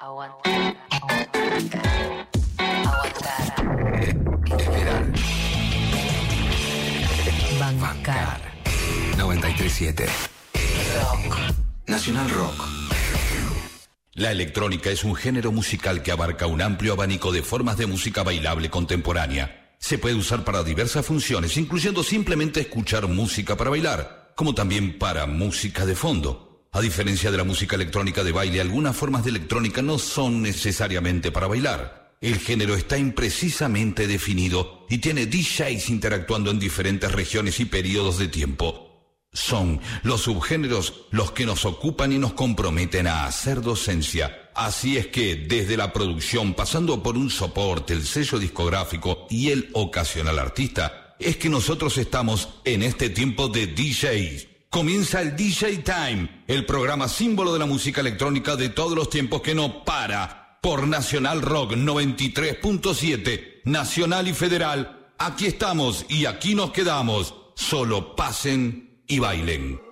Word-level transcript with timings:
Aguantar. 0.00 0.76
Aguantar. 0.90 1.88
Esperar. 4.56 5.12
Bancar. 7.80 8.40
937. 9.16 10.06
Rock. 10.94 11.36
Nacional 11.88 12.30
Rock. 12.30 12.64
La 14.14 14.30
electrónica 14.30 14.90
es 14.90 15.02
un 15.02 15.16
género 15.16 15.50
musical 15.50 16.04
que 16.04 16.12
abarca 16.12 16.46
un 16.46 16.62
amplio 16.62 16.92
abanico 16.92 17.32
de 17.32 17.42
formas 17.42 17.76
de 17.76 17.86
música 17.86 18.22
bailable 18.22 18.70
contemporánea. 18.70 19.74
Se 19.80 19.98
puede 19.98 20.14
usar 20.14 20.44
para 20.44 20.62
diversas 20.62 21.04
funciones, 21.04 21.56
incluyendo 21.56 22.04
simplemente 22.04 22.60
escuchar 22.60 23.08
música 23.08 23.56
para 23.56 23.70
bailar, 23.70 24.32
como 24.36 24.54
también 24.54 24.96
para 24.96 25.26
música 25.26 25.84
de 25.84 25.96
fondo. 25.96 26.47
A 26.70 26.80
diferencia 26.80 27.30
de 27.30 27.38
la 27.38 27.44
música 27.44 27.76
electrónica 27.76 28.22
de 28.22 28.32
baile, 28.32 28.60
algunas 28.60 28.94
formas 28.94 29.24
de 29.24 29.30
electrónica 29.30 29.80
no 29.80 29.98
son 29.98 30.42
necesariamente 30.42 31.32
para 31.32 31.46
bailar. 31.46 32.16
El 32.20 32.38
género 32.38 32.74
está 32.74 32.98
imprecisamente 32.98 34.06
definido 34.06 34.86
y 34.90 34.98
tiene 34.98 35.26
DJs 35.26 35.88
interactuando 35.88 36.50
en 36.50 36.58
diferentes 36.58 37.10
regiones 37.10 37.58
y 37.60 37.64
periodos 37.64 38.18
de 38.18 38.28
tiempo. 38.28 39.24
Son 39.32 39.80
los 40.02 40.22
subgéneros 40.22 41.06
los 41.10 41.30
que 41.32 41.46
nos 41.46 41.64
ocupan 41.64 42.12
y 42.12 42.18
nos 42.18 42.32
comprometen 42.34 43.06
a 43.06 43.24
hacer 43.24 43.62
docencia. 43.62 44.50
Así 44.54 44.96
es 44.98 45.06
que 45.06 45.36
desde 45.36 45.76
la 45.76 45.92
producción, 45.92 46.54
pasando 46.54 47.02
por 47.02 47.16
un 47.16 47.30
soporte, 47.30 47.94
el 47.94 48.04
sello 48.04 48.38
discográfico 48.38 49.26
y 49.30 49.50
el 49.50 49.70
ocasional 49.72 50.38
artista, 50.38 51.14
es 51.18 51.36
que 51.36 51.48
nosotros 51.48 51.96
estamos 51.98 52.48
en 52.64 52.82
este 52.82 53.10
tiempo 53.10 53.48
de 53.48 53.68
DJs. 53.68 54.57
Comienza 54.70 55.22
el 55.22 55.34
DJ 55.34 55.78
Time, 55.78 56.44
el 56.46 56.66
programa 56.66 57.08
símbolo 57.08 57.54
de 57.54 57.58
la 57.58 57.64
música 57.64 58.02
electrónica 58.02 58.54
de 58.54 58.68
todos 58.68 58.94
los 58.94 59.08
tiempos 59.08 59.40
que 59.40 59.54
no 59.54 59.82
para. 59.82 60.58
Por 60.60 60.86
Nacional 60.86 61.40
Rock 61.40 61.72
93.7, 61.72 63.62
Nacional 63.64 64.28
y 64.28 64.34
Federal. 64.34 65.08
Aquí 65.16 65.46
estamos 65.46 66.04
y 66.10 66.26
aquí 66.26 66.54
nos 66.54 66.72
quedamos. 66.72 67.34
Solo 67.54 68.14
pasen 68.14 69.02
y 69.06 69.18
bailen. 69.20 69.87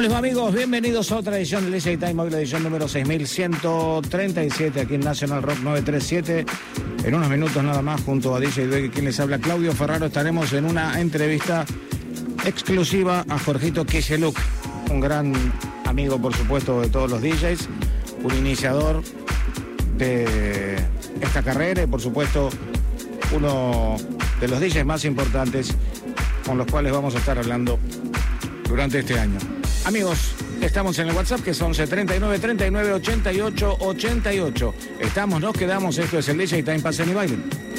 ¿Cómo 0.00 0.08
les 0.08 0.18
amigos? 0.18 0.54
Bienvenidos 0.54 1.12
a 1.12 1.18
otra 1.18 1.36
edición 1.36 1.64
del 1.64 1.74
DJ 1.74 1.98
Time, 1.98 2.30
la 2.30 2.38
edición 2.38 2.62
número 2.62 2.88
6137 2.88 4.80
aquí 4.80 4.94
en 4.94 5.02
National 5.02 5.42
Rock 5.42 5.58
937. 5.58 6.46
En 7.04 7.14
unos 7.14 7.28
minutos 7.28 7.62
nada 7.62 7.82
más 7.82 8.00
junto 8.00 8.34
a 8.34 8.40
DJ 8.40 8.68
Dweck, 8.68 8.94
quien 8.94 9.04
les 9.04 9.20
habla 9.20 9.38
Claudio 9.38 9.72
Ferraro, 9.72 10.06
estaremos 10.06 10.54
en 10.54 10.64
una 10.64 10.98
entrevista 10.98 11.66
exclusiva 12.46 13.26
a 13.28 13.38
Jorgito 13.38 13.84
Kiseluk, 13.84 14.38
un 14.90 15.00
gran 15.00 15.34
amigo 15.84 16.18
por 16.18 16.34
supuesto 16.34 16.80
de 16.80 16.88
todos 16.88 17.10
los 17.10 17.20
DJs, 17.20 17.68
un 18.22 18.34
iniciador 18.38 19.02
de 19.98 20.76
esta 21.20 21.42
carrera 21.42 21.82
y 21.82 21.86
por 21.86 22.00
supuesto 22.00 22.48
uno 23.36 23.98
de 24.40 24.48
los 24.48 24.60
DJs 24.60 24.86
más 24.86 25.04
importantes 25.04 25.76
con 26.46 26.56
los 26.56 26.66
cuales 26.68 26.90
vamos 26.90 27.14
a 27.16 27.18
estar 27.18 27.36
hablando 27.36 27.78
durante 28.66 29.00
este 29.00 29.18
año. 29.18 29.59
Amigos, 29.84 30.34
estamos 30.60 30.98
en 30.98 31.08
el 31.08 31.16
WhatsApp 31.16 31.40
que 31.40 31.50
es 31.50 31.60
11 31.60 31.86
39 31.86 32.38
39 32.38 32.92
88 32.92 33.76
88. 33.80 34.74
Estamos, 35.00 35.40
nos 35.40 35.54
quedamos, 35.54 35.96
esto 35.98 36.18
es 36.18 36.28
el 36.28 36.38
DJ 36.38 36.62
Time 36.62 36.80
Pasen 36.80 37.08
y 37.08 37.14
Bailen. 37.14 37.69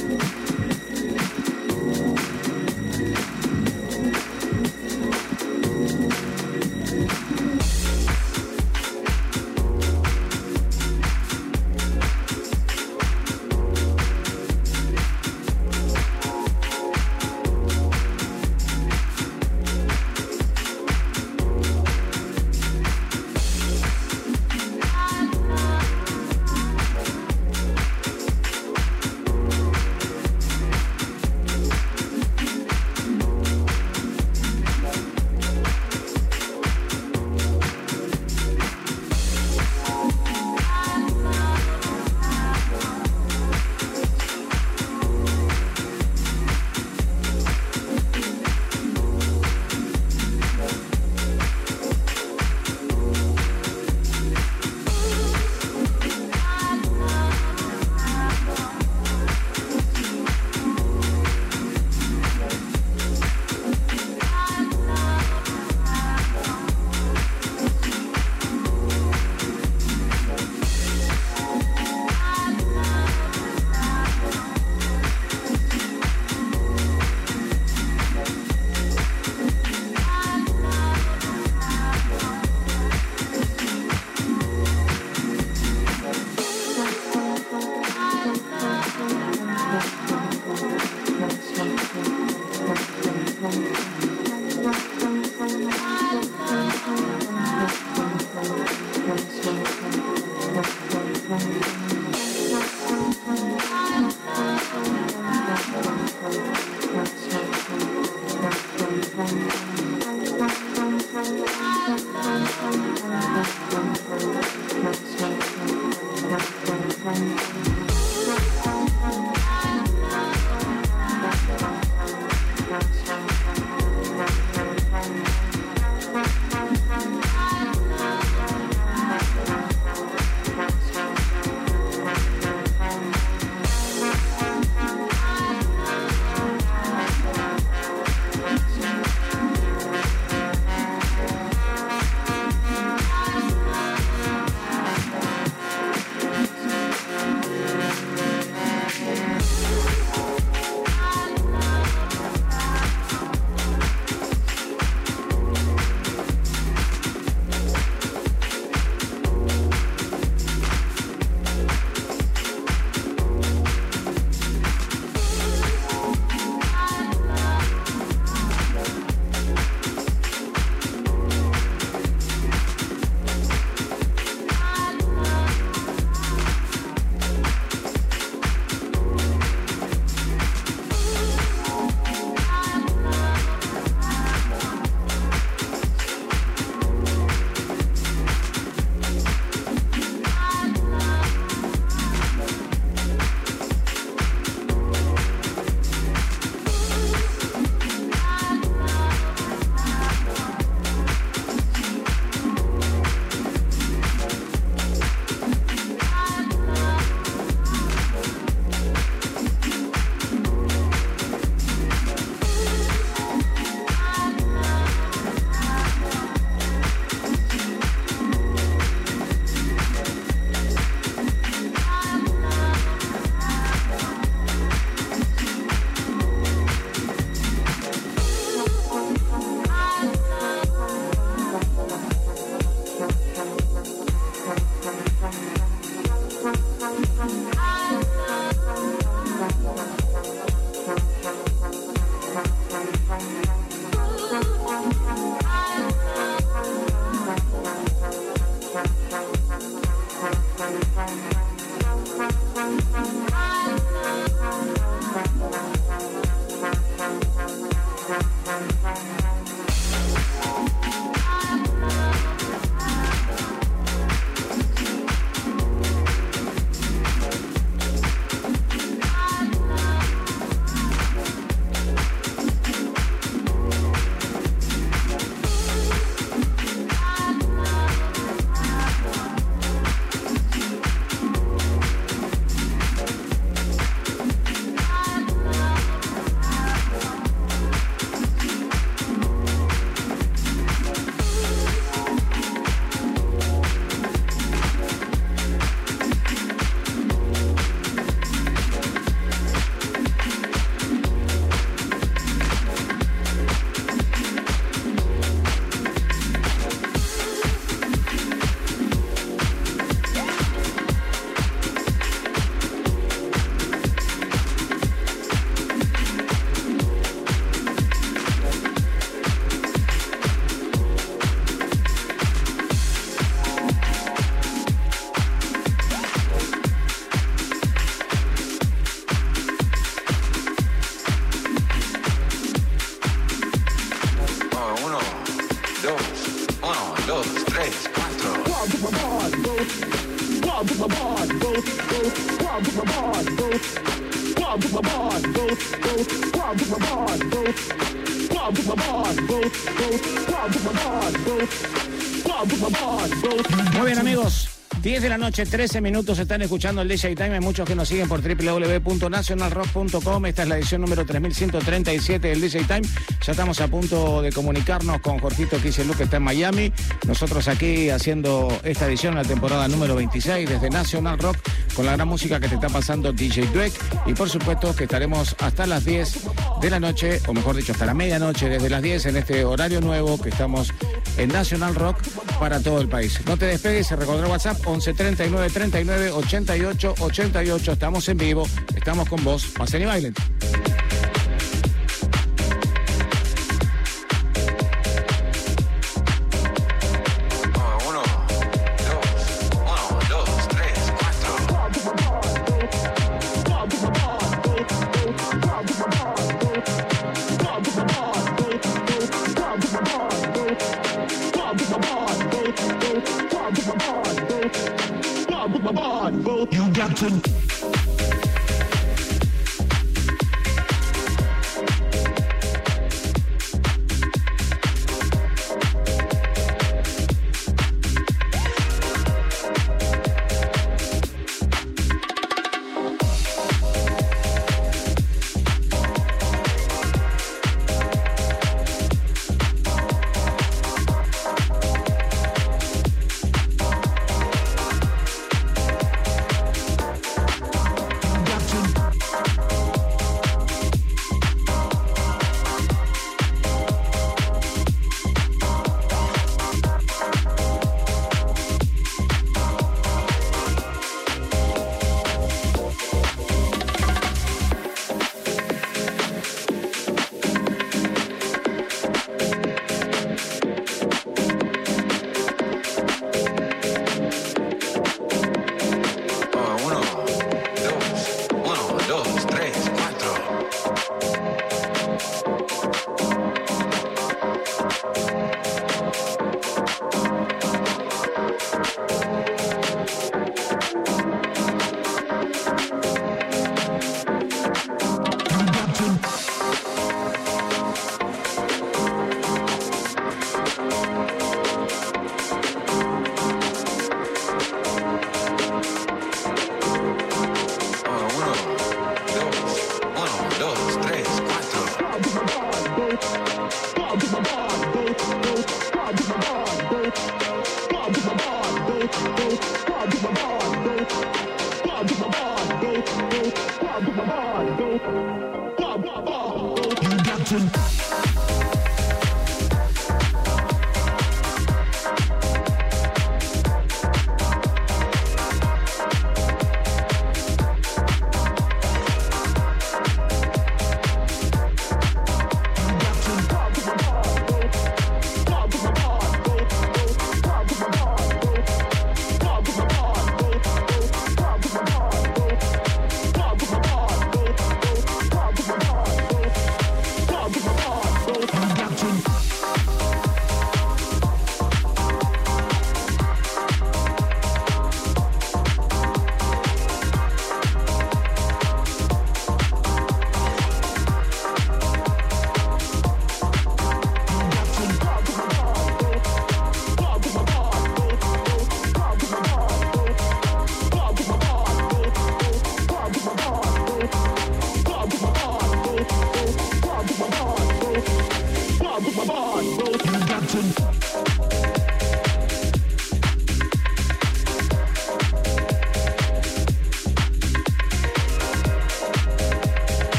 Noche, 355.31 355.45
13 355.45 355.79
minutos, 355.79 356.19
están 356.19 356.41
escuchando 356.41 356.81
el 356.81 356.89
DJ 356.89 357.15
Time. 357.15 357.35
Hay 357.35 357.39
muchos 357.39 357.65
que 357.65 357.73
nos 357.73 357.87
siguen 357.87 358.09
por 358.09 358.21
www.nationalrock.com. 358.21 360.25
Esta 360.25 360.43
es 360.43 360.49
la 360.49 360.57
edición 360.57 360.81
número 360.81 361.05
3137 361.05 362.27
del 362.27 362.41
DJ 362.41 362.65
Time. 362.65 362.81
Ya 363.25 363.31
estamos 363.31 363.61
a 363.61 363.69
punto 363.69 364.21
de 364.21 364.33
comunicarnos 364.33 364.99
con 364.99 365.19
Jorgito 365.19 365.55
Luke 365.55 365.97
que 365.97 366.03
está 366.03 366.17
en 366.17 366.23
Miami. 366.23 366.73
Nosotros 367.07 367.47
aquí 367.47 367.89
haciendo 367.89 368.49
esta 368.65 368.87
edición, 368.87 369.15
la 369.15 369.23
temporada 369.23 369.69
número 369.69 369.95
26 369.95 370.49
desde 370.49 370.69
National 370.69 371.17
Rock, 371.17 371.37
con 371.75 371.85
la 371.85 371.93
gran 371.93 372.09
música 372.09 372.41
que 372.41 372.49
te 372.49 372.55
está 372.55 372.67
pasando 372.67 373.13
DJ 373.13 373.45
Dweck. 373.53 373.73
Y 374.07 374.13
por 374.13 374.29
supuesto 374.29 374.75
que 374.75 374.83
estaremos 374.83 375.37
hasta 375.39 375.65
las 375.65 375.85
10 375.85 376.27
de 376.59 376.69
la 376.69 376.81
noche, 376.81 377.21
o 377.27 377.33
mejor 377.33 377.55
dicho, 377.55 377.71
hasta 377.71 377.85
la 377.85 377.93
medianoche, 377.93 378.49
desde 378.49 378.69
las 378.69 378.81
10 378.81 379.05
en 379.05 379.15
este 379.15 379.45
horario 379.45 379.79
nuevo 379.79 380.21
que 380.21 380.27
estamos 380.27 380.73
en 381.17 381.29
National 381.29 381.75
Rock 381.75 381.97
para 382.39 382.59
todo 382.59 382.81
el 382.81 382.89
país. 382.89 383.19
No 383.25 383.37
te 383.37 383.45
despegues, 383.45 383.87
se 383.87 383.95
recordó 383.95 384.29
WhatsApp 384.29 384.57
11 384.65 384.93
39 384.93 385.49
39 385.49 386.11
88 386.11 386.95
88. 386.99 387.71
Estamos 387.71 388.09
en 388.09 388.17
vivo, 388.17 388.47
estamos 388.75 389.07
con 389.07 389.23
vos. 389.23 389.45
Pasen 389.57 389.83
y 389.83 389.85
bailen. 389.85 390.13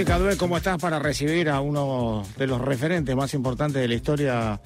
Música, 0.00 0.18
Due. 0.18 0.36
¿Cómo 0.38 0.56
estás 0.56 0.78
para 0.78 0.98
recibir 0.98 1.50
a 1.50 1.60
uno 1.60 2.24
de 2.38 2.46
los 2.46 2.58
referentes 2.58 3.14
más 3.14 3.34
importantes 3.34 3.82
de 3.82 3.88
la 3.88 3.94
historia 3.94 4.58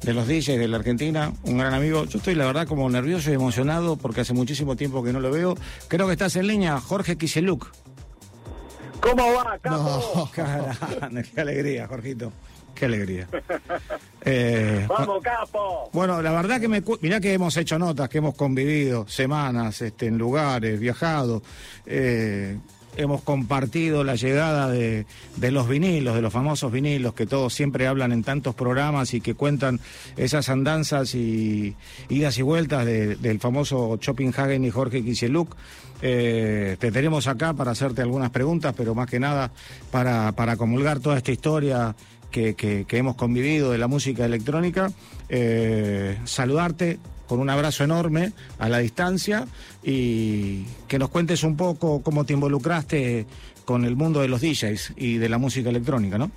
de 0.00 0.14
los 0.14 0.26
DJs 0.26 0.58
de 0.58 0.66
la 0.66 0.78
Argentina? 0.78 1.30
Un 1.42 1.58
gran 1.58 1.74
amigo. 1.74 2.06
Yo 2.06 2.16
estoy, 2.16 2.34
la 2.34 2.46
verdad, 2.46 2.66
como 2.66 2.88
nervioso 2.88 3.30
y 3.30 3.34
emocionado 3.34 3.96
porque 3.96 4.22
hace 4.22 4.32
muchísimo 4.32 4.76
tiempo 4.76 5.04
que 5.04 5.12
no 5.12 5.20
lo 5.20 5.30
veo. 5.30 5.58
Creo 5.88 6.06
que 6.06 6.12
estás 6.12 6.36
en 6.36 6.46
línea, 6.46 6.80
Jorge 6.80 7.18
Kiseluk. 7.18 7.70
¿Cómo 9.02 9.30
va, 9.34 9.58
capo? 9.58 9.76
No, 10.14 10.30
caramba, 10.34 11.22
qué 11.34 11.38
alegría, 11.38 11.86
Jorgito. 11.86 12.32
Qué 12.74 12.86
alegría. 12.86 13.28
Eh, 14.30 14.84
Vamos, 14.88 15.22
capo. 15.22 15.88
Bueno, 15.92 16.20
la 16.20 16.32
verdad 16.32 16.60
que 16.60 16.68
me 16.68 16.82
mirá 17.00 17.18
que 17.18 17.32
hemos 17.32 17.56
hecho 17.56 17.78
notas, 17.78 18.08
que 18.10 18.18
hemos 18.18 18.34
convivido 18.34 19.06
semanas 19.08 19.80
este, 19.80 20.06
en 20.06 20.18
lugares, 20.18 20.78
viajado, 20.78 21.42
eh, 21.86 22.58
hemos 22.98 23.22
compartido 23.22 24.02
la 24.02 24.16
llegada 24.16 24.68
de, 24.68 25.06
los 25.40 25.68
vinilos, 25.68 26.16
de 26.16 26.20
los 26.20 26.32
famosos 26.32 26.70
vinilos 26.72 27.14
que 27.14 27.26
todos 27.26 27.54
siempre 27.54 27.86
hablan 27.86 28.10
en 28.12 28.24
tantos 28.24 28.54
programas 28.56 29.14
y 29.14 29.20
que 29.20 29.34
cuentan 29.34 29.80
esas 30.16 30.48
andanzas 30.48 31.14
y 31.14 31.76
idas 32.08 32.36
y 32.38 32.42
vueltas 32.42 32.84
de- 32.84 33.14
del 33.16 33.38
famoso 33.38 33.96
Choppinghagen 33.98 34.64
y 34.64 34.70
Jorge 34.70 35.04
Kisieluk. 35.04 35.54
Eh, 36.02 36.76
te 36.80 36.90
tenemos 36.90 37.28
acá 37.28 37.54
para 37.54 37.70
hacerte 37.70 38.02
algunas 38.02 38.30
preguntas, 38.30 38.74
pero 38.76 38.94
más 38.96 39.08
que 39.08 39.20
nada 39.20 39.52
para, 39.92 40.56
comulgar 40.56 40.98
toda 40.98 41.16
esta 41.16 41.30
historia 41.32 41.94
que 42.32 42.86
hemos 42.90 43.14
convivido 43.14 43.70
de 43.70 43.78
la 43.78 43.86
música 43.86 44.24
electrónica. 44.24 44.90
Eh, 45.28 46.18
saludarte 46.24 46.98
con 47.28 47.38
un 47.40 47.50
abrazo 47.50 47.84
enorme 47.84 48.32
a 48.58 48.68
la 48.68 48.78
distancia 48.78 49.46
y 49.84 50.64
que 50.88 50.98
nos 50.98 51.10
cuentes 51.10 51.44
un 51.44 51.56
poco 51.56 52.02
cómo 52.02 52.24
te 52.24 52.32
involucraste 52.32 53.26
con 53.64 53.84
el 53.84 53.94
mundo 53.94 54.20
de 54.20 54.28
los 54.28 54.40
DJs 54.40 54.94
y 54.96 55.18
de 55.18 55.28
la 55.28 55.38
música 55.38 55.68
electrónica, 55.68 56.18
¿no? 56.18 56.30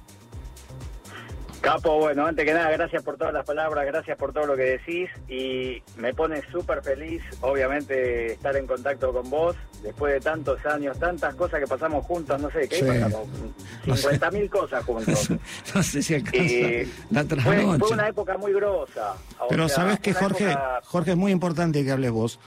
Capo, 1.61 1.99
bueno, 1.99 2.25
antes 2.25 2.43
que 2.43 2.53
nada, 2.55 2.71
gracias 2.71 3.03
por 3.03 3.17
todas 3.17 3.33
las 3.33 3.45
palabras, 3.45 3.85
gracias 3.85 4.17
por 4.17 4.33
todo 4.33 4.47
lo 4.47 4.55
que 4.55 4.63
decís 4.63 5.09
y 5.29 5.83
me 5.95 6.11
pone 6.11 6.41
súper 6.51 6.81
feliz, 6.81 7.21
obviamente, 7.41 8.33
estar 8.33 8.55
en 8.57 8.65
contacto 8.65 9.13
con 9.13 9.29
vos 9.29 9.55
después 9.83 10.11
de 10.13 10.21
tantos 10.21 10.65
años, 10.65 10.97
tantas 10.97 11.35
cosas 11.35 11.59
que 11.59 11.67
pasamos 11.67 12.03
juntos, 12.05 12.41
no 12.41 12.49
sé, 12.49 12.67
¿qué 12.67 12.77
Sí. 12.77 12.85
pasamos? 12.85 13.27
No 13.85 13.95
sé. 13.95 14.01
50 14.03 14.31
mil 14.31 14.49
cosas 14.49 14.83
juntos. 14.85 15.29
no 15.75 15.83
sé 15.83 16.01
si 16.01 16.15
alcanza 16.15 16.39
Eh, 16.43 16.87
la 17.11 17.23
fue, 17.25 17.77
fue 17.79 17.89
una 17.91 18.07
época 18.07 18.37
muy 18.37 18.53
grosa. 18.53 19.13
Pero 19.49 19.67
sea, 19.67 19.75
sabes 19.77 19.99
que 19.99 20.13
Jorge, 20.13 20.51
época- 20.51 20.81
Jorge 20.85 21.11
es 21.11 21.17
muy 21.17 21.31
importante 21.31 21.83
que 21.83 21.91
hables 21.91 22.11
vos, 22.11 22.39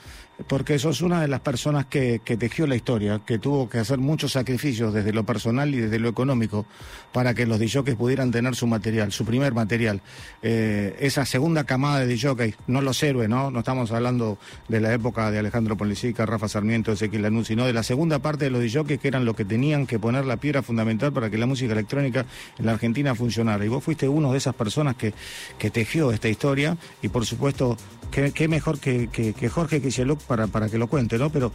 porque 0.46 0.78
sos 0.78 1.00
una 1.00 1.20
de 1.20 1.28
las 1.28 1.40
personas 1.40 1.86
que, 1.86 2.20
que 2.24 2.36
tejió 2.36 2.66
la 2.66 2.76
historia, 2.76 3.20
que 3.24 3.38
tuvo 3.38 3.68
que 3.68 3.78
hacer 3.78 3.98
muchos 3.98 4.32
sacrificios 4.32 4.92
desde 4.92 5.12
lo 5.12 5.24
personal 5.24 5.74
y 5.74 5.78
desde 5.78 5.98
lo 5.98 6.08
económico 6.08 6.66
para 7.12 7.34
que 7.34 7.46
los 7.46 7.60
DJs 7.60 7.94
pudieran 7.94 8.32
tener 8.32 8.56
su 8.56 8.66
material, 8.66 9.12
su 9.12 9.24
primer 9.24 9.54
material. 9.54 10.00
Eh, 10.42 10.96
esa 10.98 11.24
segunda 11.24 11.64
camada 11.64 12.00
de 12.00 12.14
DJs, 12.14 12.56
no 12.66 12.80
los 12.80 13.00
héroes, 13.02 13.28
¿no? 13.28 13.50
No 13.50 13.60
estamos 13.60 13.92
hablando 13.92 14.38
de 14.68 14.80
la 14.80 14.92
época 14.92 15.30
de 15.30 15.38
Alejandro 15.38 15.76
Polisica, 15.76 16.26
Rafa 16.26 16.48
Sarmiento, 16.48 16.92
Ezequiel 16.92 17.22
Lanús, 17.22 17.46
sino 17.46 17.66
de 17.66 17.72
la 17.72 17.84
segunda 17.84 18.18
parte 18.18 18.46
de 18.46 18.50
los 18.50 18.60
DJs 18.60 18.98
que 18.98 19.08
eran 19.08 19.24
los 19.24 19.36
que 19.36 19.44
tenían 19.44 19.86
que 19.86 19.98
poner 19.98 20.24
la 20.24 20.38
piedra 20.38 20.62
fundamental 20.62 21.12
para 21.12 21.30
que 21.30 21.38
la 21.38 21.46
música 21.46 21.72
electrónica 21.72 22.26
en 22.58 22.66
la 22.66 22.72
Argentina 22.72 23.14
funcionara. 23.14 23.64
Y 23.64 23.68
vos 23.68 23.85
fuiste 23.85 24.09
uno 24.09 24.32
de 24.32 24.38
esas 24.38 24.54
personas 24.54 24.96
que, 24.96 25.14
que 25.59 25.70
tejió 25.70 26.11
esta 26.11 26.28
historia 26.28 26.76
y 27.00 27.09
por 27.09 27.24
supuesto, 27.24 27.76
qué, 28.14 28.48
mejor 28.48 28.79
que, 28.79 29.09
que, 29.09 29.33
que 29.33 29.48
Jorge 29.48 29.83
Kisieluk 29.83 30.22
para, 30.22 30.46
para 30.46 30.68
que 30.68 30.79
lo 30.79 30.87
cuente, 30.87 31.18
¿no? 31.18 31.31
Pero 31.31 31.53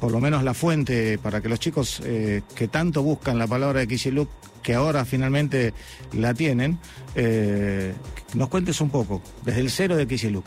por 0.00 0.10
lo 0.10 0.20
menos 0.20 0.42
la 0.42 0.54
fuente 0.54 1.18
para 1.18 1.40
que 1.40 1.48
los 1.48 1.60
chicos 1.60 2.02
eh, 2.04 2.42
que 2.54 2.68
tanto 2.68 3.02
buscan 3.02 3.38
la 3.38 3.46
palabra 3.46 3.80
de 3.80 3.88
Kisieluk, 3.88 4.28
que 4.62 4.74
ahora 4.74 5.04
finalmente 5.04 5.72
la 6.12 6.34
tienen, 6.34 6.78
eh, 7.14 7.94
nos 8.34 8.48
cuentes 8.48 8.80
un 8.80 8.90
poco, 8.90 9.22
desde 9.44 9.60
el 9.60 9.70
cero 9.70 9.96
de 9.96 10.06
Kisieluk. 10.06 10.46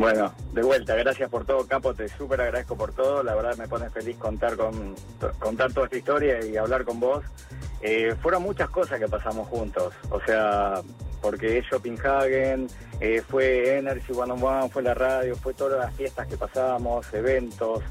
Bueno, 0.00 0.32
de 0.54 0.62
vuelta, 0.62 0.94
gracias 0.94 1.28
por 1.28 1.44
todo, 1.44 1.66
Capo, 1.66 1.92
te 1.92 2.08
súper 2.08 2.40
agradezco 2.40 2.74
por 2.74 2.94
todo, 2.94 3.22
la 3.22 3.34
verdad 3.34 3.54
me 3.58 3.68
pone 3.68 3.90
feliz 3.90 4.16
contar 4.16 4.56
con 4.56 4.94
contar 5.38 5.74
toda 5.74 5.84
esta 5.84 5.98
historia 5.98 6.42
y 6.42 6.56
hablar 6.56 6.86
con 6.86 6.98
vos. 6.98 7.22
Eh, 7.82 8.14
fueron 8.22 8.42
muchas 8.42 8.70
cosas 8.70 8.98
que 8.98 9.06
pasamos 9.08 9.46
juntos, 9.48 9.92
o 10.08 10.18
sea, 10.22 10.80
porque 11.20 11.58
es 11.58 11.66
Shoppinghagen, 11.66 12.66
eh, 12.98 13.22
fue 13.28 13.76
Energy 13.76 14.14
One 14.14 14.32
on 14.32 14.42
One, 14.42 14.70
fue 14.70 14.82
la 14.82 14.94
radio, 14.94 15.36
fue 15.36 15.52
todas 15.52 15.78
las 15.78 15.94
fiestas 15.94 16.26
que 16.26 16.38
pasábamos, 16.38 17.12
eventos. 17.12 17.82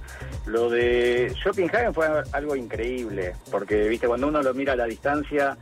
Lo 0.47 0.67
de 0.71 1.31
Shoppinghagen 1.45 1.93
fue 1.93 2.07
algo 2.31 2.55
increíble, 2.55 3.35
porque, 3.51 3.87
viste, 3.87 4.07
cuando 4.07 4.29
uno 4.29 4.41
lo 4.41 4.55
mira 4.55 4.73
a 4.73 4.77
la 4.77 4.85
distancia, 4.85 5.55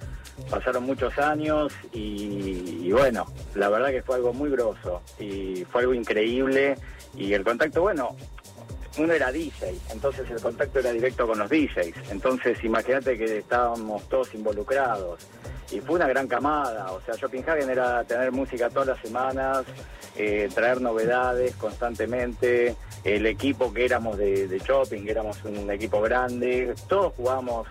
pasaron 0.50 0.84
muchos 0.84 1.18
años 1.18 1.74
y, 1.92 2.92
bueno, 2.92 3.26
la 3.56 3.70
verdad 3.70 3.90
que 3.90 4.02
fue 4.02 4.16
algo 4.16 4.34
muy 4.34 4.50
grosso 4.50 5.02
y 5.20 5.66
fue 5.66 5.82
algo 5.82 5.94
increíble 5.94 6.78
y 7.16 7.34
el 7.34 7.44
contacto, 7.44 7.82
bueno, 7.82 8.16
uno 8.98 9.14
era 9.14 9.32
DJ, 9.32 9.76
entonces 9.92 10.30
el 10.30 10.42
contacto 10.42 10.80
era 10.80 10.92
directo 10.92 11.28
con 11.28 11.38
los 11.40 11.50
DJs, 11.50 12.12
entonces 12.12 12.64
imagínate 12.64 13.18
que 13.18 13.38
estábamos 13.38 14.08
todos 14.10 14.34
involucrados 14.34 15.28
y 15.72 15.82
fue 15.82 15.96
una 15.96 16.08
gran 16.08 16.28
camada, 16.28 16.92
o 16.92 17.02
sea, 17.02 17.16
Shoppinghagen 17.16 17.70
era 17.70 18.04
tener 18.06 18.32
música 18.32 18.70
todas 18.70 18.88
las 18.88 19.00
semanas, 19.00 19.66
eh, 20.16 20.50
traer 20.54 20.82
novedades 20.82 21.56
constantemente, 21.56 22.76
el 23.04 23.26
equipo 23.26 23.74
que 23.74 23.86
éramos 23.86 24.18
de, 24.18 24.48
de 24.48 24.60
Shopping, 24.60 25.04
que 25.04 25.12
éramos 25.12 25.44
un 25.44 25.70
equipo 25.70 26.02
grande, 26.02 26.74
todos 26.88 27.14
jugamos 27.14 27.68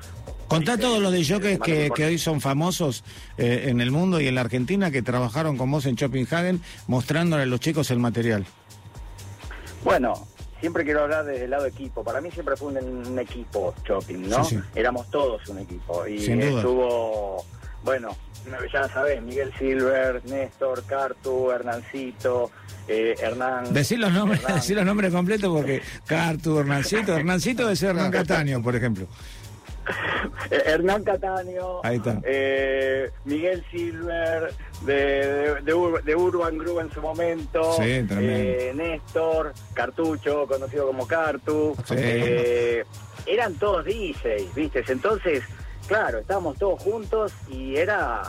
Contá 0.49 0.79
todos 0.79 1.03
los 1.03 1.13
de 1.13 1.19
DJs 1.19 1.59
que, 1.61 1.91
que 1.95 2.05
hoy 2.05 2.19
son 2.19 2.41
famosos 2.41 3.03
eh, 3.37 3.65
en 3.67 3.81
el 3.81 3.91
mundo 3.91 4.21
y 4.21 4.29
en 4.29 4.35
la 4.37 4.43
Argentina 4.43 4.91
que 4.91 5.03
trabajaron 5.03 5.57
con 5.57 5.71
vos 5.71 5.87
en 5.87 5.97
Shoppinghagen 5.97 6.61
mostrándole 6.87 7.43
a 7.43 7.47
los 7.47 7.61
chicos 7.61 7.91
el 7.91 7.99
material. 7.99 8.47
Bueno, 9.85 10.27
siempre 10.61 10.85
quiero 10.85 11.03
hablar 11.03 11.25
desde 11.25 11.45
el 11.45 11.51
lado 11.51 11.67
equipo. 11.67 12.03
Para 12.05 12.21
mí 12.21 12.31
siempre 12.31 12.57
fue 12.57 12.69
un, 12.73 13.07
un 13.07 13.19
equipo 13.19 13.75
shopping, 13.87 14.29
¿no? 14.29 14.45
Sí, 14.45 14.57
sí. 14.57 14.63
Éramos 14.75 15.11
todos 15.11 15.47
un 15.49 15.59
equipo. 15.59 16.07
Y 16.07 16.21
Sin 16.21 16.41
duda. 16.41 16.61
estuvo, 16.61 17.45
bueno, 17.85 18.17
ya 18.73 18.89
sabés, 18.89 19.23
Miguel 19.23 19.53
Silver, 19.59 20.23
Néstor, 20.27 20.85
Cartu, 20.85 21.51
Hernancito, 21.51 22.51
eh, 22.89 23.15
Hernán. 23.21 23.73
Decí 23.73 23.97
los 23.97 24.13
nombres, 24.13 24.41
Hernán. 24.43 24.57
decí 24.57 24.75
los 24.75 24.85
nombres 24.85 25.13
completos 25.13 25.53
porque 25.53 25.83
Cartu, 26.07 26.59
Hernancito, 26.59 27.17
Hernancito 27.17 27.65
debe 27.65 27.77
ser 27.77 27.91
Hernán 27.91 28.13
Cataño, 28.13 28.63
por 28.63 28.77
ejemplo. 28.77 29.07
Hernán 30.51 31.03
Cataño, 31.05 31.81
Ahí 31.83 31.97
está. 31.97 32.21
eh, 32.25 33.11
Miguel 33.25 33.65
Silver, 33.71 34.53
de, 34.83 34.95
de, 34.95 35.61
de 35.63 35.75
Ur- 35.75 36.03
de 36.03 36.15
Urban 36.17 36.59
Group 36.59 36.81
en 36.81 36.91
su 36.93 37.01
momento, 37.01 37.73
Sí, 37.75 38.07
eh, 38.11 38.73
Néstor, 38.75 39.53
Cartucho, 39.75 40.47
conocido 40.47 40.87
como 40.87 41.07
Cartu, 41.07 41.75
Sí. 41.87 41.95
eh, 41.97 42.85
eran 43.27 43.55
todos 43.55 43.85
DJs, 43.85 44.55
¿viste? 44.55 44.85
Entonces, 44.89 45.43
claro, 45.89 46.19
estábamos 46.19 46.59
todos 46.59 46.81
juntos 46.83 47.33
y 47.49 47.77
era, 47.77 48.23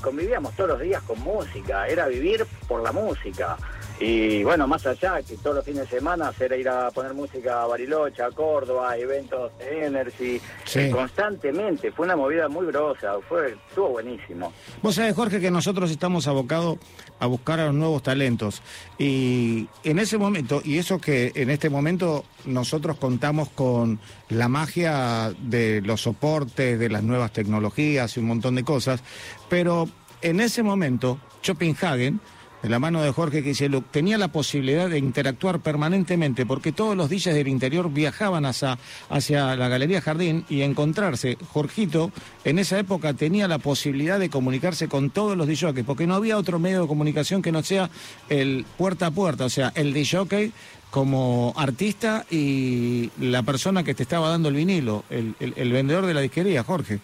convivíamos 0.00 0.54
todos 0.56 0.70
los 0.70 0.80
días 0.80 1.02
con 1.02 1.20
música, 1.20 1.86
era 1.88 2.06
vivir 2.08 2.44
por 2.66 2.82
la 2.82 2.92
música. 2.92 3.56
Y 4.02 4.42
bueno, 4.44 4.66
más 4.66 4.86
allá 4.86 5.20
que 5.20 5.36
todos 5.36 5.56
los 5.56 5.64
fines 5.64 5.82
de 5.90 5.98
semana 5.98 6.32
era 6.40 6.56
ir 6.56 6.66
a 6.70 6.90
poner 6.90 7.12
música 7.12 7.62
a 7.62 7.66
Bariloche, 7.66 8.22
a 8.22 8.30
Córdoba, 8.30 8.96
eventos 8.96 9.52
de 9.58 9.84
Energy, 9.86 10.40
Sí. 10.64 10.80
eh, 10.80 10.90
constantemente. 10.90 11.92
Fue 11.92 12.06
una 12.06 12.16
movida 12.16 12.48
muy 12.48 12.66
grosa, 12.66 13.16
fue, 13.28 13.56
estuvo 13.68 13.90
buenísimo. 13.90 14.54
Vos 14.82 14.94
sabés, 14.94 15.14
Jorge, 15.14 15.38
que 15.38 15.50
nosotros 15.50 15.90
estamos 15.90 16.26
abocados 16.28 16.78
a 17.18 17.26
buscar 17.26 17.60
a 17.60 17.66
los 17.66 17.74
nuevos 17.74 18.02
talentos. 18.02 18.62
Y 18.98 19.68
en 19.84 19.98
ese 19.98 20.16
momento, 20.16 20.62
y 20.64 20.78
eso 20.78 20.98
que 20.98 21.32
en 21.34 21.50
este 21.50 21.68
momento 21.68 22.24
nosotros 22.46 22.96
contamos 22.96 23.50
con 23.50 24.00
la 24.30 24.48
magia 24.48 25.30
de 25.42 25.82
los 25.82 26.00
soportes, 26.00 26.78
de 26.78 26.88
las 26.88 27.02
nuevas 27.02 27.34
tecnologías 27.34 28.16
y 28.16 28.20
un 28.20 28.26
montón 28.28 28.54
de 28.54 28.64
cosas, 28.64 29.02
pero 29.50 29.86
en 30.22 30.40
ese 30.40 30.62
momento, 30.62 31.18
Schopenhagen, 31.42 32.18
de 32.62 32.68
la 32.68 32.78
mano 32.78 33.02
de 33.02 33.10
Jorge 33.10 33.42
Kisieluk, 33.42 33.86
tenía 33.90 34.18
la 34.18 34.28
posibilidad 34.28 34.88
de 34.88 34.98
interactuar 34.98 35.60
permanentemente, 35.60 36.44
porque 36.44 36.72
todos 36.72 36.96
los 36.96 37.08
DJs 37.08 37.34
del 37.34 37.48
interior 37.48 37.90
viajaban 37.90 38.44
hacia, 38.44 38.78
hacia 39.08 39.56
la 39.56 39.68
Galería 39.68 40.02
Jardín 40.02 40.44
y 40.48 40.60
encontrarse. 40.62 41.38
Jorgito, 41.52 42.10
en 42.44 42.58
esa 42.58 42.78
época, 42.78 43.14
tenía 43.14 43.48
la 43.48 43.58
posibilidad 43.58 44.18
de 44.18 44.28
comunicarse 44.28 44.88
con 44.88 45.08
todos 45.10 45.36
los 45.38 45.46
DJs, 45.46 45.84
porque 45.86 46.06
no 46.06 46.14
había 46.14 46.36
otro 46.36 46.58
medio 46.58 46.82
de 46.82 46.88
comunicación 46.88 47.40
que 47.40 47.50
no 47.52 47.62
sea 47.62 47.88
el 48.28 48.66
puerta 48.76 49.06
a 49.06 49.10
puerta, 49.10 49.46
o 49.46 49.50
sea, 49.50 49.72
el 49.74 49.94
DJ 49.94 50.52
como 50.90 51.54
artista 51.56 52.26
y 52.30 53.10
la 53.20 53.42
persona 53.44 53.84
que 53.84 53.94
te 53.94 54.02
estaba 54.02 54.28
dando 54.28 54.48
el 54.50 54.56
vinilo, 54.56 55.04
el, 55.08 55.34
el- 55.38 55.72
vendedor 55.72 56.04
de 56.04 56.14
la 56.14 56.20
disquería, 56.20 56.64
Jorge. 56.64 56.98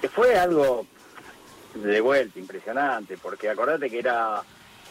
Que 0.00 0.08
Fue 0.08 0.38
algo 0.38 0.86
de 1.74 2.00
vuelta 2.00 2.38
impresionante, 2.38 3.16
porque 3.18 3.48
acordate 3.48 3.90
que 3.90 3.98
era 3.98 4.42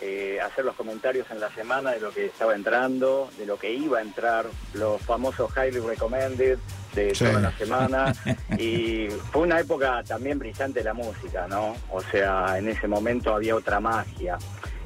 eh, 0.02 0.40
hacer 0.42 0.66
los 0.66 0.76
comentarios 0.76 1.30
en 1.32 1.40
la 1.40 1.50
semana 1.52 1.92
de 1.92 2.00
lo 2.02 2.12
que 2.12 2.26
estaba 2.26 2.56
entrando, 2.56 3.30
de 3.38 3.46
lo 3.46 3.58
que 3.58 3.72
iba 3.72 4.00
a 4.00 4.02
entrar, 4.02 4.46
los 4.74 5.02
famosos 5.02 5.52
highly 5.56 5.80
recommended, 5.80 6.58
de 6.94 7.16
Sí. 7.16 7.26
toda 7.26 7.40
la 7.40 7.52
semana 7.58 8.14
y 8.60 9.08
fue 9.32 9.42
una 9.44 9.60
época 9.60 10.04
también 10.04 10.38
brillante 10.38 10.80
de 10.80 10.86
la 10.86 10.94
música, 10.94 11.48
¿no? 11.48 11.76
O 11.92 12.02
sea, 12.02 12.58
en 12.60 12.70
ese 12.70 12.88
momento 12.88 13.34
había 13.34 13.56
otra 13.56 13.80
magia. 13.80 14.38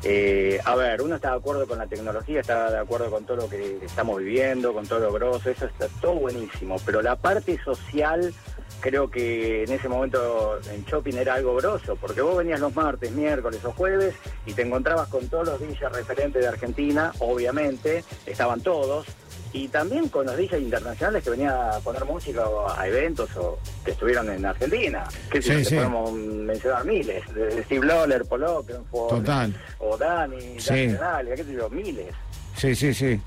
Eh, 0.03 0.57
a 0.63 0.75
ver, 0.75 1.01
uno 1.01 1.15
está 1.15 1.31
de 1.31 1.37
acuerdo 1.37 1.67
con 1.67 1.79
la 1.79 1.87
tecnología, 1.87 2.39
está 2.39 2.71
de 2.71 2.77
acuerdo 2.77 3.09
con 3.11 3.25
todo 3.25 3.37
lo 3.37 3.49
que 3.49 3.79
estamos 3.83 4.19
viviendo, 4.19 4.71
con 4.71 4.85
todo 4.87 4.99
lo 4.99 5.11
grosso, 5.11 5.49
eso 5.49 5.65
está 5.65 5.87
todo 5.99 6.13
buenísimo, 6.13 6.77
pero 6.85 7.01
la 7.01 7.15
parte 7.17 7.59
social 7.65 8.33
creo 8.79 9.09
que 9.09 9.63
en 9.63 9.71
ese 9.71 9.89
momento 9.89 10.59
en 10.71 10.83
shopping 10.85 11.15
era 11.15 11.35
algo 11.35 11.55
grosso, 11.55 11.95
porque 11.95 12.21
vos 12.21 12.37
venías 12.37 12.59
los 12.59 12.75
martes, 12.75 13.11
miércoles 13.11 13.63
o 13.65 13.71
jueves 13.71 14.15
y 14.45 14.53
te 14.53 14.61
encontrabas 14.61 15.07
con 15.09 15.27
todos 15.27 15.47
los 15.47 15.59
DJs 15.59 15.91
referentes 15.93 16.41
de 16.41 16.47
Argentina, 16.47 17.11
obviamente, 17.19 18.03
estaban 18.25 18.61
todos, 18.61 19.05
y 19.53 19.69
también 19.69 20.09
con 20.09 20.25
los 20.25 20.35
DJs 20.37 20.59
internacionales 20.61 21.23
que 21.23 21.29
venían 21.31 21.53
a 21.53 21.79
poner 21.79 22.03
música 22.05 22.43
a 22.75 22.87
eventos 22.87 23.29
o 23.37 23.57
que 23.83 23.91
estuvieron 23.91 24.29
en 24.29 24.45
Argentina. 24.45 25.05
Que 25.31 25.41
Sí, 25.41 25.63
sí. 25.65 25.75
podemos 25.75 26.11
mencionar 26.11 26.85
miles, 26.85 27.23
de 27.33 27.63
Steve 27.63 27.85
Lawler, 27.85 28.25
Paul 28.25 28.43
Oakenfold, 28.43 29.09
Total. 29.25 29.53
o 29.79 29.97
Dani, 29.97 30.59
Sí. 30.59 30.69
Dani 30.69 30.87
Denali, 30.87 31.29
qué 31.35 31.43
sé 31.45 31.53
yo, 31.53 31.69
miles. 31.69 32.13
Sí, 32.57 32.75
sí, 32.75 32.93
sí. 32.93 33.19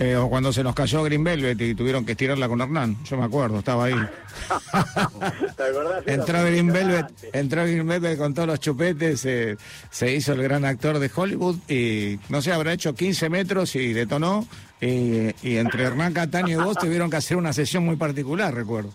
Eh, 0.00 0.16
o 0.16 0.28
cuando 0.28 0.52
se 0.52 0.64
nos 0.64 0.74
cayó 0.74 1.04
Green 1.04 1.22
Velvet 1.22 1.60
y 1.60 1.74
tuvieron 1.74 2.04
que 2.04 2.12
estirarla 2.12 2.48
con 2.48 2.60
Hernán. 2.60 2.96
Yo 3.04 3.16
me 3.16 3.24
acuerdo, 3.24 3.60
estaba 3.60 3.84
ahí. 3.84 3.94
¿Te 5.56 5.62
acordás? 5.62 6.02
Era 6.04 6.14
Entró 6.14 6.44
Green 6.44 6.72
Velvet, 6.72 7.06
entró 7.32 7.62
Green 7.62 7.86
Velvet 7.86 8.18
con 8.18 8.34
todos 8.34 8.48
los 8.48 8.60
chupetes, 8.60 9.24
eh, 9.24 9.56
se 9.90 10.12
hizo 10.12 10.32
el 10.32 10.42
gran 10.42 10.64
actor 10.64 10.98
de 10.98 11.10
Hollywood 11.14 11.58
y 11.70 12.18
no 12.28 12.42
sé, 12.42 12.52
habrá 12.52 12.72
hecho 12.72 12.94
15 12.94 13.28
metros 13.30 13.76
y 13.76 13.92
detonó. 13.92 14.46
Y, 14.80 15.34
y 15.42 15.56
entre 15.56 15.84
Hernán 15.84 16.12
Cataño 16.12 16.60
y 16.60 16.62
vos 16.62 16.76
tuvieron 16.76 17.08
que 17.08 17.16
hacer 17.16 17.36
una 17.36 17.52
sesión 17.52 17.84
muy 17.84 17.96
particular, 17.96 18.52
recuerdo. 18.52 18.90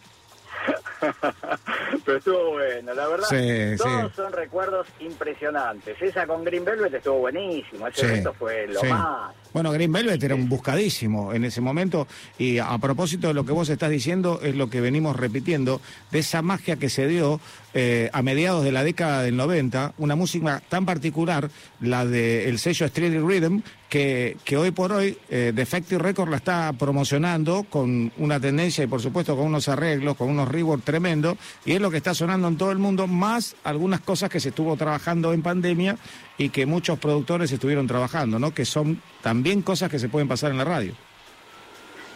Pero 2.06 2.18
estuvo 2.18 2.52
bueno, 2.52 2.94
la 2.94 3.08
verdad. 3.08 3.28
Sí, 3.30 3.78
todos 3.78 4.10
sí. 4.12 4.16
son 4.16 4.34
recuerdos 4.34 4.88
impresionantes. 5.00 6.02
Esa 6.02 6.26
con 6.28 6.44
Green 6.44 6.66
Velvet 6.66 6.94
estuvo 6.94 7.20
buenísimo. 7.20 7.88
Ese 7.88 8.02
Sí, 8.02 8.06
evento 8.08 8.34
fue 8.34 8.68
lo 8.68 8.84
más. 8.84 9.36
Bueno, 9.54 9.72
Green 9.72 9.92
Velvet 9.92 10.22
era 10.24 10.36
un 10.36 10.48
buscadísimo 10.48 11.34
en 11.34 11.44
ese 11.44 11.60
momento 11.62 12.08
y 12.38 12.60
a 12.60 12.78
propósito 12.78 13.28
de 13.30 13.34
lo 13.34 13.46
que 13.46 13.52
vos 13.52 13.70
estás 13.70 13.90
diciendo 13.90 14.40
es 14.44 14.56
lo 14.56 14.70
que 14.70 14.80
venimos 14.82 15.16
repitiendo, 15.16 15.82
de 16.12 16.20
esa 16.20 16.42
magia 16.42 16.76
que 16.76 16.90
se 16.90 17.08
dio 17.08 17.40
eh, 17.74 18.10
a 18.14 18.22
mediados 18.22 18.64
de 18.64 18.72
la 18.72 18.84
década 18.84 19.24
del 19.24 19.36
90, 19.38 19.94
una 19.98 20.16
música 20.16 20.62
tan 20.70 20.86
particular, 20.86 21.50
la 21.82 22.06
del 22.06 22.60
sello 22.60 22.86
Street 22.86 23.20
Rhythm, 23.22 23.62
que, 23.90 24.38
que 24.46 24.56
hoy 24.56 24.72
por 24.72 24.92
hoy 24.92 25.18
eh, 25.30 25.52
Defective 25.54 26.02
Records 26.02 26.30
la 26.30 26.38
está 26.38 26.72
promocionando 26.74 27.64
con 27.70 28.12
una 28.18 28.40
tendencia 28.40 28.84
y 28.84 28.88
por 28.88 29.02
supuesto 29.02 29.36
con 29.36 29.48
unos 29.48 29.68
arreglos, 29.68 30.16
con 30.16 30.30
unos 30.30 30.48
rework 30.48 30.84
tremendos, 30.84 31.38
y 31.66 31.74
es 31.74 31.82
lo 31.82 31.90
que 31.90 31.98
está 31.98 32.14
sonando 32.14 32.48
en 32.48 32.58
todo 32.58 32.72
el 32.72 32.78
mundo, 32.78 33.08
más 33.08 33.56
algunas 33.64 34.00
cosas 34.02 34.30
que 34.30 34.40
se 34.40 34.50
estuvo 34.50 34.78
trabajando 34.78 35.34
en 35.34 35.42
pandemia 35.42 35.98
y 36.38 36.50
que 36.50 36.66
muchos 36.66 37.00
productores 37.00 37.52
estuvieron 37.52 37.88
trabajando, 37.88 38.38
¿no? 38.40 38.54
Que 38.54 38.64
son 38.66 39.02
también 39.22 39.62
cosas 39.64 39.90
que 39.90 40.00
se 40.00 40.08
pueden 40.08 40.28
pasar 40.28 40.52
en 40.52 40.60
la 40.60 40.66
radio. 40.66 40.94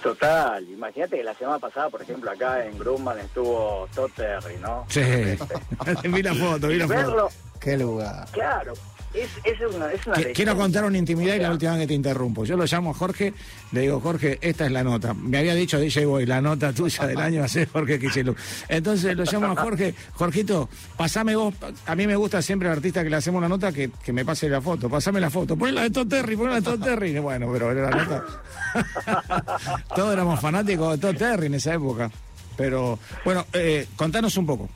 Total. 0.02 0.68
Imagínate 0.70 1.16
que 1.18 1.24
la 1.24 1.34
semana 1.34 1.60
pasada, 1.60 1.90
por 1.90 2.02
ejemplo, 2.02 2.30
acá 2.30 2.66
en 2.66 2.78
Grumman 2.78 3.20
estuvo 3.20 3.88
Todd 3.96 4.12
Terry, 4.14 4.58
¿no? 4.62 4.86
Sí. 4.90 5.00
vi 6.10 6.22
la 6.22 6.34
foto, 6.36 6.68
vi 6.68 6.76
la 6.78 6.88
foto. 6.88 6.98
verlo, 7.00 7.30
Qué 7.60 7.78
lugar. 7.78 8.28
claro. 8.32 8.74
Es, 9.14 9.30
es 9.44 9.76
una, 9.76 9.92
es 9.92 10.06
una 10.08 10.16
Qui- 10.16 10.34
Quiero 10.34 10.56
contar 10.58 10.86
una 10.86 10.98
intimidad 10.98 11.36
y 11.36 11.40
la 11.40 11.52
última 11.52 11.74
vez 11.74 11.82
que 11.82 11.88
te 11.88 11.94
interrumpo. 11.94 12.46
Yo 12.46 12.58
lo 12.58 12.66
llamo 12.66 12.92
a 12.92 12.94
Jorge, 12.96 13.34
le 13.72 13.82
digo, 13.82 14.00
Jorge, 14.00 14.40
esta 14.42 14.66
es 14.66 14.72
la 14.72 14.84
nota. 14.84 15.14
Me 15.14 15.38
había 15.38 15.54
dicho 15.54 15.80
DJ 15.80 16.06
Boy, 16.06 16.26
la 16.26 16.42
nota 16.42 16.74
tuya 16.74 17.06
del 17.06 17.20
año 17.20 17.40
va 17.42 17.46
a 17.46 17.50
ser 17.50 17.70
Jorge 17.70 18.00
Quichelu. 18.00 18.36
Entonces 18.70 19.16
lo 19.16 19.24
llamo 19.24 19.48
a 19.48 19.56
Jorge, 19.62 19.94
Jorgito, 20.14 20.68
pasame 20.98 21.36
vos, 21.36 21.54
a 21.86 21.96
mí 21.96 22.08
me 22.08 22.16
gusta 22.16 22.42
siempre 22.42 22.68
el 22.68 22.74
artista 22.76 23.04
que 23.04 23.10
le 23.12 23.16
hacemos 23.18 23.38
una 23.40 23.50
nota 23.50 23.72
que, 23.72 23.92
que 24.04 24.12
me 24.14 24.26
pase 24.26 24.50
la 24.50 24.62
foto, 24.62 24.90
pasame 24.90 25.20
la 25.20 25.30
foto, 25.30 25.56
ponela 25.56 25.84
de 25.84 25.92
Todd 25.92 26.08
Terry, 26.08 26.36
ponela 26.36 26.56
de 26.56 26.62
Todd 26.64 26.82
Terry. 26.84 27.20
Bueno, 27.20 27.50
pero 27.54 27.72
era 27.72 27.90
la 27.92 27.96
nota. 27.96 28.26
Todos 29.96 30.14
éramos 30.14 30.40
fanáticos 30.40 30.92
de 30.94 30.98
Todd 30.98 31.18
Terry 31.18 31.46
en 31.48 31.54
esa 31.56 31.74
época. 31.76 32.10
Pero, 32.56 33.00
bueno, 33.26 33.46
eh, 33.54 33.88
contanos 33.96 34.38
un 34.38 34.46
poco. 34.46 34.70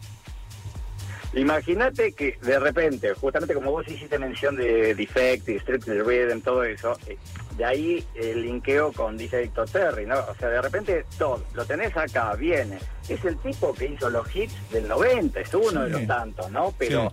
Imagínate 1.38 2.14
que 2.14 2.38
de 2.42 2.60
repente, 2.60 3.14
justamente 3.14 3.54
como 3.54 3.72
vos 3.72 3.88
hiciste 3.88 4.18
mención 4.18 4.56
de 4.56 4.96
Defective, 4.96 5.60
Strictly 5.60 6.02
Rhythm, 6.02 6.42
todo 6.42 6.64
eso, 6.64 6.98
eh, 7.08 7.18
de 7.56 7.66
ahí 7.66 8.06
el 8.16 8.44
linkeo 8.44 8.92
con 8.92 9.18
DJ 9.18 9.44
Victor 9.44 9.70
Terry, 9.70 10.06
¿no? 10.06 10.16
O 10.20 10.36
sea, 10.36 10.50
de 10.50 10.62
repente 10.62 11.06
todo, 11.18 11.44
lo 11.54 11.66
tenés 11.66 11.96
acá, 11.96 12.34
viene. 12.36 12.80
Es 13.08 13.24
el 13.24 13.38
tipo 13.38 13.74
que 13.74 13.86
hizo 13.86 14.10
los 14.10 14.36
hits 14.36 14.54
del 14.72 14.88
90, 14.88 15.40
es 15.40 15.54
uno 15.54 15.84
de 15.84 15.90
los 15.90 16.08
tantos, 16.08 16.52
¿no? 16.52 16.74
Pero 16.78 17.12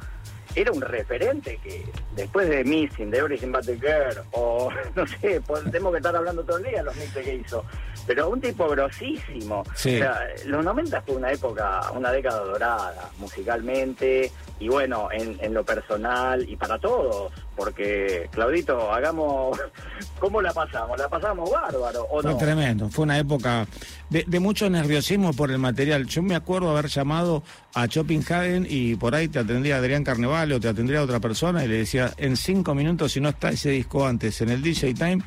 era 0.54 0.72
un 0.72 0.80
referente 0.80 1.58
que 1.62 1.84
después 2.14 2.48
de 2.48 2.64
Missing, 2.64 3.10
de 3.10 3.18
Everything 3.18 3.52
But 3.52 3.64
the 3.66 3.76
Girl, 3.76 4.22
o 4.32 4.70
no 4.94 5.06
sé, 5.06 5.40
tenemos 5.64 5.92
que 5.92 5.98
estar 5.98 6.14
hablando 6.14 6.44
todo 6.44 6.58
el 6.58 6.64
día 6.64 6.82
los 6.82 6.94
mixes 6.96 7.24
que 7.24 7.34
hizo. 7.34 7.64
Pero 8.06 8.28
un 8.28 8.40
tipo 8.40 8.68
grosísimo. 8.68 9.64
Sí. 9.74 9.96
O 9.96 9.98
sea, 9.98 10.20
los 10.44 10.62
90 10.62 11.00
fue 11.02 11.16
una 11.16 11.32
época, 11.32 11.90
una 11.92 12.12
década 12.12 12.40
dorada, 12.40 13.10
musicalmente 13.18 14.30
y 14.60 14.68
bueno, 14.68 15.08
en, 15.10 15.38
en 15.40 15.54
lo 15.54 15.64
personal 15.64 16.48
y 16.48 16.56
para 16.56 16.78
todos. 16.78 17.32
Porque, 17.56 18.28
Claudito, 18.32 18.92
hagamos. 18.92 19.58
¿Cómo 20.18 20.42
la 20.42 20.52
pasamos? 20.52 20.98
¿La 20.98 21.08
pasamos 21.08 21.50
bárbaro 21.50 22.06
o 22.10 22.20
Fue 22.20 22.32
no? 22.32 22.36
tremendo, 22.36 22.88
fue 22.88 23.04
una 23.04 23.18
época 23.18 23.66
de, 24.10 24.24
de 24.26 24.40
mucho 24.40 24.68
nerviosismo 24.68 25.32
por 25.32 25.50
el 25.50 25.58
material. 25.58 26.06
Yo 26.06 26.22
me 26.22 26.34
acuerdo 26.34 26.70
haber 26.70 26.88
llamado 26.88 27.42
a 27.74 27.82
Hagen 27.82 28.66
y 28.68 28.94
por 28.96 29.14
ahí 29.14 29.28
te 29.28 29.38
atendría 29.40 29.76
Adrián 29.78 30.04
Carnevale 30.04 30.54
o 30.54 30.60
te 30.60 30.68
atendría 30.68 31.02
otra 31.02 31.20
persona 31.20 31.64
y 31.64 31.68
le 31.68 31.78
decía, 31.78 32.12
en 32.16 32.36
cinco 32.36 32.74
minutos 32.74 33.12
si 33.12 33.20
no 33.20 33.28
está 33.30 33.50
ese 33.50 33.70
disco 33.70 34.06
antes 34.06 34.40
en 34.40 34.50
el 34.50 34.62
DJ 34.62 34.94
Time, 34.94 35.18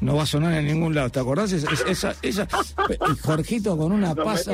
no 0.00 0.16
va 0.16 0.24
a 0.24 0.26
sonar 0.26 0.54
en 0.54 0.66
ningún 0.66 0.94
lado. 0.96 1.10
¿Te 1.10 1.20
acordás? 1.20 1.52
Es- 1.52 1.62
es- 1.64 1.84
esa, 1.86 2.14
esa, 2.22 2.48
y 2.90 3.16
Jorgito 3.20 3.76
con 3.76 3.92
una 3.92 4.14
pasa... 4.16 4.52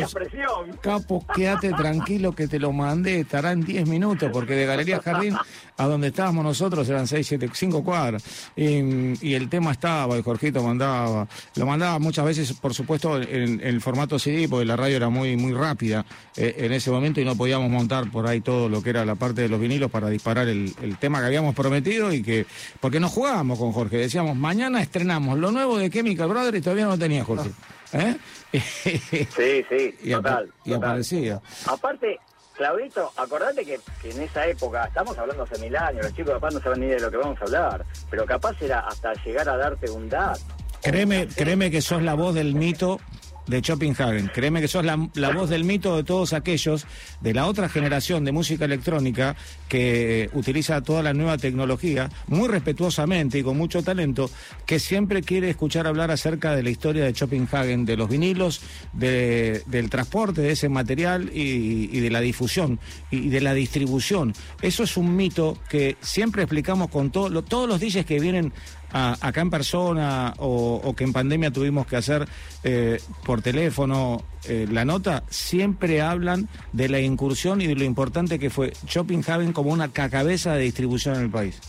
Capo, 0.82 1.24
quédate 1.34 1.72
tranquilo 1.72 2.32
que 2.34 2.48
te 2.48 2.58
lo 2.58 2.70
mandé, 2.72 3.20
estará 3.20 3.52
en 3.52 3.64
10 3.64 3.88
minutos, 3.88 4.28
porque 4.30 4.54
de 4.54 4.66
Galería 4.66 5.00
Jardín 5.00 5.34
a 5.78 5.86
donde 5.86 6.08
estábamos 6.08 6.44
nosotros 6.44 6.88
eran 6.88 7.06
6, 7.06 7.26
7, 7.26 7.50
5 7.52 7.84
cuadras. 7.84 8.22
Y, 8.56 9.26
y 9.26 9.34
el 9.34 9.48
tema 9.48 9.72
estaba, 9.72 10.18
y 10.18 10.22
Jorgito 10.22 10.62
mandaba, 10.62 11.26
lo 11.54 11.66
mandaba 11.66 11.98
muchas 11.98 12.24
veces, 12.24 12.52
por 12.52 12.74
supuesto, 12.74 13.16
en, 13.16 13.60
en 13.60 13.60
el 13.60 13.80
formato 13.80 14.18
CD, 14.18 14.48
porque 14.48 14.64
la 14.66 14.76
radio 14.76 14.96
era 14.96 15.08
muy, 15.08 15.36
muy 15.36 15.52
rápida 15.52 16.04
eh, 16.36 16.54
en 16.58 16.72
ese 16.72 16.90
momento 16.90 17.20
y 17.20 17.24
no 17.24 17.36
podíamos 17.36 17.70
montar 17.70 18.10
por 18.10 18.26
ahí 18.26 18.40
todo 18.40 18.68
lo 18.68 18.82
que 18.82 18.90
era 18.90 19.04
la 19.04 19.14
parte 19.14 19.42
de 19.42 19.48
los 19.48 19.60
vinilos 19.60 19.90
para 19.90 20.08
disparar 20.08 20.48
el, 20.48 20.74
el 20.82 20.98
tema 20.98 21.20
que 21.20 21.26
habíamos 21.26 21.54
prometido 21.54 22.12
y 22.12 22.22
que, 22.22 22.44
porque 22.80 22.98
nos 22.98 23.12
jugábamos 23.12 23.58
con 23.58 23.72
Jorge, 23.72 23.98
decíamos, 23.98 24.36
mañana 24.36 24.82
estrenamos 24.82 25.38
lo 25.38 25.52
nuevo 25.52 25.78
de 25.78 25.90
Chemical 25.90 26.28
Brothers 26.28 26.58
y 26.58 26.60
todavía 26.60 26.86
no 26.86 26.98
tenía 26.98 27.24
Jorge. 27.24 27.50
¿Eh? 27.92 28.16
Sí, 28.52 29.64
sí, 29.68 29.94
y, 30.02 30.10
total. 30.10 30.50
y 30.64 30.70
total. 30.70 30.90
aparecía. 30.90 31.40
Aparte, 31.66 32.18
Claudito, 32.58 33.12
acordate 33.16 33.64
que, 33.64 33.78
en 34.02 34.20
esa 34.20 34.44
época, 34.44 34.84
estamos 34.86 35.16
hablando 35.16 35.44
hace 35.44 35.60
mil 35.60 35.76
años, 35.76 36.02
los 36.02 36.12
chicos 36.12 36.34
capaz 36.34 36.50
no 36.50 36.60
saben 36.60 36.80
ni 36.80 36.86
de 36.88 36.98
lo 36.98 37.08
que 37.08 37.16
vamos 37.16 37.40
a 37.40 37.44
hablar, 37.44 37.84
pero 38.10 38.26
capaz 38.26 38.60
era 38.60 38.80
hasta 38.80 39.14
llegar 39.24 39.48
a 39.48 39.56
darte 39.56 39.88
un 39.88 40.08
DAT. 40.08 40.38
Créeme, 40.82 41.28
créeme 41.28 41.70
que 41.70 41.80
sos 41.80 42.02
la 42.02 42.14
voz 42.14 42.34
del 42.34 42.54
mito 42.54 42.98
de 43.48 43.60
Schopenhagen. 43.60 44.30
Créeme 44.32 44.60
que 44.60 44.68
sos 44.68 44.84
la, 44.84 45.08
la 45.14 45.30
voz 45.30 45.50
del 45.50 45.64
mito 45.64 45.96
de 45.96 46.04
todos 46.04 46.32
aquellos 46.32 46.86
de 47.20 47.34
la 47.34 47.46
otra 47.46 47.68
generación 47.68 48.24
de 48.24 48.32
música 48.32 48.64
electrónica 48.66 49.34
que 49.68 50.30
utiliza 50.34 50.80
toda 50.82 51.02
la 51.02 51.12
nueva 51.14 51.36
tecnología 51.38 52.08
muy 52.28 52.46
respetuosamente 52.48 53.38
y 53.38 53.42
con 53.42 53.56
mucho 53.56 53.82
talento, 53.82 54.30
que 54.66 54.78
siempre 54.78 55.22
quiere 55.22 55.50
escuchar 55.50 55.86
hablar 55.86 56.10
acerca 56.10 56.54
de 56.54 56.62
la 56.62 56.70
historia 56.70 57.04
de 57.04 57.12
Schopenhagen, 57.12 57.84
de 57.84 57.96
los 57.96 58.08
vinilos, 58.08 58.60
de- 58.92 59.62
del 59.66 59.90
transporte 59.90 60.40
de 60.42 60.52
ese 60.52 60.68
material 60.68 61.30
y, 61.34 61.88
y 61.92 62.00
de 62.00 62.10
la 62.10 62.20
difusión 62.20 62.78
y 63.10 63.28
de 63.28 63.40
la 63.40 63.54
distribución. 63.54 64.32
Eso 64.62 64.82
es 64.82 64.96
un 64.96 65.16
mito 65.16 65.58
que 65.68 65.96
siempre 66.00 66.42
explicamos 66.42 66.88
con 66.90 67.10
todo, 67.10 67.28
lo- 67.28 67.42
todos 67.42 67.68
los 67.68 67.80
DJs 67.80 68.04
que 68.06 68.20
vienen 68.20 68.52
a- 68.92 69.16
acá 69.20 69.40
en 69.40 69.50
persona 69.50 70.34
o, 70.38 70.94
que 70.96 71.04
en 71.04 71.12
pandemia 71.12 71.50
tuvimos 71.50 71.86
que 71.86 71.96
hacer 71.96 72.28
eh, 72.64 73.00
por 73.24 73.42
teléfono 73.42 74.22
eh, 74.44 74.66
la 74.70 74.84
nota, 74.84 75.24
siempre 75.30 76.00
hablan 76.00 76.48
de 76.72 76.88
la 76.88 77.00
incursión 77.00 77.60
y 77.60 77.66
de 77.66 77.74
lo 77.74 77.84
importante 77.84 78.38
que 78.38 78.50
fue 78.50 78.72
Shopping 78.86 79.22
Haven 79.26 79.52
como 79.52 79.70
una 79.70 79.88
ca- 79.88 80.08
cabeza 80.08 80.54
de 80.54 80.62
distribución 80.62 81.16
en 81.16 81.22
el 81.22 81.30
país. 81.30 81.60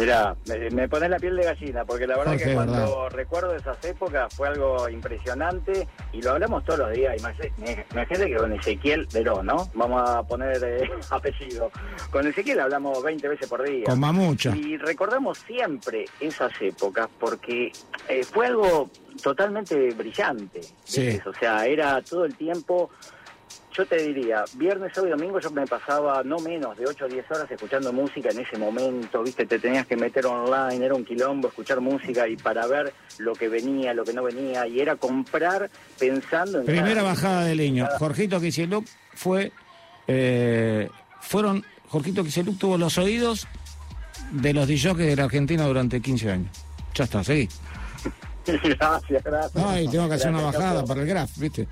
Mira, 0.00 0.34
me, 0.48 0.70
me 0.70 0.88
pones 0.88 1.10
la 1.10 1.18
piel 1.18 1.36
de 1.36 1.44
gallina, 1.44 1.84
porque 1.84 2.06
la 2.06 2.16
verdad 2.16 2.32
Jorge, 2.32 2.44
que 2.46 2.54
cuando 2.54 2.72
verdad. 2.72 3.10
recuerdo 3.10 3.54
esas 3.54 3.84
épocas 3.84 4.34
fue 4.34 4.48
algo 4.48 4.88
impresionante 4.88 5.86
y 6.12 6.22
lo 6.22 6.30
hablamos 6.32 6.64
todos 6.64 6.80
los 6.80 6.92
días. 6.92 7.14
Imagínate 7.18 8.26
que 8.30 8.36
con 8.36 8.52
Ezequiel 8.54 9.06
Verón, 9.12 9.46
¿no? 9.46 9.70
Vamos 9.74 10.08
a 10.08 10.22
poner 10.22 10.58
eh, 10.64 10.90
apellido. 11.10 11.70
Con 12.10 12.26
Ezequiel 12.26 12.60
hablamos 12.60 13.02
20 13.02 13.28
veces 13.28 13.48
por 13.48 13.62
día. 13.62 13.84
Con 13.84 14.00
Mamucha. 14.00 14.56
Y 14.56 14.78
recordamos 14.78 15.38
siempre 15.46 16.06
esas 16.18 16.52
épocas 16.60 17.08
porque 17.18 17.70
eh, 18.08 18.24
fue 18.24 18.46
algo 18.46 18.90
totalmente 19.22 19.90
brillante. 19.90 20.60
Sí. 20.84 21.20
O 21.26 21.34
sea, 21.34 21.66
era 21.66 22.00
todo 22.02 22.24
el 22.24 22.34
tiempo, 22.36 22.90
yo 23.76 23.86
te 23.86 23.96
diría, 24.02 24.44
viernes, 24.54 24.92
sábado 24.94 25.14
y 25.14 25.18
domingo 25.18 25.38
yo 25.40 25.50
me 25.50 25.66
pasaba 25.66 26.22
no 26.24 26.38
menos 26.38 26.76
de 26.76 26.86
8 26.86 27.04
o 27.04 27.08
10 27.08 27.30
horas 27.30 27.50
escuchando 27.50 27.92
música 27.92 28.28
en 28.30 28.40
ese 28.40 28.58
momento, 28.58 29.22
¿viste? 29.22 29.46
Te 29.46 29.58
tenías 29.58 29.86
que 29.86 29.96
meter 29.96 30.26
online, 30.26 30.84
era 30.84 30.94
un 30.94 31.04
quilombo 31.04 31.48
escuchar 31.48 31.80
música 31.80 32.26
y 32.28 32.36
para 32.36 32.66
ver 32.66 32.92
lo 33.18 33.32
que 33.34 33.48
venía, 33.48 33.94
lo 33.94 34.04
que 34.04 34.12
no 34.12 34.22
venía, 34.22 34.66
y 34.66 34.80
era 34.80 34.96
comprar 34.96 35.70
pensando 35.98 36.60
en... 36.60 36.66
Primera 36.66 36.96
cada- 36.96 37.02
bajada 37.02 37.44
de 37.44 37.54
leño. 37.54 37.86
cada- 37.86 37.98
Jorgito 37.98 38.40
Kisieluk 38.40 38.84
fue. 39.14 39.52
eh, 40.08 40.88
fueron. 41.20 41.64
Jorgito 41.88 42.22
Kisieluk 42.24 42.58
tuvo 42.58 42.78
los 42.78 42.98
oídos 42.98 43.46
de 44.32 44.52
los 44.52 44.66
DJs 44.68 44.96
de 44.96 45.16
la 45.16 45.24
Argentina 45.24 45.64
durante 45.66 46.00
15 46.00 46.30
años. 46.30 46.50
Ya 46.94 47.04
está, 47.04 47.22
seguí. 47.24 47.48
gracias, 48.46 49.22
gracias. 49.24 49.64
Ay, 49.64 49.88
tengo 49.88 50.08
que 50.08 50.14
hacer 50.14 50.30
una 50.30 50.42
bajada 50.42 50.84
para 50.84 51.02
el 51.02 51.06
graph, 51.08 51.30
¿viste? 51.36 51.68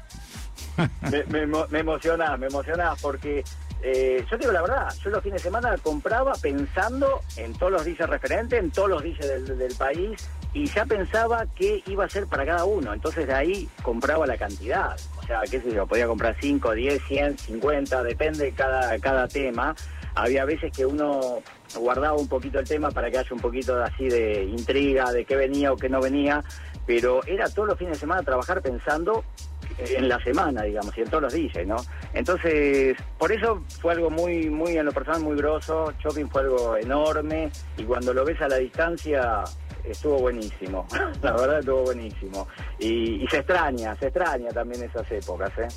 me, 1.10 1.46
me, 1.46 1.46
me 1.68 1.78
emocionás, 1.78 2.38
me 2.38 2.46
emocionás 2.46 3.00
porque 3.00 3.44
eh, 3.82 4.24
yo 4.28 4.30
te 4.30 4.38
digo 4.38 4.52
la 4.52 4.62
verdad, 4.62 4.92
yo 5.02 5.10
los 5.10 5.22
fines 5.22 5.40
de 5.40 5.48
semana 5.48 5.76
compraba 5.78 6.32
pensando 6.40 7.20
en 7.36 7.52
todos 7.54 7.72
los 7.72 7.84
DJs 7.84 8.08
referentes, 8.08 8.58
en 8.58 8.70
todos 8.70 8.88
los 8.88 9.02
del, 9.02 9.58
del 9.58 9.74
país 9.76 10.28
y 10.52 10.66
ya 10.66 10.84
pensaba 10.84 11.46
qué 11.54 11.82
iba 11.86 12.04
a 12.04 12.08
ser 12.08 12.26
para 12.26 12.44
cada 12.44 12.64
uno. 12.64 12.92
Entonces 12.92 13.26
de 13.26 13.34
ahí 13.34 13.68
compraba 13.82 14.26
la 14.26 14.36
cantidad. 14.36 14.96
O 15.18 15.22
sea, 15.22 15.42
qué 15.48 15.60
sé 15.60 15.72
yo, 15.72 15.86
podía 15.86 16.06
comprar 16.06 16.36
5, 16.40 16.72
10, 16.72 17.02
100, 17.06 17.38
50, 17.38 18.02
depende 18.02 18.46
de 18.46 18.52
cada, 18.52 18.98
cada 18.98 19.28
tema. 19.28 19.76
Había 20.14 20.44
veces 20.44 20.72
que 20.72 20.84
uno 20.84 21.42
guardaba 21.78 22.16
un 22.16 22.28
poquito 22.28 22.58
el 22.58 22.66
tema 22.66 22.90
para 22.90 23.10
que 23.10 23.18
haya 23.18 23.28
un 23.30 23.40
poquito 23.40 23.76
de 23.76 23.84
así 23.84 24.08
de 24.08 24.44
intriga, 24.44 25.12
de 25.12 25.24
qué 25.24 25.36
venía 25.36 25.72
o 25.72 25.76
qué 25.76 25.88
no 25.88 26.00
venía, 26.00 26.42
pero 26.86 27.20
era 27.26 27.48
todos 27.48 27.68
los 27.68 27.78
fines 27.78 27.94
de 27.94 28.00
semana 28.00 28.22
trabajar 28.22 28.62
pensando 28.62 29.22
en 29.78 30.08
la 30.08 30.22
semana, 30.22 30.62
digamos, 30.62 30.96
y 30.96 31.02
en 31.02 31.08
todos 31.08 31.24
los 31.24 31.32
DJs, 31.32 31.66
¿no? 31.66 31.76
Entonces, 32.12 32.96
por 33.18 33.30
eso 33.32 33.62
fue 33.80 33.92
algo 33.92 34.10
muy, 34.10 34.50
muy, 34.50 34.76
en 34.76 34.86
lo 34.86 34.92
personal, 34.92 35.22
muy 35.22 35.36
grosso. 35.36 35.92
Shopping 36.02 36.26
fue 36.28 36.42
algo 36.42 36.76
enorme 36.76 37.50
y 37.76 37.84
cuando 37.84 38.12
lo 38.12 38.24
ves 38.24 38.40
a 38.40 38.48
la 38.48 38.56
distancia 38.56 39.44
estuvo 39.84 40.18
buenísimo. 40.18 40.86
la 41.22 41.32
verdad 41.32 41.60
estuvo 41.60 41.84
buenísimo. 41.84 42.48
Y, 42.78 43.22
y 43.22 43.26
se 43.28 43.38
extraña, 43.38 43.94
se 43.96 44.06
extraña 44.06 44.50
también 44.50 44.82
esas 44.82 45.10
épocas, 45.10 45.50
¿eh? 45.58 45.68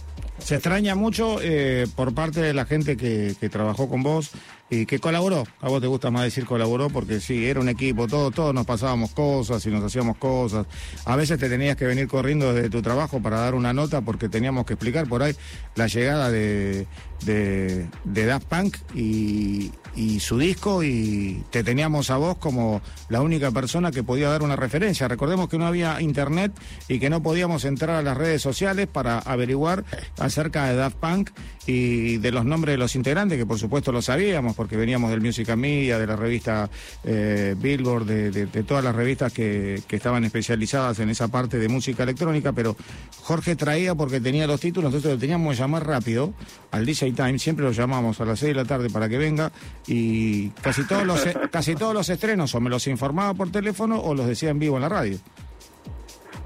Se 0.44 0.56
extraña 0.56 0.96
mucho 0.96 1.38
eh, 1.42 1.88
por 1.96 2.14
parte 2.14 2.42
de 2.42 2.54
la 2.54 2.66
gente 2.66 2.98
que, 2.98 3.36
que 3.40 3.50
trabajó 3.50 3.88
con 3.88 4.04
vos 4.04 4.32
y 4.72 4.86
que 4.86 5.00
colaboró. 5.00 5.44
A 5.60 5.70
vos 5.70 5.82
te 5.82 5.88
gusta 5.88 6.10
más 6.12 6.24
decir 6.24 6.46
colaboró 6.46 6.90
porque 6.90 7.20
sí, 7.20 7.46
era 7.46 7.60
un 7.60 7.70
equipo, 7.70 8.08
todos, 8.08 8.34
todos 8.34 8.54
nos 8.54 8.66
pasábamos 8.66 9.12
cosas 9.12 9.64
y 9.66 9.70
nos 9.70 9.84
hacíamos 9.84 10.18
cosas. 10.18 10.66
A 11.06 11.16
veces 11.16 11.38
te 11.40 11.50
tenías 11.50 11.76
que 11.76 11.86
venir 11.86 12.08
corriendo 12.08 12.54
desde 12.54 12.70
tu 12.70 12.82
trabajo 12.82 13.22
para 13.22 13.40
dar 13.42 13.54
una 13.54 13.74
nota 13.74 14.02
porque 14.02 14.30
teníamos 14.30 14.66
que 14.66 14.74
explicar 14.74 15.08
por 15.08 15.24
ahí 15.24 15.36
la 15.76 15.88
llegada 15.88 16.32
de, 16.32 16.88
de, 17.26 17.88
de 18.06 18.26
Daft 18.26 18.48
Punk 18.48 18.78
y, 18.96 19.72
y 19.96 20.20
su 20.20 20.38
disco 20.38 20.84
y 20.84 21.44
te 21.50 21.64
teníamos 21.64 22.10
a 22.10 22.18
vos 22.18 22.38
como 22.38 22.82
la 23.10 23.22
única 23.22 23.52
persona 23.52 23.92
que 23.92 24.04
podía 24.04 24.30
dar 24.30 24.44
una 24.44 24.56
referencia. 24.56 25.08
Recordemos 25.08 25.50
que 25.50 25.58
no 25.58 25.66
había 25.66 26.02
internet 26.02 26.52
y 26.88 27.00
que 27.00 27.10
no 27.10 27.22
podíamos 27.22 27.66
entrar 27.66 27.98
a 27.98 28.02
las 28.02 28.18
redes 28.18 28.42
sociales 28.42 28.88
para 28.88 29.20
averiguar 29.20 29.84
acerca 30.18 30.66
de 30.68 30.76
Daft 30.76 30.98
Punk 30.98 31.32
y 31.68 32.18
de 32.18 32.32
los 32.32 32.44
nombres 32.44 32.74
de 32.74 32.78
los 32.78 32.96
integrantes, 32.96 33.38
que 33.38 33.46
por 33.46 33.60
supuesto 33.60 33.92
lo 33.92 34.02
sabíamos 34.02 34.56
porque 34.56 34.76
veníamos 34.78 35.12
del 35.12 35.22
Music 35.22 35.56
Media, 35.56 36.00
de 36.00 36.08
la 36.08 36.16
revista 36.16 36.70
eh, 37.04 37.56
Billboard, 37.58 38.06
de, 38.06 38.32
de- 38.32 38.46
de 38.48 38.64
todas 38.64 38.84
las 38.84 38.96
revistas 38.96 39.32
que, 39.32 39.82
que 39.88 39.96
estaban 39.96 40.24
especializadas 40.24 41.00
en 41.00 41.10
esa 41.10 41.28
parte 41.28 41.60
de 41.60 41.68
música 41.70 42.04
electrónica, 42.04 42.52
pero 42.54 42.76
Jorge 43.22 43.56
traía 43.56 43.94
porque 43.94 44.20
tenía 44.20 44.48
los 44.48 44.60
títulos, 44.60 44.88
entonces 44.90 45.12
lo 45.12 45.18
teníamos 45.20 45.56
que 45.56 45.62
llamar 45.62 45.86
rápido 45.86 46.34
al 46.72 46.86
DJ 46.86 47.12
Time, 47.12 47.38
siempre 47.38 47.64
lo 47.64 47.72
llamamos 47.72 48.20
a 48.22 48.26
las 48.26 48.40
6 48.40 48.50
de 48.50 48.56
la 48.56 48.66
tarde 48.66 48.90
para 48.90 49.08
que 49.08 49.18
venga 49.20 49.52
y 49.88 50.50
casi 50.62 50.84
todos 50.86 51.06
los 51.06 51.24
casi 51.52 51.76
todos 51.76 51.94
los 51.94 52.10
estrenos 52.10 52.56
o 52.56 52.60
me 52.60 52.70
los 52.70 52.88
informaba 52.88 53.34
por 53.36 53.52
teléfono 53.52 54.00
o 54.00 54.16
los 54.16 54.26
decía 54.26 54.50
en 54.50 54.60
vivo 54.60 54.78
en 54.78 54.82
la 54.82 54.90
radio. 54.90 55.18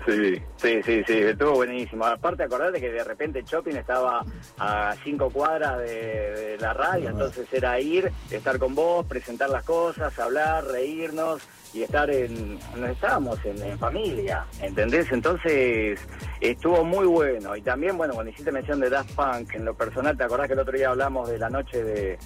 Sí, 0.06 0.42
sí, 0.58 0.82
sí, 0.84 1.04
sí, 1.08 1.14
estuvo 1.14 1.54
buenísimo. 1.54 2.06
Aparte, 2.06 2.44
acordate 2.44 2.80
que 2.80 2.92
de 2.92 3.04
repente 3.04 3.44
Shopping 3.44 3.76
estaba 3.76 4.24
a 4.60 4.96
cinco 5.04 5.30
cuadras 5.32 5.80
de, 5.80 5.86
de 5.86 6.58
la 6.60 6.74
radio, 6.74 7.10
entonces 7.10 7.48
era 7.52 7.80
ir, 7.80 8.12
estar 8.30 8.60
con 8.60 8.76
vos, 8.76 9.06
presentar 9.08 9.50
las 9.50 9.64
cosas, 9.64 10.18
hablar, 10.20 10.66
reírnos 10.66 11.42
y 11.74 11.84
estar 11.84 12.10
en, 12.10 12.58
no 12.78 12.86
estábamos 12.88 13.38
en, 13.44 13.62
en 13.62 13.78
familia, 13.80 14.46
¿entendés? 14.62 15.12
Entonces 15.12 16.00
estuvo 16.40 16.84
muy 16.84 17.06
bueno. 17.06 17.56
Y 17.56 17.62
también, 17.62 17.98
bueno, 17.98 18.14
cuando 18.14 18.32
hiciste 18.32 18.52
mención 18.52 18.80
de 18.80 18.90
Daft 18.90 19.12
Punk, 19.14 19.56
en 19.56 19.66
lo 19.66 19.74
personal, 19.74 20.16
¿te 20.16 20.24
acordás 20.24 20.48
que 20.48 20.54
el 20.54 20.60
otro 20.60 20.78
día 20.78 20.90
hablamos 20.90 21.28
de 21.30 21.38
la 21.38 21.50
noche 21.50 21.84
de 21.84 22.18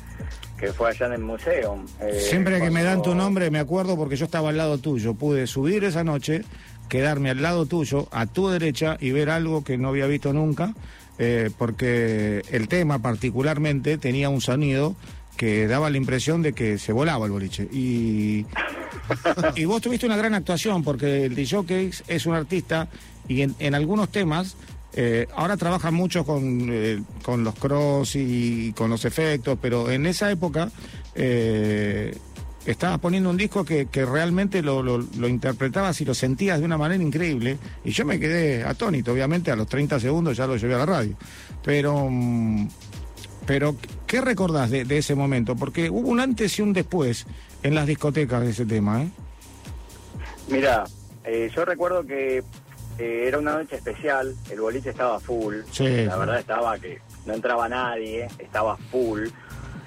que 0.59 0.73
fue 0.73 0.89
allá 0.89 1.07
en 1.07 1.13
el 1.13 1.21
museo? 1.21 1.83
Eh, 2.01 2.19
Siempre 2.19 2.59
que 2.59 2.69
me 2.69 2.83
dan 2.83 3.01
tu 3.01 3.15
nombre 3.15 3.49
me 3.49 3.59
acuerdo 3.59 3.95
porque 3.95 4.17
yo 4.17 4.25
estaba 4.25 4.49
al 4.49 4.57
lado 4.57 4.77
tuyo. 4.77 5.13
Pude 5.15 5.47
subir 5.47 5.83
esa 5.83 6.03
noche, 6.03 6.43
quedarme 6.89 7.29
al 7.29 7.41
lado 7.41 7.65
tuyo, 7.65 8.07
a 8.11 8.25
tu 8.25 8.49
derecha 8.49 8.97
y 8.99 9.11
ver 9.11 9.29
algo 9.29 9.63
que 9.63 9.77
no 9.77 9.89
había 9.89 10.07
visto 10.07 10.33
nunca, 10.33 10.73
eh, 11.17 11.51
porque 11.57 12.43
el 12.51 12.67
tema 12.67 12.99
particularmente 12.99 13.97
tenía 13.97 14.29
un 14.29 14.41
sonido 14.41 14.95
que 15.37 15.67
daba 15.67 15.89
la 15.89 15.97
impresión 15.97 16.41
de 16.41 16.51
que 16.51 16.77
se 16.77 16.91
volaba 16.91 17.25
el 17.25 17.31
boliche. 17.31 17.63
Y, 17.71 18.45
y 19.55 19.65
vos 19.65 19.81
tuviste 19.81 20.05
una 20.05 20.17
gran 20.17 20.33
actuación 20.33 20.83
porque 20.83 21.25
el 21.25 21.35
DJ 21.35 21.91
es 22.07 22.25
un 22.25 22.35
artista 22.35 22.89
y 23.29 23.43
en, 23.43 23.75
algunos 23.75 24.09
temas 24.09 24.57
eh, 24.93 25.27
ahora 25.35 25.55
trabaja 25.55 25.91
mucho 25.91 26.25
con, 26.25 26.67
eh, 26.71 27.01
con 27.23 27.43
los 27.43 27.55
cross 27.55 28.15
y 28.15 28.73
con 28.73 28.89
los 28.89 29.05
efectos, 29.05 29.57
pero 29.61 29.91
en 29.91 30.07
esa 30.07 30.29
época 30.31 30.71
estabas 32.71 32.99
poniendo 32.99 33.29
un 33.29 33.37
disco 33.37 33.65
que, 33.65 33.87
que 33.87 34.05
realmente 34.05 34.61
lo, 34.61 34.83
lo- 34.83 34.97
lo 35.17 35.27
interpretabas 35.27 35.99
y 36.01 36.05
lo 36.05 36.13
sentías 36.13 36.59
de 36.59 36.65
una 36.65 36.77
manera 36.77 37.01
increíble. 37.03 37.57
Y 37.83 37.91
yo 37.91 38.05
me 38.05 38.19
quedé 38.19 38.63
atónito, 38.63 39.11
obviamente 39.11 39.51
a 39.51 39.55
los 39.55 39.67
30 39.67 39.99
segundos 39.99 40.37
ya 40.37 40.45
lo 40.47 40.55
llevé 40.57 40.75
a 40.75 40.79
la 40.79 40.85
radio. 40.85 41.15
Pero, 41.63 42.07
mm, 42.09 42.67
pero 43.45 43.75
¿qué 44.05 44.21
recordás 44.21 44.69
de, 44.69 44.85
de 44.85 44.97
ese 44.99 45.15
momento? 45.15 45.55
Porque 45.55 45.89
hubo 45.89 46.09
un 46.09 46.19
antes 46.19 46.59
y 46.59 46.61
un 46.61 46.73
después 46.73 47.25
en 47.63 47.75
las 47.75 47.87
discotecas 47.87 48.41
de 48.41 48.49
ese 48.51 48.65
tema, 48.65 49.01
¿eh? 49.03 49.09
Mira, 50.49 50.85
eh, 51.23 51.49
yo 51.55 51.65
recuerdo 51.65 52.05
que 52.05 52.43
eh, 52.97 53.23
era 53.27 53.37
una 53.39 53.53
noche 53.57 53.75
especial, 53.75 54.35
el 54.51 54.61
boliche 54.61 54.89
estaba 54.89 55.19
full, 55.19 55.55
Sí, 55.71 55.83
la 56.05 56.13
sí. 56.13 56.19
verdad 56.19 56.39
estaba 56.39 56.77
que 56.79 56.99
no 57.25 57.33
entraba 57.33 57.69
nadie, 57.69 58.27
estaba 58.39 58.77
full, 58.77 59.27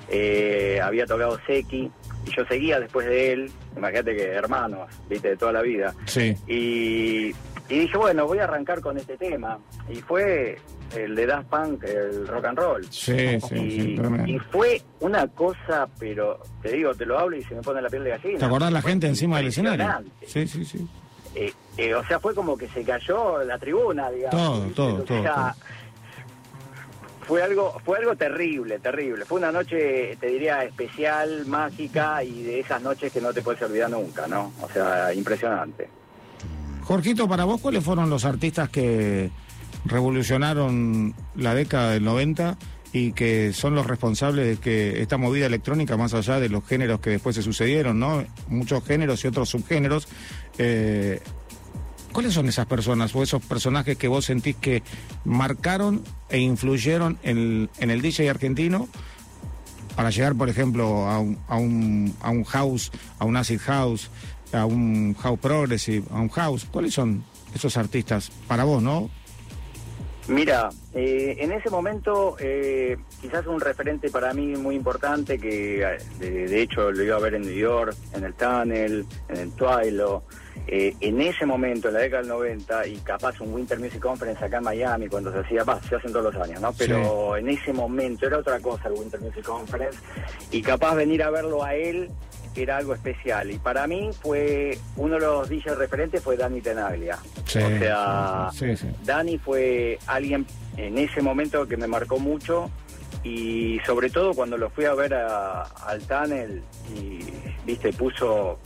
eh, 0.09 0.81
había 0.83 1.07
tocado 1.07 1.39
Seki 1.47 1.91
yo 2.31 2.45
seguía 2.47 2.79
después 2.81 3.07
de 3.07 3.33
él, 3.33 3.51
imagínate 3.77 4.17
que 4.17 4.25
hermanos, 4.29 4.89
viste, 5.09 5.31
de 5.31 5.37
toda 5.37 5.53
la 5.53 5.63
vida, 5.63 5.95
Sí. 6.07 6.35
y, 6.47 7.29
y 7.69 7.79
dije, 7.81 7.97
bueno, 7.97 8.27
voy 8.27 8.39
a 8.39 8.45
arrancar 8.45 8.81
con 8.81 8.97
este 8.97 9.17
tema, 9.17 9.59
y 9.91 9.97
fue 9.97 10.59
el 10.97 11.15
de 11.15 11.27
Daft 11.27 11.49
Punk, 11.49 11.85
el 11.85 12.27
rock 12.29 12.45
and 12.45 12.59
roll. 12.59 12.85
Sí, 12.91 13.41
sí, 13.41 13.55
y, 13.57 13.71
sí, 13.97 14.01
y 14.27 14.39
fue 14.39 14.83
una 15.01 15.27
cosa, 15.29 15.89
pero 15.99 16.39
te 16.63 16.73
digo, 16.73 16.95
te 16.95 17.07
lo 17.07 17.19
hablo 17.19 17.37
y 17.37 17.43
se 17.45 17.55
me 17.55 17.63
pone 17.63 17.81
la 17.81 17.89
piel 17.89 18.05
de 18.05 18.11
gallina. 18.11 18.39
¿Te 18.39 18.45
acordás 18.45 18.73
la 18.73 18.83
gente 18.83 19.07
encima 19.07 19.39
del 19.39 19.47
escenario? 19.49 19.87
Sí, 20.27 20.47
sí, 20.47 20.65
sí. 20.67 20.87
Eh, 21.35 21.51
eh, 21.79 21.95
o 21.95 22.05
sea, 22.07 22.21
fue 22.21 22.35
como 22.35 22.59
que 22.59 22.69
se 22.69 22.85
cayó 22.85 23.43
la 23.43 23.59
tribuna, 23.59 24.11
digamos. 24.11 24.75
Todo, 24.75 24.99
todo, 24.99 25.03
O 25.03 25.07
sea, 25.23 25.55
todo. 25.57 25.67
Fue 27.33 27.43
algo, 27.43 27.81
fue 27.83 27.97
algo 27.97 28.15
terrible, 28.15 28.79
terrible. 28.79 29.25
Fue 29.25 29.39
una 29.39 29.51
noche, 29.51 30.19
te 30.21 30.27
diría, 30.27 30.65
especial, 30.65 31.47
mágica 31.47 32.23
y 32.23 32.43
de 32.43 32.61
esas 32.61 32.83
noches 32.83 33.11
que 33.11 33.23
no 33.23 33.33
te 33.33 33.41
puedes 33.41 33.63
olvidar 33.63 33.89
nunca, 33.89 34.27
¿no? 34.27 34.53
O 34.61 34.69
sea, 34.69 35.15
impresionante. 35.15 35.89
Jorgito, 36.83 37.27
para 37.27 37.45
vos, 37.45 37.59
¿cuáles 37.59 37.83
fueron 37.83 38.11
los 38.11 38.27
artistas 38.27 38.69
que 38.69 39.31
revolucionaron 39.87 41.15
la 41.35 41.55
década 41.55 41.93
del 41.93 42.05
90 42.05 42.59
y 42.93 43.13
que 43.13 43.55
son 43.55 43.75
los 43.75 43.87
responsables 43.87 44.47
de 44.47 44.57
que 44.59 45.01
esta 45.01 45.17
movida 45.17 45.47
electrónica, 45.47 45.97
más 45.97 46.13
allá 46.13 46.39
de 46.39 46.51
los 46.51 46.67
géneros 46.67 47.01
que 47.01 47.09
después 47.09 47.35
se 47.35 47.41
sucedieron, 47.41 47.99
¿no? 47.99 48.27
Muchos 48.49 48.85
géneros 48.85 49.25
y 49.25 49.29
otros 49.29 49.49
subgéneros. 49.49 50.07
eh, 50.59 51.23
¿Cuáles 52.13 52.35
son 52.35 52.47
esas 52.47 52.67
personas 52.67 53.15
o 53.15 53.23
esos 53.23 53.43
personajes 53.43 53.97
que 53.97 54.07
vos 54.07 54.27
sentís 54.27 54.57
que 54.57 54.83
marcaron 55.25 56.03
e 56.29 56.39
influyeron 56.39 57.19
en, 57.23 57.71
en 57.79 57.91
el 57.91 58.03
DJ 58.03 58.29
argentino 58.29 58.89
para 59.97 60.11
llegar, 60.11 60.35
por 60.35 60.49
ejemplo, 60.49 61.09
a 61.09 61.19
un, 61.19 61.39
a 61.49 61.57
un, 61.57 62.15
a 62.21 62.31
un 62.31 62.45
house, 62.45 62.91
a 63.19 63.25
un 63.25 63.37
acid 63.37 63.61
house, 63.61 64.11
a 64.53 64.67
un 64.67 65.15
house 65.15 65.39
progressive, 65.41 66.05
a 66.11 66.21
un 66.21 66.29
house? 66.29 66.67
¿Cuáles 66.71 66.95
son 66.95 67.25
esos 67.55 67.77
artistas 67.79 68.31
para 68.47 68.65
vos, 68.65 68.83
no? 68.83 69.11
Mira, 70.29 70.69
eh, 70.95 71.37
en 71.41 71.51
ese 71.51 71.69
momento 71.69 72.37
eh, 72.39 72.97
quizás 73.21 73.47
un 73.47 73.61
referente 73.61 74.09
para 74.09 74.33
mí 74.33 74.55
muy 74.57 74.77
importante 74.77 75.39
que 75.39 75.83
eh, 75.83 75.99
de, 76.21 76.47
de 76.47 76.63
hecho 76.63 76.93
lo 76.93 77.03
iba 77.03 77.17
a 77.17 77.21
ver 77.21 77.35
en 77.35 77.43
New 77.43 77.55
York, 77.55 77.97
en 78.15 78.25
el 78.25 78.35
Tunnel, 78.35 79.05
en 79.29 79.37
el 79.37 79.51
Twilo. 79.53 80.25
Eh, 80.67 80.95
en 81.01 81.21
ese 81.21 81.45
momento, 81.45 81.89
en 81.89 81.95
la 81.95 82.01
década 82.01 82.23
del 82.23 82.31
90, 82.31 82.87
y 82.87 82.97
capaz 82.99 83.41
un 83.41 83.53
Winter 83.53 83.79
Music 83.79 84.01
Conference 84.01 84.45
acá 84.45 84.59
en 84.59 84.65
Miami, 84.65 85.09
cuando 85.09 85.33
se 85.33 85.41
hacía, 85.41 85.65
va, 85.65 85.81
se 85.83 85.97
hacen 85.97 86.13
todos 86.13 86.33
los 86.35 86.43
años, 86.43 86.61
¿no? 86.61 86.73
Pero 86.73 87.37
en 87.37 87.49
ese 87.49 87.73
momento 87.73 88.27
era 88.27 88.39
otra 88.39 88.61
cosa 88.61 88.89
el 88.89 88.95
Winter 88.95 89.21
Music 89.21 89.45
Conference, 89.45 89.99
y 90.51 90.63
capaz 90.63 90.95
venir 90.95 91.23
a 91.23 91.31
verlo 91.31 91.63
a 91.65 91.75
él 91.75 92.11
era 92.55 92.77
algo 92.77 92.93
especial. 92.95 93.51
Y 93.51 93.59
para 93.59 93.87
mí 93.87 94.11
fue, 94.21 94.77
uno 94.97 95.15
de 95.15 95.21
los 95.21 95.49
DJs 95.49 95.77
referentes 95.79 96.23
fue 96.23 96.37
Danny 96.37 96.61
Tenaglia. 96.61 97.19
Sí, 97.47 97.59
o 97.59 97.79
sea, 97.79 98.51
sí, 98.53 98.77
sí. 98.77 98.89
Dani 99.05 99.39
fue 99.39 99.99
alguien 100.07 100.47
en 100.77 100.99
ese 100.99 101.23
momento 101.23 101.67
que 101.67 101.77
me 101.79 101.87
marcó 101.87 102.19
mucho 102.19 102.71
y 103.25 103.79
sobre 103.87 104.11
todo 104.11 104.35
cuando 104.35 104.57
lo 104.59 104.69
fui 104.71 104.85
a 104.85 104.95
ver 104.95 105.15
a- 105.15 105.63
al 105.63 106.03
Tunnel 106.03 106.63
y, 106.95 107.21
viste, 107.65 107.93
puso, 107.93 108.59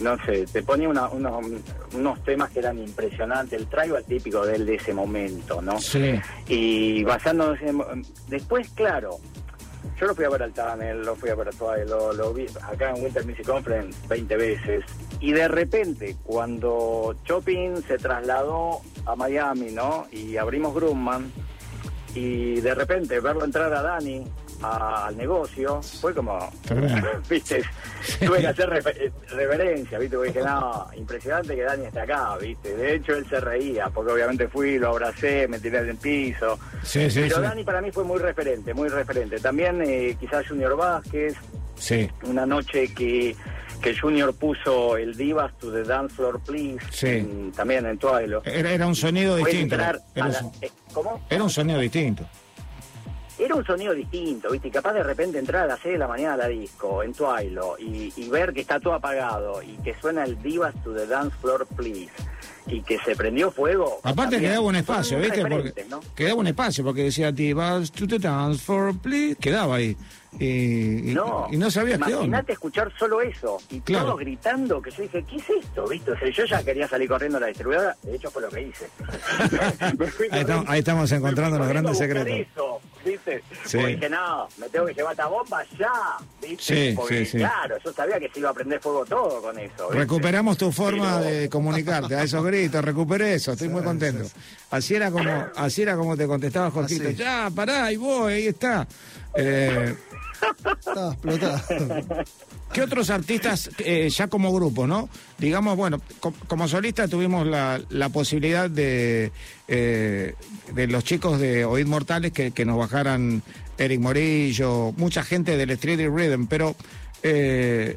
no 0.00 0.16
sé, 0.24 0.46
te 0.46 0.62
ponía 0.62 0.88
una- 0.88 1.08
unos, 1.08 1.44
unos 1.94 2.22
temas 2.24 2.50
que 2.50 2.60
eran 2.60 2.78
impresionantes, 2.78 3.58
el 3.60 3.66
tribal 3.66 4.04
típico 4.04 4.44
de 4.46 4.56
él 4.56 4.66
de 4.66 4.76
ese 4.76 4.92
momento, 4.94 5.60
¿no? 5.62 5.78
Sí. 5.80 6.14
Y 6.48 7.02
basándonos 7.04 7.60
en... 7.62 7.82
Después, 8.28 8.68
claro, 8.70 9.18
yo 9.98 10.06
lo 10.06 10.14
fui 10.14 10.24
a 10.24 10.28
ver 10.28 10.42
al 10.44 10.52
Tunnel, 10.52 11.02
lo 11.02 11.16
fui 11.16 11.30
a 11.30 11.34
ver 11.34 11.48
a 11.48 11.50
Twilight, 11.50 11.88
lo, 11.88 12.12
lo 12.12 12.32
vi 12.32 12.46
acá 12.70 12.90
en 12.90 13.02
Winter 13.02 13.24
Music 13.26 13.46
Conference 13.46 13.98
20 14.08 14.36
veces. 14.36 14.84
Y 15.20 15.32
de 15.32 15.48
repente, 15.48 16.16
cuando 16.24 17.16
Chopin 17.24 17.82
se 17.82 17.98
trasladó 17.98 18.80
a 19.06 19.16
Miami, 19.16 19.72
¿no? 19.72 20.06
Y 20.12 20.36
abrimos 20.36 20.74
Grumman, 20.74 21.32
y 22.14 22.60
de 22.60 22.74
repente 22.74 23.18
verlo 23.20 23.44
entrar 23.44 23.72
a 23.72 23.82
Dani 23.82 24.24
al 24.62 25.16
negocio, 25.16 25.80
fue 25.82 26.14
como, 26.14 26.50
viste, 27.30 27.62
tuve 28.24 28.40
que 28.40 28.46
hacer 28.48 28.68
reverencia, 29.30 29.98
viste, 29.98 30.16
porque 30.16 30.32
dije, 30.32 30.44
no, 30.44 30.86
impresionante 30.96 31.54
que 31.54 31.62
Dani 31.62 31.86
esté 31.86 32.00
acá, 32.00 32.36
viste. 32.38 32.76
De 32.76 32.94
hecho, 32.96 33.14
él 33.14 33.26
se 33.28 33.40
reía, 33.40 33.88
porque 33.90 34.12
obviamente 34.12 34.48
fui, 34.48 34.78
lo 34.78 34.88
abracé, 34.88 35.46
me 35.48 35.58
tiré 35.60 35.84
del 35.84 35.96
piso. 35.96 36.58
Sí, 36.82 37.10
sí, 37.10 37.20
Pero 37.22 37.36
sí. 37.36 37.42
Dani 37.42 37.64
para 37.64 37.80
mí 37.80 37.90
fue 37.92 38.04
muy 38.04 38.18
referente, 38.18 38.74
muy 38.74 38.88
referente. 38.88 39.38
También 39.40 39.82
eh, 39.82 40.16
quizás 40.18 40.46
Junior 40.48 40.76
Vázquez, 40.76 41.34
Sí. 41.76 42.08
una 42.24 42.44
noche 42.44 42.92
que, 42.92 43.36
que 43.80 43.96
Junior 43.96 44.34
puso 44.34 44.96
el 44.96 45.16
Divas 45.16 45.56
to 45.58 45.70
the 45.72 45.84
Dance 45.84 46.16
Floor 46.16 46.40
Please, 46.40 46.84
Sí. 46.90 47.06
en- 47.06 47.52
también 47.52 47.86
en 47.86 47.96
Twilo. 47.98 48.42
Era, 48.44 48.72
era 48.72 48.86
un 48.88 48.96
sonido 48.96 49.36
distinto. 49.36 49.76
Era, 49.76 49.92
un 50.16 50.28
la- 50.32 50.50
eh, 50.62 50.70
¿Cómo? 50.92 51.24
era 51.30 51.44
un 51.44 51.50
sonido 51.50 51.78
distinto. 51.78 52.24
Era 53.38 53.54
un 53.54 53.64
sonido 53.64 53.94
distinto, 53.94 54.50
¿viste? 54.50 54.68
Y 54.68 54.70
capaz 54.70 54.92
de 54.94 55.02
repente 55.02 55.38
entrar 55.38 55.64
a 55.64 55.66
las 55.66 55.80
6 55.80 55.92
de 55.92 55.98
la 55.98 56.08
mañana 56.08 56.34
a 56.34 56.36
la 56.36 56.48
disco, 56.48 57.02
en 57.02 57.12
Twilo, 57.12 57.76
y, 57.78 58.12
y 58.16 58.28
ver 58.28 58.52
que 58.52 58.60
está 58.62 58.80
todo 58.80 58.94
apagado, 58.94 59.62
y 59.62 59.76
que 59.82 59.94
suena 60.00 60.24
el 60.24 60.40
Divas 60.42 60.74
to 60.82 60.92
the 60.94 61.06
Dance 61.06 61.36
Floor 61.40 61.66
Please, 61.76 62.10
y 62.66 62.82
que 62.82 62.98
se 62.98 63.14
prendió 63.16 63.50
fuego. 63.50 64.00
Aparte 64.02 64.32
también. 64.32 64.42
quedaba 64.42 64.66
un 64.66 64.76
espacio, 64.76 65.18
¿viste? 65.18 65.42
Porque 65.46 65.86
¿no? 65.88 66.00
quedaba 66.14 66.40
un 66.40 66.46
espacio 66.46 66.84
porque 66.84 67.04
decía 67.04 67.32
Divas 67.32 67.90
to 67.92 68.06
the 68.06 68.18
dance 68.18 68.62
for 68.62 68.96
please, 68.98 69.36
quedaba 69.36 69.76
ahí. 69.76 69.96
Y, 70.38 71.10
y- 71.10 71.14
No, 71.14 71.48
y 71.50 71.56
no 71.56 71.70
sabías. 71.70 71.96
Imagínate 71.98 72.52
escuchar 72.52 72.92
solo 72.98 73.20
eso 73.22 73.58
y 73.70 73.80
Claro. 73.80 74.04
todos 74.06 74.20
gritando 74.20 74.82
que 74.82 74.90
yo 74.90 75.02
dije, 75.02 75.24
¿qué 75.28 75.36
es 75.36 75.64
esto? 75.64 75.88
¿Viste? 75.88 76.12
O 76.12 76.18
sea, 76.18 76.28
yo 76.28 76.44
ya 76.44 76.62
quería 76.62 76.86
salir 76.86 77.08
corriendo 77.08 77.38
a 77.38 77.40
la 77.40 77.46
distribuidora, 77.48 77.96
de 78.02 78.14
hecho 78.16 78.30
fue 78.30 78.42
lo 78.42 78.48
que 78.50 78.62
hice. 78.62 78.88
Ahí 79.80 79.90
estamos- 79.92 80.14
corriendo- 80.14 80.64
ahí 80.68 80.78
estamos 80.80 81.12
encontrando 81.12 81.58
los 81.58 81.68
grandes 81.68 81.98
secretos. 81.98 82.28
Eso, 82.28 82.80
¿viste? 83.04 83.42
Sí. 83.64 83.78
Porque 83.78 83.94
dije, 83.94 84.08
no, 84.10 84.48
me 84.58 84.68
tengo 84.68 84.86
que 84.86 84.94
llevar 84.94 85.12
esta 85.12 85.26
bomba 85.26 85.64
ya, 85.78 85.92
¿viste? 86.42 86.62
Sí, 86.90 86.92
Porque, 86.96 87.24
sí, 87.24 87.32
sí. 87.32 87.38
claro, 87.38 87.76
yo 87.84 87.92
sabía 87.92 88.20
que 88.20 88.28
se 88.28 88.40
iba 88.40 88.50
a 88.50 88.54
prender 88.54 88.80
fuego 88.80 89.04
todo 89.06 89.40
con 89.42 89.58
eso. 89.58 89.84
¿viste? 89.86 89.98
Recuperamos 89.98 90.58
tu 90.58 90.70
forma 90.72 91.20
Pero- 91.20 91.30
de 91.30 91.48
comunicarte, 91.48 92.14
a 92.16 92.22
esos 92.22 92.44
gritos, 92.44 92.84
recuperé 92.84 93.34
eso, 93.34 93.52
estoy 93.52 93.68
muy 93.68 93.82
contento. 93.82 94.28
Así 94.70 94.94
era 94.94 95.10
como, 95.10 95.46
así 95.56 95.82
era 95.82 95.96
como 95.96 96.16
te 96.16 96.26
contestaba 96.26 96.70
Jorgito, 96.70 97.10
ya, 97.10 97.50
pará, 97.54 97.86
ahí 97.86 97.96
voy, 97.96 98.32
ahí 98.34 98.46
está. 98.48 98.86
Eh, 99.34 99.94
Estaba 100.78 101.12
explotada. 101.12 101.64
¿Qué 102.72 102.82
otros 102.82 103.08
artistas, 103.10 103.70
eh, 103.78 104.08
ya 104.10 104.28
como 104.28 104.52
grupo, 104.52 104.86
no? 104.86 105.08
Digamos, 105.38 105.74
bueno, 105.76 106.00
co- 106.20 106.34
como 106.48 106.68
solista 106.68 107.08
tuvimos 107.08 107.46
la, 107.46 107.80
la 107.88 108.10
posibilidad 108.10 108.68
de, 108.68 109.32
eh, 109.68 110.34
de 110.74 110.86
los 110.86 111.02
chicos 111.02 111.40
de 111.40 111.64
Oíd 111.64 111.86
Mortales 111.86 112.30
que, 112.32 112.50
que 112.50 112.64
nos 112.66 112.76
bajaran 112.78 113.42
Eric 113.78 114.00
Morillo, 114.00 114.92
mucha 114.98 115.22
gente 115.24 115.56
del 115.56 115.70
Street 115.70 116.08
Rhythm, 116.10 116.46
pero 116.46 116.76
eh, 117.22 117.96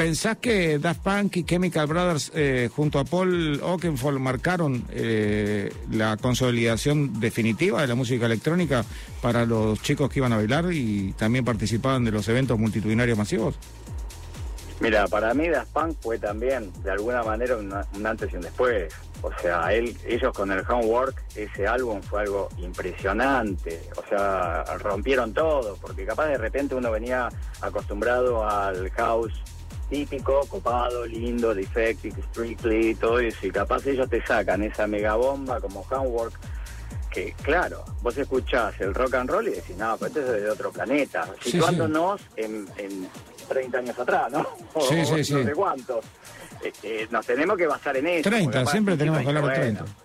¿pensás 0.00 0.38
que 0.38 0.78
Daft 0.78 1.02
Punk 1.02 1.36
y 1.36 1.44
Chemical 1.44 1.86
Brothers 1.86 2.32
eh, 2.34 2.70
junto 2.74 2.98
a 2.98 3.04
Paul 3.04 3.60
Oakenfold 3.62 4.18
marcaron 4.18 4.82
eh, 4.88 5.70
la 5.90 6.16
consolidación 6.16 7.20
definitiva 7.20 7.82
de 7.82 7.86
la 7.86 7.94
música 7.94 8.24
electrónica 8.24 8.82
para 9.20 9.44
los 9.44 9.82
chicos 9.82 10.08
que 10.08 10.20
iban 10.20 10.32
a 10.32 10.36
bailar 10.36 10.72
y 10.72 11.12
también 11.18 11.44
participaban 11.44 12.02
de 12.02 12.12
los 12.12 12.26
eventos 12.28 12.58
multitudinarios 12.58 13.18
masivos? 13.18 13.56
Mira, 14.80 15.06
para 15.06 15.34
mí 15.34 15.50
Daft 15.50 15.70
Punk 15.70 15.96
fue 16.00 16.18
también, 16.18 16.72
de 16.82 16.92
alguna 16.92 17.22
manera, 17.22 17.58
un 17.58 18.06
antes 18.06 18.32
y 18.32 18.36
un 18.36 18.40
después. 18.42 18.90
O 19.20 19.30
sea, 19.42 19.70
ellos 19.74 20.32
con 20.32 20.50
el 20.50 20.64
Homework, 20.66 21.22
ese 21.36 21.66
álbum 21.66 22.00
fue 22.00 22.22
algo 22.22 22.48
impresionante. 22.56 23.82
O 23.98 24.08
sea, 24.08 24.64
rompieron 24.78 25.34
todo, 25.34 25.76
porque 25.82 26.06
capaz 26.06 26.28
de 26.28 26.38
repente 26.38 26.74
uno 26.74 26.90
venía 26.90 27.28
acostumbrado 27.60 28.48
al 28.48 28.90
house 28.92 29.34
típico, 29.90 30.40
copado, 30.48 31.04
lindo, 31.04 31.54
defective, 31.54 32.22
strictly, 32.30 32.94
todo 32.94 33.18
eso, 33.18 33.46
y 33.46 33.50
capaz 33.50 33.84
ellos 33.86 34.08
te 34.08 34.24
sacan 34.24 34.62
esa 34.62 34.86
megabomba 34.86 35.60
como 35.60 35.80
Homework, 35.90 36.32
que 37.10 37.34
claro, 37.42 37.84
vos 38.02 38.16
escuchás 38.16 38.80
el 38.80 38.94
rock 38.94 39.14
and 39.14 39.28
roll 39.30 39.48
y 39.48 39.50
decís, 39.50 39.76
no, 39.76 39.96
pero 39.98 40.06
esto 40.06 40.20
es 40.34 40.42
de 40.44 40.50
otro 40.50 40.70
planeta, 40.70 41.28
Sí, 41.42 41.50
situándonos 41.52 42.20
En, 42.36 42.66
en 42.78 43.08
30 43.48 43.78
años 43.78 43.98
atrás, 43.98 44.30
¿no? 44.30 44.46
O 44.74 44.80
Sí, 44.82 45.04
sí, 45.04 45.10
no 45.10 45.16
sí. 45.24 45.44
sé 45.44 45.52
cuántos. 45.52 46.04
Eh, 46.62 46.72
eh, 46.84 47.08
nos 47.10 47.26
tenemos 47.26 47.56
que 47.56 47.66
basar 47.66 47.96
en 47.96 48.06
eso. 48.06 48.28
30, 48.30 48.44
porque 48.44 48.58
capaz 48.58 48.70
siempre 48.70 48.96
tenemos 48.96 49.20
que 49.22 49.26
hablar 49.28 49.42
de 49.44 49.50
dice, 49.50 49.60
30. 49.62 49.82
bueno, 49.82 49.96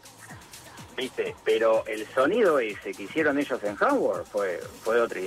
¿Viste? 0.97 1.35
Pero 1.43 1.85
el 1.87 2.07
sonido 2.13 2.57
ese 2.59 2.93
que 2.93 3.03
hicieron 3.03 3.37
ellos 3.37 3.59
en 3.63 3.75
Howard 3.83 4.23
fue, 4.25 4.61
fue 4.81 5.01
otra, 5.01 5.19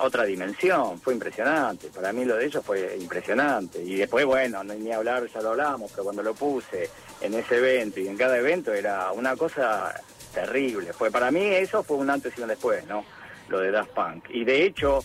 otra 0.00 0.22
dimensión, 0.24 1.00
fue 1.00 1.14
impresionante. 1.14 1.88
Para 1.88 2.12
mí 2.12 2.24
lo 2.24 2.36
de 2.36 2.46
ellos 2.46 2.64
fue 2.64 2.96
impresionante. 3.00 3.82
Y 3.82 3.96
después, 3.96 4.24
bueno, 4.24 4.62
no 4.62 4.72
ni 4.74 4.92
hablar, 4.92 5.26
ya 5.32 5.40
lo 5.40 5.50
hablamos, 5.50 5.90
pero 5.90 6.04
cuando 6.04 6.22
lo 6.22 6.32
puse 6.34 6.88
en 7.20 7.34
ese 7.34 7.56
evento 7.56 7.98
y 7.98 8.06
en 8.06 8.16
cada 8.16 8.38
evento 8.38 8.72
era 8.72 9.10
una 9.10 9.34
cosa 9.36 10.00
terrible. 10.32 10.92
Fue 10.92 11.10
Para 11.10 11.30
mí 11.32 11.40
eso 11.44 11.82
fue 11.82 11.96
un 11.96 12.08
antes 12.08 12.32
y 12.38 12.42
un 12.42 12.48
después, 12.48 12.86
¿no? 12.86 13.04
Lo 13.48 13.58
de 13.60 13.70
Daft 13.72 13.90
Punk. 13.90 14.26
Y 14.30 14.44
de 14.44 14.64
hecho, 14.64 15.00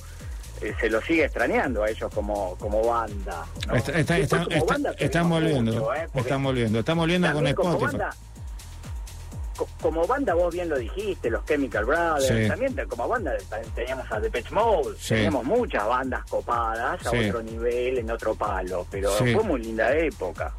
eh, 0.62 0.76
se 0.80 0.88
lo 0.90 1.02
sigue 1.02 1.24
extrañando 1.26 1.84
a 1.84 1.90
ellos 1.90 2.14
como, 2.14 2.56
como 2.60 2.86
banda. 2.86 3.46
¿no? 3.68 3.76
Está- 3.76 3.94
está- 3.98 4.18
está- 4.20 4.46
como 4.46 4.66
banda, 4.66 4.94
están 5.00 5.30
volviendo, 5.30 5.72
mucho, 5.72 5.94
¿eh? 5.96 6.08
Están 6.14 6.44
volviendo, 6.44 6.80
están 6.80 6.98
volviendo 6.98 7.32
con 7.34 7.48
Spotify. 7.48 7.86
banda, 7.86 8.16
como 9.82 10.06
banda 10.08 10.34
vos 10.34 10.54
bien 10.54 10.70
lo 10.70 10.78
dijiste, 10.78 11.30
los 11.30 11.46
Chemical 11.46 11.86
Brothers, 11.86 12.28
Sí. 12.28 12.48
también 12.48 12.76
como 12.88 13.08
banda 13.08 13.34
teníamos 13.76 14.12
a 14.12 14.20
Depeche 14.20 14.52
Mode, 14.54 14.96
Sí. 15.00 15.16
teníamos 15.16 15.44
muchas 15.46 15.88
bandas 15.88 16.24
copadas 16.30 17.06
a 17.06 17.10
Sí. 17.10 17.18
otro 17.30 17.42
nivel, 17.44 17.98
en 18.00 18.12
otro 18.12 18.36
palo, 18.36 18.86
pero 18.90 19.12
fue 19.12 19.44
muy 19.44 19.62
linda 19.62 19.96
época. 19.96 20.54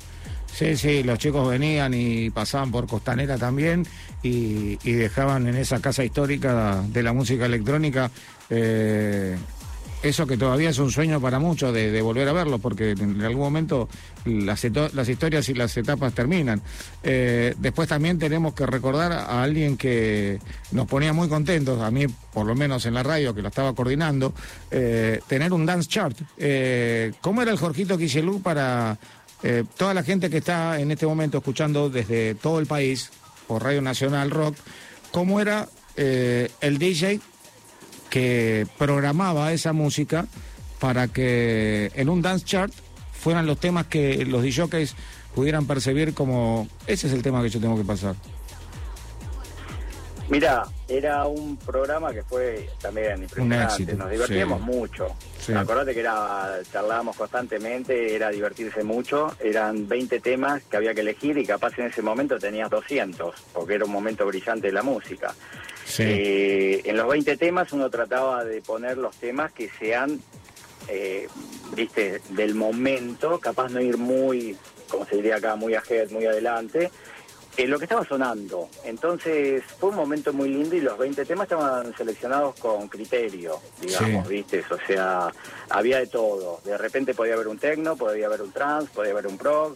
Sí, 0.53 0.77
sí, 0.77 1.03
los 1.03 1.18
chicos 1.18 1.49
venían 1.49 1.95
y 1.95 2.29
pasaban 2.29 2.70
por 2.70 2.87
Costanera 2.87 3.39
también 3.39 3.87
y, 4.22 4.79
y 4.83 4.93
dejaban 4.93 5.47
en 5.47 5.57
esa 5.57 5.81
casa 5.81 6.05
histórica 6.05 6.83
de 6.89 7.03
la 7.03 7.12
música 7.14 7.47
electrónica 7.47 8.11
eh, 8.51 9.37
eso 10.03 10.27
que 10.27 10.37
todavía 10.37 10.71
es 10.71 10.79
un 10.79 10.91
sueño 10.91 11.21
para 11.21 11.39
muchos 11.39 11.73
de, 11.73 12.03
volver 12.03 12.29
a 12.29 12.33
verlo, 12.33 12.59
porque 12.59 12.91
en 12.91 13.23
algún 13.23 13.43
momento 13.43 13.89
las, 14.25 14.65
historias 14.65 15.49
y 15.49 15.55
las 15.55 15.77
etapas 15.77 16.13
terminan. 16.13 16.61
Eh, 17.03 17.55
después 17.59 17.89
también 17.89 18.19
tenemos 18.19 18.55
que 18.55 18.67
recordar 18.67 19.13
a 19.13 19.43
alguien 19.43 19.77
que 19.77 20.41
nos 20.73 20.87
ponía 20.87 21.13
muy 21.13 21.29
contentos, 21.29 21.81
a 21.81 21.91
mí 21.91 22.07
por 22.33 22.47
lo 22.47 22.55
menos 22.55 22.85
en 22.87 22.95
la 22.95 23.03
radio 23.03 23.35
que 23.35 23.43
lo 23.43 23.49
estaba 23.49 23.75
coordinando, 23.75 24.35
eh, 24.71 25.21
tener 25.29 25.53
un 25.53 25.65
dance 25.65 25.89
chart. 25.89 26.17
Eh, 26.37 27.13
¿Cómo 27.21 27.43
era 27.43 27.53
el 27.53 27.59
Jorgito 27.59 27.97
Quichelú 27.97 28.43
para 28.43 28.99
toda 29.77 29.93
la 29.93 30.05
gente 30.05 30.31
que 30.31 30.39
está 30.39 30.79
en 30.79 30.93
este 30.93 31.05
momento 31.05 31.39
escuchando 31.39 31.91
desde 31.91 32.37
todo 32.37 32.61
el 32.61 32.67
país 32.67 33.11
por 33.49 33.65
Radio 33.65 33.83
Nacional 33.83 34.31
Rock? 34.31 34.55
¿Cómo 35.11 35.41
era 35.41 35.69
el 35.97 36.79
DJ 36.79 37.21
que 38.13 38.67
programaba 38.77 39.55
esa 39.55 39.73
música 39.73 40.27
para 40.79 41.09
que 41.09 41.91
en 41.95 42.11
un 42.11 42.21
dance 42.21 42.45
chart 42.45 42.71
fueran 43.11 43.47
los 43.47 43.59
temas 43.59 43.87
que 43.87 44.27
los 44.27 44.43
DJs 44.43 44.95
pudieran 45.35 45.65
percibir 45.65 46.13
como 46.13 46.69
ese 46.87 47.07
es 47.07 47.15
el 47.15 47.23
tema 47.23 47.43
que 47.43 47.49
yo 47.49 47.59
tengo 47.59 47.75
que 47.79 47.85
pasar. 47.85 48.15
Mira, 50.33 50.64
era 50.89 51.26
un 51.26 51.59
programa 51.59 52.11
que 52.11 52.22
fue 52.22 52.66
también 52.80 53.22
impresionante. 53.22 53.64
éxito, 53.83 53.97
Nos 53.99 54.11
divertíamos 54.11 54.61
sí. 54.61 54.64
mucho. 54.64 55.07
Sí. 55.39 55.53
Acordate 55.53 55.93
que 55.93 56.01
era, 56.01 56.59
charlábamos 56.72 57.16
constantemente, 57.16 58.14
era 58.14 58.30
divertirse 58.30 58.83
mucho. 58.83 59.37
Eran 59.39 59.87
20 59.87 60.20
temas 60.20 60.62
que 60.62 60.78
había 60.78 60.95
que 60.95 61.03
elegir 61.03 61.37
y 61.37 61.45
capaz 61.45 61.78
en 61.78 61.89
ese 61.89 62.01
momento 62.01 62.39
tenías 62.39 62.70
200, 62.70 63.35
porque 63.53 63.74
era 63.74 63.85
un 63.85 63.91
momento 63.91 64.24
brillante 64.24 64.68
de 64.68 64.72
la 64.72 64.83
música. 64.83 65.35
Sí. 65.85 66.05
Eh, 66.07 66.80
en 66.87 66.97
los 66.97 67.09
20 67.09 67.37
temas 67.37 67.70
uno 67.74 67.91
trataba 67.91 68.43
de 68.43 68.62
poner 68.62 68.97
los 68.97 69.14
temas 69.16 69.53
que 69.53 69.68
sean, 69.78 70.18
eh, 70.89 71.28
viste, 71.76 72.22
del 72.30 72.55
momento, 72.55 73.39
capaz 73.39 73.68
no 73.68 73.83
ir 73.83 73.99
muy, 73.99 74.57
como 74.89 75.05
se 75.05 75.16
diría 75.16 75.37
acá, 75.37 75.57
muy 75.57 75.74
ahead, 75.74 76.11
muy 76.11 76.24
adelante, 76.24 76.91
en 77.57 77.71
lo 77.71 77.79
que 77.79 77.85
estaba 77.85 78.05
sonando. 78.05 78.69
Entonces 78.85 79.63
fue 79.79 79.91
un 79.91 79.97
momento 79.97 80.33
muy 80.33 80.49
lindo 80.49 80.75
y 80.75 80.81
los 80.81 80.97
20 80.99 81.25
temas 81.27 81.45
estaban 81.45 81.95
seleccionados 81.97 82.55
con 82.59 82.89
criterio, 82.89 83.59
digamos, 83.81 84.27
Sí. 84.27 84.35
viste, 84.35 84.65
o 84.71 84.79
sea, 84.87 85.31
había 85.71 85.99
de 85.99 86.07
todo. 86.07 86.61
De 86.65 86.79
repente 86.79 87.15
podía 87.15 87.35
haber 87.35 87.49
un 87.49 87.59
techno, 87.59 87.97
podía 87.97 88.27
haber 88.27 88.43
un 88.43 88.53
trance, 88.53 88.89
podía 88.95 89.13
haber 89.13 89.27
un 89.27 89.37
prog, 89.37 89.75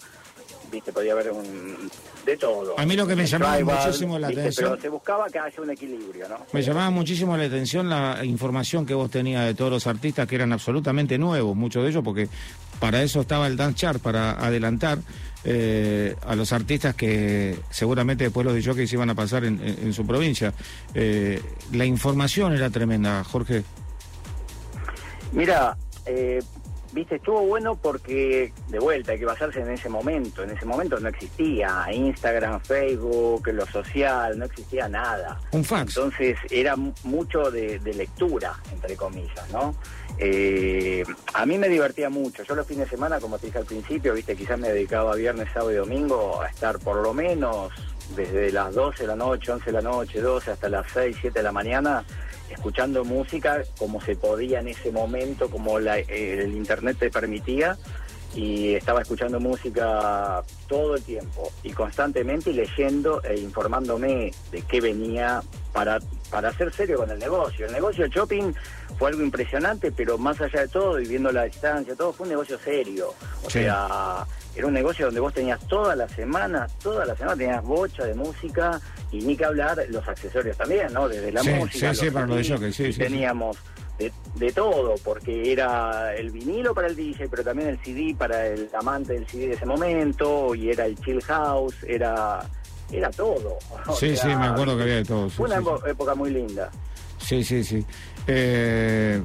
viste, 0.72 0.92
podía 0.92 1.12
haber 1.12 1.30
un 1.32 1.90
de 2.24 2.36
todo. 2.36 2.74
A 2.76 2.84
mí 2.84 2.96
lo 2.96 3.06
que 3.06 3.14
me 3.14 3.24
llamaba 3.24 3.54
tribal, 3.54 3.76
muchísimo 3.86 4.18
la 4.18 4.26
¿viste? 4.28 4.40
atención- 4.40 4.70
Pero 4.70 4.82
se 4.82 4.88
buscaba 4.88 5.26
que 5.28 5.38
haya 5.38 5.62
un 5.62 5.70
equilibrio, 5.70 6.28
¿no? 6.28 6.38
Me 6.52 6.60
llamaba 6.62 6.90
muchísimo 6.90 7.36
la 7.36 7.44
atención 7.44 7.88
la 7.88 8.24
información 8.24 8.84
que 8.84 8.94
vos 8.94 9.08
tenías 9.10 9.44
de 9.46 9.54
todos 9.54 9.70
los 9.70 9.86
artistas 9.86 10.26
que 10.26 10.34
eran 10.34 10.52
absolutamente 10.52 11.18
nuevos, 11.18 11.54
muchos 11.54 11.84
de 11.84 11.90
ellos, 11.90 12.02
porque 12.02 12.28
para 12.80 13.00
eso 13.02 13.20
estaba 13.20 13.46
el 13.46 13.56
Dance 13.56 13.76
Chart, 13.78 14.02
para 14.02 14.32
adelantar 14.44 14.98
eh, 15.48 16.16
a 16.26 16.34
los 16.34 16.52
artistas 16.52 16.96
que 16.96 17.56
seguramente 17.70 18.24
después 18.24 18.44
los 18.44 18.52
DJs 18.52 18.92
iban 18.92 19.10
a 19.10 19.14
pasar 19.14 19.44
en, 19.44 19.92
su 19.92 20.04
provincia. 20.04 20.52
Eh, 20.92 21.40
la 21.72 21.84
información 21.84 22.52
era 22.52 22.68
tremenda, 22.68 23.22
Jorge. 23.22 23.62
Mira, 25.30 25.76
eh, 26.04 26.42
viste, 26.96 27.16
estuvo 27.16 27.42
bueno 27.42 27.76
porque, 27.76 28.52
de 28.68 28.78
vuelta, 28.80 29.12
hay 29.12 29.18
que 29.20 29.24
basarse 29.26 29.60
en 29.60 29.70
ese 29.70 29.88
momento. 29.88 30.42
En 30.42 30.50
ese 30.50 30.64
momento 30.64 30.98
no 30.98 31.08
existía 31.08 31.86
Instagram, 31.92 32.60
Facebook, 32.62 33.46
lo 33.52 33.66
social, 33.66 34.36
no 34.38 34.46
existía 34.46 34.88
nada. 34.88 35.38
Un 35.52 35.62
fax. 35.62 35.96
Entonces 35.96 36.36
era 36.50 36.74
mu- 36.74 36.92
mucho 37.04 37.50
de, 37.50 37.78
de 37.78 37.94
lectura, 37.94 38.54
entre 38.72 38.96
comillas, 38.96 39.48
¿no? 39.52 39.74
Eh, 40.18 41.04
a 41.34 41.44
mí 41.46 41.58
me 41.58 41.68
divertía 41.68 42.08
mucho. 42.08 42.42
Yo 42.42 42.54
los 42.54 42.66
fines 42.66 42.86
de 42.86 42.90
semana, 42.96 43.20
como 43.20 43.38
te 43.38 43.46
dije 43.46 43.58
al 43.58 43.66
principio, 43.66 44.14
viste, 44.14 44.34
quizás 44.34 44.58
me 44.58 44.70
dedicaba 44.70 45.14
viernes, 45.14 45.48
sábado 45.52 45.72
y 45.72 45.76
domingo 45.76 46.40
a 46.40 46.48
estar 46.48 46.78
por 46.78 46.96
lo 47.02 47.12
menos 47.12 47.70
desde 48.16 48.50
las 48.52 48.74
12 48.74 49.02
de 49.02 49.06
la 49.08 49.16
noche, 49.16 49.52
11 49.52 49.66
de 49.66 49.72
la 49.72 49.82
noche, 49.82 50.20
12 50.22 50.52
hasta 50.52 50.68
las 50.70 50.86
6, 50.94 51.16
7 51.20 51.38
de 51.40 51.42
la 51.42 51.52
mañana, 51.52 52.04
escuchando 52.50 53.04
música 53.04 53.62
como 53.78 54.00
se 54.00 54.16
podía 54.16 54.60
en 54.60 54.68
ese 54.68 54.90
momento, 54.92 55.50
como 55.50 55.78
la- 55.78 55.98
eh, 55.98 56.42
el 56.44 56.54
internet 56.56 56.96
te 56.98 57.10
permitía. 57.10 57.76
Y 58.34 58.74
estaba 58.74 59.00
escuchando 59.00 59.40
música 59.40 60.42
todo 60.68 60.96
el 60.96 61.02
tiempo 61.02 61.50
y 61.62 61.72
constantemente 61.72 62.50
y 62.50 62.54
leyendo 62.54 63.22
e 63.22 63.38
informándome 63.38 64.30
de 64.50 64.60
qué 64.62 64.80
venía 64.82 65.42
para, 65.72 66.00
para 66.30 66.52
ser 66.52 66.70
serio 66.74 66.98
con 66.98 67.10
el 67.10 67.18
negocio. 67.18 67.64
El 67.64 67.72
negocio 67.72 68.02
del 68.02 68.12
shopping 68.12 68.52
fue 68.98 69.08
algo 69.10 69.22
impresionante, 69.22 69.90
pero 69.90 70.18
más 70.18 70.38
allá 70.40 70.60
de 70.62 70.68
todo, 70.68 71.00
y 71.00 71.06
viendo 71.06 71.32
la 71.32 71.44
distancia, 71.44 71.94
todo 71.94 72.12
fue 72.12 72.24
un 72.24 72.30
negocio 72.30 72.58
serio. 72.58 73.14
O 73.42 73.48
Sí. 73.48 73.60
sea, 73.60 74.26
era 74.56 74.66
un 74.66 74.72
negocio 74.74 75.06
donde 75.06 75.20
vos 75.20 75.34
tenías 75.34 75.60
toda 75.68 75.94
la 75.94 76.08
semana, 76.08 76.66
toda 76.82 77.04
la 77.04 77.14
semana 77.14 77.36
tenías 77.36 77.62
bocha 77.62 78.04
de 78.04 78.14
música 78.14 78.80
y 79.12 79.18
ni 79.18 79.36
que 79.36 79.44
hablar 79.44 79.78
los 79.90 80.06
accesorios 80.08 80.56
también, 80.56 80.92
¿no? 80.92 81.08
Desde 81.08 81.30
la 81.30 81.42
Sí, 81.42 81.50
música. 81.50 81.94
sí, 81.94 82.06
sí, 82.06 82.10
para 82.10 82.26
los 82.26 82.36
de 82.38 82.54
jockey, 82.54 82.72
sí, 82.72 82.84
sí, 82.86 82.92
sí. 82.94 82.98
Teníamos 82.98 83.58
de, 83.98 84.12
de 84.34 84.52
todo, 84.52 84.94
porque 85.04 85.52
era 85.52 86.14
el 86.16 86.30
vinilo 86.30 86.74
para 86.74 86.88
el 86.88 86.96
DJ, 86.96 87.28
pero 87.28 87.44
también 87.44 87.68
el 87.68 87.78
CD 87.84 88.14
para 88.16 88.46
el 88.46 88.68
amante 88.78 89.12
del 89.12 89.26
CD 89.26 89.48
de 89.48 89.54
ese 89.54 89.66
momento, 89.66 90.54
y 90.54 90.70
era 90.70 90.86
el 90.86 90.96
chill 91.00 91.22
house, 91.22 91.76
era 91.86 92.40
era 92.92 93.10
todo. 93.10 93.58
Sí, 93.98 94.16
sea, 94.16 94.30
sí, 94.30 94.36
me 94.36 94.46
acuerdo 94.46 94.76
que 94.76 94.82
había 94.84 94.96
de 94.96 95.04
todo. 95.04 95.28
Fue 95.30 95.46
una 95.48 95.60
época 95.86 96.14
muy 96.14 96.30
linda. 96.30 96.70
Sí, 97.18 97.42
sí, 97.44 97.64
sí. 97.64 97.84
Eh, 98.26 99.22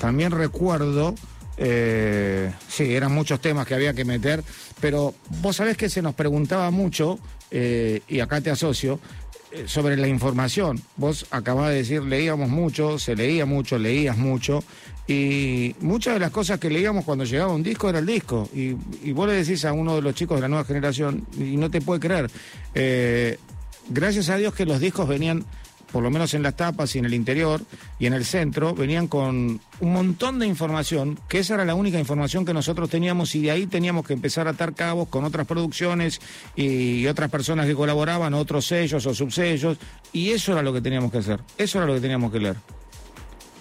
también 0.00 0.32
recuerdo, 0.32 1.14
eh, 1.56 2.52
sí, 2.68 2.94
eran 2.94 3.12
muchos 3.12 3.40
temas 3.40 3.66
que 3.66 3.74
había 3.74 3.94
que 3.94 4.04
meter, 4.04 4.42
pero 4.80 5.14
vos 5.40 5.56
sabés 5.56 5.76
que 5.76 5.88
se 5.88 6.02
nos 6.02 6.14
preguntaba 6.14 6.70
mucho, 6.70 7.18
eh, 7.50 8.00
y 8.08 8.20
acá 8.20 8.40
te 8.40 8.50
asocio, 8.50 8.98
eh, 9.52 9.64
sobre 9.66 9.96
la 9.96 10.08
información. 10.08 10.80
Vos 10.96 11.26
acabás 11.30 11.70
de 11.70 11.76
decir, 11.76 12.02
leíamos 12.02 12.48
mucho, 12.48 12.98
se 12.98 13.14
leía 13.14 13.46
mucho, 13.46 13.78
leías 13.78 14.16
mucho, 14.16 14.64
y 15.06 15.74
muchas 15.80 16.14
de 16.14 16.20
las 16.20 16.30
cosas 16.30 16.58
que 16.58 16.70
leíamos 16.70 17.04
cuando 17.04 17.24
llegaba 17.24 17.52
un 17.52 17.62
disco 17.62 17.88
era 17.88 17.98
el 17.98 18.06
disco. 18.06 18.48
Y, 18.54 18.74
y 19.02 19.12
vos 19.12 19.28
le 19.28 19.34
decís 19.34 19.64
a 19.64 19.72
uno 19.72 19.94
de 19.96 20.02
los 20.02 20.14
chicos 20.14 20.38
de 20.38 20.42
la 20.42 20.48
nueva 20.48 20.64
generación, 20.64 21.26
y 21.38 21.56
no 21.56 21.70
te 21.70 21.80
puede 21.80 22.00
creer, 22.00 22.30
gracias 23.88 24.28
a 24.30 24.36
Dios 24.36 24.54
que 24.54 24.66
los 24.66 24.80
discos 24.80 25.06
venían 25.06 25.44
por 25.94 26.02
lo 26.02 26.10
menos 26.10 26.34
en 26.34 26.42
las 26.42 26.56
tapas 26.56 26.92
y 26.96 26.98
en 26.98 27.04
el 27.04 27.14
interior 27.14 27.60
y 28.00 28.06
en 28.06 28.14
el 28.14 28.24
centro, 28.24 28.74
venían 28.74 29.06
con 29.06 29.60
un 29.80 29.92
montón 29.92 30.40
de 30.40 30.46
información, 30.48 31.16
que 31.28 31.38
esa 31.38 31.54
era 31.54 31.64
la 31.64 31.76
única 31.76 32.00
información 32.00 32.44
que 32.44 32.52
nosotros 32.52 32.90
teníamos 32.90 33.32
y 33.36 33.42
de 33.42 33.52
ahí 33.52 33.66
teníamos 33.68 34.04
que 34.04 34.12
empezar 34.12 34.48
a 34.48 34.50
atar 34.50 34.74
cabos 34.74 35.06
con 35.06 35.22
otras 35.22 35.46
producciones 35.46 36.20
y 36.56 37.06
otras 37.06 37.30
personas 37.30 37.66
que 37.66 37.76
colaboraban, 37.76 38.34
otros 38.34 38.66
sellos 38.66 39.06
o 39.06 39.14
subsellos, 39.14 39.78
y 40.12 40.32
eso 40.32 40.50
era 40.52 40.62
lo 40.62 40.72
que 40.72 40.80
teníamos 40.80 41.12
que 41.12 41.18
hacer, 41.18 41.38
eso 41.56 41.78
era 41.78 41.86
lo 41.86 41.94
que 41.94 42.00
teníamos 42.00 42.32
que 42.32 42.40
leer. 42.40 42.56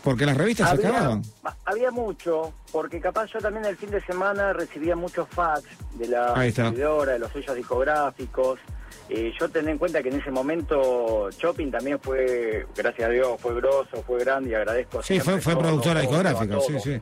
Porque 0.04 0.26
las 0.26 0.36
revistas 0.36 0.72
se 0.72 0.76
acababan. 0.88 1.22
ha- 1.46 1.56
había 1.66 1.92
mucho, 1.92 2.52
porque 2.72 3.00
capaz 3.00 3.28
yo 3.32 3.40
también 3.40 3.64
el 3.66 3.78
fin 3.78 3.90
de 3.92 4.02
semana 4.02 4.52
recibía 4.54 4.96
muchos 4.96 5.30
fax 5.30 5.64
de 5.98 6.08
la 6.10 6.34
distribuidora, 6.72 7.14
de 7.14 7.20
los 7.20 7.32
sellos 7.32 7.56
discográficos. 7.56 8.60
Eh, 9.10 9.34
yo 9.38 9.50
tenía 9.50 9.72
en 9.72 9.78
cuenta 9.78 10.02
que 10.02 10.10
en 10.10 10.20
ese 10.20 10.32
momento 10.32 11.30
Shopping 11.32 11.72
también 11.72 12.00
fue, 12.00 12.66
gracias 12.76 13.10
a 13.10 13.12
Dios, 13.12 13.40
fue 13.40 13.54
grosso, 13.56 14.02
fue 14.08 14.20
grande 14.20 14.52
y 14.52 14.54
agradezco. 14.54 15.04
Sí, 15.04 15.20
fue, 15.20 15.42
fue 15.42 15.58
productora 15.58 16.02
discográfica, 16.02 16.60
sí, 16.62 16.80
sí. 16.80 17.02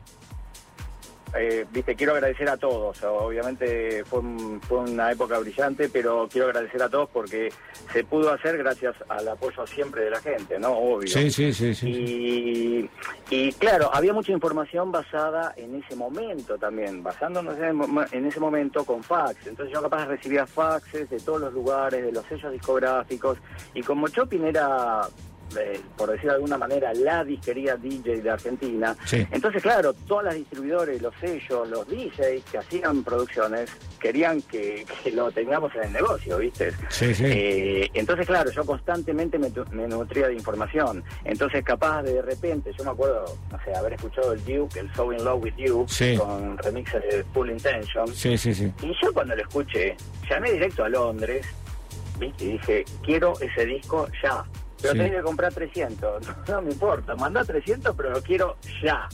Eh, 1.38 1.64
viste, 1.72 1.94
quiero 1.96 2.12
agradecer 2.12 2.48
a 2.48 2.56
todos. 2.56 3.02
Obviamente 3.04 4.04
fue, 4.04 4.20
un- 4.20 4.60
fue 4.60 4.78
una 4.80 5.12
época 5.12 5.38
brillante, 5.38 5.88
pero 5.88 6.28
quiero 6.30 6.48
agradecer 6.48 6.82
a 6.82 6.88
todos 6.88 7.08
porque 7.10 7.50
se 7.92 8.04
pudo 8.04 8.30
hacer 8.32 8.58
gracias 8.58 8.94
al 9.08 9.26
apoyo 9.28 9.66
siempre 9.66 10.04
de 10.04 10.10
la 10.10 10.20
gente, 10.20 10.58
¿no? 10.58 10.70
Obvio. 10.72 11.08
Sí, 11.08 11.30
sí, 11.30 11.52
sí, 11.52 11.74
sí. 11.74 11.88
Y, 11.90 12.90
y 13.30 13.52
claro, 13.52 13.90
había 13.94 14.12
mucha 14.12 14.32
información 14.32 14.92
basada 14.92 15.54
en 15.56 15.74
ese 15.82 15.96
momento 15.96 16.58
también, 16.58 17.02
basándonos 17.02 17.56
en, 17.58 17.80
en 18.12 18.26
ese 18.26 18.38
momento 18.40 18.84
con 18.84 19.02
fax. 19.02 19.46
Entonces 19.46 19.72
yo 19.72 19.80
capaz 19.82 20.06
recibía 20.06 20.46
faxes 20.46 21.08
de 21.08 21.18
todos 21.20 21.40
los 21.40 21.52
lugares, 21.54 22.04
de 22.04 22.12
los 22.12 22.24
sellos 22.26 22.52
discográficos, 22.52 23.38
y 23.74 23.82
como 23.82 24.08
Chopin 24.08 24.44
era, 24.44 25.08
eh, 25.58 25.80
por 25.96 26.10
decir 26.10 26.28
de 26.30 26.36
alguna 26.36 26.56
manera, 26.58 26.92
la 26.94 27.24
disquería 27.24 27.76
DJ 27.76 28.22
de 28.22 28.30
Argentina, 28.30 28.96
Sí. 29.04 29.26
entonces 29.30 29.62
claro, 29.62 29.92
todas 29.92 30.24
las 30.26 30.34
distribuidores, 30.34 31.00
los 31.02 31.14
sellos, 31.20 31.68
los 31.68 31.86
DJs 31.88 32.44
que 32.50 32.58
hacían 32.58 33.02
producciones, 33.04 33.70
querían 34.00 34.42
que, 34.42 34.84
que 35.02 35.10
lo 35.12 35.30
tengamos 35.30 35.74
en 35.76 35.84
el 35.84 35.92
negocio, 35.92 36.38
¿viste? 36.38 36.72
Sí, 36.88 37.14
sí. 37.14 37.24
Eh, 37.26 37.90
entonces, 37.94 38.26
claro, 38.26 38.50
yo 38.50 38.64
constantemente 38.64 39.38
me, 39.38 39.50
me 39.70 39.86
nutría 39.86 40.28
de 40.28 40.34
información. 40.34 41.04
Entonces, 41.24 41.64
capaz 41.64 42.02
de, 42.02 42.20
repente, 42.22 42.72
yo 42.76 42.84
me 42.84 42.90
acuerdo, 42.90 43.24
no 43.50 43.58
sé, 43.64 43.74
haber 43.74 43.92
escuchado 43.94 44.32
el 44.32 44.44
Duke, 44.44 44.80
el 44.80 44.92
So 44.94 45.12
In 45.12 45.24
Love 45.24 45.42
With 45.44 45.54
You, 45.56 45.86
con 46.18 46.58
remixes 46.58 47.02
de 47.02 47.24
Full 47.32 47.50
Intention. 47.50 48.08
Sí, 48.08 48.36
sí, 48.36 48.52
sí. 48.54 48.72
Y 48.82 48.92
yo 49.02 49.12
cuando 49.12 49.36
lo 49.36 49.42
escuché, 49.42 49.96
llamé 50.28 50.52
directo 50.52 50.84
a 50.84 50.88
Londres, 50.88 51.46
¿viste? 52.18 52.44
Y 52.44 52.52
dije, 52.52 52.84
quiero 53.04 53.34
ese 53.40 53.64
disco 53.66 54.08
ya. 54.22 54.44
Pero 54.82 54.92
Sí. 54.94 54.98
tenés 54.98 55.12
que 55.16 55.22
comprar 55.22 55.52
300. 55.54 56.26
No, 56.48 56.60
me 56.62 56.72
importa, 56.72 57.14
mandá 57.14 57.44
300, 57.44 57.94
pero 57.96 58.10
lo 58.10 58.20
quiero 58.22 58.56
ya. 58.82 59.08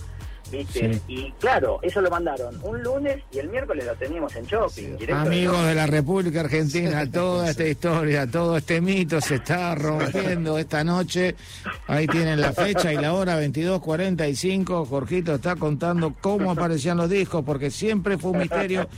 ¿Viste? 0.51 0.95
Sí. 0.95 1.01
Y 1.09 1.33
claro, 1.33 1.79
eso 1.83 2.01
lo 2.01 2.09
mandaron 2.09 2.59
un 2.63 2.83
lunes 2.83 3.23
y 3.33 3.39
el 3.39 3.51
miércoles 3.51 3.85
lo 3.85 3.95
teníamos 3.97 4.35
en 4.35 4.47
shopping. 4.47 4.97
Amigos 5.13 5.63
de 5.67 5.75
la 5.75 5.87
República 5.87 6.41
Argentina, 6.41 7.05
toda 7.11 7.51
esta 7.51 7.67
historia, 7.69 8.27
todo 8.27 8.57
este 8.57 8.81
mito 8.81 9.21
se 9.21 9.35
está 9.35 9.75
rompiendo 9.75 10.57
esta 10.57 10.83
noche. 10.85 11.35
Ahí 11.87 12.07
tienen 12.07 12.41
la 12.41 12.55
fecha 12.55 12.91
y 12.91 12.97
la 12.97 13.13
hora 13.13 13.39
22.45. 13.39 14.87
Jorgito 14.87 15.35
está 15.35 15.55
contando 15.57 16.15
cómo 16.19 16.51
aparecían 16.53 16.97
los 16.97 17.11
discos, 17.11 17.45
porque 17.45 17.71
siempre 17.71 18.17
fue 18.17 18.31
un 18.31 18.39
misterio. 18.39 18.89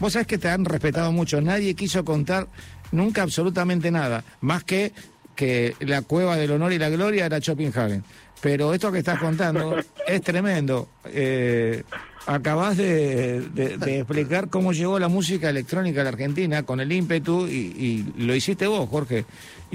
Vos 0.00 0.14
sabés 0.14 0.26
que 0.26 0.38
te 0.38 0.48
han 0.48 0.64
respetado 0.64 1.12
mucho. 1.12 1.38
Nadie 1.42 1.74
quiso 1.74 2.02
contar 2.02 2.46
nunca 2.92 3.22
absolutamente 3.22 3.90
nada, 3.90 4.24
más 4.40 4.64
que 4.64 4.92
que 5.34 5.74
la 5.80 6.02
cueva 6.02 6.36
del 6.36 6.50
honor 6.52 6.72
y 6.72 6.78
la 6.78 6.88
gloria 6.90 7.26
era 7.26 7.40
Schopenhagen. 7.40 8.04
Pero 8.40 8.74
esto 8.74 8.92
que 8.92 8.98
estás 8.98 9.18
contando 9.18 9.76
es 10.06 10.22
tremendo. 10.22 10.88
Eh, 11.06 11.82
acabas 12.26 12.76
de, 12.76 13.40
de- 13.50 13.76
de 13.78 13.98
explicar 13.98 14.48
cómo 14.48 14.72
llegó 14.72 14.98
la 14.98 15.08
música 15.08 15.48
electrónica 15.50 16.00
a 16.00 16.04
la 16.04 16.10
Argentina 16.10 16.62
con 16.62 16.80
el 16.80 16.90
ímpetu 16.92 17.46
y, 17.46 17.52
y 18.16 18.22
lo 18.24 18.34
hiciste 18.34 18.66
vos, 18.66 18.88
Jorge. 18.88 19.24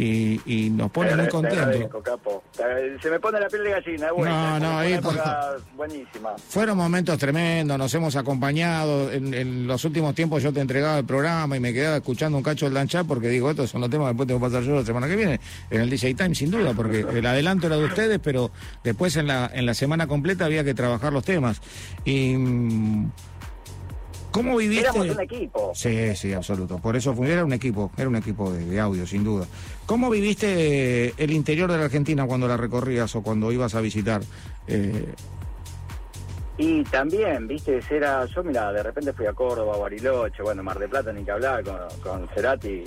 Y, 0.02 0.39
y 0.45 0.70
nos 0.70 0.89
pone 0.91 1.14
muy 1.14 1.28
contentos. 1.28 1.89
Se 3.02 3.10
me 3.10 3.20
pone 3.20 3.38
la 3.38 3.47
piel 3.50 3.66
de 3.66 3.72
gallina, 3.72 4.08
es 4.08 4.14
bueno. 4.14 4.32
No, 4.32 4.60
no, 4.60 4.80
ahí- 4.80 4.93
época 4.93 5.58
buenísima. 5.76 6.36
Fueron 6.47 6.78
momentos 6.78 7.18
tremendos, 7.18 7.78
nos 7.78 7.93
hemos 7.95 8.16
acompañado. 8.16 9.12
En, 9.12 9.34
en 9.34 9.68
los 9.68 9.84
últimos 9.84 10.16
tiempos 10.16 10.41
yo 10.41 10.54
te 10.54 10.62
entregaba 10.62 10.97
el 11.00 11.06
programa 11.06 11.58
y 11.58 11.60
me 11.60 11.74
quedaba 11.74 11.97
escuchando 11.97 12.38
un 12.38 12.43
cacho 12.45 12.66
del 12.66 12.76
Danchat 12.76 13.06
porque 13.06 13.28
digo, 13.28 13.50
estos 13.52 13.72
son 13.72 13.82
los 13.82 13.89
temas 13.89 14.06
que 14.06 14.10
después 14.12 14.28
tengo 14.28 14.39
que 14.39 14.45
pasar 14.45 14.64
yo 14.64 14.76
la 14.76 14.86
semana 14.86 15.08
que 15.08 15.18
viene 15.18 15.39
en 15.70 15.82
el 15.82 15.89
DJ 15.89 16.14
Time, 16.14 16.34
sin 16.34 16.50
duda, 16.52 16.72
porque 16.74 17.02
el 17.02 17.26
adelanto 17.26 17.68
era 17.68 17.76
de 17.76 17.84
ustedes, 17.84 18.20
pero 18.24 18.52
después 18.86 19.18
en 19.18 19.28
la, 19.28 19.52
en 19.54 19.66
la 19.66 19.74
semana 19.74 20.08
completa 20.08 20.45
había 20.45 20.64
que 20.64 20.74
trabajar 20.74 21.12
los 21.12 21.26
temas. 21.26 21.60
Y. 22.06 22.36
mm, 22.38 23.12
¿Cómo 24.32 24.56
viviste? 24.58 24.84
Éramos 24.88 25.10
un 25.10 25.22
equipo. 25.22 25.72
Sí, 25.74 26.16
sí, 26.16 26.34
absoluto. 26.34 26.78
Por 26.78 26.95
eso 26.95 27.16
fue, 27.16 27.32
era 27.32 27.43
un 27.43 27.52
equipo, 27.52 27.91
era 27.97 28.08
un 28.08 28.16
equipo 28.16 28.52
de, 28.52 28.64
de 28.64 28.80
audio, 28.80 29.08
sin 29.08 29.24
duda. 29.24 29.47
¿Cómo 29.90 30.12
viviste 30.12 31.08
eh, 31.08 31.14
el 31.18 31.32
interior 31.32 31.72
de 31.72 31.80
la 31.80 31.86
Argentina 31.86 32.28
cuando 32.28 32.48
la 32.48 32.56
recorrías 32.56 33.16
o 33.16 33.24
cuando 33.24 33.52
ibas 33.52 33.74
a 33.74 33.82
visitar? 33.82 34.22
Eh, 34.68 35.16
Y 36.60 36.84
también, 36.84 37.48
viste, 37.48 37.80
era, 37.90 38.24
yo 38.28 38.44
mira, 38.44 38.72
de 38.72 38.84
repente 38.84 39.14
fui 39.14 39.26
a 39.26 39.34
Córdoba, 39.34 39.78
Bariloche, 39.78 40.44
bueno, 40.44 40.62
Mar 40.62 40.78
de 40.78 40.88
Plata 40.88 41.12
ni 41.12 41.24
que 41.24 41.32
hablar, 41.32 41.64
con, 41.64 41.80
con 42.04 42.30
Cerati. 42.36 42.84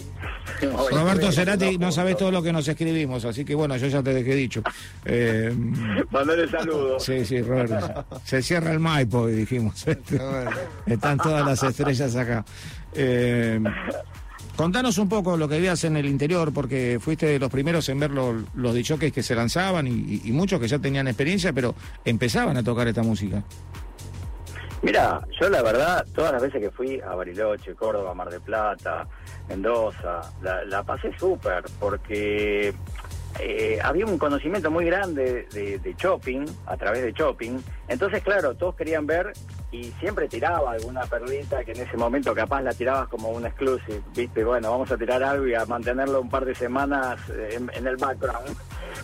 Roberto 0.92 1.32
Cerati, 1.32 1.76
no 1.76 1.90
sabes 1.90 2.16
todo 2.16 2.30
lo 2.30 2.40
que 2.40 2.52
nos 2.52 2.68
escribimos, 2.68 3.24
así 3.24 3.44
que 3.44 3.56
bueno, 3.56 3.76
yo 3.78 3.88
ya 3.88 4.00
te 4.00 4.14
dejé 4.14 4.36
dicho. 4.36 4.62
Eh, 5.04 5.52
Mandale 6.12 6.46
saludos. 6.48 7.02
sí, 7.02 7.24
sí, 7.24 7.42
Roberto. 7.42 8.04
Se 8.22 8.42
cierra 8.42 8.70
el 8.70 8.78
Maipo, 8.78 9.28
y 9.28 9.32
dijimos. 9.32 9.84
Están 10.86 11.18
todas 11.18 11.44
las 11.44 11.60
estrellas 11.64 12.14
acá. 12.14 12.44
Eh, 12.94 13.58
contanos 14.56 14.98
un 14.98 15.08
poco 15.08 15.36
lo 15.36 15.48
que 15.48 15.58
veías 15.58 15.82
en 15.84 15.96
el 15.96 16.06
interior, 16.06 16.52
porque 16.52 16.98
fuiste 17.00 17.26
de 17.26 17.38
los 17.38 17.50
primeros 17.50 17.88
en 17.88 18.00
ver 18.00 18.10
lo- 18.10 18.42
los 18.54 18.74
dichokes 18.74 19.10
que 19.12 19.22
se 19.22 19.34
lanzaban 19.34 19.86
y, 19.86 20.20
y- 20.24 20.32
muchos 20.32 20.60
que 20.60 20.68
ya 20.68 20.78
tenían 20.78 21.08
experiencia, 21.08 21.52
pero 21.52 21.74
empezaban 22.04 22.56
a 22.56 22.62
tocar 22.62 22.86
esta 22.88 23.02
música. 23.02 23.42
Mira, 24.82 25.20
yo 25.40 25.48
la 25.48 25.62
verdad, 25.62 26.04
todas 26.14 26.32
las 26.32 26.42
veces 26.42 26.60
que 26.60 26.70
fui 26.72 27.00
a 27.00 27.14
Bariloche, 27.14 27.74
Córdoba, 27.74 28.14
Mar 28.14 28.30
de 28.30 28.40
Plata, 28.40 29.06
Mendoza, 29.48 30.22
la, 30.42 30.64
la 30.64 30.82
pasé 30.82 31.12
súper, 31.16 31.62
porque 31.78 32.74
eh, 33.38 33.78
había 33.82 34.04
un 34.06 34.18
conocimiento 34.18 34.72
muy 34.72 34.84
grande 34.84 35.46
de, 35.52 35.78
de 35.78 35.94
shopping, 35.94 36.44
a 36.66 36.76
través 36.76 37.02
de 37.04 37.12
shopping. 37.12 37.58
Entonces, 37.86 38.24
claro, 38.24 38.54
todos 38.56 38.74
querían 38.74 39.06
ver 39.06 39.32
y 39.72 39.84
siempre 40.00 40.28
tiraba 40.28 40.70
alguna 40.72 41.02
perlita 41.06 41.64
que 41.64 41.72
en 41.72 41.80
ese 41.80 41.96
momento 41.96 42.34
capaz 42.34 42.60
la 42.62 42.72
tirabas 42.74 43.08
como 43.08 43.30
un 43.30 43.46
exclusive, 43.46 44.02
¿viste? 44.14 44.44
Bueno, 44.44 44.70
vamos 44.70 44.92
a 44.92 44.98
tirar 44.98 45.22
algo 45.24 45.46
y 45.46 45.54
a 45.54 45.64
mantenerlo 45.64 46.20
un 46.20 46.28
par 46.30 46.44
de 46.44 46.54
semanas 46.54 47.18
eh, 47.30 47.54
en, 47.56 47.70
en 47.74 47.86
el 47.86 47.96
background. 47.96 48.54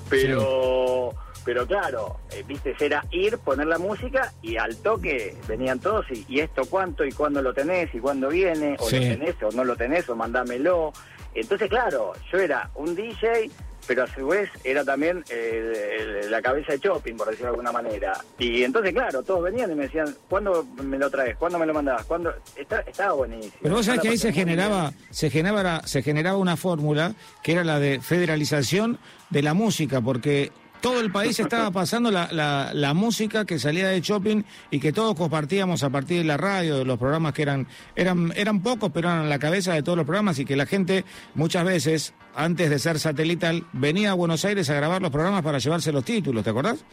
Pero... 0.08 1.14
Pero 1.44 1.66
claro, 1.66 2.18
eh, 2.32 2.44
viste, 2.46 2.74
era 2.78 3.02
ir, 3.10 3.38
poner 3.38 3.68
la 3.68 3.78
música 3.78 4.34
y 4.42 4.58
al 4.58 4.76
toque 4.76 5.34
venían 5.46 5.78
todos 5.78 6.04
y, 6.10 6.26
y 6.28 6.40
esto 6.40 6.62
cuánto 6.68 7.06
y 7.06 7.12
cuándo 7.12 7.40
lo 7.40 7.54
tenés 7.54 7.94
y 7.94 8.00
cuándo 8.00 8.28
viene, 8.28 8.76
o 8.78 8.86
Sí. 8.86 8.96
lo 8.96 9.00
tenés 9.16 9.42
o 9.42 9.50
no 9.52 9.64
lo 9.64 9.74
tenés 9.74 10.06
o 10.10 10.16
mandámelo. 10.16 10.92
Entonces, 11.34 11.70
claro, 11.70 12.12
yo 12.30 12.38
era 12.38 12.68
un 12.74 12.94
DJ, 12.94 13.50
pero 13.88 14.04
a 14.04 14.06
su 14.06 14.26
vez 14.28 14.48
era 14.62 14.84
también 14.84 15.24
eh, 15.30 16.26
la 16.28 16.40
cabeza 16.42 16.72
de 16.72 16.78
shopping, 16.78 17.14
por 17.14 17.26
decirlo 17.26 17.46
de 17.46 17.50
alguna 17.56 17.72
manera. 17.72 18.12
Y 18.38 18.62
entonces, 18.62 18.92
claro, 18.92 19.22
todos 19.24 19.42
venían 19.42 19.72
y 19.72 19.74
me 19.74 19.84
decían, 19.84 20.14
¿cuándo 20.28 20.64
me 20.84 20.98
lo 20.98 21.10
traes? 21.10 21.36
¿Cuándo 21.36 21.58
me 21.58 21.66
lo 21.66 21.74
mandabas? 21.74 22.04
¿Cuándo? 22.04 22.32
Está- 22.54 22.80
estaba 22.80 23.14
buenísimo. 23.14 23.54
Pero 23.62 23.74
vos 23.74 23.86
sabés 23.86 24.02
que 24.02 24.08
ahí 24.10 24.18
se 24.18 24.32
generaba, 24.32 24.92
se 25.10 25.30
generaba, 25.30 25.82
se 25.86 26.02
generaba 26.02 26.36
una 26.38 26.56
fórmula 26.56 27.14
que 27.42 27.52
era 27.52 27.64
la 27.64 27.80
de 27.80 28.00
federalización 28.00 28.98
de 29.30 29.42
la 29.42 29.54
música, 29.54 30.00
porque 30.00 30.52
todo 30.80 31.00
el 31.00 31.10
país 31.12 31.38
estaba 31.40 31.70
pasando 31.70 32.10
la, 32.10 32.28
la- 32.32 32.70
la 32.74 32.94
música 32.94 33.44
que 33.44 33.58
salía 33.58 33.88
de 33.88 34.00
shopping 34.00 34.42
y 34.70 34.80
que 34.80 34.92
todos 34.92 35.14
compartíamos 35.14 35.82
a 35.82 35.90
partir 35.90 36.18
de 36.18 36.24
la 36.24 36.36
radio, 36.36 36.78
de 36.78 36.84
los 36.84 36.98
programas 36.98 37.32
que 37.32 37.42
eran, 37.42 37.66
eran, 37.96 38.32
eran 38.36 38.60
pocos, 38.62 38.90
pero 38.92 39.08
eran 39.08 39.28
la 39.28 39.38
cabeza 39.38 39.72
de 39.74 39.82
todos 39.82 39.96
los 39.96 40.06
programas 40.06 40.38
y 40.38 40.44
que 40.44 40.56
la 40.56 40.66
gente 40.66 41.04
muchas 41.34 41.64
veces, 41.64 42.14
antes 42.34 42.70
de 42.70 42.78
ser 42.78 42.98
satelital, 42.98 43.64
venía 43.72 44.10
a 44.12 44.14
Buenos 44.14 44.44
Aires 44.44 44.68
a 44.70 44.74
grabar 44.74 45.02
los 45.02 45.10
programas 45.10 45.42
para 45.42 45.58
llevarse 45.58 45.92
los 45.92 46.04
títulos, 46.04 46.44
¿te 46.44 46.50
acordás? 46.50 46.84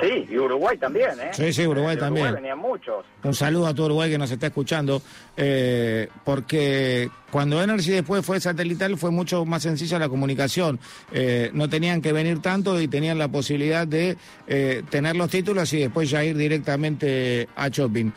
Sí, 0.00 0.26
y 0.30 0.38
Uruguay 0.38 0.76
también, 0.78 1.10
¿eh? 1.20 1.30
Sí, 1.32 1.52
sí, 1.52 1.66
Uruguay 1.66 1.96
De 1.96 2.00
también. 2.02 2.32
venían 2.34 2.58
muchos. 2.58 3.04
Un 3.24 3.34
saludo 3.34 3.66
a 3.66 3.74
todo 3.74 3.86
Uruguay 3.86 4.10
que 4.10 4.18
nos 4.18 4.30
está 4.30 4.46
escuchando, 4.46 5.02
eh, 5.36 6.08
porque 6.24 7.10
cuando 7.32 7.60
Energy 7.62 7.90
después 7.90 8.24
fue 8.24 8.38
satelital 8.40 8.96
fue 8.96 9.10
mucho 9.10 9.44
más 9.44 9.62
sencilla 9.64 9.98
la 9.98 10.08
comunicación. 10.08 10.78
Eh, 11.10 11.50
no 11.52 11.68
tenían 11.68 12.00
que 12.00 12.12
venir 12.12 12.40
tanto 12.40 12.80
y 12.80 12.86
tenían 12.86 13.18
la 13.18 13.26
posibilidad 13.28 13.88
de 13.88 14.16
eh, 14.46 14.82
tener 14.88 15.16
los 15.16 15.30
títulos 15.30 15.72
y 15.72 15.80
después 15.80 16.08
ya 16.10 16.22
ir 16.22 16.36
directamente 16.36 17.48
a 17.56 17.68
shopping. 17.68 18.12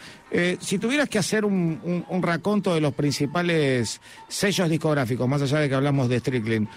Si 0.62 0.78
tuvieras 0.78 1.10
que 1.10 1.20
hacer 1.20 1.44
un, 1.44 1.82
un- 1.84 2.06
un 2.08 2.24
raconto 2.24 2.74
de 2.74 2.80
los 2.80 2.94
principales 2.94 4.00
sellos 4.30 4.70
discográficos, 4.70 5.28
más 5.28 5.42
allá 5.42 5.60
de 5.60 5.68
que 5.68 5.76
hablamos 5.76 6.08
de 6.08 6.20
Strickland, 6.20 6.70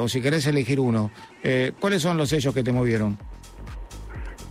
o 0.00 0.08
si 0.08 0.20
querés 0.20 0.44
elegir 0.46 0.80
uno, 0.80 1.12
¿cuáles 1.78 2.02
son 2.02 2.16
los 2.16 2.28
sellos 2.30 2.52
que 2.52 2.64
te 2.64 2.72
movieron? 2.72 3.16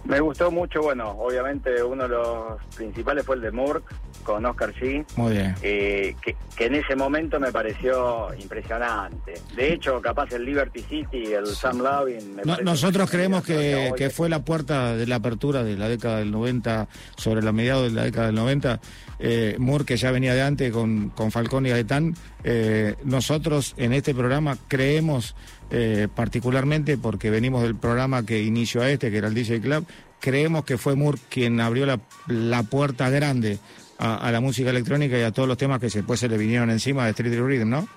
Me 0.06 0.20
gustó 0.20 0.52
mucho, 0.52 0.82
bueno, 0.82 1.10
obviamente 1.12 1.82
uno 1.84 2.04
de 2.04 2.10
los 2.10 2.64
principales 2.76 3.26
fue 3.26 3.36
el 3.38 3.42
de 3.42 3.52
Murk 3.52 3.84
con 4.24 4.46
Oscar 4.46 4.74
G. 4.76 5.04
Muy 5.16 5.34
bien. 5.34 5.56
eh, 5.62 6.16
que, 6.22 6.36
que 6.56 6.66
en 6.66 6.76
ese 6.76 6.96
momento 6.96 7.40
me 7.40 7.52
pareció 7.52 8.28
impresionante. 8.40 9.34
De 9.56 9.74
hecho, 9.74 10.02
capaz 10.02 10.32
el 10.34 10.46
Liberty 10.46 10.82
City, 10.82 11.34
el 11.34 11.48
Sam 11.48 11.82
Lavin... 11.82 12.36
me 12.36 12.44
No- 12.44 12.58
nosotros 12.58 13.10
creemos 13.10 13.44
que, 13.44 13.94
que 13.98 14.10
fue 14.10 14.30
la 14.30 14.44
puerta 14.44 14.96
de 14.96 15.06
la 15.08 15.16
apertura 15.18 15.64
de 15.64 15.76
la 15.78 15.90
década 15.90 16.18
del 16.20 16.32
90, 16.32 16.88
sobre 17.18 17.42
la 17.42 17.52
mediados 17.52 17.84
de 17.90 17.96
la 17.96 18.04
década 18.04 18.28
del 18.28 18.36
90. 18.36 18.80
Eh, 19.20 19.56
Moore, 19.60 19.86
que 19.86 19.98
ya 19.98 20.12
venía 20.12 20.34
de 20.34 20.42
antes 20.42 20.72
con, 20.72 21.10
con 21.10 21.32
Falcón 21.32 21.66
y 21.66 21.70
Gaetán, 21.70 22.16
eh, 22.44 22.96
nosotros 23.04 23.74
en 23.78 23.94
este 23.94 24.14
programa 24.14 24.58
creemos, 24.68 25.36
eh, 25.72 26.08
particularmente 26.14 26.98
porque 26.98 27.30
venimos 27.30 27.64
del 27.64 27.76
programa 27.76 28.26
que 28.26 28.42
inició 28.44 28.82
a 28.82 28.90
este, 28.90 29.12
que 29.12 29.18
era 29.18 29.28
el 29.28 29.34
DJ 29.34 29.62
Club, 29.62 29.86
creemos 30.20 30.66
que 30.66 30.78
fue 30.78 30.96
Moore 30.96 31.20
quien 31.30 31.60
abrió 31.60 31.86
la, 31.86 32.00
la 32.28 32.64
puerta 32.64 33.10
grande 33.10 33.60
a, 33.98 34.32
la 34.32 34.42
música 34.42 34.70
electrónica 34.70 35.18
y 35.18 35.24
a 35.24 35.32
todos 35.32 35.48
los 35.48 35.58
temas 35.58 35.80
que 35.80 35.88
después 35.88 36.20
se 36.20 36.28
le 36.28 36.38
vinieron 36.38 36.70
encima 36.70 37.06
de 37.06 37.12
Street 37.12 37.40
Rhythm, 37.40 37.70
¿no? 37.70 37.88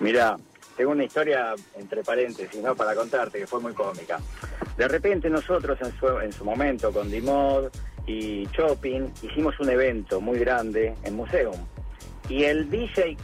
Mira, 0.00 0.36
tengo 0.76 0.92
una 0.92 1.04
historia 1.04 1.54
entre 1.76 2.02
paréntesis, 2.02 2.62
¿no? 2.62 2.74
Para 2.74 2.94
contarte, 2.94 3.38
que 3.38 3.46
fue 3.46 3.60
muy 3.60 3.72
cómica. 3.72 4.18
De 4.76 4.88
repente 4.88 5.28
nosotros 5.28 5.78
en 5.82 5.98
su, 5.98 6.06
en 6.18 6.32
su 6.32 6.44
momento 6.44 6.92
con 6.92 7.10
Dimod 7.10 7.70
y 8.06 8.46
Shopping 8.52 9.08
hicimos 9.22 9.58
un 9.60 9.70
evento 9.70 10.20
muy 10.20 10.38
grande 10.38 10.94
en 11.02 11.14
Museum. 11.14 11.56
Y 12.28 12.44
el 12.44 12.70
DJ 12.70 13.16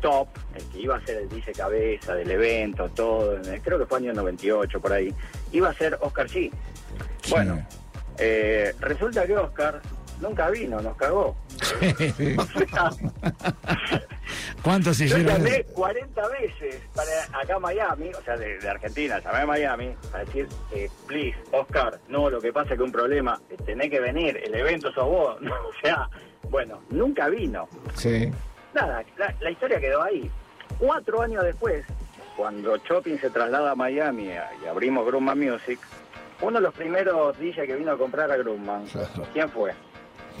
top, 0.00 0.28
el 0.54 0.64
que 0.66 0.80
iba 0.80 0.96
a 0.96 1.04
ser 1.04 1.18
el 1.18 1.28
DJ 1.28 1.52
cabeza 1.52 2.14
del 2.14 2.30
evento, 2.30 2.88
todo, 2.90 3.38
creo 3.62 3.78
que 3.78 3.86
fue 3.86 3.98
año 3.98 4.12
98 4.12 4.80
por 4.80 4.92
ahí, 4.92 5.14
iba 5.52 5.68
a 5.68 5.74
ser 5.74 5.98
Oscar 6.00 6.26
G. 6.28 6.50
Bueno, 7.28 7.66
eh, 8.18 8.74
resulta 8.80 9.26
que 9.26 9.36
Oscar 9.36 9.80
nunca 10.20 10.50
vino, 10.50 10.80
nos 10.80 10.96
cagó. 10.96 11.36
¿Cuántos 14.62 14.96
se 14.96 15.08
yo 15.08 15.18
hicieron? 15.18 15.42
llamé 15.42 15.64
40 15.64 16.28
veces 16.28 16.80
para 16.94 17.40
acá 17.40 17.56
a 17.56 17.58
Miami, 17.58 18.10
o 18.10 18.22
sea, 18.22 18.36
de, 18.36 18.58
de 18.58 18.68
Argentina, 18.68 19.18
llamé 19.20 19.38
a 19.38 19.46
Miami 19.46 19.94
para 20.10 20.24
decir, 20.24 20.46
eh, 20.74 20.88
please, 21.06 21.36
Oscar, 21.52 21.98
no, 22.08 22.28
lo 22.28 22.40
que 22.40 22.52
pasa 22.52 22.72
es 22.72 22.78
que 22.78 22.84
un 22.84 22.92
problema, 22.92 23.40
eh, 23.48 23.56
tenés 23.64 23.90
que 23.90 24.00
venir, 24.00 24.36
el 24.44 24.54
evento 24.54 24.92
sos 24.92 25.06
vos, 25.06 25.36
o 25.42 25.72
sea, 25.82 26.08
bueno, 26.50 26.82
nunca 26.90 27.28
vino. 27.28 27.68
Sí. 27.94 28.30
Nada, 28.74 29.04
la, 29.18 29.34
la 29.40 29.50
historia 29.50 29.80
quedó 29.80 30.02
ahí. 30.02 30.30
Cuatro 30.78 31.20
años 31.22 31.44
después, 31.44 31.84
cuando 32.36 32.76
Shopping 32.78 33.18
se 33.18 33.30
traslada 33.30 33.72
a 33.72 33.74
Miami 33.74 34.28
y 34.62 34.66
abrimos 34.66 35.04
Grumman 35.06 35.38
Music, 35.38 35.78
uno 36.40 36.58
de 36.58 36.62
los 36.62 36.74
primeros 36.74 37.38
DJ 37.38 37.66
que 37.66 37.76
vino 37.76 37.92
a 37.92 37.98
comprar 37.98 38.30
a 38.30 38.36
Grumman, 38.36 38.84
¿quién 39.32 39.48
fue? 39.50 39.72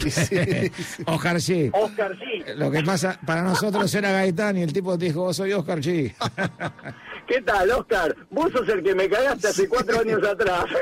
Oscar 1.06 1.36
G. 1.36 1.70
Oscar 1.74 2.16
G. 2.16 2.54
Lo 2.54 2.70
que 2.70 2.82
pasa, 2.82 3.18
para 3.26 3.42
nosotros 3.42 3.92
era 3.94 4.12
Gaitán 4.12 4.56
y 4.56 4.62
el 4.62 4.72
tipo 4.72 4.96
dijo, 4.96 5.24
vos 5.24 5.36
soy 5.36 5.52
Oscar 5.52 5.78
G. 5.80 6.14
¿Qué 7.26 7.42
tal, 7.42 7.70
Oscar? 7.70 8.16
Vos 8.30 8.50
sos 8.52 8.66
el 8.68 8.82
que 8.82 8.94
me 8.94 9.08
cagaste 9.08 9.48
hace 9.48 9.68
cuatro 9.68 10.00
años 10.00 10.22
atrás. 10.26 10.64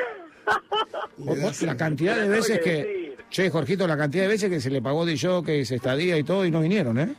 Vos- 1.18 1.40
vos- 1.42 1.62
la 1.62 1.76
cantidad 1.76 2.16
de 2.16 2.28
veces 2.28 2.60
que. 2.60 3.16
Che, 3.28 3.50
Jorgito, 3.50 3.86
la 3.86 3.98
cantidad 3.98 4.22
de 4.24 4.28
veces 4.28 4.48
que 4.48 4.60
se 4.60 4.70
le 4.70 4.80
pagó 4.80 5.04
de 5.04 5.14
show, 5.16 5.42
que 5.42 5.62
se 5.66 5.74
estadía 5.74 6.16
y 6.16 6.22
todo 6.24 6.46
y 6.46 6.50
no 6.50 6.60
vinieron, 6.62 6.98
¿eh? 6.98 7.14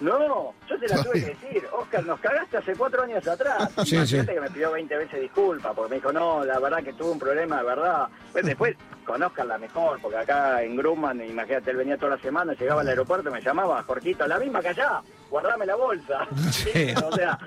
No, 0.00 0.54
yo 0.68 0.78
se 0.78 0.88
la 0.88 1.02
tuve 1.02 1.12
que 1.14 1.26
decir. 1.26 1.64
Oscar, 1.72 2.04
nos 2.04 2.20
cagaste 2.20 2.58
hace 2.58 2.74
cuatro 2.74 3.02
años 3.02 3.26
atrás. 3.26 3.70
Sí, 3.86 3.94
Imagínate 3.96 4.28
sí. 4.28 4.34
que 4.34 4.40
me 4.40 4.50
pidió 4.50 4.72
20 4.72 4.96
veces 4.96 5.20
disculpas 5.20 5.72
porque 5.74 5.90
me 5.90 5.96
dijo, 5.96 6.12
no, 6.12 6.44
la 6.44 6.58
verdad 6.58 6.82
que 6.82 6.92
tuve 6.92 7.10
un 7.12 7.18
problema, 7.18 7.58
de 7.58 7.64
verdad. 7.64 8.08
Pues 8.32 8.44
después, 8.44 8.76
con 9.04 9.22
Oscar 9.22 9.46
la 9.46 9.58
mejor, 9.58 9.98
porque 10.00 10.18
acá 10.18 10.62
en 10.62 10.76
Grumman, 10.76 11.20
imagínate, 11.24 11.70
él 11.70 11.76
venía 11.76 11.96
toda 11.96 12.16
la 12.16 12.22
semana, 12.22 12.52
llegaba 12.54 12.80
al 12.80 12.88
aeropuerto, 12.88 13.30
me 13.30 13.40
llamaba, 13.40 13.82
Jorgito, 13.84 14.26
la 14.26 14.38
misma 14.38 14.60
que 14.60 14.68
allá, 14.68 15.00
guardame 15.30 15.66
la 15.66 15.76
bolsa. 15.76 16.26
Sí. 16.50 16.92
o 17.04 17.12
sea, 17.12 17.38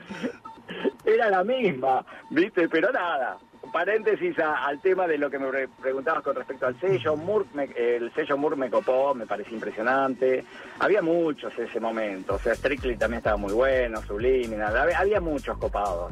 era 1.05 1.29
la 1.29 1.43
misma, 1.43 2.05
¿viste? 2.29 2.67
Pero 2.69 2.91
nada. 2.91 3.37
Paréntesis 3.71 4.37
a- 4.39 4.65
al 4.65 4.79
tema 4.81 5.07
de 5.07 5.17
lo 5.17 5.29
que 5.29 5.37
me 5.39 5.47
pre- 5.49 5.67
preguntabas 5.67 6.23
con 6.23 6.35
respecto 6.35 6.65
al 6.65 6.79
sello. 6.79 7.15
Moore 7.15 7.45
me- 7.53 7.69
el 7.75 8.11
sello 8.13 8.37
Moore 8.37 8.55
me 8.55 8.69
copó, 8.69 9.13
me 9.13 9.25
pareció 9.27 9.53
impresionante. 9.53 10.43
Había 10.79 11.01
muchos 11.01 11.53
en 11.57 11.65
ese 11.67 11.79
momento. 11.79 12.35
O 12.35 12.39
sea, 12.39 12.55
Strictly 12.55 12.97
también 12.97 13.19
estaba 13.19 13.37
muy 13.37 13.53
bueno, 13.53 14.01
Subliminal. 14.03 14.75
Había, 14.75 14.99
había 14.99 15.21
muchos 15.21 15.57
copados. 15.57 16.11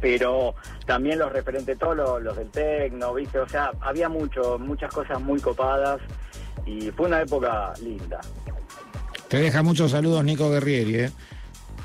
Pero 0.00 0.54
también 0.86 1.18
los 1.18 1.32
referentes, 1.32 1.76
todos 1.78 1.96
los, 1.96 2.22
los 2.22 2.36
del 2.36 2.50
tecno, 2.50 3.14
¿viste? 3.14 3.38
O 3.40 3.48
sea, 3.48 3.72
había 3.80 4.08
mucho, 4.08 4.58
muchas 4.58 4.92
cosas 4.92 5.20
muy 5.20 5.40
copadas. 5.40 6.00
Y 6.66 6.90
fue 6.92 7.06
una 7.06 7.22
época 7.22 7.72
linda. 7.82 8.20
Te 9.28 9.38
deja 9.38 9.62
muchos 9.62 9.90
saludos 9.90 10.22
Nico 10.24 10.50
Guerrieri, 10.50 10.96
¿eh? 11.00 11.12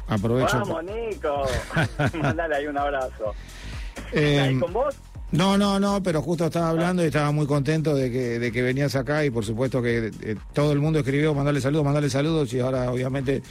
Aprovecho. 0.07 0.59
Vamos, 0.59 0.83
Nico. 0.83 1.43
Mandale 2.21 2.55
ahí 2.55 2.67
un 2.67 2.77
abrazo. 2.77 3.33
Eh, 4.11 4.31
¿Está 4.35 4.43
ahí 4.43 4.59
con 4.59 4.73
vos? 4.73 4.95
No, 5.31 5.57
no, 5.57 5.79
no, 5.79 6.03
pero 6.03 6.21
justo 6.21 6.45
estaba 6.45 6.69
hablando 6.69 7.01
y 7.03 7.07
estaba 7.07 7.31
muy 7.31 7.47
contento 7.47 7.95
de 7.95 8.11
que, 8.11 8.37
de 8.37 8.51
que 8.51 8.61
venías 8.61 8.95
acá 8.95 9.25
y 9.25 9.31
por 9.31 9.43
supuesto 9.43 9.81
que 9.81 10.11
eh, 10.21 10.35
todo 10.53 10.71
el 10.73 10.79
mundo 10.79 10.99
escribió 10.99 11.33
mandarle 11.33 11.59
saludos, 11.59 11.85
mandarle 11.85 12.11
saludos 12.11 12.53
y 12.53 12.59
ahora 12.59 12.91
obviamente 12.91 13.41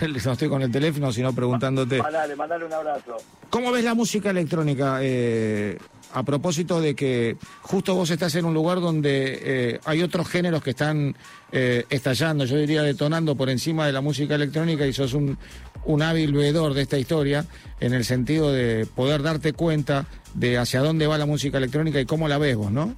el- 0.00 0.14
no 0.24 0.32
estoy 0.32 0.48
con 0.48 0.62
el 0.62 0.72
teléfono 0.72 1.12
sino 1.12 1.34
preguntándote. 1.34 1.98
Mandale, 2.00 2.34
mandale 2.34 2.64
un 2.64 2.72
abrazo. 2.72 3.16
¿Cómo 3.50 3.70
ves 3.72 3.84
la 3.84 3.92
música 3.94 4.30
electrónica? 4.30 5.00
eh, 5.02 5.76
a 6.12 6.22
propósito 6.22 6.80
de 6.80 6.94
que 6.94 7.36
justo 7.62 7.94
vos 7.94 8.10
estás 8.10 8.34
en 8.34 8.44
un 8.44 8.54
lugar 8.54 8.80
donde 8.80 9.40
eh, 9.42 9.80
hay 9.84 10.02
otros 10.02 10.28
géneros 10.28 10.62
que 10.62 10.70
están 10.70 11.16
eh, 11.52 11.84
estallando, 11.90 12.44
yo 12.44 12.56
diría 12.56 12.82
detonando 12.82 13.36
por 13.36 13.50
encima 13.50 13.86
de 13.86 13.92
la 13.92 14.00
música 14.00 14.34
electrónica 14.34 14.86
y 14.86 14.92
sos 14.92 15.14
un, 15.14 15.38
un 15.84 16.02
hábil 16.02 16.32
veedor 16.32 16.74
de 16.74 16.82
esta 16.82 16.98
historia 16.98 17.46
en 17.80 17.94
el 17.94 18.04
sentido 18.04 18.52
de 18.52 18.86
poder 18.94 19.22
darte 19.22 19.52
cuenta 19.52 20.06
de 20.34 20.58
hacia 20.58 20.80
dónde 20.80 21.06
va 21.06 21.18
la 21.18 21.26
música 21.26 21.58
electrónica 21.58 22.00
y 22.00 22.06
cómo 22.06 22.28
la 22.28 22.38
ves 22.38 22.56
vos, 22.56 22.70
¿no? 22.70 22.94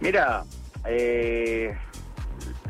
Mira, 0.00 0.44
eh, 0.86 1.74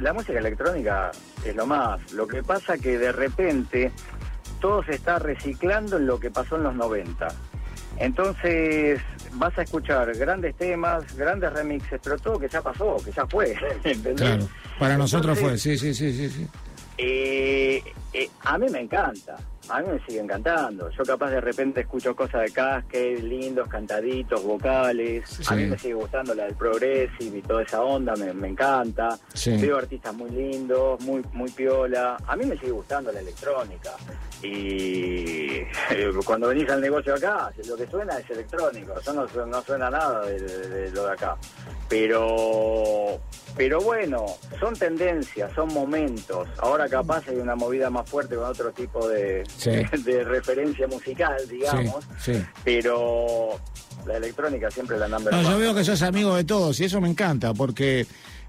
la 0.00 0.12
música 0.12 0.38
electrónica 0.38 1.10
es 1.44 1.54
lo 1.54 1.66
más. 1.66 2.12
Lo 2.12 2.26
que 2.26 2.42
pasa 2.42 2.78
que 2.78 2.98
de 2.98 3.12
repente 3.12 3.92
todo 4.60 4.82
se 4.84 4.92
está 4.92 5.18
reciclando 5.18 5.96
en 5.96 6.06
lo 6.06 6.18
que 6.18 6.30
pasó 6.30 6.56
en 6.56 6.64
los 6.64 6.74
90. 6.74 7.28
Entonces 8.00 8.98
vas 9.34 9.56
a 9.58 9.62
escuchar 9.62 10.12
grandes 10.16 10.56
temas, 10.56 11.14
grandes 11.16 11.52
remixes, 11.52 12.00
pero 12.02 12.18
todo 12.18 12.38
que 12.38 12.48
ya 12.48 12.62
pasó, 12.62 12.96
que 13.04 13.12
ya 13.12 13.26
fue. 13.26 13.54
¿entendés? 13.84 14.16
Claro, 14.16 14.48
para 14.78 14.96
nosotros 14.96 15.38
fue, 15.38 15.58
sí, 15.58 15.76
sí, 15.78 15.94
sí, 15.94 16.12
sí, 16.12 16.30
sí. 16.30 16.46
Eh, 16.96 17.82
eh, 18.12 18.28
a 18.42 18.58
mí 18.58 18.66
me 18.70 18.80
encanta, 18.80 19.36
a 19.68 19.80
mí 19.80 19.88
me 19.92 20.04
sigue 20.06 20.20
encantando. 20.20 20.90
Yo 20.90 21.04
capaz 21.04 21.30
de 21.30 21.40
repente 21.40 21.80
escucho 21.82 22.16
cosas 22.16 22.42
de 22.42 22.50
casque, 22.52 23.18
lindos, 23.22 23.68
cantaditos, 23.68 24.42
vocales. 24.42 25.48
A 25.50 25.54
mí 25.54 25.66
me 25.66 25.78
sigue 25.78 25.94
gustando 25.94 26.34
la 26.34 26.44
del 26.44 26.54
progressive 26.54 27.38
y 27.38 27.42
toda 27.42 27.62
esa 27.62 27.82
onda, 27.82 28.14
me, 28.16 28.32
me 28.34 28.48
encanta. 28.48 29.18
Sí. 29.32 29.56
Veo 29.58 29.76
artistas 29.78 30.12
muy 30.14 30.30
lindos, 30.30 31.00
muy 31.02 31.22
muy 31.32 31.50
piola. 31.50 32.16
A 32.26 32.34
mí 32.36 32.44
me 32.46 32.56
sigue 32.58 32.72
gustando 32.72 33.12
la 33.12 33.20
electrónica. 33.20 33.92
Y 34.42 35.58
eh, 35.90 36.10
cuando 36.24 36.48
venís 36.48 36.68
al 36.70 36.80
negocio 36.80 37.14
acá, 37.14 37.52
lo 37.68 37.76
que 37.76 37.86
suena 37.86 38.18
es 38.18 38.28
electrónico. 38.30 38.94
Yo 39.04 39.12
no, 39.12 39.26
no 39.46 39.62
suena 39.62 39.90
nada 39.90 40.24
de, 40.26 40.40
de- 40.40 40.68
de 40.68 40.90
lo 40.90 41.04
de 41.06 41.12
acá. 41.12 41.36
Pero 41.88 43.20
pero 43.56 43.80
bueno, 43.80 44.24
son 44.58 44.74
tendencias, 44.74 45.52
son 45.54 45.68
momentos. 45.74 46.48
Ahora 46.58 46.88
capaz 46.88 47.28
hay 47.28 47.36
una 47.36 47.56
movida 47.56 47.90
más 47.90 47.99
fuerte 48.04 48.36
con 48.36 48.44
otro 48.44 48.70
tipo 48.72 49.08
de, 49.08 49.44
Sí. 49.56 49.70
de 50.04 50.24
referencia 50.24 50.86
musical, 50.86 51.36
digamos. 51.48 52.04
Sí, 52.18 52.34
sí. 52.34 52.42
Pero 52.64 53.58
la 54.06 54.16
electrónica 54.16 54.70
siempre 54.70 54.98
la 54.98 55.08
number 55.08 55.32
No, 55.32 55.42
yo 55.42 55.58
veo 55.58 55.74
que 55.74 55.84
sos 55.84 56.02
amigo 56.02 56.34
de 56.36 56.44
todos 56.44 56.78
y 56.80 56.84
eso 56.84 57.00
me 57.00 57.08
encanta 57.08 57.52
porque 57.54 58.06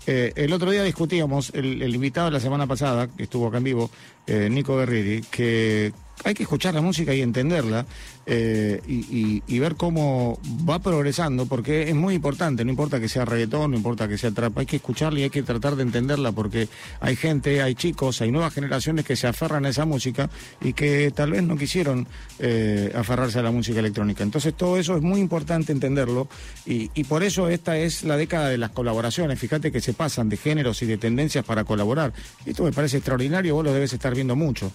eh, 0.07 0.31
el 0.35 0.51
otro 0.53 0.71
día 0.71 0.83
discutíamos, 0.83 1.51
el, 1.53 1.81
el 1.81 1.93
invitado 1.95 2.27
de 2.27 2.31
la 2.33 2.39
semana 2.39 2.65
pasada, 2.67 3.07
que 3.07 3.23
estuvo 3.23 3.47
acá 3.47 3.57
en 3.57 3.63
vivo, 3.63 3.89
eh, 4.27 4.47
Nico 4.49 4.77
Guerrieri, 4.77 5.21
que 5.29 5.93
hay 6.23 6.33
que 6.33 6.43
escuchar 6.43 6.73
la 6.73 6.81
música 6.81 7.13
y 7.13 7.21
entenderla 7.21 7.85
eh, 8.25 8.81
y, 8.87 9.59
ver 9.59 9.75
cómo 9.75 10.39
va 10.67 10.79
progresando, 10.79 11.45
porque 11.45 11.89
es 11.89 11.93
muy 11.93 12.15
importante, 12.15 12.65
no 12.65 12.71
importa 12.71 12.99
que 12.99 13.07
sea 13.07 13.25
reggaetón, 13.25 13.71
no 13.71 13.77
importa 13.77 14.07
que 14.07 14.17
sea 14.17 14.31
trap, 14.31 14.57
hay 14.57 14.65
que 14.65 14.77
escucharla 14.77 15.19
y 15.19 15.23
hay 15.23 15.29
que 15.29 15.43
tratar 15.43 15.75
de 15.75 15.83
entenderla 15.83 16.31
porque 16.31 16.67
hay 16.99 17.15
gente, 17.15 17.61
hay 17.61 17.75
chicos, 17.75 18.21
hay 18.21 18.31
nuevas 18.31 18.53
generaciones 18.55 19.05
que 19.05 19.15
se 19.15 19.27
aferran 19.27 19.65
a 19.65 19.69
esa 19.69 19.85
música 19.85 20.31
y 20.61 20.73
que 20.73 21.11
tal 21.11 21.31
vez 21.31 21.43
no 21.43 21.57
quisieron 21.57 22.07
eh, 22.39 22.91
aferrarse 22.95 23.37
a 23.37 23.43
la 23.43 23.51
música 23.51 23.79
electrónica. 23.79 24.23
Entonces 24.23 24.55
todo 24.55 24.77
eso 24.77 24.95
es 24.95 25.03
muy 25.03 25.19
importante 25.19 25.71
entenderlo 25.71 26.27
y, 26.65 26.89
y 26.95 27.03
por 27.03 27.21
eso 27.21 27.49
esta 27.49 27.77
es 27.77 28.03
la 28.03 28.17
década 28.17 28.49
de 28.49 28.57
las 28.57 28.71
colaboraciones. 28.71 29.37
Fíjate 29.37 29.71
que 29.71 29.79
se 29.79 29.93
pasan 29.93 30.27
de 30.29 30.37
géneros 30.37 30.81
y 30.81 30.87
de 30.87 30.97
tendencias 30.97 31.45
para 31.45 31.65
colaborar. 31.65 32.13
Esto 32.47 32.63
me 32.63 32.71
parece 32.71 32.97
extraordinario, 32.97 33.53
vos 33.53 33.65
lo 33.65 33.73
debes 33.73 33.93
estar 33.93 34.15
viendo 34.15 34.35
mucho. 34.35 34.71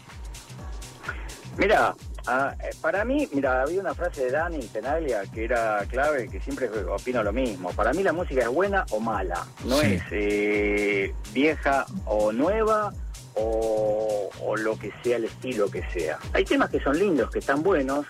Mira, 1.59 1.95
ah, 2.27 2.55
eh, 2.63 2.71
para 2.81 3.05
mí, 3.05 3.29
mira, 3.33 3.63
había 3.63 3.81
una 3.81 3.95
frase 3.95 4.25
de 4.27 4.31
Dani 4.33 4.59
Tenaglia 4.67 5.23
que 5.33 5.45
era 5.45 5.85
clave, 5.89 6.29
que 6.29 6.41
siempre 6.41 6.69
opino 6.85 7.23
lo 7.23 7.33
mismo. 7.33 7.71
Para 7.73 7.93
mí 7.93 8.03
la 8.03 8.13
música 8.13 8.43
es 8.43 8.49
buena 8.49 8.85
o 8.91 9.01
mala, 9.01 9.47
no 9.65 9.79
Sí. 9.81 9.95
es 9.95 10.03
eh, 10.11 11.15
vieja 11.33 11.87
o 12.05 12.33
nueva 12.33 12.93
o, 13.35 14.31
o 14.43 14.57
lo 14.57 14.79
que 14.79 14.93
sea, 15.03 15.17
el 15.17 15.25
estilo 15.25 15.71
que 15.71 15.83
sea. 15.93 16.19
Hay 16.33 16.45
temas 16.45 16.71
que 16.71 16.81
son 16.81 16.99
lindos, 16.99 17.31
que 17.31 17.39
están 17.39 17.63
buenos 17.63 18.07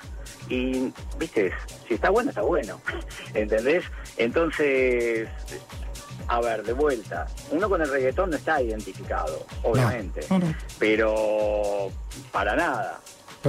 y, 0.48 0.92
viste, 1.18 1.52
si 1.86 1.94
está 1.94 2.10
bueno, 2.10 2.30
está 2.30 2.42
bueno. 2.42 2.80
¿Entendés? 3.34 3.84
Entonces, 4.16 5.28
a 6.28 6.40
ver, 6.40 6.64
de 6.64 6.72
vuelta, 6.72 7.26
uno 7.52 7.68
con 7.68 7.80
el 7.80 7.88
reggaetón 7.88 8.30
no 8.30 8.36
está 8.36 8.60
identificado, 8.60 9.46
obviamente, 9.62 10.20
No, 10.30 10.40
no. 10.40 10.54
pero 10.80 11.92
para 12.32 12.56
nada. 12.56 13.00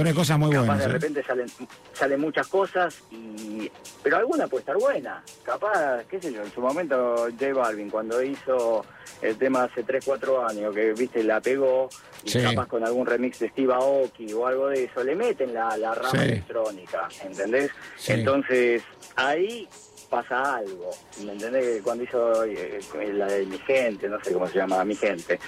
Hay 0.06 0.14
cosas 0.14 0.38
muy 0.38 0.50
Capaz 0.50 0.66
buenas. 0.66 0.78
de 0.78 0.84
¿eh? 0.84 0.92
repente 0.92 1.22
salen, 1.24 1.46
salen 1.92 2.20
muchas 2.20 2.46
cosas, 2.48 3.02
y 3.10 3.70
pero 4.02 4.16
alguna 4.18 4.46
puede 4.46 4.60
estar 4.60 4.76
buena. 4.76 5.22
Capaz, 5.42 6.04
qué 6.08 6.20
sé 6.20 6.32
yo, 6.32 6.42
en 6.42 6.52
su 6.52 6.60
momento 6.60 7.26
J 7.38 7.52
Balvin, 7.54 7.90
cuando 7.90 8.22
hizo 8.22 8.84
el 9.22 9.36
tema 9.36 9.64
hace 9.64 9.82
3, 9.82 10.04
4 10.04 10.46
años, 10.48 10.74
que 10.74 10.92
viste, 10.92 11.22
la 11.24 11.40
pegó, 11.40 11.88
y 12.24 12.30
Sí. 12.30 12.42
capaz 12.42 12.66
con 12.66 12.84
algún 12.84 13.06
remix 13.06 13.38
de 13.40 13.48
Steve 13.50 13.72
Aoki 13.74 14.32
o 14.32 14.46
algo 14.46 14.68
de 14.68 14.84
eso, 14.84 15.02
le 15.04 15.14
meten 15.16 15.52
la, 15.54 15.76
la 15.76 15.94
rama 15.94 16.10
Sí. 16.10 16.18
electrónica, 16.18 17.08
¿entendés? 17.24 17.70
Sí. 17.96 18.12
Entonces, 18.12 18.82
ahí 19.16 19.68
pasa 20.10 20.56
algo, 20.56 20.90
¿me 21.24 21.32
entendés? 21.32 21.82
Cuando 21.82 22.02
hizo 22.04 22.42
eh, 22.44 22.80
la 23.12 23.26
de 23.26 23.44
mi 23.44 23.58
gente, 23.58 24.08
no 24.08 24.18
sé 24.24 24.32
cómo 24.32 24.46
se 24.48 24.54
llama, 24.56 24.82
mi 24.84 24.94
gente, 24.94 25.38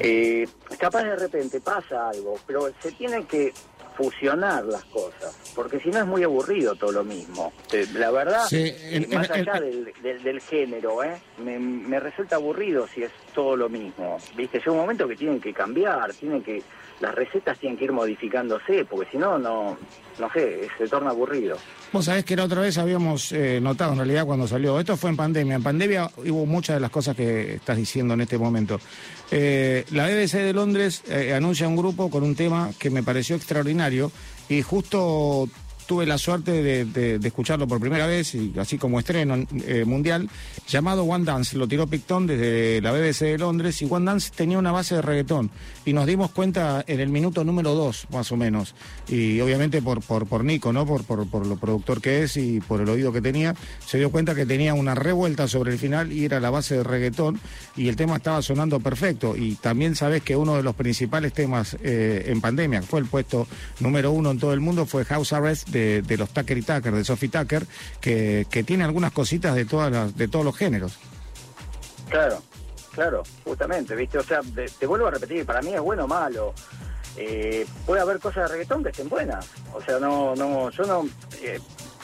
eh, 0.00 0.46
capaz 0.78 1.04
de 1.04 1.14
repente 1.16 1.60
pasa 1.60 2.08
algo, 2.08 2.36
pero 2.44 2.68
se 2.82 2.90
tiene 2.92 3.24
que 3.26 3.52
fusionar 3.98 4.64
las 4.64 4.84
cosas, 4.84 5.36
porque 5.56 5.80
si 5.80 5.88
no 5.90 5.98
es 5.98 6.06
muy 6.06 6.22
aburrido 6.22 6.76
todo 6.76 6.92
lo 6.92 7.02
mismo. 7.04 7.52
Eh, 7.72 7.84
La 7.94 8.12
verdad, 8.12 8.46
Sí, 8.48 8.72
más 9.12 9.28
allá 9.28 9.54
del, 9.60 9.92
del- 10.00 10.22
del 10.22 10.40
género, 10.40 11.02
¿eh? 11.02 11.20
me, 11.44 11.58
me 11.58 11.98
resulta 11.98 12.36
aburrido 12.36 12.86
si 12.86 13.02
es 13.02 13.10
todo 13.38 13.54
lo 13.54 13.68
mismo. 13.68 14.18
Viste, 14.36 14.58
llega 14.58 14.72
un 14.72 14.78
momento 14.78 15.06
que 15.06 15.14
tienen 15.14 15.40
que 15.40 15.52
cambiar, 15.54 16.12
tienen 16.12 16.42
que 16.42 16.60
las 16.98 17.14
recetas 17.14 17.56
tienen 17.56 17.78
que 17.78 17.84
ir 17.84 17.92
modificándose, 17.92 18.84
porque 18.84 19.08
si 19.12 19.16
no, 19.16 19.38
no, 19.38 19.78
no 20.18 20.32
sé, 20.32 20.68
se 20.76 20.88
torna 20.88 21.10
aburrido. 21.10 21.56
Vos 21.92 22.06
sabés 22.06 22.24
que 22.24 22.34
la 22.34 22.42
otra 22.42 22.62
vez 22.62 22.76
habíamos 22.78 23.30
eh, 23.30 23.60
notado, 23.62 23.92
en 23.92 23.98
realidad, 23.98 24.26
cuando 24.26 24.48
salió. 24.48 24.80
Esto 24.80 24.96
fue 24.96 25.10
en 25.10 25.16
pandemia. 25.16 25.54
En 25.54 25.62
pandemia 25.62 26.10
hubo 26.16 26.46
muchas 26.46 26.74
de 26.74 26.80
las 26.80 26.90
cosas 26.90 27.14
que 27.14 27.54
estás 27.54 27.76
diciendo 27.76 28.14
en 28.14 28.22
este 28.22 28.38
momento. 28.38 28.80
Eh, 29.30 29.84
la 29.92 30.08
BBC 30.08 30.38
de 30.38 30.52
Londres 30.52 31.04
eh, 31.08 31.32
anuncia 31.32 31.68
un 31.68 31.76
grupo 31.76 32.10
con 32.10 32.24
un 32.24 32.34
tema 32.34 32.70
que 32.76 32.90
me 32.90 33.04
pareció 33.04 33.36
extraordinario 33.36 34.10
y 34.48 34.62
justo 34.62 35.48
tuve 35.88 36.04
la 36.04 36.18
suerte 36.18 36.62
de, 36.84 37.18
escucharlo 37.24 37.66
por 37.66 37.80
primera 37.80 38.06
vez, 38.06 38.34
y 38.34 38.52
así 38.58 38.76
como 38.76 38.98
estreno 38.98 39.46
eh, 39.66 39.86
mundial, 39.86 40.28
llamado 40.68 41.04
One 41.04 41.24
Dance. 41.24 41.56
Lo 41.56 41.66
tiró 41.66 41.86
Picton 41.86 42.26
desde 42.26 42.82
la 42.82 42.92
BBC 42.92 43.20
de 43.20 43.38
Londres 43.38 43.80
y 43.80 43.86
One 43.88 44.04
Dance 44.04 44.30
tenía 44.36 44.58
una 44.58 44.70
base 44.70 44.96
de 44.96 45.02
reggaetón. 45.02 45.50
Y 45.86 45.94
nos 45.94 46.04
dimos 46.04 46.30
cuenta 46.30 46.84
en 46.86 47.00
el 47.00 47.08
minuto 47.08 47.42
número 47.42 47.74
dos, 47.74 48.06
más 48.12 48.30
o 48.30 48.36
menos. 48.36 48.74
Y 49.08 49.40
obviamente 49.40 49.80
por, 49.80 50.02
por, 50.02 50.26
por 50.26 50.44
Nico, 50.44 50.74
¿no? 50.74 50.84
Por, 50.84 51.04
por, 51.04 51.26
por 51.26 51.46
lo 51.46 51.56
productor 51.56 52.02
que 52.02 52.22
es 52.22 52.36
y 52.36 52.60
por 52.60 52.82
el 52.82 52.88
oído 52.90 53.10
que 53.10 53.22
tenía, 53.22 53.54
se 53.86 53.96
dio 53.96 54.10
cuenta 54.10 54.34
que 54.34 54.44
tenía 54.44 54.74
una 54.74 54.94
revuelta 54.94 55.48
sobre 55.48 55.72
el 55.72 55.78
final 55.78 56.12
y 56.12 56.26
era 56.26 56.38
la 56.38 56.50
base 56.50 56.76
de 56.76 56.84
reggaetón 56.84 57.40
y 57.78 57.88
el 57.88 57.96
tema 57.96 58.16
estaba 58.16 58.42
sonando 58.42 58.78
perfecto. 58.78 59.34
Y 59.34 59.54
también 59.54 59.94
sabes 59.94 60.22
que 60.22 60.36
uno 60.36 60.56
de 60.56 60.62
los 60.62 60.74
principales 60.74 61.32
temas 61.32 61.78
eh, 61.82 62.24
en 62.26 62.42
pandemia, 62.42 62.82
fue 62.82 63.00
el 63.00 63.06
puesto 63.06 63.46
número 63.80 64.12
uno 64.12 64.32
en 64.32 64.38
todo 64.38 64.52
el 64.52 64.60
mundo, 64.60 64.84
fue 64.84 65.06
House 65.06 65.32
Arrest 65.32 65.68
de, 65.70 65.77
de 66.02 66.16
los 66.16 66.30
Tucker 66.30 66.56
y 66.58 66.62
Tucker, 66.62 66.92
de 66.92 67.04
Sophie 67.04 67.28
Tucker, 67.28 67.66
que, 68.00 68.46
que 68.50 68.62
tiene 68.64 68.84
algunas 68.84 69.12
cositas 69.12 69.54
de, 69.54 69.64
todas 69.64 69.90
las, 69.92 70.16
de 70.16 70.28
todos 70.28 70.44
los 70.44 70.56
géneros. 70.56 70.98
Claro, 72.08 72.42
claro, 72.92 73.22
justamente, 73.44 73.94
¿viste? 73.94 74.18
O 74.18 74.22
sea, 74.24 74.40
de- 74.42 74.70
te 74.78 74.86
vuelvo 74.86 75.06
a 75.06 75.10
repetir, 75.10 75.44
para 75.44 75.60
mí 75.62 75.72
es 75.74 75.80
bueno 75.80 76.04
o 76.04 76.08
malo. 76.08 76.54
Eh, 77.16 77.66
puede 77.84 78.00
haber 78.00 78.18
cosas 78.20 78.44
de 78.44 78.54
reggaetón 78.56 78.82
que 78.82 78.90
estén 78.90 79.08
buenas. 79.08 79.46
O 79.74 79.82
sea, 79.82 79.98
no, 79.98 80.34
no, 80.36 80.70
yo 80.70 80.84
no. 80.84 81.08
eh, 81.42 81.58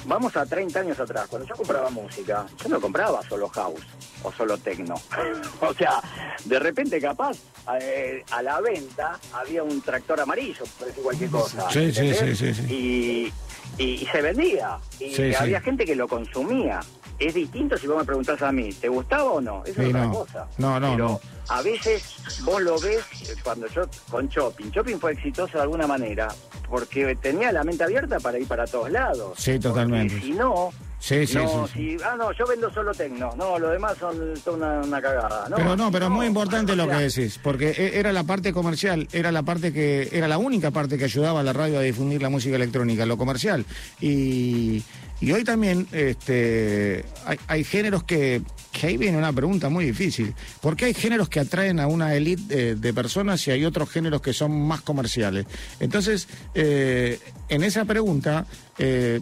vamos 0.07 0.37
a 0.37 0.45
30 0.45 0.81
años 0.81 0.99
atrás. 0.99 1.27
Cuando 1.29 1.47
yo 1.49 1.55
compraba 1.55 1.89
música, 1.91 2.45
yo 2.63 2.69
no 2.69 2.81
compraba 2.81 3.23
solo 3.29 3.49
house 3.51 3.83
o 4.25 4.33
solo 4.33 4.59
techno. 4.59 4.95
o 5.61 5.73
sea, 5.75 6.03
de 6.45 6.59
repente, 6.59 7.01
capaz, 7.01 7.37
eh, 7.81 8.25
a 8.33 8.43
la 8.43 8.61
venta 8.61 9.19
había 9.33 9.63
un 9.63 9.81
tractor 9.83 10.21
amarillo, 10.21 10.65
por 10.79 10.89
decir 10.89 11.03
cualquier 11.05 11.31
cosa. 11.31 11.71
Sí, 11.71 11.93
sí, 11.93 12.13
sí, 12.13 12.35
sí, 12.37 12.55
sí. 12.55 12.63
Y, 12.75 13.33
y- 13.79 14.03
y 14.03 14.07
se 14.07 14.23
vendía. 14.23 14.79
Y 15.01 15.11
Sí, 15.11 15.15
sí. 15.31 15.35
había 15.35 15.61
gente 15.61 15.85
que 15.85 15.95
lo 15.95 16.09
consumía. 16.09 16.81
Es 17.19 17.33
distinto 17.35 17.77
si 17.79 17.87
vos 17.87 17.99
me 17.99 18.05
preguntás 18.05 18.43
a 18.43 18.51
mí, 18.51 18.73
¿te 18.73 18.89
gustaba 18.89 19.25
o 19.25 19.41
no? 19.41 19.63
Eso 19.65 19.75
Sí, 19.75 19.83
es 19.83 19.89
otra 19.89 20.07
no. 20.07 20.13
cosa. 20.13 20.47
No, 20.59 20.81
no, 20.81 20.91
Pero 20.93 21.09
no. 21.09 21.21
a 21.49 21.63
veces 21.63 22.17
vos 22.43 22.61
lo 22.61 22.79
ves 22.81 23.05
eh, 23.31 23.35
cuando 23.45 23.69
yo 23.69 23.83
con 24.11 24.29
Shopping. 24.29 24.71
Shopping 24.71 24.97
fue 24.99 25.13
exitoso 25.13 25.57
de 25.59 25.63
alguna 25.63 25.87
manera 25.87 26.27
porque 26.69 27.15
tenía 27.17 27.53
la 27.53 27.63
mente 27.63 27.85
abierta 27.85 28.19
para 28.19 28.39
ir 28.39 28.49
para 28.49 28.67
todos 28.67 28.91
lados. 28.91 29.39
Sí, 29.39 29.61
totalmente. 29.61 30.13
Porque 30.15 30.27
si 30.27 30.33
no, 30.33 30.71
Sí, 31.05 31.27
sí, 31.27 31.35
no, 31.35 31.67
sí, 31.67 31.97
si, 31.99 32.03
ah, 32.03 32.17
no, 32.19 32.33
yo 32.33 32.47
vendo 32.47 32.73
solo 32.73 32.93
tecno. 32.95 33.29
No, 33.37 33.59
lo 33.59 33.69
demás 33.69 33.95
son 34.01 34.17
toda 34.43 34.57
una, 34.57 34.81
una 34.87 35.03
cagada. 35.03 35.51
No, 35.51 35.57
pero 35.57 35.77
no, 35.77 35.93
pero 35.93 36.07
es 36.07 36.11
muy 36.11 36.27
importante 36.27 36.75
lo 36.75 36.89
que 36.89 36.95
decís, 36.95 37.39
porque 37.43 37.73
e- 37.77 37.99
era 37.99 38.11
la 38.11 38.25
parte 38.25 38.55
comercial, 38.55 39.07
era 39.13 39.31
la 39.31 39.43
parte 39.43 39.71
que 39.71 40.09
era 40.13 40.29
la 40.29 40.39
única 40.39 40.71
parte 40.71 40.97
que 40.97 41.05
ayudaba 41.05 41.41
a 41.41 41.43
la 41.43 41.53
radio 41.53 41.79
a 41.79 41.83
difundir 41.83 42.23
la 42.23 42.31
música 42.31 42.57
electrónica, 42.57 43.05
lo 43.05 43.19
comercial. 43.19 43.67
Y, 44.01 44.83
y 45.21 45.33
hoy 45.33 45.45
también 45.45 45.87
este, 45.93 47.05
hay, 47.27 47.39
hay 47.49 47.65
géneros 47.65 48.05
que, 48.05 48.41
que 48.73 48.87
ahí 48.87 48.97
viene 48.97 49.19
una 49.19 49.31
pregunta 49.35 49.69
muy 49.69 49.85
difícil. 49.85 50.35
¿Por 50.63 50.75
qué 50.75 50.87
hay 50.87 50.95
géneros 50.95 51.29
que 51.29 51.39
atraen 51.41 51.81
a 51.81 51.87
una 51.87 52.15
élite 52.15 52.71
eh, 52.71 52.75
de 52.77 52.95
personas 52.95 53.47
y 53.47 53.51
hay 53.51 53.67
otros 53.67 53.91
géneros 53.91 54.23
que 54.23 54.33
son 54.33 54.59
más 54.67 54.81
comerciales? 54.81 55.45
Entonces, 55.81 56.29
eh, 56.55 57.19
en 57.51 57.63
esa 57.63 57.85
pregunta... 57.85 58.47
eh, 58.79 59.21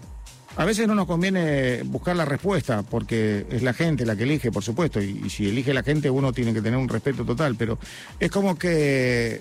a 0.57 0.64
veces 0.64 0.86
no 0.86 0.94
nos 0.94 1.07
conviene 1.07 1.82
buscar 1.84 2.14
la 2.16 2.24
respuesta, 2.24 2.82
porque 2.82 3.46
es 3.50 3.62
la 3.62 3.72
gente 3.72 4.05
la 4.05 4.16
que 4.16 4.24
elige, 4.24 4.50
por 4.53 4.62
supuesto, 4.62 5.00
y, 5.00 5.28
si 5.30 5.48
elige 5.48 5.72
la 5.74 5.82
gente 5.82 6.11
uno 6.11 6.32
tiene 6.32 6.53
que 6.53 6.61
tener 6.62 6.78
un 6.78 6.88
respeto 6.88 7.24
total, 7.24 7.57
pero 7.57 7.78
es 8.20 8.30
como 8.30 8.59
que 8.59 9.40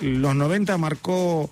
los 0.00 0.34
90 0.34 0.76
marcó 0.78 1.50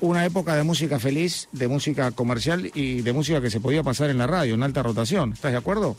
una 0.00 0.24
época 0.24 0.54
de 0.54 0.62
música 0.64 0.98
feliz, 0.98 1.48
de 1.52 1.66
música 1.68 2.10
comercial 2.10 2.70
y 2.74 3.00
de 3.02 3.12
música 3.12 3.40
que 3.40 3.50
se 3.50 3.60
podía 3.60 3.82
pasar 3.82 4.10
en 4.10 4.18
la 4.18 4.26
radio, 4.26 4.54
en 4.54 4.62
alta 4.62 4.82
rotación. 4.82 5.32
¿Estás 5.32 5.52
de 5.52 5.58
acuerdo? 5.58 5.96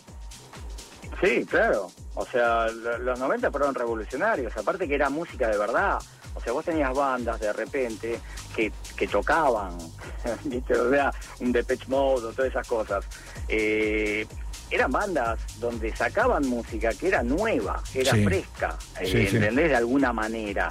Sí, 1.24 1.45
claro. 1.45 1.88
O 2.14 2.26
sea, 2.26 2.68
lo- 2.68 2.97
los 2.99 3.20
90 3.20 3.49
fueron 3.51 3.74
revolucionarios. 3.74 4.56
Aparte 4.58 4.88
que 4.88 4.95
era 4.95 5.10
música 5.10 5.47
de 5.49 5.58
verdad. 5.58 5.97
O 6.36 6.42
sea, 6.42 6.54
vos 6.54 6.64
tenías 6.66 6.94
bandas 6.94 7.40
de 7.40 7.52
repente 7.54 8.20
que, 8.56 8.72
que 8.96 9.08
tocaban, 9.08 9.78
¿viste? 10.44 10.74
O 10.76 10.90
sea, 10.92 11.12
un 11.40 11.52
Depeche 11.52 11.86
Mode 11.88 12.28
o 12.28 12.32
todas 12.34 12.52
esas 12.52 12.68
cosas. 12.68 13.04
Eh, 13.48 14.28
eran 14.72 14.92
bandas 14.92 15.40
donde 15.60 15.96
sacaban 15.96 16.48
música 16.48 16.90
que 16.94 17.08
era 17.08 17.24
nueva, 17.24 17.82
que 17.94 18.02
era 18.02 18.12
Sí. 18.14 18.24
fresca, 18.26 18.78
eh, 19.00 19.06
Sí, 19.06 19.28
sí. 19.28 19.36
¿entendés? 19.38 19.70
De 19.70 19.76
alguna 19.76 20.12
manera. 20.12 20.70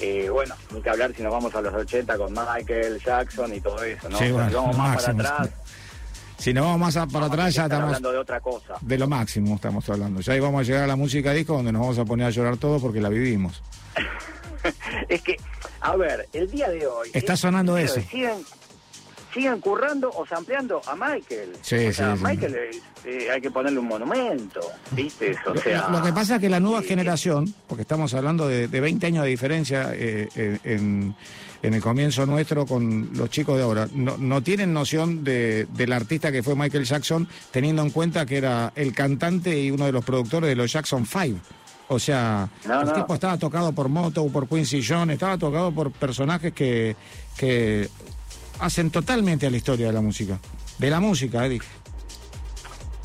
Eh, 0.00 0.28
bueno, 0.28 0.54
ni 0.74 0.82
que 0.82 0.90
hablar 0.90 1.12
si 1.16 1.22
nos 1.22 1.32
vamos 1.32 1.54
a 1.54 1.62
los 1.62 1.72
80 1.72 2.18
con 2.18 2.32
Michael 2.32 3.00
Jackson 3.02 3.54
y 3.54 3.60
todo 3.60 3.82
eso, 3.82 4.08
¿no? 4.10 4.18
Bueno, 4.18 4.48
si 4.48 4.54
vamos 4.54 4.76
más 4.76 4.88
máximo. 4.90 5.16
para 5.18 5.28
atrás, 5.36 5.50
Si 6.38 6.52
nos 6.52 6.64
vamos 6.64 6.80
más 6.80 6.96
a- 6.98 7.06
para 7.06 7.26
atrás 7.26 7.54
ya 7.54 7.62
estamos 7.62 7.86
hablando 7.86 8.12
de 8.12 8.18
otra 8.18 8.40
cosa. 8.40 8.74
de 8.82 8.98
lo 8.98 9.08
máximo, 9.08 9.54
estamos 9.54 9.88
hablando. 9.88 10.20
Ya 10.20 10.34
ahí 10.34 10.40
vamos 10.40 10.60
a 10.60 10.64
llegar 10.64 10.82
a 10.82 10.86
la 10.86 10.96
música 10.96 11.32
disco 11.32 11.54
donde 11.54 11.72
nos 11.72 11.80
vamos 11.80 11.98
a 11.98 12.04
poner 12.04 12.26
a 12.26 12.30
llorar 12.30 12.58
todos 12.58 12.82
porque 12.82 13.00
la 13.00 13.08
vivimos. 13.08 13.62
es 15.08 15.22
que, 15.22 15.36
a 15.80 15.96
ver, 15.96 16.28
el 16.32 16.50
día 16.50 16.68
de 16.68 16.86
hoy... 16.86 17.10
Está 17.12 17.34
es- 17.34 17.40
sonando 17.40 17.76
eso. 17.78 18.00
Siguen, 18.00 18.38
siguen 19.32 19.60
currando 19.60 20.10
o 20.10 20.26
sampleando 20.26 20.80
a 20.86 20.94
Michael. 20.96 21.52
Sí, 21.62 21.86
o 21.86 21.92
sea, 21.92 22.12
sí, 22.14 22.18
sí. 22.18 22.24
Michael 22.24 22.54
es- 22.70 22.82
eh, 23.04 23.28
hay 23.30 23.40
que 23.40 23.50
ponerle 23.50 23.78
un 23.78 23.86
monumento, 23.86 24.60
¿viste? 24.92 25.36
O 25.46 25.56
sea... 25.58 25.88
Lo 25.90 26.02
que 26.02 26.12
pasa 26.12 26.36
es 26.36 26.40
que 26.40 26.48
la 26.48 26.58
nueva 26.58 26.80
sí, 26.82 26.88
generación, 26.88 27.54
porque 27.68 27.82
estamos 27.82 28.12
hablando 28.14 28.48
de, 28.48 28.66
de 28.68 28.80
20 28.80 29.06
años 29.06 29.22
de 29.24 29.30
diferencia 29.30 29.90
eh, 29.94 30.28
eh, 30.34 30.58
en, 30.64 31.14
en 31.62 31.74
el 31.74 31.80
comienzo 31.80 32.26
nuestro 32.26 32.66
con 32.66 33.10
los 33.12 33.30
chicos 33.30 33.56
de 33.58 33.62
ahora, 33.62 33.86
no, 33.92 34.16
no 34.16 34.42
tienen 34.42 34.72
noción 34.72 35.22
de, 35.22 35.66
del 35.70 35.92
artista 35.92 36.32
que 36.32 36.42
fue 36.42 36.56
Michael 36.56 36.84
Jackson, 36.84 37.28
teniendo 37.52 37.82
en 37.82 37.90
cuenta 37.90 38.26
que 38.26 38.38
era 38.38 38.72
el 38.74 38.92
cantante 38.92 39.56
y 39.56 39.70
uno 39.70 39.86
de 39.86 39.92
los 39.92 40.04
productores 40.04 40.48
de 40.48 40.56
los 40.56 40.72
Jackson 40.72 41.06
Five. 41.06 41.36
O 41.88 41.98
sea, 41.98 42.48
No, 42.64 42.80
el 42.80 42.86
no. 42.88 42.92
tipo 42.94 43.14
estaba 43.14 43.38
tocado 43.38 43.72
por 43.72 43.88
Moto, 43.88 44.26
por 44.28 44.48
Quincy 44.48 44.82
Jones, 44.86 45.14
estaba 45.14 45.38
tocado 45.38 45.70
por 45.72 45.92
personajes 45.92 46.52
que, 46.52 46.96
que 47.36 47.88
hacen 48.58 48.90
totalmente 48.90 49.46
a 49.46 49.50
la 49.50 49.56
historia 49.56 49.86
de 49.86 49.92
la 49.92 50.00
música. 50.00 50.38
De 50.78 50.90
la 50.90 50.98
música, 51.00 51.42
dije. 51.44 51.66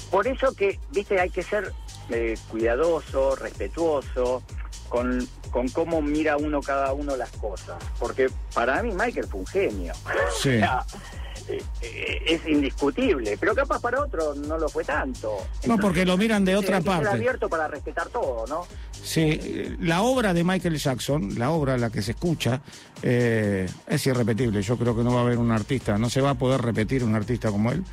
Por 0.09 0.27
eso 0.27 0.53
que, 0.53 0.79
viste, 0.91 1.19
hay 1.19 1.29
que 1.29 1.43
ser 1.43 1.71
eh, 2.09 2.37
cuidadoso, 2.49 3.35
respetuoso 3.35 4.41
con, 4.89 5.25
con 5.51 5.69
cómo 5.69 6.01
mira 6.01 6.35
uno 6.37 6.59
cada 6.61 6.91
uno 6.93 7.15
las 7.15 7.29
cosas. 7.31 7.77
Porque 7.99 8.29
para 8.53 8.81
mí 8.83 8.91
Michael 8.91 9.27
fue 9.27 9.39
un 9.41 9.47
genio. 9.47 9.93
Sí. 10.41 10.49
O 10.59 10.59
sea, 10.59 10.85
es 12.25 12.47
indiscutible, 12.47 13.37
pero 13.39 13.53
capaz 13.55 13.79
para 13.81 14.01
otro 14.01 14.35
no 14.35 14.57
lo 14.57 14.69
fue 14.69 14.83
tanto. 14.83 15.37
No, 15.67 15.77
porque 15.77 16.05
lo 16.05 16.17
miran 16.17 16.45
de 16.45 16.53
eh, 16.53 16.57
otra 16.57 16.81
parte. 16.81 17.07
abierto 17.07 17.49
para 17.49 17.67
respetar 17.67 18.09
todo, 18.09 18.45
¿no? 18.47 18.65
Sí, 19.03 19.39
eh, 19.41 19.75
la 19.79 20.03
obra 20.03 20.33
de 20.33 20.43
Michael 20.43 20.77
Jackson, 20.77 21.37
la 21.37 21.51
obra 21.51 21.77
la 21.77 21.89
que 21.89 22.01
se 22.01 22.11
escucha, 22.11 22.61
eh, 23.01 23.67
es 23.87 24.07
irrepetible. 24.07 24.61
Yo 24.61 24.77
creo 24.77 24.95
que 24.95 25.03
no 25.03 25.13
va 25.13 25.21
a 25.21 25.23
haber 25.23 25.37
un 25.37 25.51
artista, 25.51 25.97
no 25.97 26.09
se 26.09 26.21
va 26.21 26.31
a 26.31 26.35
poder 26.35 26.61
repetir 26.61 27.03
un 27.03 27.15
artista 27.15 27.49
como 27.49 27.71
él. 27.71 27.83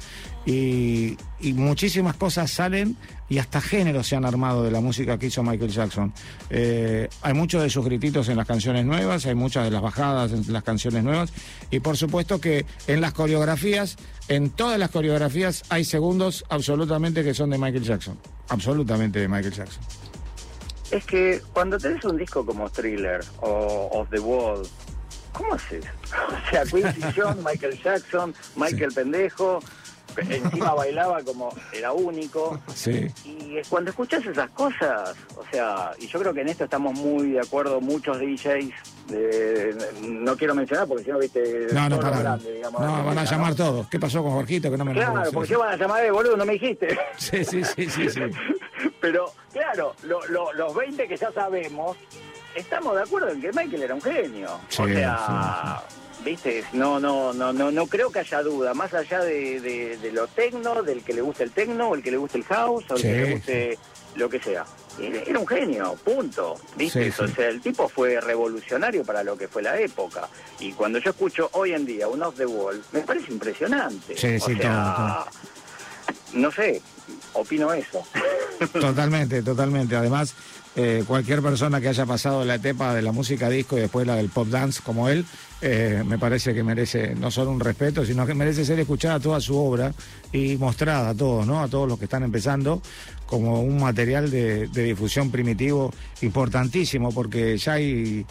Y, 0.44 1.16
y 1.40 1.52
muchísimas 1.52 2.16
cosas 2.16 2.50
salen 2.50 2.96
y 3.28 3.38
hasta 3.38 3.60
géneros 3.60 4.06
se 4.06 4.16
han 4.16 4.24
armado 4.24 4.62
de 4.62 4.70
la 4.70 4.80
música 4.80 5.18
que 5.18 5.26
hizo 5.26 5.42
Michael 5.42 5.70
Jackson. 5.70 6.12
Eh, 6.50 7.08
hay 7.22 7.34
muchos 7.34 7.62
de 7.62 7.70
sus 7.70 7.84
grititos 7.84 8.28
en 8.28 8.36
las 8.36 8.46
canciones 8.46 8.84
nuevas, 8.84 9.26
hay 9.26 9.34
muchas 9.34 9.64
de 9.64 9.70
las 9.70 9.82
bajadas 9.82 10.32
en 10.32 10.52
las 10.52 10.62
canciones 10.62 11.04
nuevas. 11.04 11.32
Y 11.70 11.80
por 11.80 11.96
supuesto 11.96 12.40
que 12.40 12.64
en 12.86 13.00
las 13.00 13.12
coreografías, 13.12 13.96
en 14.28 14.50
todas 14.50 14.78
las 14.78 14.90
coreografías, 14.90 15.64
hay 15.68 15.84
segundos 15.84 16.44
absolutamente 16.48 17.22
que 17.22 17.34
son 17.34 17.50
de 17.50 17.58
Michael 17.58 17.84
Jackson. 17.84 18.18
Absolutamente 18.48 19.18
de 19.20 19.28
Michael 19.28 19.52
Jackson. 19.52 19.82
Es 20.90 21.04
que 21.04 21.42
cuando 21.52 21.78
tenés 21.78 22.02
un 22.04 22.16
disco 22.16 22.46
como 22.46 22.70
Thriller 22.70 23.20
o 23.42 23.90
Of 23.92 24.08
the 24.08 24.20
Wall, 24.20 24.66
¿cómo 25.32 25.54
haces? 25.54 25.84
O 26.28 26.50
sea, 26.50 26.64
Quincy 26.64 27.02
Jones, 27.14 27.44
Michael 27.44 27.78
Jackson, 27.82 28.34
Michael 28.56 28.92
Pendejo, 28.94 29.60
encima 30.22 30.74
bailaba 30.74 31.22
como 31.22 31.54
era 31.72 31.92
único. 31.92 32.60
Sí. 32.74 33.06
Y 33.24 33.58
cuando 33.68 33.90
escuchas 33.90 34.24
esas 34.26 34.50
cosas, 34.50 35.14
o 35.36 35.44
sea, 35.50 35.92
y 35.98 36.06
yo 36.06 36.18
creo 36.20 36.32
que 36.34 36.40
en 36.42 36.48
esto 36.48 36.64
estamos 36.64 36.94
muy 36.94 37.30
de 37.32 37.40
acuerdo 37.40 37.80
muchos 37.80 38.18
DJs, 38.18 38.70
de- 39.08 39.76
no 40.02 40.36
quiero 40.36 40.54
mencionar 40.54 40.86
porque 40.86 41.04
si 41.04 41.10
no, 41.10 41.18
viste, 41.18 41.66
No, 41.72 41.88
no, 41.88 41.98
para. 42.00 42.36
digamos, 42.36 42.80
No, 42.80 43.04
van 43.04 43.18
a 43.18 43.24
llamar 43.24 43.50
¿no? 43.50 43.56
todos. 43.56 43.88
¿Qué 43.88 43.98
pasó 43.98 44.22
con 44.22 44.32
Jorgito? 44.32 44.70
Que 44.70 44.76
no 44.76 44.84
me 44.84 44.92
Claro, 44.92 45.10
acuerdo. 45.12 45.32
porque 45.32 45.56
van 45.56 45.72
a 45.72 45.76
llamar 45.76 46.02
de 46.02 46.10
boludo, 46.10 46.36
no 46.36 46.44
me 46.44 46.52
dijiste. 46.54 46.98
sí, 47.16 47.44
sí, 47.44 47.62
sí, 47.64 47.88
sí, 47.88 48.08
sí. 48.10 48.20
Pero, 49.00 49.32
claro, 49.52 49.94
lo- 50.02 50.26
lo- 50.28 50.52
los 50.52 50.74
20 50.74 51.06
que 51.08 51.16
ya 51.16 51.30
sabemos, 51.32 51.96
estamos 52.54 52.96
de 52.96 53.02
acuerdo 53.02 53.28
en 53.30 53.40
que 53.40 53.52
Michael 53.52 53.82
era 53.82 53.94
un 53.94 54.02
genio. 54.02 54.48
Sí, 54.68 54.82
o 54.82 54.86
sea, 54.88 55.82
viste, 56.24 56.64
no, 56.72 56.98
no, 57.00 57.32
no, 57.32 57.52
no, 57.52 57.70
no 57.70 57.86
creo 57.86 58.10
que 58.10 58.20
haya 58.20 58.42
duda, 58.42 58.74
más 58.74 58.92
allá 58.94 59.20
de, 59.20 59.60
de, 59.60 59.96
de 59.98 60.12
lo 60.12 60.26
tecno, 60.28 60.82
del 60.82 61.02
que 61.02 61.12
le 61.12 61.20
guste 61.20 61.44
el 61.44 61.52
tecno, 61.52 61.88
o 61.88 61.94
el 61.94 62.02
que 62.02 62.10
le 62.10 62.16
guste 62.16 62.38
el 62.38 62.44
house, 62.44 62.84
o 62.90 62.94
el 62.94 63.00
Sí, 63.00 63.06
que 63.08 63.12
le 63.14 63.32
guste 63.34 63.78
lo 64.16 64.28
que 64.28 64.40
sea. 64.40 64.64
Era 65.00 65.38
un 65.38 65.46
genio, 65.46 65.94
punto. 66.02 66.56
¿Viste? 66.76 67.12
Sí, 67.12 67.22
O 67.22 67.28
sea, 67.28 67.48
el 67.48 67.60
tipo 67.60 67.88
fue 67.88 68.20
revolucionario 68.20 69.04
para 69.04 69.22
lo 69.22 69.36
que 69.38 69.46
fue 69.46 69.62
la 69.62 69.78
época. 69.78 70.28
Y 70.58 70.72
cuando 70.72 70.98
yo 70.98 71.10
escucho 71.10 71.48
hoy 71.52 71.72
en 71.72 71.86
día 71.86 72.08
un 72.08 72.20
Off 72.22 72.36
the 72.36 72.46
Wall, 72.46 72.82
me 72.92 73.00
parece 73.00 73.30
impresionante. 73.32 74.16
Sí, 74.16 74.36
o 74.36 74.46
sí, 74.46 74.56
sea, 74.56 75.24
no 76.32 76.50
sé, 76.50 76.82
opino 77.34 77.72
eso. 77.72 78.04
Totalmente, 78.72 79.40
totalmente. 79.42 79.94
Además, 79.94 80.34
eh, 80.76 81.04
cualquier 81.06 81.42
persona 81.42 81.80
que 81.80 81.88
haya 81.88 82.06
pasado 82.06 82.44
la 82.44 82.56
etapa 82.56 82.94
de 82.94 83.02
la 83.02 83.12
música 83.12 83.48
disco 83.48 83.76
y 83.76 83.80
después 83.80 84.06
la 84.06 84.16
del 84.16 84.28
pop 84.28 84.48
dance 84.48 84.80
como 84.82 85.08
él, 85.08 85.24
eh, 85.60 86.02
me 86.06 86.18
parece 86.18 86.54
que 86.54 86.62
merece 86.62 87.14
no 87.16 87.30
solo 87.30 87.50
un 87.50 87.60
respeto, 87.60 88.04
sino 88.04 88.26
que 88.26 88.34
merece 88.34 88.64
ser 88.64 88.78
escuchada 88.78 89.18
toda 89.18 89.40
su 89.40 89.56
obra 89.56 89.92
y 90.32 90.56
mostrada 90.56 91.10
a 91.10 91.14
todos, 91.14 91.46
¿no? 91.46 91.60
A 91.60 91.68
todos 91.68 91.88
los 91.88 91.98
que 91.98 92.04
están 92.04 92.22
empezando 92.22 92.80
como 93.26 93.60
un 93.60 93.80
material 93.80 94.30
de, 94.30 94.68
de 94.68 94.82
difusión 94.84 95.30
primitivo 95.30 95.92
importantísimo, 96.20 97.12
porque 97.12 97.58
ya 97.58 97.72
hay 97.74 98.24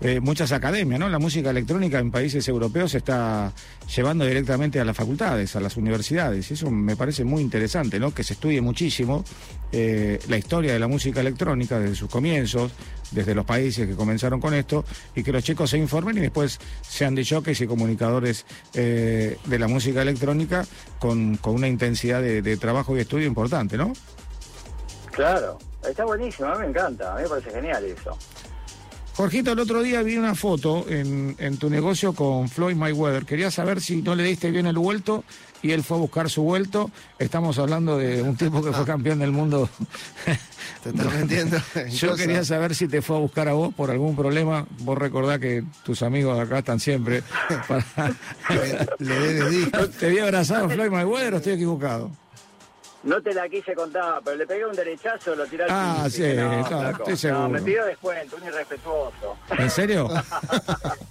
eh, 0.00 0.20
muchas 0.20 0.52
academias, 0.52 1.00
¿no? 1.00 1.08
La 1.08 1.18
música 1.18 1.50
electrónica 1.50 1.98
en 1.98 2.10
países 2.10 2.46
europeos 2.48 2.90
se 2.90 2.98
está 2.98 3.52
llevando 3.94 4.24
directamente 4.24 4.80
a 4.80 4.84
las 4.84 4.96
facultades, 4.96 5.54
a 5.56 5.60
las 5.60 5.76
universidades. 5.76 6.50
Eso 6.50 6.70
me 6.70 6.96
parece 6.96 7.24
muy 7.24 7.42
interesante, 7.42 7.98
¿no? 7.98 8.12
Que 8.12 8.24
se 8.24 8.34
estudie 8.34 8.60
muchísimo 8.60 9.24
eh, 9.72 10.18
la 10.28 10.36
historia 10.36 10.72
de 10.72 10.78
la 10.78 10.88
música 10.88 11.20
electrónica 11.20 11.78
desde 11.78 11.96
sus 11.96 12.10
comienzos, 12.10 12.72
desde 13.10 13.34
los 13.34 13.44
países 13.44 13.86
que 13.86 13.94
comenzaron 13.94 14.40
con 14.40 14.54
esto, 14.54 14.84
y 15.14 15.22
que 15.22 15.32
los 15.32 15.44
chicos 15.44 15.70
se 15.70 15.78
informen 15.78 16.18
y 16.18 16.20
después 16.20 16.58
sean 16.82 17.14
de 17.14 17.24
jockeys 17.24 17.60
y 17.60 17.66
comunicadores 17.66 18.44
eh, 18.74 19.38
de 19.44 19.58
la 19.58 19.68
música 19.68 20.02
electrónica 20.02 20.64
con, 20.98 21.36
con 21.36 21.54
una 21.54 21.68
intensidad 21.68 22.20
de, 22.20 22.42
de 22.42 22.56
trabajo 22.56 22.96
y 22.96 23.00
estudio 23.00 23.26
importante, 23.26 23.76
¿no? 23.76 23.92
Claro, 25.12 25.58
está 25.88 26.04
buenísimo, 26.04 26.48
a 26.48 26.54
mí 26.54 26.62
me 26.62 26.66
encanta, 26.70 27.12
a 27.12 27.16
mí 27.16 27.22
me 27.22 27.28
parece 27.28 27.50
genial 27.50 27.84
eso. 27.84 28.18
Jorgito, 29.16 29.52
el 29.52 29.60
otro 29.60 29.80
día 29.82 30.02
vi 30.02 30.16
una 30.16 30.34
foto 30.34 30.86
en, 30.88 31.36
en 31.38 31.56
tu 31.56 31.70
negocio 31.70 32.14
con 32.14 32.48
Floyd 32.48 32.74
Mayweather. 32.74 33.24
Quería 33.24 33.48
saber 33.50 33.80
si 33.80 34.02
no 34.02 34.16
le 34.16 34.24
diste 34.24 34.50
bien 34.50 34.66
el 34.66 34.76
vuelto 34.76 35.22
y 35.62 35.70
él 35.70 35.84
fue 35.84 35.96
a 35.98 36.00
buscar 36.00 36.28
su 36.28 36.42
vuelto. 36.42 36.90
Estamos 37.20 37.58
hablando 37.58 37.96
de 37.96 38.22
un 38.22 38.36
tipo 38.36 38.60
que 38.60 38.72
fue 38.72 38.84
campeón 38.84 39.20
del 39.20 39.30
mundo. 39.30 39.68
Te 40.82 40.90
estás 40.90 41.14
metiendo 41.14 41.56
en 41.76 41.88
Yo 41.90 42.16
quería 42.16 42.44
saber 42.44 42.74
si 42.74 42.88
te 42.88 43.00
fue 43.02 43.16
a 43.16 43.20
buscar 43.20 43.48
a 43.48 43.52
vos 43.52 43.72
por 43.72 43.90
algún 43.90 44.16
problema. 44.16 44.66
Vos 44.80 44.98
recordás 44.98 45.38
que 45.38 45.62
tus 45.84 46.02
amigos 46.02 46.36
acá 46.38 46.58
están 46.58 46.80
siempre. 46.80 47.22
para- 47.68 48.12
Le 48.98 49.14
debes 49.14 49.50
disco. 49.50 49.88
¿Te 49.90 50.06
había 50.06 50.24
abrazado 50.24 50.68
Floyd 50.68 50.90
Mayweather 50.90 51.34
o 51.34 51.36
estoy 51.36 51.52
equivocado? 51.52 52.10
No 53.04 53.20
te 53.22 53.34
la 53.34 53.48
quise 53.50 53.74
contar, 53.74 54.20
pero 54.24 54.36
le 54.36 54.46
pegué 54.46 54.64
un 54.64 54.74
derechazo, 54.74 55.34
lo 55.34 55.44
tiré 55.46 55.64
al 55.64 55.70
Ah, 55.70 56.06
sí, 56.10 56.22
no, 56.34 56.50
no, 56.70 56.88
estoy 56.90 57.10
no, 57.12 57.16
seguro. 57.16 57.48
me 57.50 57.60
pidió 57.62 57.84
descuento, 57.84 58.36
un 58.36 58.44
irrespetuoso. 58.48 59.36
¿En 59.58 59.70
serio? 59.70 60.08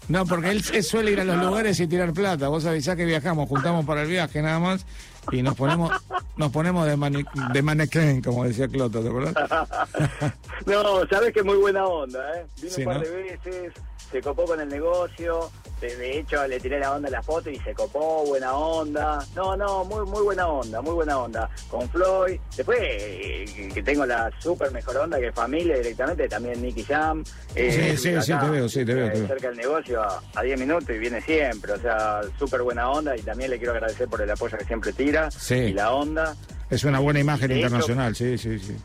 No, 0.10 0.26
porque 0.26 0.50
él, 0.52 0.62
él 0.74 0.84
suele 0.84 1.12
ir 1.12 1.22
a 1.22 1.24
los 1.24 1.38
lugares 1.38 1.80
y 1.80 1.88
tirar 1.88 2.12
plata. 2.12 2.50
Vos 2.50 2.66
avisás 2.66 2.98
que 2.98 3.06
viajamos, 3.06 3.48
juntamos 3.48 3.86
para 3.86 4.02
el 4.02 4.10
viaje 4.10 4.42
nada 4.42 4.60
más 4.60 4.86
y 5.32 5.42
nos 5.42 5.56
ponemos 5.56 5.90
nos 6.36 6.52
ponemos 6.52 6.86
de, 6.86 6.98
mani- 6.98 7.24
de 7.54 7.62
manequén, 7.62 8.22
como 8.22 8.44
decía 8.44 8.68
Cloto, 8.68 9.02
¿te 9.02 9.08
acordás? 9.08 9.34
No, 10.66 11.08
sabes 11.10 11.34
que 11.34 11.42
muy 11.44 11.56
buena 11.58 11.86
onda, 11.86 12.20
¿eh? 12.38 12.46
Vino 12.62 12.74
Sí, 12.74 12.82
un 12.82 12.86
par 12.86 12.96
¿no? 12.98 13.02
de 13.04 13.12
veces, 13.12 13.74
se 14.14 14.22
copó 14.22 14.46
con 14.46 14.60
el 14.62 14.70
negocio, 14.70 15.50
de, 15.82 16.20
hecho 16.20 16.48
le 16.48 16.60
tiré 16.60 16.80
la 16.80 16.94
onda 16.94 17.08
a 17.10 17.12
la 17.12 17.22
foto 17.24 17.50
y 17.50 17.58
se 17.60 17.74
copó, 17.74 18.24
buena 18.26 18.54
onda. 18.54 19.20
No, 19.36 19.58
no, 19.58 19.84
muy 19.84 20.06
muy 20.06 20.22
buena 20.22 20.48
onda, 20.48 20.82
muy 20.82 20.94
buena 20.94 21.18
onda. 21.18 21.50
Con 21.68 21.90
Floyd, 21.90 22.40
después 22.56 22.78
eh, 22.82 23.72
que 23.74 23.82
tengo 23.84 24.06
la 24.06 24.30
súper 24.40 24.72
mejor 24.72 24.98
onda 24.98 25.20
que 25.20 25.28
es 25.30 25.36
familia 25.36 25.76
directamente, 25.78 26.30
también 26.30 26.62
Nicky 26.62 26.84
Jam. 26.84 27.24
Sí, 27.56 27.72
sí, 27.98 27.98
sí, 28.22 28.34
te 28.40 28.50
veo, 28.50 28.70
sí, 28.70 28.86
te 28.86 28.94
veo, 28.94 29.12
te 29.12 29.18
eh, 29.18 29.20
veo. 29.22 29.28
Cerca 29.28 29.48
del 29.50 29.58
negocio 29.58 30.02
a, 30.02 30.22
a 30.36 30.44
10 30.44 30.60
minutos 30.60 30.90
y 30.96 31.00
viene 31.00 31.20
siempre, 31.22 31.74
o 31.74 31.80
sea, 31.82 32.22
súper 32.38 32.62
buena 32.62 32.90
onda 32.90 33.18
y 33.18 33.22
también 33.24 33.50
le 33.50 33.58
quiero 33.58 33.74
agradecer 33.74 34.08
por 34.08 34.22
el 34.22 34.30
apoyo 34.30 34.58
que 34.58 34.66
siempre 34.66 34.94
tira 34.94 35.32
Sí. 35.32 35.56
y 35.56 35.74
la 35.74 35.92
onda. 35.92 36.36
Es 36.70 36.84
una 36.84 37.00
buena 37.00 37.20
imagen 37.20 37.52
hecho- 37.52 37.60
internacional, 37.60 38.16
sí, 38.16 38.38
sí, 38.38 38.60
sí. 38.60 38.78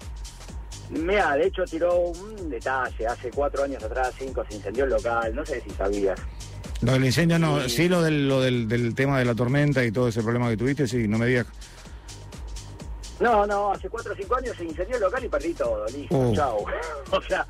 Mira, 0.91 1.35
de 1.37 1.47
hecho 1.47 1.65
tiró 1.65 1.97
un 1.99 2.49
detalle, 2.49 3.07
hace 3.07 3.31
cuatro 3.31 3.63
años 3.65 3.83
atrás, 3.83 4.15
cinco, 4.19 4.45
se 4.49 4.57
incendió 4.57 4.85
el 4.85 4.91
local, 4.91 5.35
no 5.35 5.45
sé 5.45 5.61
si 5.61 5.71
sabías. 5.71 6.19
Lo 6.81 6.93
del 6.93 7.05
incendio 7.05 7.39
no, 7.39 7.61
Sí. 7.63 7.71
sí 7.71 7.89
lo 7.89 8.01
del, 8.03 8.29
lo 8.29 8.41
del, 8.41 8.69
del 8.69 8.95
tema 8.95 9.19
de 9.19 9.25
la 9.25 9.35
tormenta 9.35 9.85
y 9.85 9.91
todo 9.93 10.09
ese 10.09 10.23
problema 10.23 10.49
que 10.49 10.57
tuviste, 10.57 10.87
sí, 10.87 11.09
no 11.09 11.19
me 11.19 11.27
digas. 11.27 11.47
No, 13.21 13.45
no, 13.47 13.73
hace 13.73 13.89
cuatro 13.89 14.13
o 14.13 14.17
cinco 14.17 14.37
años 14.37 14.57
se 14.57 14.65
incendió 14.65 14.95
el 14.95 15.03
local 15.03 15.25
y 15.25 15.29
perdí 15.29 15.53
todo, 15.53 15.85
listo, 15.87 16.17
Oh. 16.17 16.33
chao. 16.35 16.65
o 17.11 17.23
sea, 17.23 17.45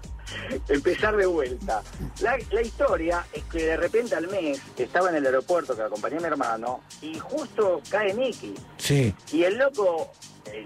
empezar 0.66 1.14
de 1.14 1.26
vuelta. 1.26 1.82
La, 2.22 2.39
la 2.51 2.62
historia 2.62 3.26
es 3.34 3.45
que 3.45 3.62
de 3.64 3.76
repente 3.76 4.14
al 4.14 4.28
mes 4.28 4.62
estaba 4.78 5.11
en 5.11 5.16
el 5.16 5.26
aeropuerto 5.26 5.76
que 5.76 5.82
acompañé 5.82 6.16
a 6.16 6.20
mi 6.20 6.26
hermano 6.26 6.80
y 7.03 7.18
justo 7.18 7.82
cae 7.91 8.14
Nicky. 8.14 8.55
Sí, 8.78 9.14
Y 9.30 9.43
el 9.43 9.59
loco, 9.59 10.11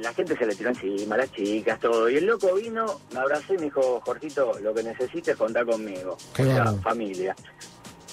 la 0.01 0.13
gente 0.15 0.37
se 0.37 0.47
le 0.47 0.55
tiró 0.55 0.71
encima, 0.71 1.17
las 1.17 1.33
chicas, 1.33 1.79
todo. 1.81 2.09
Y 2.11 2.17
el 2.17 2.27
loco 2.27 2.55
vino, 2.55 3.01
me 3.13 3.21
abrazó 3.21 3.55
y 3.55 3.59
me 3.59 3.65
dijo, 3.65 4.01
Jorgito, 4.05 4.59
lo 4.61 4.75
que 4.75 4.83
necesites 4.83 5.37
contar 5.37 5.67
conmigo. 5.67 6.17
Qué 6.35 6.43
o 6.43 6.47
sea, 6.47 6.57
bárbaro. 6.59 6.83
familia. 6.83 7.37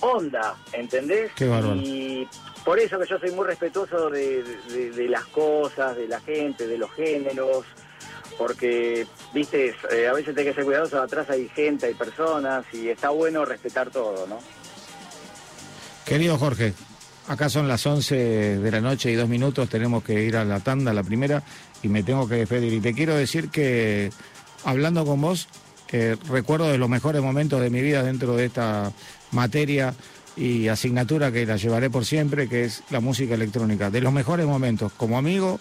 Onda, 0.01 0.55
¿entendés? 0.73 1.31
Qué. 1.35 1.45
Y 1.75 2.27
por 2.63 2.79
eso 2.79 2.97
que 2.99 3.05
yo 3.07 3.19
soy 3.19 3.31
muy 3.31 3.45
respetuoso 3.45 4.09
de, 4.09 4.43
de- 4.43 4.91
de 4.91 5.09
las 5.09 5.25
cosas, 5.25 5.95
de 5.97 6.07
la 6.07 6.19
gente, 6.21 6.67
de 6.67 6.77
los 6.77 6.91
géneros. 6.91 7.65
Porque, 8.37 9.05
viste, 9.33 9.75
eh, 9.91 10.07
a 10.07 10.13
veces 10.13 10.37
hay 10.37 10.45
que 10.45 10.53
ser 10.53 10.63
cuidadoso, 10.63 11.01
atrás 11.01 11.29
hay 11.29 11.49
gente, 11.49 11.87
hay 11.87 11.93
personas, 11.93 12.63
y 12.71 12.87
está 12.87 13.09
bueno 13.09 13.43
respetar 13.43 13.89
todo, 13.91 14.25
¿no? 14.27 14.39
Querido 16.05 16.37
Jorge, 16.37 16.73
acá 17.29 17.47
son 17.47 17.67
las 17.67 17.85
11 17.85 18.57
de 18.57 18.71
la 18.71 18.81
noche 18.81 19.11
y 19.11 19.15
dos 19.15 19.29
minutos, 19.29 19.69
tenemos 19.69 20.03
que 20.03 20.23
ir 20.23 20.35
a 20.35 20.43
la 20.43 20.59
tanda, 20.59 20.93
la 20.93 21.03
primera, 21.03 21.43
y 21.83 21.87
me 21.87 22.01
tengo 22.01 22.27
que 22.27 22.35
despedir. 22.35 22.73
Y 22.73 22.81
te 22.81 22.93
quiero 22.93 23.15
decir 23.15 23.49
que, 23.49 24.09
hablando 24.65 25.05
con 25.05 25.21
vos, 25.21 25.47
eh, 25.91 26.17
recuerdo 26.27 26.69
de 26.69 26.79
los 26.79 26.89
mejores 26.89 27.21
momentos 27.21 27.61
de 27.61 27.69
mi 27.69 27.81
vida 27.81 28.01
dentro 28.01 28.35
de 28.35 28.45
esta 28.45 28.91
materia 29.31 29.93
y 30.35 30.69
asignatura 30.69 31.31
que 31.31 31.45
la 31.45 31.57
llevaré 31.57 31.91
por 31.91 32.03
siempre, 32.03 32.49
que 32.49 32.65
es 32.65 32.81
la 32.89 32.99
música 32.99 33.35
electrónica. 33.35 33.91
De 33.91 34.01
los 34.01 34.11
mejores 34.11 34.47
momentos, 34.47 34.91
como 34.93 35.19
amigo, 35.19 35.59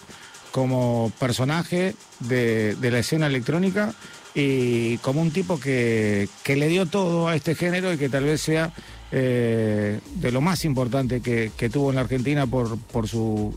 como 0.52 1.12
personaje 1.18 1.94
de, 2.20 2.78
la 2.80 2.98
escena 2.98 3.26
electrónica 3.26 3.92
y 4.34 4.96
como 4.98 5.20
un 5.20 5.32
tipo 5.32 5.60
que 5.60 6.28
le 6.46 6.68
dio 6.68 6.86
todo 6.86 7.28
a 7.28 7.36
este 7.36 7.54
género 7.54 7.92
y 7.92 7.98
que 7.98 8.08
tal 8.08 8.24
vez 8.24 8.40
sea 8.40 8.72
eh, 9.12 10.00
de 10.14 10.32
lo 10.32 10.40
más 10.40 10.64
importante 10.64 11.20
que, 11.20 11.50
que 11.56 11.70
tuvo 11.70 11.90
en 11.90 11.96
la 11.96 12.02
Argentina 12.02 12.46
por, 12.46 12.78
por 12.78 13.08
su 13.08 13.54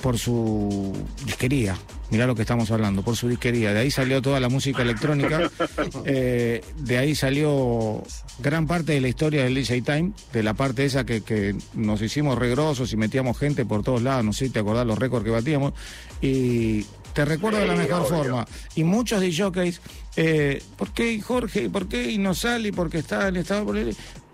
por 0.00 0.18
su 0.18 0.92
disquería. 1.24 1.76
Mirá 2.10 2.26
lo 2.26 2.34
que 2.34 2.42
estamos 2.42 2.70
hablando, 2.70 3.02
por 3.02 3.16
su 3.16 3.28
disquería. 3.28 3.72
De 3.72 3.80
ahí 3.80 3.90
salió 3.90 4.22
toda 4.22 4.38
la 4.38 4.48
música 4.48 4.82
electrónica. 4.82 5.50
eh, 6.04 6.62
de 6.76 6.98
ahí 6.98 7.14
salió 7.14 8.02
gran 8.38 8.66
parte 8.66 8.92
de 8.92 9.00
la 9.00 9.08
historia 9.08 9.42
del 9.42 9.54
DJ 9.54 9.82
Time, 9.82 10.12
de 10.32 10.42
la 10.42 10.54
parte 10.54 10.84
esa 10.84 11.04
que, 11.04 11.22
que 11.22 11.56
nos 11.74 12.02
hicimos 12.02 12.38
regrosos 12.38 12.92
y 12.92 12.96
metíamos 12.96 13.38
gente 13.38 13.64
por 13.64 13.82
todos 13.82 14.02
lados. 14.02 14.24
No 14.24 14.32
sé 14.32 14.46
si 14.46 14.52
te 14.52 14.60
acordás 14.60 14.86
los 14.86 14.98
récords 14.98 15.24
que 15.24 15.30
batíamos. 15.30 15.72
Y 16.20 16.84
te 17.12 17.24
recuerdo 17.24 17.58
de 17.58 17.66
la 17.66 17.74
mejor 17.74 18.02
obvio. 18.02 18.16
forma. 18.16 18.46
Y 18.74 18.84
muchos 18.84 19.24
jockeys, 19.36 19.80
eh, 20.16 20.62
¿por 20.76 20.92
qué 20.92 21.20
Jorge? 21.20 21.68
¿Por 21.70 21.88
qué 21.88 22.12
y 22.12 22.18
no 22.18 22.34
sale? 22.34 22.72
Porque 22.72 22.98
está 22.98 23.28
en 23.28 23.36
estado 23.36 23.64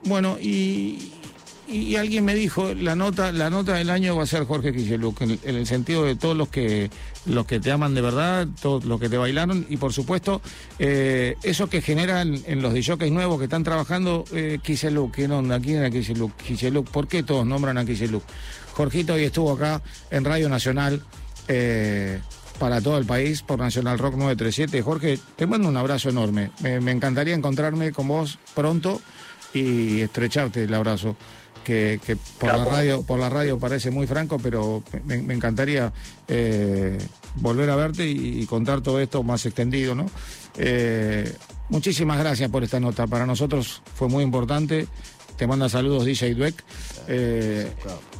Bueno, 0.04 0.36
y, 0.40 1.10
alguien 1.96 2.24
me 2.24 2.34
dijo, 2.34 2.74
la 2.74 2.96
nota, 2.96 3.32
la 3.32 3.48
nota 3.48 3.74
del 3.74 3.88
año 3.88 4.16
va 4.16 4.24
a 4.24 4.26
ser 4.26 4.44
Jorge 4.44 4.72
Quicheluc, 4.72 5.22
en, 5.22 5.38
el 5.44 5.66
sentido 5.66 6.04
de 6.04 6.16
todos 6.16 6.36
los 6.36 6.48
que 6.48 6.90
los 7.24 7.46
que 7.46 7.60
te 7.60 7.70
aman 7.70 7.94
de 7.94 8.00
verdad, 8.00 8.48
todos 8.60 8.84
los 8.84 9.00
que 9.00 9.08
te 9.08 9.16
bailaron, 9.16 9.64
y 9.70 9.76
por 9.76 9.92
supuesto, 9.92 10.42
eh, 10.80 11.36
eso 11.44 11.70
que 11.70 11.80
generan 11.80 12.36
en 12.46 12.62
los 12.62 12.74
DJs 12.74 13.12
nuevos 13.12 13.38
que 13.38 13.44
están 13.44 13.62
trabajando, 13.62 14.24
eh, 14.32 14.58
Quicheluc, 14.62 15.14
¿quién 15.14 15.30
onda? 15.30 15.60
¿Quién 15.60 15.78
era? 15.78 15.90
Quicheluc, 15.90 16.90
¿por 16.90 17.06
qué 17.06 17.22
todos 17.22 17.46
nombran 17.46 17.78
a 17.78 17.84
Quicheluc? 17.84 18.24
Jorgito 18.72 19.14
hoy 19.14 19.24
estuvo 19.24 19.52
acá 19.52 19.82
en 20.10 20.24
Radio 20.24 20.48
Nacional. 20.48 21.02
eh, 21.48 22.20
para 22.58 22.80
todo 22.80 22.96
el 22.96 23.04
país 23.04 23.42
por 23.42 23.58
Nacional 23.58 23.98
Rock 23.98 24.14
937. 24.14 24.82
Jorge, 24.82 25.18
te 25.34 25.48
mando 25.48 25.68
un 25.68 25.76
abrazo 25.76 26.10
enorme. 26.10 26.52
Me, 26.60 26.80
me 26.80 26.92
encantaría 26.92 27.34
encontrarme 27.34 27.90
con 27.90 28.06
vos 28.06 28.38
pronto 28.54 29.00
y 29.52 30.00
estrecharte 30.00 30.64
el 30.64 30.74
abrazo. 30.74 31.16
Que, 31.64 32.00
que 32.04 32.16
por 32.16 32.48
la 32.50 32.58
Capo. 32.58 32.70
radio 32.70 33.02
por 33.04 33.20
la 33.20 33.28
radio 33.30 33.56
parece 33.56 33.92
muy 33.92 34.08
franco, 34.08 34.36
pero 34.42 34.82
me, 35.04 35.22
me 35.22 35.32
encantaría 35.32 35.92
eh, 36.26 36.98
volver 37.36 37.70
a 37.70 37.76
verte 37.76 38.04
y, 38.04 38.42
y 38.42 38.46
contar 38.46 38.80
todo 38.80 38.98
esto 38.98 39.22
más 39.22 39.46
extendido, 39.46 39.94
¿no? 39.94 40.10
Eh, 40.56 41.32
muchísimas 41.68 42.18
gracias 42.18 42.50
por 42.50 42.64
esta 42.64 42.80
nota. 42.80 43.06
Para 43.06 43.26
nosotros 43.26 43.80
fue 43.94 44.08
muy 44.08 44.24
importante 44.24 44.88
te 45.36 45.46
manda 45.46 45.68
saludos 45.68 46.04
DJ 46.04 46.34
Dweck. 46.34 46.62
Eh, 47.08 47.72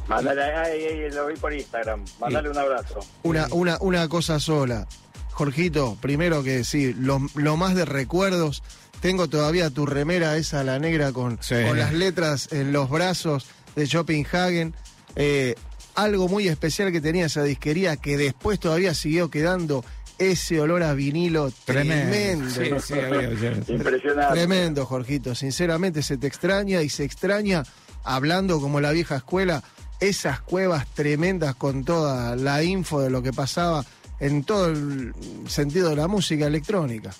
Mándale, 0.07 1.09
lo 1.11 1.27
vi 1.27 1.35
por 1.35 1.53
Instagram. 1.53 2.03
Mándale 2.19 2.49
un 2.49 2.57
abrazo. 2.57 2.99
Una, 3.23 3.47
una, 3.51 3.77
una 3.81 4.07
cosa 4.09 4.39
sola. 4.39 4.87
Jorgito, 5.31 5.97
primero 6.01 6.43
que 6.43 6.63
sí, 6.63 6.93
lo, 6.93 7.21
lo 7.35 7.57
más 7.57 7.75
de 7.75 7.85
recuerdos. 7.85 8.61
Tengo 9.03 9.27
todavía 9.27 9.69
tu 9.69 9.85
remera 9.85 10.37
esa, 10.37 10.63
la 10.63 10.79
negra, 10.79 11.11
con, 11.11 11.37
Sí. 11.41 11.55
con 11.67 11.77
las 11.77 11.91
letras 11.91 12.47
en 12.53 12.71
los 12.71 12.89
brazos 12.89 13.45
de 13.75 13.85
Schopenhagen. 13.85 14.73
Eh, 15.17 15.55
algo 15.95 16.29
muy 16.29 16.47
especial 16.47 16.89
que 16.93 17.01
tenía 17.01 17.25
esa 17.25 17.43
disquería 17.43 17.97
que 17.97 18.15
después 18.15 18.61
todavía 18.61 18.93
siguió 18.93 19.29
quedando 19.29 19.83
ese 20.19 20.61
olor 20.61 20.83
a 20.83 20.93
vinilo 20.93 21.51
tremendo. 21.65 22.49
Sí, 22.49 22.69
sí, 22.81 22.93
había- 22.93 23.27
había- 23.27 23.51
Impresionante. 23.67 24.33
Tremendo, 24.35 24.85
Jorgito. 24.85 25.35
Sinceramente 25.35 26.01
se 26.01 26.15
te 26.17 26.27
extraña 26.27 26.81
y 26.81 26.87
se 26.87 27.03
extraña, 27.03 27.63
hablando 28.05 28.61
como 28.61 28.79
la 28.79 28.91
vieja 28.91 29.17
escuela, 29.17 29.63
esas 29.99 30.39
cuevas 30.39 30.87
tremendas 30.93 31.55
con 31.55 31.83
toda 31.83 32.37
la 32.37 32.63
info 32.63 33.01
de 33.01 33.09
lo 33.09 33.21
que 33.21 33.33
pasaba 33.33 33.83
en 34.21 34.45
todo 34.45 34.67
el 34.69 35.13
sentido 35.49 35.89
de 35.89 35.97
la 35.97 36.07
música 36.07 36.47
electrónica. 36.47 37.11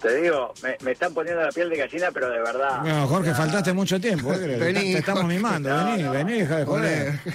Te 0.00 0.20
digo, 0.22 0.52
me, 0.62 0.76
me 0.82 0.92
están 0.92 1.12
poniendo 1.12 1.42
la 1.42 1.50
piel 1.50 1.68
de 1.70 1.76
gallina, 1.76 2.10
pero 2.12 2.30
de 2.30 2.38
verdad. 2.38 2.82
No, 2.82 3.06
Jorge, 3.08 3.34
faltaste 3.34 3.72
mucho 3.72 4.00
tiempo. 4.00 4.32
¿eh? 4.32 4.56
Vení, 4.60 4.92
te 4.92 4.98
estamos 4.98 5.24
mimando. 5.24 5.68
No, 5.68 5.84
vení, 5.86 6.02
no. 6.04 6.10
vení, 6.12 6.32
deja 6.34 6.56
de 6.58 6.64
joder. 6.64 7.12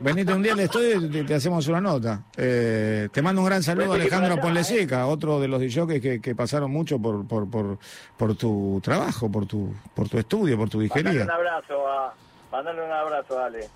Venite 0.00 0.32
un 0.32 0.42
día 0.42 0.52
al 0.52 0.60
estudio 0.60 1.00
y 1.00 1.08
te, 1.10 1.24
te 1.24 1.34
hacemos 1.34 1.66
una 1.68 1.80
nota. 1.80 2.22
Eh, 2.36 3.08
te 3.12 3.22
mando 3.22 3.40
un 3.40 3.46
gran 3.46 3.62
saludo, 3.62 3.90
Vení 3.90 4.02
Alejandro 4.02 4.32
allá, 4.34 4.42
Ponlesica, 4.42 5.06
otro 5.06 5.40
de 5.40 5.48
los 5.48 5.60
DJs 5.60 6.00
que, 6.00 6.20
que 6.20 6.34
pasaron 6.34 6.70
mucho 6.70 6.98
por, 6.98 7.26
por, 7.26 7.48
por, 7.48 7.78
por 8.16 8.34
tu 8.36 8.80
trabajo, 8.82 9.30
por 9.30 9.46
tu, 9.46 9.72
por 9.94 10.08
tu 10.08 10.18
estudio, 10.18 10.56
por 10.58 10.68
tu 10.68 10.80
disquería. 10.80 11.22
un 11.22 11.30
abrazo 11.30 11.86
a. 11.88 12.12
Mándale 12.50 12.84
un 12.84 12.92
abrazo, 12.92 13.34
dale. 13.34 13.68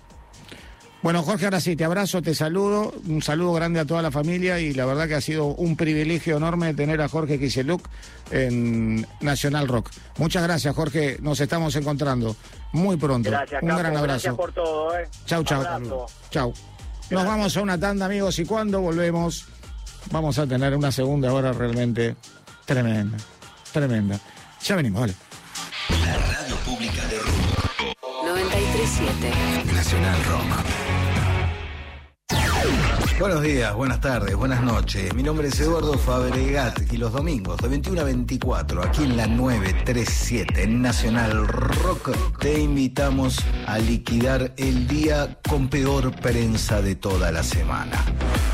Bueno, 1.01 1.23
Jorge, 1.23 1.45
ahora 1.45 1.59
sí, 1.59 1.75
te 1.75 1.83
abrazo, 1.83 2.21
te 2.21 2.35
saludo, 2.35 2.93
un 3.07 3.23
saludo 3.23 3.53
grande 3.53 3.79
a 3.79 3.85
toda 3.85 4.03
la 4.03 4.11
familia 4.11 4.59
y 4.59 4.71
la 4.73 4.85
verdad 4.85 5.07
que 5.07 5.15
ha 5.15 5.21
sido 5.21 5.45
un 5.47 5.75
privilegio 5.75 6.37
enorme 6.37 6.75
tener 6.75 7.01
a 7.01 7.09
Jorge 7.09 7.39
Kiseluk 7.39 7.81
en 8.29 9.07
Nacional 9.19 9.67
Rock. 9.67 9.89
Muchas 10.17 10.43
gracias, 10.43 10.75
Jorge, 10.75 11.17
nos 11.19 11.39
estamos 11.39 11.75
encontrando 11.75 12.35
muy 12.73 12.97
pronto. 12.97 13.31
Gracias, 13.31 13.63
un 13.63 13.69
Capo. 13.69 13.79
gran 13.79 13.93
Gracias 13.93 14.25
abrazo. 14.27 14.37
por 14.37 14.53
todo, 14.53 14.95
¿eh? 14.99 15.09
Chau, 15.25 15.43
chau. 15.43 15.61
Abrazo. 15.65 16.05
Chau. 16.29 16.53
Nos 17.09 17.25
vamos 17.25 17.57
a 17.57 17.61
una 17.61 17.79
tanda, 17.79 18.05
amigos, 18.05 18.37
y 18.37 18.45
cuando 18.45 18.79
volvemos 18.81 19.45
vamos 20.11 20.37
a 20.37 20.45
tener 20.45 20.75
una 20.75 20.91
segunda 20.91 21.33
hora 21.33 21.51
realmente 21.51 22.15
tremenda, 22.65 23.17
tremenda. 23.73 24.19
Ya 24.63 24.75
venimos, 24.75 25.01
vale. 25.01 25.13
La 26.05 26.15
radio 26.15 26.55
pública 26.57 27.07
de 27.07 27.17
Rock. 27.17 27.97
937 28.23 29.73
Nacional 29.73 30.23
Rock. 30.25 30.80
Buenos 33.21 33.43
días, 33.43 33.75
buenas 33.75 34.01
tardes, 34.01 34.35
buenas 34.35 34.63
noches. 34.63 35.13
Mi 35.13 35.21
nombre 35.21 35.47
es 35.47 35.59
Eduardo 35.59 35.93
Fabregat 35.93 36.91
y 36.91 36.97
los 36.97 37.13
domingos 37.13 37.55
de 37.57 37.67
21 37.67 38.01
a 38.01 38.03
24 38.03 38.83
aquí 38.83 39.03
en 39.03 39.15
la 39.15 39.27
937 39.27 40.63
en 40.63 40.81
Nacional 40.81 41.47
Rock 41.47 42.17
te 42.39 42.59
invitamos 42.59 43.37
a 43.67 43.77
liquidar 43.77 44.55
el 44.57 44.87
día 44.87 45.37
con 45.47 45.69
peor 45.69 46.15
prensa 46.19 46.81
de 46.81 46.95
toda 46.95 47.31
la 47.31 47.43
semana. 47.43 48.03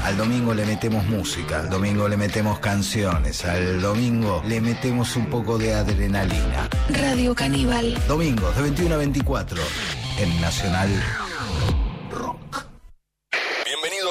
Al 0.04 0.18
domingo 0.18 0.54
le 0.54 0.66
metemos 0.66 1.06
música, 1.06 1.62
al 1.62 1.70
domingo 1.70 2.10
le 2.10 2.18
metemos 2.18 2.60
canciones, 2.60 3.46
al 3.46 3.80
domingo 3.80 4.44
le 4.46 4.60
metemos 4.60 5.16
un 5.16 5.28
poco 5.28 5.58
de 5.58 5.76
adrenalina. 5.76 6.68
Radio 6.90 7.34
Caníbal 7.34 7.98
Domingos 8.06 8.54
de 8.58 8.64
21 8.64 8.96
a 8.96 8.98
24 8.98 9.62
en 10.20 10.42
Nacional 10.42 10.90
Rock. 11.20 11.27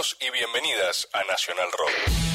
Bienvenidos 0.07 0.17
y 0.21 0.31
bienvenidas 0.31 1.09
a 1.13 1.25
Nacional 1.25 1.67
Rock. 1.73 1.91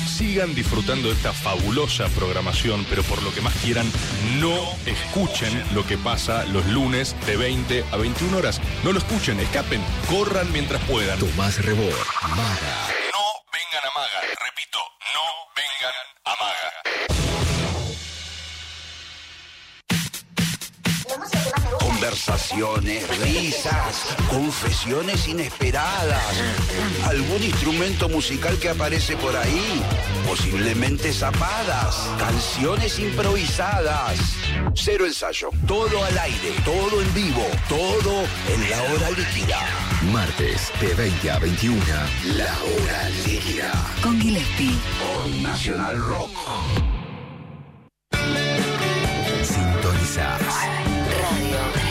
Sigan 0.08 0.54
disfrutando 0.54 1.08
de 1.08 1.14
esta 1.14 1.32
fabulosa 1.32 2.08
programación, 2.10 2.86
pero 2.90 3.02
por 3.04 3.22
lo 3.24 3.34
que 3.34 3.40
más 3.40 3.56
quieran, 3.64 3.90
no 4.40 4.58
escuchen 4.86 5.64
lo 5.74 5.86
que 5.86 5.98
pasa 5.98 6.44
los 6.46 6.66
lunes 6.66 7.16
de 7.26 7.38
20 7.38 7.86
a 7.92 7.98
21 7.98 8.38
horas. 8.38 8.60
No 8.84 8.92
lo 8.92 9.00
escuchen, 9.00 9.40
escapen, 9.40 9.82
corran 10.10 10.52
mientras 10.52 10.82
puedan. 10.84 11.20
Tomás 11.20 11.64
Rebor, 11.64 11.96
Maga. 12.36 12.88
No 13.14 13.24
vengan 13.54 13.84
a 13.86 14.00
Maga, 14.00 14.22
repito, 14.22 14.80
no 15.14 15.24
vengan 15.56 15.94
a 16.26 16.44
Maga. 16.44 16.91
Conversaciones, 22.12 23.20
risas, 23.20 24.18
confesiones 24.30 25.30
inesperadas. 25.30 26.22
Algún 27.06 27.42
instrumento 27.42 28.10
musical 28.10 28.60
que 28.60 28.68
aparece 28.68 29.16
por 29.16 29.34
ahí. 29.34 29.82
Posiblemente 30.28 31.14
zapadas. 31.14 32.10
Canciones 32.20 33.00
improvisadas. 33.00 34.20
Cero 34.76 35.06
ensayo. 35.06 35.52
Todo 35.66 36.04
al 36.04 36.18
aire. 36.18 36.54
Todo 36.66 37.02
en 37.02 37.14
vivo. 37.14 37.48
Todo 37.70 38.26
en 38.50 38.70
la 38.70 38.82
hora 38.92 39.12
líquida. 39.12 39.60
Martes 40.12 40.70
de 40.82 40.94
20 40.94 41.32
a 41.32 41.40
21. 41.40 41.82
La 42.36 42.54
hora 42.62 43.10
líquida. 43.26 43.72
con 44.04 44.20
Gillespie. 44.20 44.76
Por 45.00 45.30
Nacional 45.42 45.98
Rock. 45.98 46.30
Sintonizás. 49.44 50.42
Radio 51.22 51.91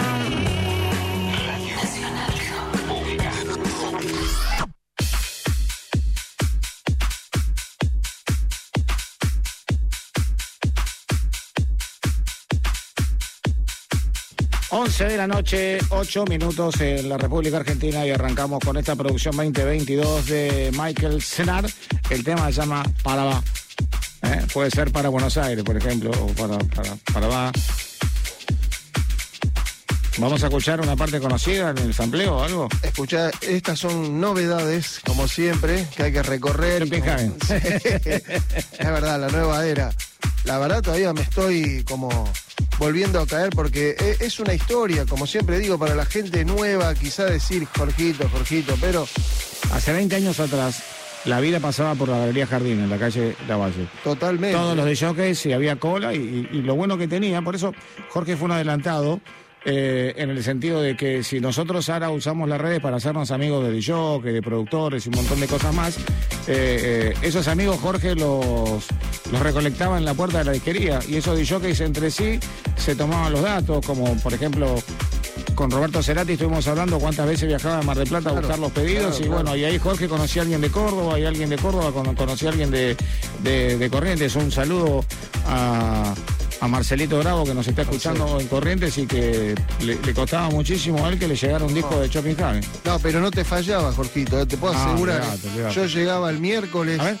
Once 14.73 15.03
de 15.03 15.17
la 15.17 15.27
noche, 15.27 15.79
8 15.89 16.25
minutos 16.29 16.79
en 16.79 17.09
la 17.09 17.17
República 17.17 17.57
Argentina 17.57 18.05
y 18.05 18.11
arrancamos 18.11 18.59
con 18.63 18.77
esta 18.77 18.95
producción 18.95 19.35
2022 19.35 20.25
de 20.27 20.71
Michael 20.79 21.21
Senar. 21.21 21.65
El 22.09 22.23
tema 22.23 22.45
se 22.45 22.53
llama 22.53 22.81
Parabá. 23.03 23.43
¿Eh? 24.23 24.45
Puede 24.53 24.71
ser 24.71 24.91
para 24.93 25.09
Buenos 25.09 25.37
Aires, 25.37 25.65
por 25.65 25.75
ejemplo, 25.75 26.11
o 26.11 26.27
para, 26.27 26.57
para 26.57 26.95
Parabá. 27.11 27.51
Vamos 30.17 30.43
a 30.43 30.47
escuchar 30.47 30.81
una 30.81 30.95
parte 30.95 31.19
conocida 31.19 31.71
en 31.71 31.77
el 31.79 31.93
sampleo 31.93 32.37
o 32.37 32.43
algo. 32.43 32.67
Escuchá, 32.83 33.31
estas 33.41 33.79
son 33.79 34.19
novedades, 34.19 34.99
como 35.05 35.27
siempre, 35.27 35.87
que 35.95 36.03
hay 36.03 36.11
que 36.11 36.21
recorrer. 36.21 36.83
Sí. 36.87 36.91
es 37.53 38.23
verdad, 38.79 39.19
la 39.19 39.29
nueva 39.29 39.65
era. 39.65 39.91
La 40.43 40.57
verdad 40.59 40.81
todavía 40.81 41.13
me 41.13 41.21
estoy 41.21 41.83
como 41.85 42.09
volviendo 42.77 43.19
a 43.19 43.27
caer 43.27 43.51
porque 43.51 43.95
e- 43.99 44.17
es 44.25 44.39
una 44.39 44.53
historia, 44.53 45.05
como 45.05 45.25
siempre 45.27 45.59
digo, 45.59 45.77
para 45.79 45.95
la 45.95 46.05
gente 46.05 46.43
nueva, 46.45 46.93
quizá 46.95 47.25
decir 47.25 47.65
Jorgito, 47.77 48.27
Jorgito, 48.29 48.75
pero 48.81 49.07
Hace 49.73 49.93
20 49.93 50.15
años 50.17 50.39
atrás, 50.39 50.83
la 51.25 51.39
vida 51.39 51.59
pasaba 51.61 51.95
por 51.95 52.09
la 52.09 52.17
Galería 52.17 52.45
Jardín, 52.47 52.79
en 52.81 52.89
la 52.89 52.97
calle 52.97 53.35
Lavalle. 53.47 53.87
totalmente. 54.03 54.57
Todos 54.57 54.75
los 54.75 54.85
de 54.85 54.97
jockeys 54.97 55.45
y 55.45 55.53
había 55.53 55.77
cola 55.77 56.13
y, 56.13 56.17
y- 56.51 56.57
y 56.57 56.61
lo 56.63 56.75
bueno 56.75 56.97
que 56.97 57.07
tenía, 57.07 57.41
por 57.41 57.55
eso 57.55 57.73
Jorge 58.09 58.35
fue 58.35 58.45
un 58.45 58.51
adelantado 58.51 59.21
eh, 59.65 60.13
en 60.17 60.29
el 60.31 60.43
sentido 60.43 60.81
de 60.81 60.95
que 60.97 61.23
si 61.23 61.39
nosotros 61.39 61.87
ahora 61.89 62.09
usamos 62.09 62.49
las 62.49 62.59
redes 62.59 62.79
para 62.79 62.97
hacernos 62.97 63.31
amigos 63.31 63.63
de 63.65 63.71
DJ, 63.71 64.19
de 64.23 64.41
productores 64.41 65.05
y 65.05 65.09
un 65.09 65.15
montón 65.15 65.39
de 65.39 65.47
cosas 65.47 65.73
más, 65.73 65.97
eh, 65.97 66.03
eh, 66.47 67.13
esos 67.21 67.47
amigos 67.47 67.77
Jorge 67.79 68.15
los, 68.15 68.85
los 69.31 69.39
recolectaba 69.41 69.97
en 69.97 70.05
la 70.05 70.13
puerta 70.13 70.39
de 70.39 70.45
la 70.45 70.51
disquería 70.51 70.99
y 71.07 71.15
esos 71.17 71.37
DJs 71.37 71.81
entre 71.81 72.09
sí 72.11 72.39
se 72.75 72.95
tomaban 72.95 73.31
los 73.33 73.41
datos, 73.41 73.85
como 73.85 74.15
por 74.17 74.33
ejemplo 74.33 74.75
con 75.55 75.69
Roberto 75.69 76.01
Cerati 76.01 76.33
estuvimos 76.33 76.67
hablando 76.67 76.97
cuántas 76.97 77.27
veces 77.27 77.47
viajaba 77.47 77.79
a 77.79 77.81
Mar 77.83 77.97
del 77.97 78.07
Plata 78.07 78.29
a 78.29 78.33
buscar 78.33 78.57
los 78.57 78.71
pedidos 78.71 79.17
claro, 79.17 79.17
y 79.17 79.27
claro. 79.27 79.43
bueno, 79.43 79.55
y 79.57 79.63
ahí 79.65 79.77
Jorge 79.77 80.07
conocía 80.07 80.41
a 80.41 80.43
alguien 80.43 80.61
de 80.61 80.69
Córdoba, 80.71 81.19
y 81.19 81.25
alguien 81.25 81.49
de 81.49 81.57
Córdoba 81.57 81.91
cono- 81.91 82.15
conocía 82.15 82.49
a 82.49 82.51
alguien 82.51 82.71
de, 82.71 82.95
de, 83.43 83.77
de 83.77 83.89
Corrientes. 83.89 84.35
Un 84.35 84.51
saludo 84.51 85.05
a, 85.45 86.15
a 86.61 86.67
Marcelito 86.67 87.17
Bravo 87.19 87.43
que 87.43 87.53
nos 87.55 87.67
está 87.67 87.81
escuchando 87.81 88.39
en 88.39 88.47
Corrientes 88.47 88.97
y 88.99 89.07
que 89.07 89.55
le, 89.81 89.95
le 89.95 90.13
costaba 90.13 90.49
muchísimo 90.49 91.03
a 91.05 91.09
él 91.09 91.17
que 91.19 91.27
le 91.27 91.35
llegara 91.35 91.65
un 91.65 91.73
disco 91.73 91.99
de 91.99 92.07
Shopping 92.07 92.35
Javi. 92.35 92.61
No, 92.85 92.99
pero 92.99 93.19
no 93.19 93.31
te 93.31 93.43
fallaba, 93.43 93.91
Jorgito, 93.91 94.39
eh, 94.39 94.45
te 94.45 94.57
puedo 94.57 94.73
Ah, 94.75 94.85
asegurar. 94.91 95.23
Yo 95.73 95.85
llegaba 95.87 96.29
el 96.29 96.39
miércoles. 96.39 96.99
A 96.99 97.03
ver. 97.05 97.17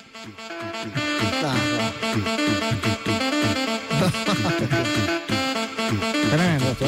Tremendo 6.29 6.65
esto. 6.71 6.85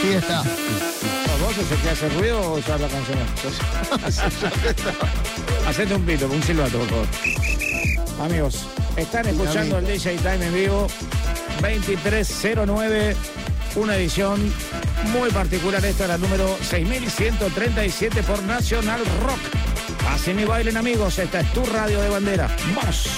Fiesta. 0.00 0.42
¿Vos 0.42 1.11
el 1.58 1.78
que 1.78 1.90
hace 1.90 2.08
ruido 2.10 2.52
o 2.52 2.58
ya 2.58 2.78
la 2.78 2.88
canción? 2.88 3.18
Hacete 5.66 5.94
un 5.94 6.02
pito, 6.02 6.26
un 6.26 6.42
silbato, 6.42 6.78
por 6.78 6.88
favor. 6.88 7.06
Amigos, 8.20 8.66
están 8.96 9.26
escuchando 9.26 9.78
el 9.78 9.86
DJ 9.86 10.16
Time 10.18 10.46
en 10.46 10.54
vivo 10.54 10.86
2309, 11.60 13.16
una 13.76 13.96
edición 13.96 14.52
muy 15.12 15.30
particular. 15.30 15.84
Esta 15.84 16.04
es 16.04 16.08
la 16.08 16.18
número 16.18 16.56
6137 16.62 18.22
por 18.22 18.42
Nacional 18.44 19.00
Rock. 19.24 19.40
Así 20.08 20.34
mi 20.34 20.44
bailen, 20.44 20.76
amigos. 20.76 21.18
Esta 21.18 21.40
es 21.40 21.52
tu 21.52 21.64
radio 21.66 22.00
de 22.00 22.08
bandera. 22.08 22.48
¡Vamos! 22.74 23.08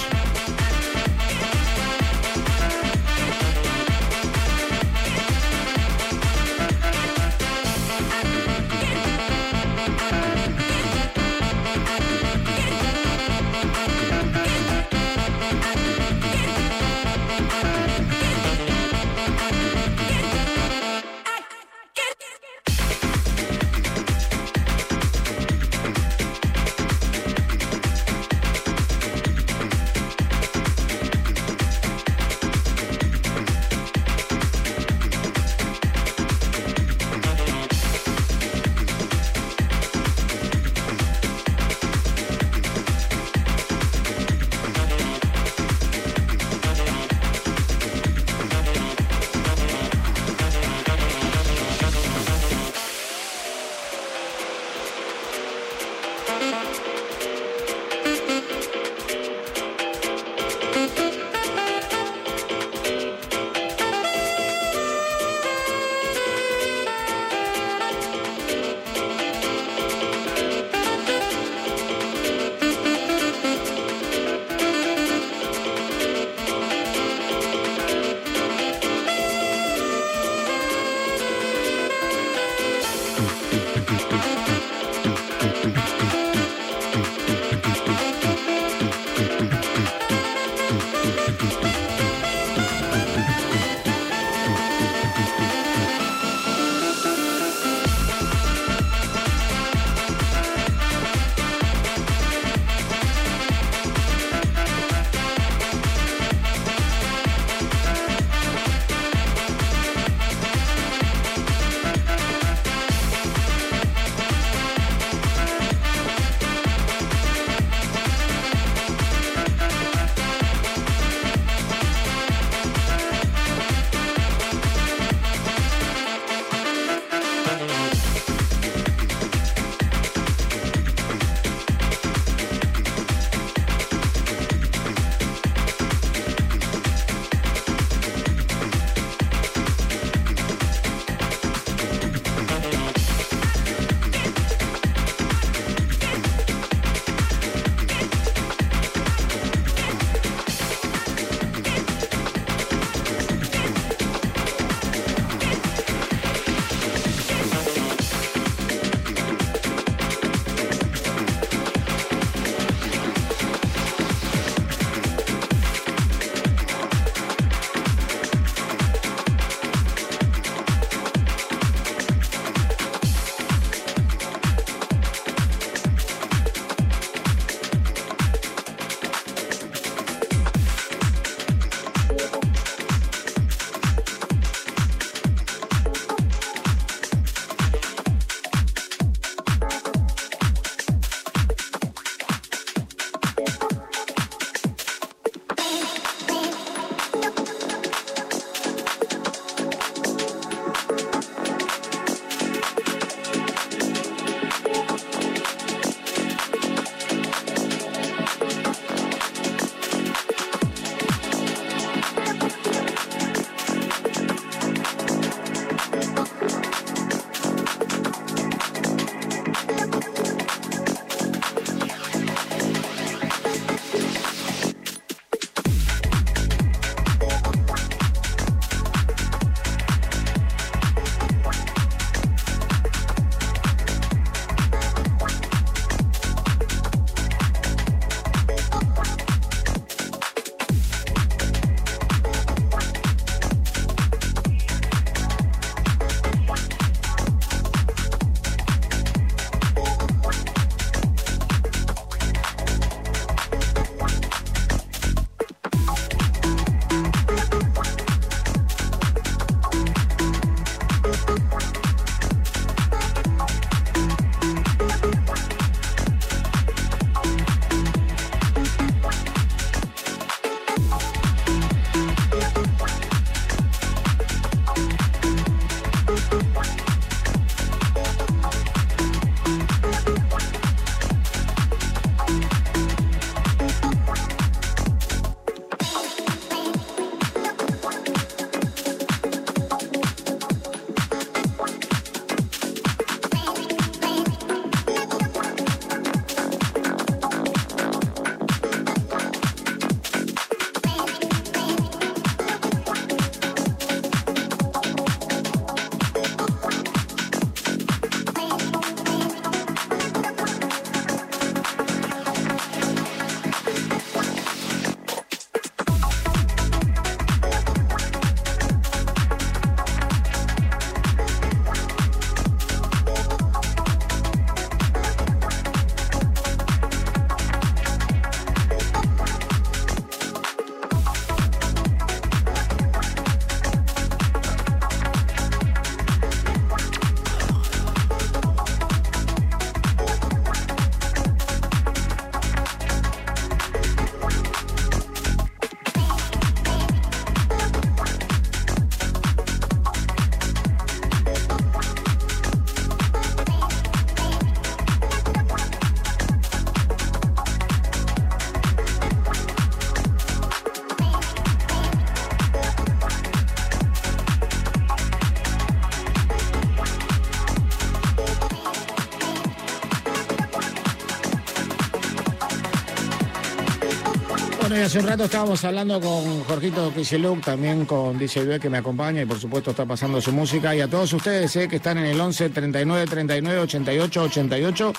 Hace 374.85 374.99
un 374.99 375.07
rato 375.07 375.23
estábamos 375.23 375.63
hablando 375.65 375.99
con 375.99 376.43
Jorgito 376.43 376.93
Kicheluk, 376.93 377.43
también 377.43 377.85
con 377.85 378.19
DJ 378.19 378.45
Due 378.45 378.59
que 378.59 378.69
me 378.69 378.77
acompaña 378.77 379.23
y 379.23 379.25
por 379.25 379.39
supuesto 379.39 379.71
está 379.71 379.83
pasando 379.83 380.21
su 380.21 380.31
música. 380.31 380.75
Y 380.75 380.81
a 380.81 380.87
todos 380.87 381.11
ustedes 381.11 381.55
eh, 381.55 381.67
que 381.67 381.77
están 381.77 381.97
en 381.97 382.05
el 382.05 382.21
11 382.21 382.49
39 382.49 383.07
39 383.07 383.59
88 383.61 384.21
88 384.21 384.93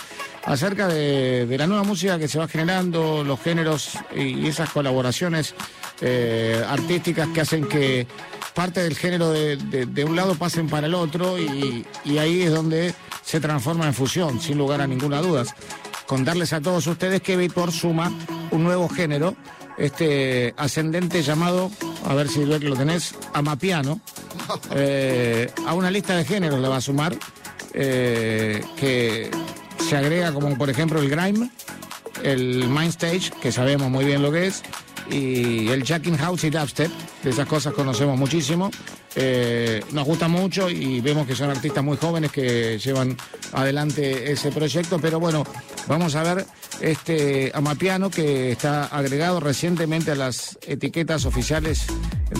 acerca 0.44 0.88
de, 0.88 1.54
la 1.56 1.68
nueva 1.68 1.84
música 1.84 2.18
que 2.18 2.26
se 2.26 2.36
va 2.36 2.48
generando, 2.48 3.22
los 3.22 3.40
géneros 3.40 3.92
y 4.12 4.48
esas 4.48 4.70
colaboraciones 4.70 5.54
eh, 6.00 6.64
artísticas 6.68 7.28
que 7.28 7.40
hacen 7.42 7.68
que 7.68 8.08
parte 8.54 8.82
del 8.82 8.96
género 8.96 9.30
de, 9.30 10.04
un 10.04 10.16
lado 10.16 10.34
pasen 10.34 10.68
para 10.68 10.88
el 10.88 10.94
otro 10.94 11.38
y, 11.38 11.86
y 12.04 12.18
ahí 12.18 12.42
es 12.42 12.50
donde 12.50 12.92
se 13.22 13.38
transforma 13.38 13.86
en 13.86 13.94
fusión, 13.94 14.40
sin 14.40 14.58
lugar 14.58 14.80
a 14.80 14.88
ninguna 14.88 15.20
duda. 15.20 15.44
Contarles 16.06 16.52
a 16.52 16.60
todos 16.60 16.86
ustedes 16.88 17.20
que 17.20 17.36
Beatport 17.36 17.72
suma 17.72 18.12
un 18.50 18.64
nuevo 18.64 18.88
género, 18.88 19.36
este 19.78 20.54
ascendente 20.56 21.22
llamado, 21.22 21.70
a 22.04 22.14
ver 22.14 22.28
si 22.28 22.44
lo 22.44 22.58
lo 22.58 22.76
tenés, 22.76 23.14
Amapiano, 23.32 24.00
eh, 24.74 25.50
a 25.66 25.74
una 25.74 25.90
lista 25.90 26.16
de 26.16 26.24
géneros 26.24 26.60
le 26.60 26.68
va 26.68 26.76
a 26.76 26.80
sumar, 26.80 27.16
eh, 27.74 28.62
que 28.76 29.30
se 29.88 29.96
agrega 29.96 30.32
como 30.32 30.56
por 30.56 30.70
ejemplo 30.70 31.00
el 31.00 31.08
grime, 31.10 31.50
el 32.22 32.68
Mindstage, 32.68 33.30
que 33.42 33.52
sabemos 33.52 33.90
muy 33.90 34.04
bien 34.04 34.22
lo 34.22 34.32
que 34.32 34.46
es, 34.46 34.62
y 35.10 35.68
el 35.68 35.82
Jacking 35.82 36.16
House 36.16 36.44
y 36.44 36.50
Dubstep, 36.50 36.90
de 37.22 37.30
esas 37.30 37.46
cosas 37.46 37.72
conocemos 37.74 38.18
muchísimo. 38.18 38.70
Eh, 39.18 39.82
nos 39.92 40.04
gusta 40.04 40.28
mucho 40.28 40.68
y 40.68 41.00
vemos 41.00 41.26
que 41.26 41.34
son 41.34 41.48
artistas 41.48 41.82
muy 41.82 41.96
jóvenes 41.96 42.30
que 42.30 42.78
llevan 42.78 43.16
adelante 43.52 44.30
ese 44.30 44.52
proyecto, 44.52 44.98
pero 44.98 45.18
bueno, 45.18 45.42
vamos 45.88 46.14
a 46.16 46.22
ver 46.22 46.44
este 46.82 47.50
Amapiano 47.54 48.10
que 48.10 48.52
está 48.52 48.84
agregado 48.84 49.40
recientemente 49.40 50.10
a 50.10 50.16
las 50.16 50.58
etiquetas 50.66 51.24
oficiales 51.24 51.86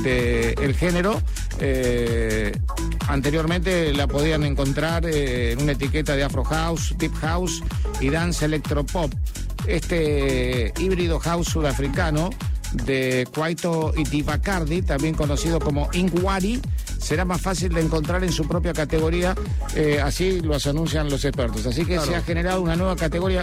del 0.03 0.75
género. 0.75 1.23
Eh, 1.61 2.53
anteriormente 3.09 3.95
la 3.95 4.07
podían 4.07 4.45
encontrar 4.45 5.07
eh, 5.07 5.53
en 5.53 5.63
una 5.63 5.73
etiqueta 5.73 6.15
de 6.15 6.25
Afro 6.25 6.45
House, 6.45 6.95
Deep 6.99 7.15
House 7.15 7.63
y 8.01 8.11
Dance 8.11 8.45
Electropop. 8.45 9.11
Este 9.67 10.75
híbrido 10.79 11.19
house 11.21 11.49
sudafricano 11.49 12.31
de 12.73 13.27
Kwaito 13.33 13.93
Itibacardi, 13.97 14.83
también 14.83 15.15
conocido 15.15 15.61
como 15.61 15.89
Inkwari, 15.93 16.61
será 16.99 17.25
más 17.25 17.41
fácil 17.41 17.73
de 17.73 17.81
encontrar 17.81 18.25
en 18.25 18.33
su 18.33 18.47
propia 18.47 18.73
categoría, 18.73 19.35
eh, 19.75 20.01
así 20.03 20.41
los 20.41 20.67
anuncian 20.67 21.09
los 21.09 21.25
expertos. 21.25 21.67
Así 21.67 21.85
que 21.85 22.01
se 22.01 22.15
ha 22.15 22.23
generado 22.23 22.63
una 22.63 22.77
nueva 22.77 22.97
categoría. 22.97 23.43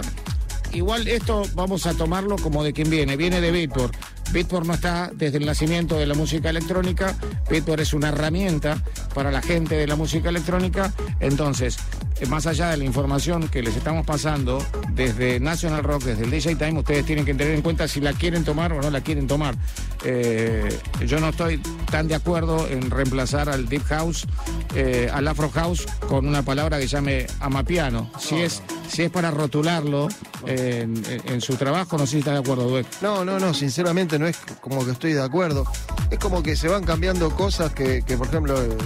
Igual 0.72 1.06
esto 1.08 1.42
vamos 1.54 1.86
a 1.86 1.94
tomarlo 1.94 2.36
como 2.36 2.64
de 2.64 2.72
quien 2.72 2.90
viene, 2.90 3.16
viene 3.16 3.40
de 3.40 3.50
Beatport. 3.50 3.94
Beatport 4.32 4.66
no 4.66 4.74
está 4.74 5.10
desde 5.14 5.38
el 5.38 5.46
nacimiento 5.46 5.96
de 5.96 6.06
la 6.06 6.14
música 6.14 6.50
electrónica, 6.50 7.14
Beatport 7.50 7.80
es 7.80 7.94
una 7.94 8.08
herramienta 8.08 8.82
para 9.14 9.30
la 9.30 9.42
gente 9.42 9.76
de 9.76 9.86
la 9.86 9.96
música 9.96 10.28
electrónica, 10.28 10.92
entonces, 11.20 11.78
eh, 12.20 12.26
más 12.26 12.46
allá 12.46 12.70
de 12.70 12.76
la 12.76 12.84
información 12.84 13.48
que 13.48 13.62
les 13.62 13.76
estamos 13.76 14.06
pasando 14.06 14.64
desde 14.92 15.40
National 15.40 15.82
Rock, 15.82 16.04
desde 16.04 16.24
el 16.24 16.30
DJ 16.30 16.56
Time, 16.56 16.78
ustedes 16.78 17.04
tienen 17.04 17.24
que 17.24 17.34
tener 17.34 17.54
en 17.54 17.62
cuenta 17.62 17.88
si 17.88 18.00
la 18.00 18.12
quieren 18.12 18.44
tomar 18.44 18.72
o 18.72 18.80
no 18.80 18.90
la 18.90 19.00
quieren 19.00 19.26
tomar. 19.26 19.56
Eh, 20.04 20.68
yo 21.06 21.18
no 21.20 21.30
estoy 21.30 21.58
tan 21.90 22.08
de 22.08 22.14
acuerdo 22.14 22.68
en 22.68 22.90
reemplazar 22.90 23.48
al 23.48 23.68
Deep 23.68 23.84
House, 23.84 24.26
eh, 24.74 25.10
al 25.12 25.26
Afro 25.28 25.50
House, 25.50 25.86
con 26.08 26.26
una 26.26 26.42
palabra 26.42 26.78
que 26.78 26.86
llame 26.86 27.26
amapiano. 27.40 28.10
Si 28.18 28.36
es, 28.36 28.62
si 28.88 29.02
es 29.02 29.10
para 29.10 29.30
rotularlo 29.30 30.08
eh, 30.46 30.86
en, 31.24 31.40
su 31.40 31.56
trabajo, 31.56 31.96
no 31.96 32.06
sé 32.06 32.12
si 32.12 32.18
está 32.18 32.32
de 32.32 32.38
acuerdo, 32.38 32.68
Dueck. 32.68 32.86
No, 33.00 33.24
no, 33.24 33.38
no, 33.38 33.54
sinceramente 33.54 34.13
no 34.18 34.26
es 34.26 34.36
como 34.60 34.84
que 34.84 34.92
estoy 34.92 35.12
de 35.12 35.22
acuerdo. 35.22 35.64
Es 36.10 36.18
como 36.18 36.42
que 36.42 36.56
se 36.56 36.68
van 36.68 36.84
cambiando 36.84 37.30
cosas 37.30 37.72
que, 37.72 38.02
que, 38.02 38.16
por 38.16 38.26
ejemplo, 38.28 38.60
eh, 38.62 38.76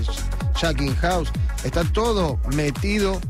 Jacking 0.61 0.95
House, 0.97 1.31
está 1.65 1.85
todo 1.85 2.39
metido. 2.55 3.21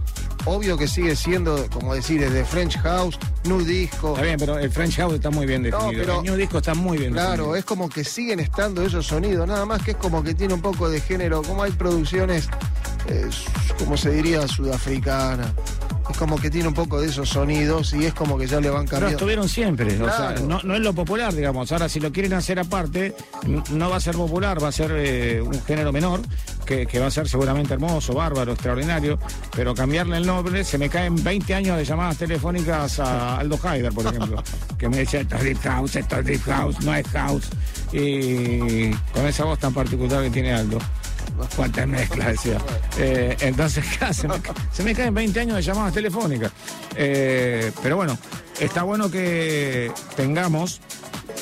Obvio 0.44 0.78
que 0.78 0.88
sigue 0.88 1.14
siendo, 1.16 1.66
como 1.70 1.94
decir, 1.94 2.22
es 2.22 2.32
de 2.32 2.44
French 2.44 2.78
House, 2.78 3.18
New 3.44 3.60
Disco. 3.64 4.10
Está 4.12 4.22
bien, 4.22 4.36
pero 4.38 4.58
el 4.58 4.70
French 4.70 4.96
House 4.96 5.14
está 5.14 5.30
muy 5.30 5.44
bien 5.46 5.62
definido. 5.62 5.90
pero- 6.00 6.18
el 6.20 6.22
New 6.24 6.36
Disco 6.36 6.58
está 6.58 6.74
muy 6.74 6.96
bien 6.96 7.12
Claro, 7.12 7.30
definido. 7.30 7.56
es 7.56 7.64
como 7.66 7.88
que 7.90 8.04
siguen 8.04 8.40
estando 8.40 8.82
esos 8.82 9.06
sonidos, 9.06 9.46
nada 9.46 9.66
más 9.66 9.82
que 9.82 9.90
es 9.90 9.96
como 9.98 10.22
que 10.22 10.34
tiene 10.34 10.54
un 10.54 10.62
poco 10.62 10.88
de 10.88 11.00
género, 11.00 11.42
como 11.42 11.64
hay 11.64 11.72
producciones, 11.72 12.48
eh, 13.08 13.28
como 13.78 13.96
se 13.98 14.10
diría, 14.10 14.46
sudafricana. 14.48 15.52
Es 16.10 16.16
como 16.16 16.38
que 16.38 16.50
tiene 16.50 16.68
un 16.68 16.74
poco 16.74 17.00
de 17.00 17.08
esos 17.08 17.28
sonidos 17.28 17.92
y 17.92 18.06
es 18.06 18.14
como 18.14 18.38
que 18.38 18.46
ya 18.46 18.60
le 18.60 18.70
van 18.70 18.86
Pero 18.86 18.90
cambiando. 18.90 19.16
estuvieron 19.16 19.48
siempre, 19.48 20.00
o 20.02 20.06
sea, 20.06 20.34
no, 20.46 20.60
no 20.62 20.74
es 20.74 20.80
lo 20.80 20.92
popular, 20.94 21.34
digamos. 21.34 21.70
Ahora, 21.70 21.88
si 21.88 22.00
lo 22.00 22.10
quieren 22.10 22.32
hacer 22.32 22.58
aparte, 22.58 23.14
no 23.72 23.90
va 23.90 23.96
a 23.96 24.00
ser 24.00 24.14
popular, 24.16 24.62
va 24.62 24.68
a 24.68 24.72
ser 24.72 24.90
eh, 24.94 25.42
un 25.42 25.62
género 25.64 25.92
menor, 25.92 26.20
que, 26.64 26.86
que 26.86 26.98
va 26.98 27.06
a 27.06 27.10
ser 27.10 27.28
seguramente 27.28 27.74
hermoso, 27.74 28.14
bárbaro, 28.14 28.52
extraordinario, 28.52 29.18
pero 29.54 29.74
cambiarle 29.74 30.16
el 30.16 30.26
nombre, 30.26 30.64
se 30.64 30.78
me 30.78 30.88
caen 30.88 31.22
20 31.22 31.54
años 31.54 31.76
de 31.76 31.84
llamadas 31.84 32.16
telefónicas 32.16 32.98
a 33.00 33.38
Aldo 33.38 33.58
Haider, 33.62 33.92
por 33.92 34.06
ejemplo, 34.06 34.42
que 34.78 34.88
me 34.88 34.98
decía, 34.98 35.20
esto 35.20 35.36
es 35.36 35.44
Deep 35.44 35.60
House, 35.62 35.96
esto 35.96 36.18
es 36.18 36.24
Deep 36.24 36.42
House, 36.44 36.80
no 36.80 36.94
es 36.94 37.06
House. 37.08 37.48
Y 37.92 38.90
con 39.12 39.26
esa 39.26 39.44
voz 39.44 39.58
tan 39.58 39.72
particular 39.74 40.22
que 40.22 40.30
tiene 40.30 40.52
Aldo. 40.52 40.78
Cuántas 41.56 41.86
mezclas, 41.86 42.28
decía. 42.28 42.58
Eh, 42.98 43.36
entonces, 43.40 43.84
se, 44.12 44.28
me, 44.28 44.34
se 44.72 44.82
me 44.82 44.94
caen 44.94 45.14
20 45.14 45.40
años 45.40 45.56
de 45.56 45.62
llamadas 45.62 45.94
telefónicas. 45.94 46.52
Eh, 46.96 47.72
pero 47.82 47.96
bueno, 47.96 48.18
está 48.60 48.82
bueno 48.82 49.10
que 49.10 49.92
tengamos 50.16 50.80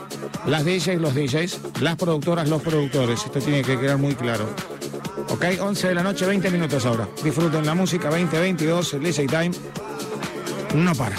Las 0.47 0.65
DJs, 0.65 0.99
los 0.99 1.13
DJs, 1.13 1.59
las 1.81 1.97
productoras, 1.97 2.49
los 2.49 2.63
productores. 2.63 3.25
Esto 3.25 3.39
tiene 3.39 3.61
que 3.61 3.79
quedar 3.79 3.97
muy 3.97 4.15
claro. 4.15 4.49
Ok, 5.35 5.43
11 5.59 5.89
de 5.89 5.95
la 5.95 6.01
noche, 6.01 6.25
20 6.25 6.49
minutos 6.49 6.85
ahora. 6.85 7.09
Disfruten 7.21 7.65
la 7.65 7.75
música 7.75 8.09
2022, 8.09 8.93
el 8.93 9.03
DJ 9.03 9.27
Time. 9.27 9.51
No 10.75 10.95
para. 10.95 11.17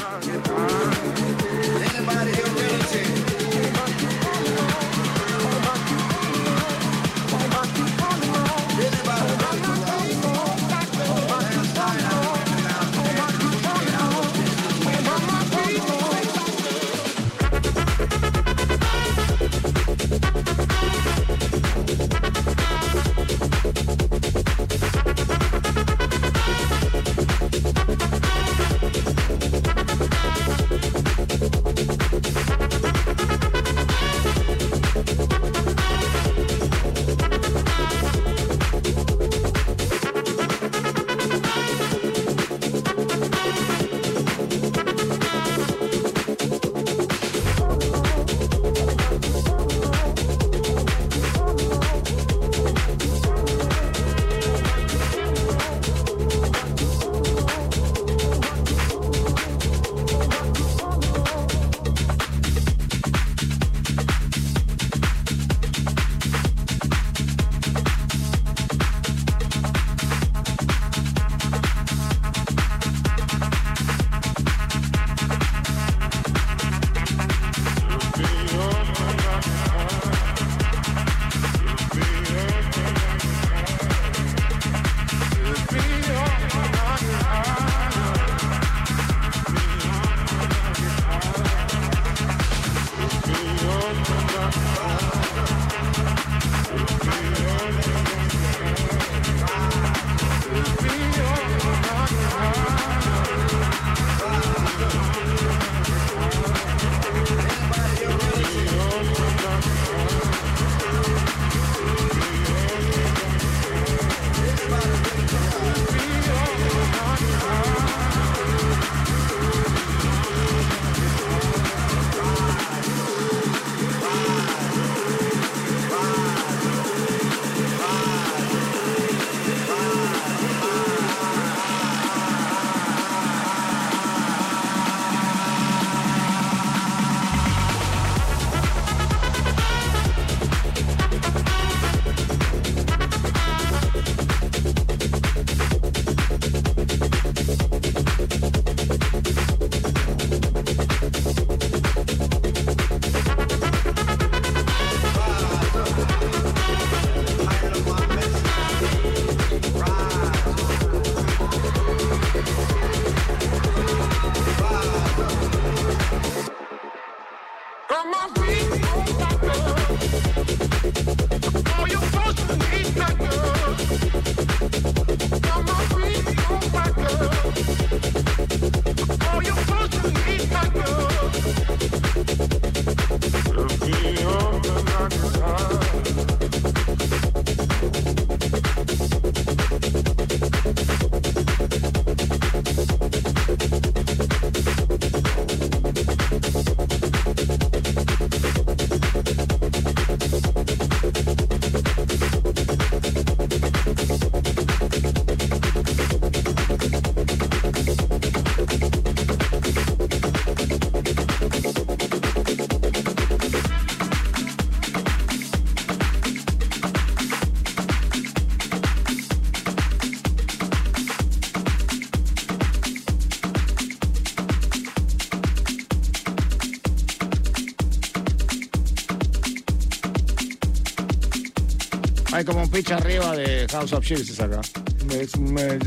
Como 232.47 232.63
un 232.63 232.71
pitch 232.71 232.91
arriba 232.93 233.37
de 233.37 233.67
House 233.71 233.93
of 233.93 234.05
Chiefs 234.05 234.41
acá. 234.41 234.61
Me- 235.07 235.27
me- 235.53 235.79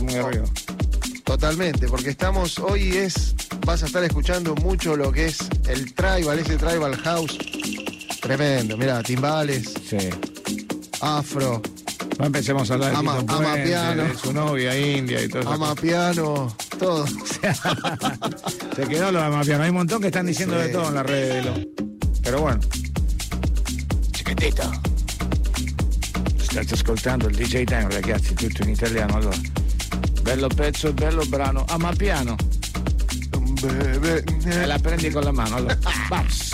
Muy 0.00 0.14
arriba. 0.14 0.44
Totalmente, 1.24 1.88
porque 1.88 2.10
estamos, 2.10 2.58
hoy 2.60 2.96
es, 2.96 3.34
vas 3.66 3.82
a 3.82 3.86
estar 3.86 4.04
escuchando 4.04 4.54
mucho 4.54 4.96
lo 4.96 5.10
que 5.10 5.26
es 5.26 5.38
el 5.68 5.92
tribal, 5.92 6.38
ese 6.38 6.56
tribal 6.56 6.96
house. 6.98 7.36
Tremendo, 8.20 8.76
mira, 8.76 9.02
timbales, 9.02 9.74
Sí. 9.88 9.98
afro, 11.00 11.60
No 12.18 12.24
empecemos 12.24 12.70
a 12.70 12.74
hablar 12.74 12.92
de 12.92 12.96
Ama- 12.96 13.18
Tito 13.18 13.34
ama 13.34 13.44
Puente, 13.50 13.66
piano. 13.68 14.04
de 14.04 14.16
su 14.16 14.32
novia 14.32 14.78
india 14.78 15.22
y 15.22 15.28
todo 15.28 15.42
eso. 15.42 15.50
amapiano, 15.52 16.56
todo. 16.78 17.04
Se 18.76 18.82
quedó 18.88 19.12
lo 19.12 19.18
de 19.18 19.24
Amapiano. 19.26 19.64
Hay 19.64 19.68
un 19.70 19.76
montón 19.76 20.00
que 20.00 20.06
están 20.06 20.24
diciendo 20.24 20.56
Sí. 20.58 20.66
de 20.66 20.72
todo 20.72 20.88
en 20.88 20.94
las 20.94 21.04
redes 21.06 21.34
de 21.34 21.42
lo. 21.50 21.65
Ascoltando 27.06 27.28
il 27.28 27.36
DJ 27.36 27.64
Time, 27.64 27.88
ragazzi, 27.88 28.34
tutto 28.34 28.62
in 28.62 28.70
italiano. 28.70 29.14
Allora. 29.14 29.36
Bello 30.22 30.48
pezzo, 30.48 30.92
bello 30.92 31.24
brano. 31.26 31.64
Amapiano. 31.68 32.34
Bebé, 33.60 34.24
Me 34.44 34.66
la 34.66 34.78
prendi 34.78 35.10
con 35.10 35.22
la 35.22 35.32
mano. 35.32 35.56
Allora. 35.56 35.78
Vamos. 36.10 36.45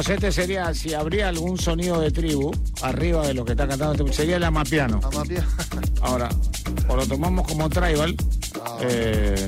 Este 0.00 0.32
sería, 0.32 0.72
si 0.74 0.92
habría 0.94 1.28
algún 1.28 1.58
sonido 1.58 2.00
de 2.00 2.10
tribu 2.10 2.52
arriba 2.82 3.26
de 3.26 3.34
lo 3.34 3.44
que 3.44 3.52
está 3.52 3.66
cantando, 3.68 4.04
este- 4.04 4.16
sería 4.16 4.36
el 4.36 4.44
amapiano. 4.44 5.00
Amapiano. 5.02 5.46
Ahora, 6.02 6.28
o 6.88 6.96
lo 6.96 7.06
tomamos 7.06 7.46
como 7.48 7.68
tribal, 7.70 8.14
eh, 8.82 9.46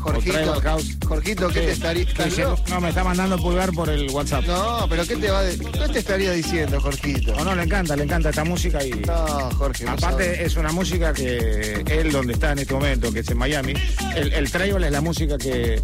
o 0.00 0.02
Jorgito, 0.02 0.36
tribal 0.36 0.60
house. 0.60 0.96
Jorgito, 1.06 1.48
¿qué 1.48 1.60
te 1.60 1.70
estaría? 1.72 2.02
¿estás 2.02 2.26
Dice, 2.26 2.42
loco? 2.42 2.62
no, 2.68 2.80
me 2.80 2.90
está 2.90 3.02
mandando 3.04 3.38
pulgar 3.38 3.72
por 3.72 3.88
el 3.88 4.10
WhatsApp. 4.10 4.44
No, 4.46 4.86
pero 4.88 5.06
¿qué 5.06 5.16
te 5.16 5.30
va 5.30 5.42
de- 5.42 5.58
¿qué 5.58 5.88
te 5.92 5.98
estaría 5.98 6.32
diciendo, 6.32 6.78
Jorgito? 6.80 7.34
No, 7.36 7.44
no, 7.44 7.54
le 7.54 7.62
encanta, 7.62 7.96
le 7.96 8.04
encanta 8.04 8.28
esta 8.30 8.44
música 8.44 8.84
y... 8.84 8.90
No, 8.90 9.50
Jorge, 9.56 9.88
Aparte 9.88 10.44
es 10.44 10.56
una 10.56 10.72
música 10.72 11.12
que 11.14 11.82
él 11.88 12.12
donde 12.12 12.34
está 12.34 12.52
en 12.52 12.58
este 12.58 12.74
momento, 12.74 13.10
que 13.12 13.20
es 13.20 13.30
en 13.30 13.38
Miami, 13.38 13.72
el, 14.14 14.32
el 14.34 14.50
tribal 14.50 14.84
es 14.84 14.92
la 14.92 15.00
música 15.00 15.38
que, 15.38 15.82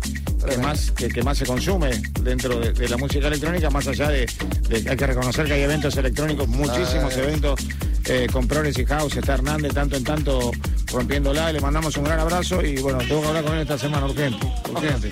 que 0.51 0.59
más, 0.59 0.91
que, 0.91 1.09
que 1.09 1.23
más 1.23 1.39
se 1.39 1.47
consume 1.47 1.91
dentro 2.23 2.59
de, 2.61 2.73
de 2.73 2.89
la 2.89 2.97
música 2.97 3.29
electrónica, 3.29 3.71
más 3.71 3.87
allá 3.89 4.09
de, 4.09 4.27
de- 4.69 4.91
hay 4.91 4.97
que 4.97 5.07
reconocer 5.07 5.47
que 5.47 5.53
hay 5.55 5.63
eventos 5.63 5.97
electrónicos, 5.97 6.49
muchísimos 6.49 7.15
Ah. 7.17 7.21
eventos 7.21 7.61
eh, 8.07 8.27
con 8.33 8.47
Progress 8.49 8.79
y 8.79 8.85
House, 8.85 9.17
está 9.17 9.35
Hernández 9.35 9.73
tanto 9.75 9.97
en 9.97 10.05
tanto 10.05 10.51
rompiéndola, 10.93 11.53
le 11.53 11.61
mandamos 11.61 11.97
un 11.97 12.05
gran 12.05 12.19
abrazo 12.21 12.63
y 12.63 12.77
bueno, 12.81 12.99
tengo 12.99 13.21
que 13.23 13.29
hablar 13.29 13.45
con 13.45 13.55
él 13.55 13.61
esta 13.63 13.79
semana 13.79 14.07
urgente, 14.07 14.47
urgente. 14.71 15.11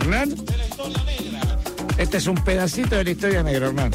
Hernán, 0.00 0.34
este 1.96 2.16
es 2.18 2.26
un 2.26 2.36
pedacito 2.44 2.96
de 2.96 3.04
la 3.04 3.10
historia 3.10 3.42
negra, 3.42 3.66
Hernán. 3.68 3.90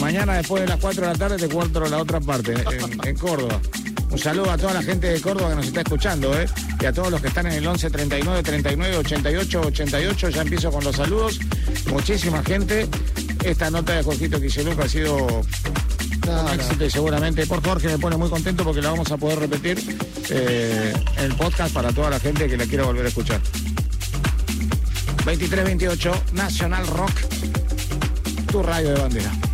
Mañana 0.00 0.34
después 0.34 0.62
de 0.62 0.68
las 0.68 0.80
4 0.80 1.00
de 1.02 1.06
la 1.12 1.14
tarde 1.18 1.36
te 1.36 1.48
cuento 1.48 1.80
la 1.86 1.98
otra 1.98 2.20
parte, 2.20 2.52
en, 2.54 3.06
en 3.06 3.16
Córdoba. 3.16 3.60
Un 4.10 4.18
saludo 4.18 4.50
a 4.50 4.56
toda 4.58 4.74
la 4.74 4.82
gente 4.82 5.06
de 5.08 5.20
Córdoba 5.20 5.50
que 5.50 5.56
nos 5.56 5.66
está 5.66 5.80
escuchando, 5.82 6.38
¿eh? 6.40 6.46
Y 6.80 6.86
a 6.86 6.92
todos 6.92 7.10
los 7.10 7.20
que 7.20 7.28
están 7.28 7.46
en 7.46 7.52
el 7.52 7.66
11 7.66 7.90
39 7.90 8.42
39 8.42 8.96
88 8.98 9.60
88. 9.60 10.28
Ya 10.30 10.42
empiezo 10.42 10.70
con 10.70 10.82
los 10.82 10.96
saludos. 10.96 11.38
Muchísima 11.90 12.42
gente. 12.42 12.88
Esta 13.44 13.70
nota 13.70 13.94
de 13.94 14.02
Jorgito 14.02 14.40
Quiseluca 14.40 14.84
ha 14.84 14.88
sido 14.88 15.26
No, 16.26 16.42
un 16.42 16.48
éxito 16.54 16.84
y 16.84 16.90
seguramente 16.90 17.46
por 17.46 17.62
Jorge 17.62 17.88
me 17.88 17.98
pone 17.98 18.16
muy 18.16 18.30
contento 18.30 18.64
porque 18.64 18.80
la 18.80 18.90
vamos 18.90 19.10
a 19.12 19.16
poder 19.16 19.40
repetir 19.40 19.78
eh, 20.30 20.92
en 21.18 21.24
el 21.24 21.34
podcast 21.34 21.72
para 21.74 21.92
toda 21.92 22.10
la 22.10 22.20
gente 22.20 22.48
que 22.48 22.56
la 22.56 22.66
quiera 22.66 22.84
volver 22.84 23.04
a 23.04 23.08
escuchar. 23.08 23.40
2328 25.24 26.12
Nacional 26.32 26.86
Rock, 26.86 27.12
tu 28.50 28.62
radio 28.62 28.94
de 28.94 29.00
bandera. 29.00 29.49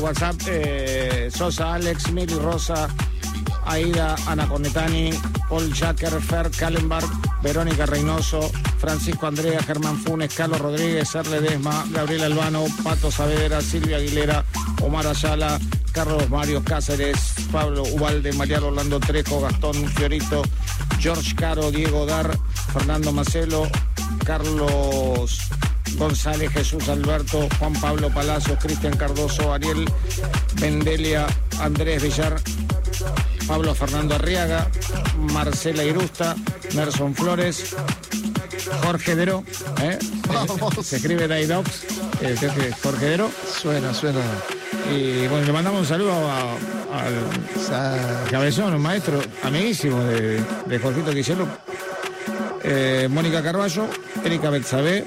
WhatsApp. 0.00 0.36
eh, 0.48 1.28
Sosa, 1.32 1.74
Alex, 1.74 2.10
Mili 2.12 2.34
Rosa, 2.34 2.88
Aida, 3.66 4.14
Ana 4.26 4.46
Cornetani, 4.46 5.10
Paul 5.48 5.72
Jacker, 5.72 6.20
Fer 6.20 6.50
Kallenberg, 6.50 7.08
Verónica 7.42 7.86
Reynoso, 7.86 8.50
Francisco 8.78 9.26
Andrea, 9.26 9.60
Germán 9.62 9.98
Funes, 9.98 10.32
Carlos 10.34 10.60
Rodríguez, 10.60 11.08
Serle 11.08 11.40
Desma, 11.40 11.84
Gabriel 11.92 12.24
Albano, 12.24 12.64
Pato 12.84 13.10
Saavedra, 13.10 13.60
Silvia 13.60 13.96
Aguilera, 13.96 14.44
Omar 14.82 15.06
Ayala, 15.06 15.58
Carlos 15.92 16.28
Mario 16.30 16.62
Cáceres, 16.62 17.34
Pablo 17.50 17.82
Ubalde, 17.84 18.32
María 18.32 18.62
Orlando 18.62 19.00
Trejo, 19.00 19.40
Gastón 19.40 19.74
Fiorito, 19.94 20.42
George 21.00 21.34
Caro, 21.34 21.70
Diego 21.70 22.06
Dar, 22.06 22.30
Fernando 22.72 23.12
Macelo, 23.12 23.68
Carlos 24.24 25.38
González, 25.96 26.50
Jesús 26.52 26.88
Alberto, 26.88 27.48
Juan 27.58 27.72
Pablo 27.74 28.10
Palacios, 28.10 28.58
Cristian 28.60 28.96
Cardoso, 28.96 29.52
Ariel 29.52 29.84
Vendelia, 30.54 31.26
Andrés 31.60 32.02
Villar, 32.02 32.36
Pablo 33.46 33.74
Fernando 33.74 34.14
Arriaga, 34.14 34.68
Marcela 35.32 35.84
Irusta, 35.84 36.36
Nelson 36.74 37.14
Flores, 37.14 37.74
Jorge 38.82 39.14
Dero, 39.16 39.44
¿eh? 39.82 39.98
se 40.82 40.96
escribe 40.96 41.28
Daidox, 41.28 41.84
eh, 42.20 42.36
Jorge 42.82 43.04
Dero. 43.06 43.30
Suena, 43.60 43.94
suena. 43.94 44.20
Y 44.94 45.26
bueno, 45.28 45.46
le 45.46 45.52
mandamos 45.52 45.80
un 45.80 45.86
saludo 45.86 46.12
a- 46.12 46.52
al 46.96 48.30
cabezón, 48.30 48.74
un 48.74 48.82
maestro 48.82 49.20
amiguísimo 49.42 50.02
de, 50.04 50.40
de 50.66 50.78
Jorgito. 50.78 51.10
Eh, 52.62 53.08
Mónica 53.10 53.42
Carballo, 53.42 53.86
Erika 54.24 54.50
Betsabe, 54.50 55.04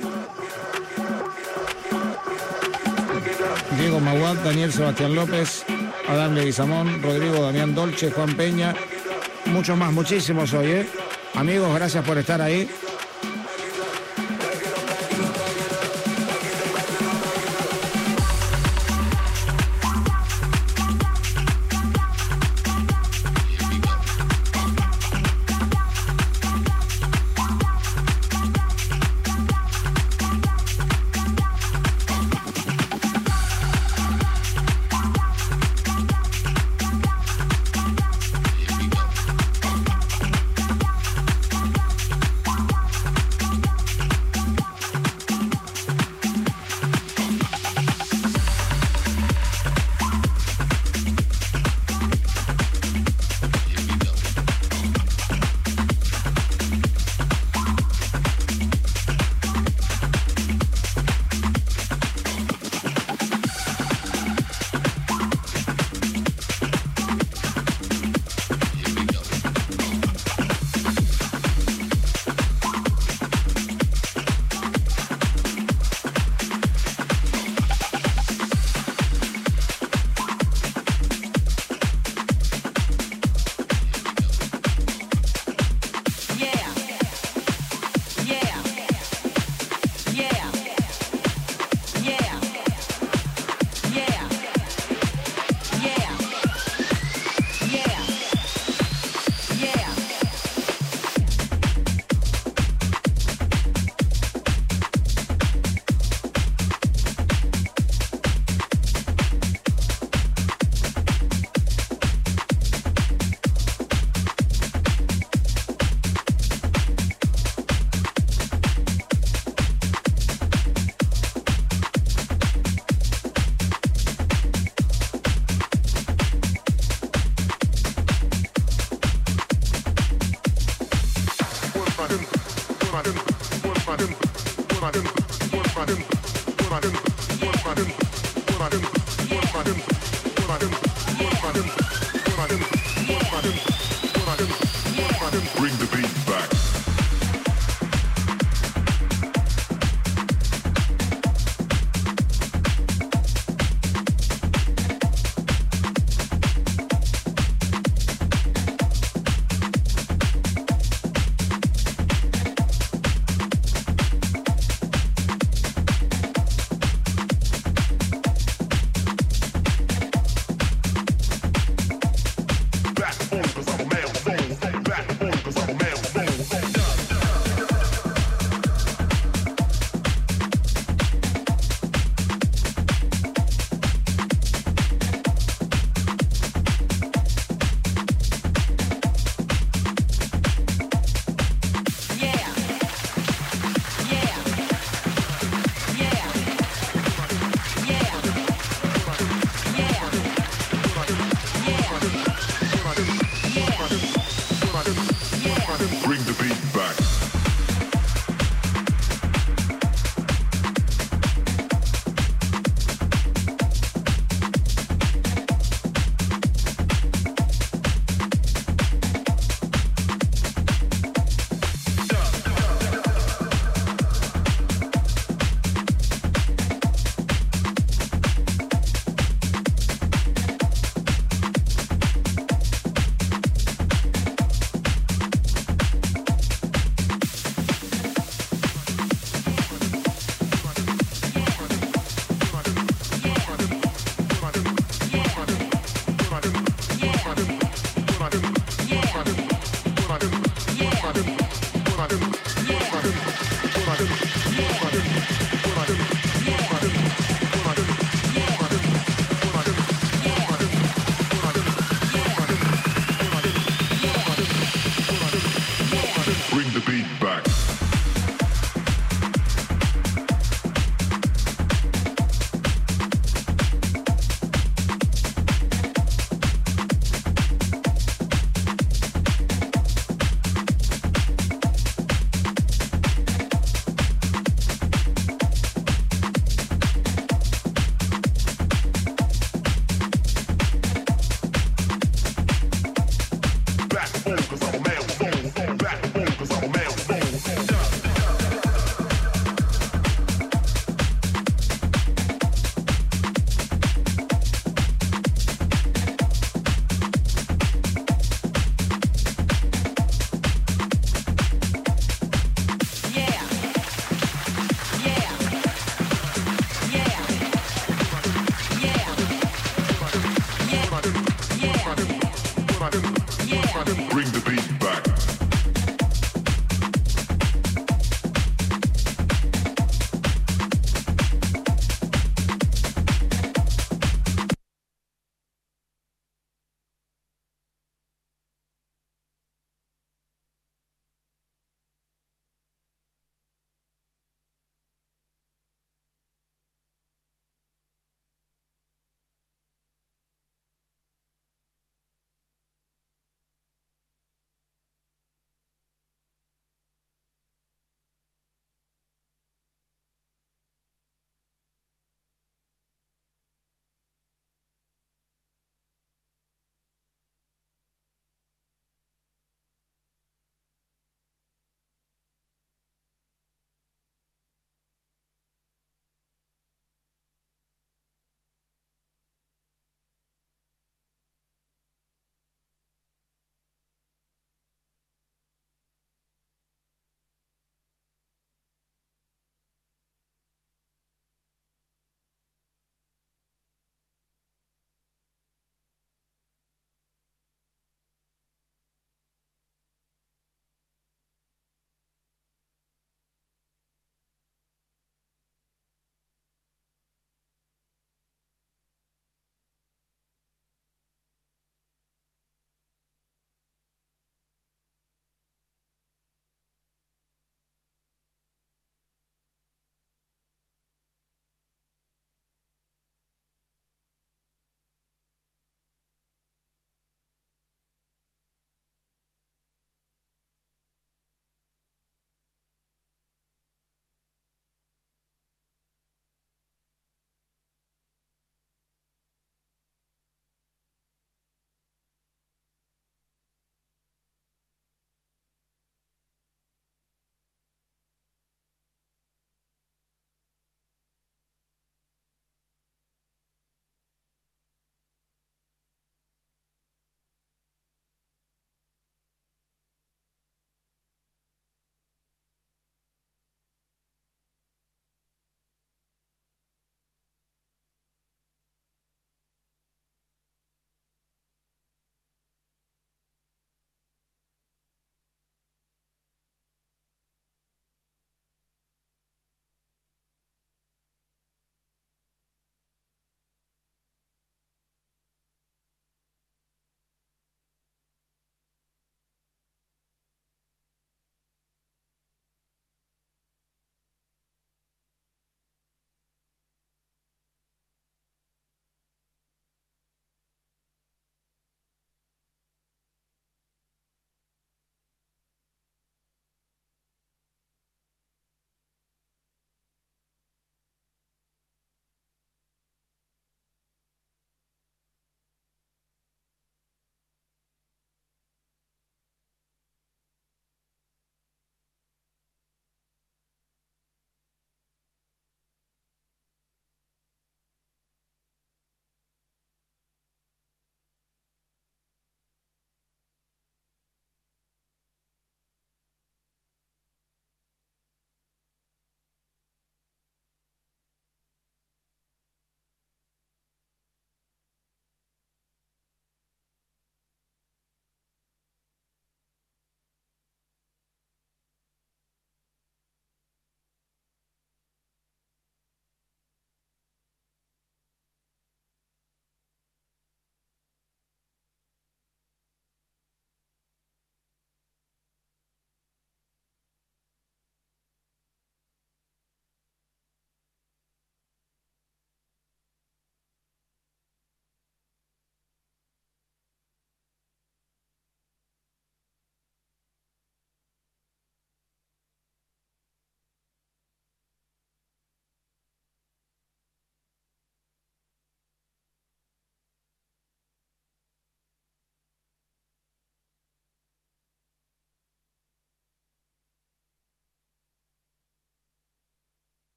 Diego 3.90 4.06
Maguad, 4.06 4.36
Daniel 4.44 4.72
Sebastián 4.72 5.16
López, 5.16 5.66
Adán 6.08 6.36
Leguizamón, 6.36 7.02
Rodrigo 7.02 7.42
Damián 7.42 7.74
Dolce, 7.74 8.12
Juan 8.12 8.36
Peña, 8.36 8.76
muchos 9.48 9.76
más, 9.76 9.92
muchísimos 9.92 10.54
hoy, 10.54 10.68
¿eh? 10.68 10.90
Amigos, 11.34 11.74
gracias 11.74 12.06
por 12.06 12.20
estar 12.20 12.40
ahí. 12.40 12.70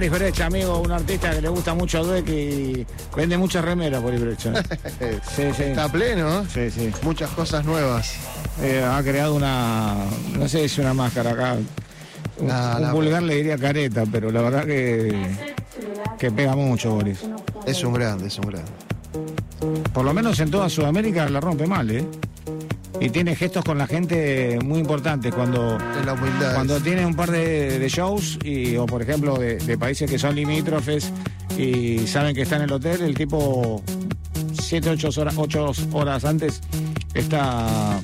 Boris 0.00 0.18
Brecha, 0.18 0.46
amigo, 0.46 0.80
un 0.80 0.92
artista 0.92 1.30
que 1.30 1.42
le 1.42 1.50
gusta 1.50 1.74
mucho 1.74 1.98
a 1.98 2.02
Dweck 2.02 2.26
y 2.30 2.86
vende 3.14 3.36
muchas 3.36 3.62
remeras, 3.62 4.00
Boris 4.00 4.18
Brecha. 4.18 4.50
Sí, 5.36 5.42
sí. 5.54 5.62
Está 5.64 5.92
pleno, 5.92 6.40
¿eh? 6.40 6.44
Sí, 6.48 6.70
sí. 6.70 6.90
Muchas 7.02 7.28
cosas 7.32 7.66
nuevas. 7.66 8.14
Eh, 8.62 8.82
ha 8.82 9.02
creado 9.02 9.34
una, 9.34 9.96
no 10.38 10.48
sé 10.48 10.66
si 10.70 10.80
una 10.80 10.94
máscara 10.94 11.32
acá. 11.32 11.56
Un, 12.38 12.92
vulgar 12.92 13.22
le 13.22 13.34
diría 13.34 13.58
careta, 13.58 14.04
pero 14.10 14.30
la 14.30 14.40
verdad 14.40 14.64
que, 14.64 15.36
que 16.18 16.30
pega 16.30 16.56
mucho, 16.56 16.94
Boris. 16.94 17.18
Es 17.66 17.84
un 17.84 17.92
grande, 17.92 18.28
es 18.28 18.38
un 18.38 18.46
grande. 18.46 18.72
Por 19.92 20.06
lo 20.06 20.14
menos 20.14 20.40
en 20.40 20.50
toda 20.50 20.70
Sudamérica 20.70 21.28
la 21.28 21.40
rompe 21.40 21.66
mal, 21.66 21.90
¿eh? 21.90 22.06
Y 23.00 23.08
tiene 23.08 23.34
gestos 23.34 23.64
con 23.64 23.78
la 23.78 23.86
gente 23.86 24.58
muy 24.62 24.78
importantes 24.78 25.34
cuando, 25.34 25.78
la 26.04 26.12
humildad. 26.12 26.54
cuando 26.54 26.80
tiene 26.80 27.06
un 27.06 27.14
par 27.14 27.30
de, 27.30 27.78
de 27.78 27.88
shows 27.88 28.38
y, 28.44 28.76
o 28.76 28.84
por 28.84 29.00
ejemplo 29.00 29.38
de, 29.38 29.56
de 29.56 29.78
países 29.78 30.10
que 30.10 30.18
son 30.18 30.34
limítrofes 30.34 31.10
y 31.56 32.06
saben 32.06 32.34
que 32.34 32.42
está 32.42 32.56
en 32.56 32.62
el 32.62 32.72
hotel, 32.72 33.00
el 33.00 33.14
tipo 33.14 33.82
7, 34.52 34.90
8 34.90 35.20
horas, 35.20 35.34
ocho 35.38 35.72
horas 35.92 36.24
antes 36.24 36.60
está 37.14 38.00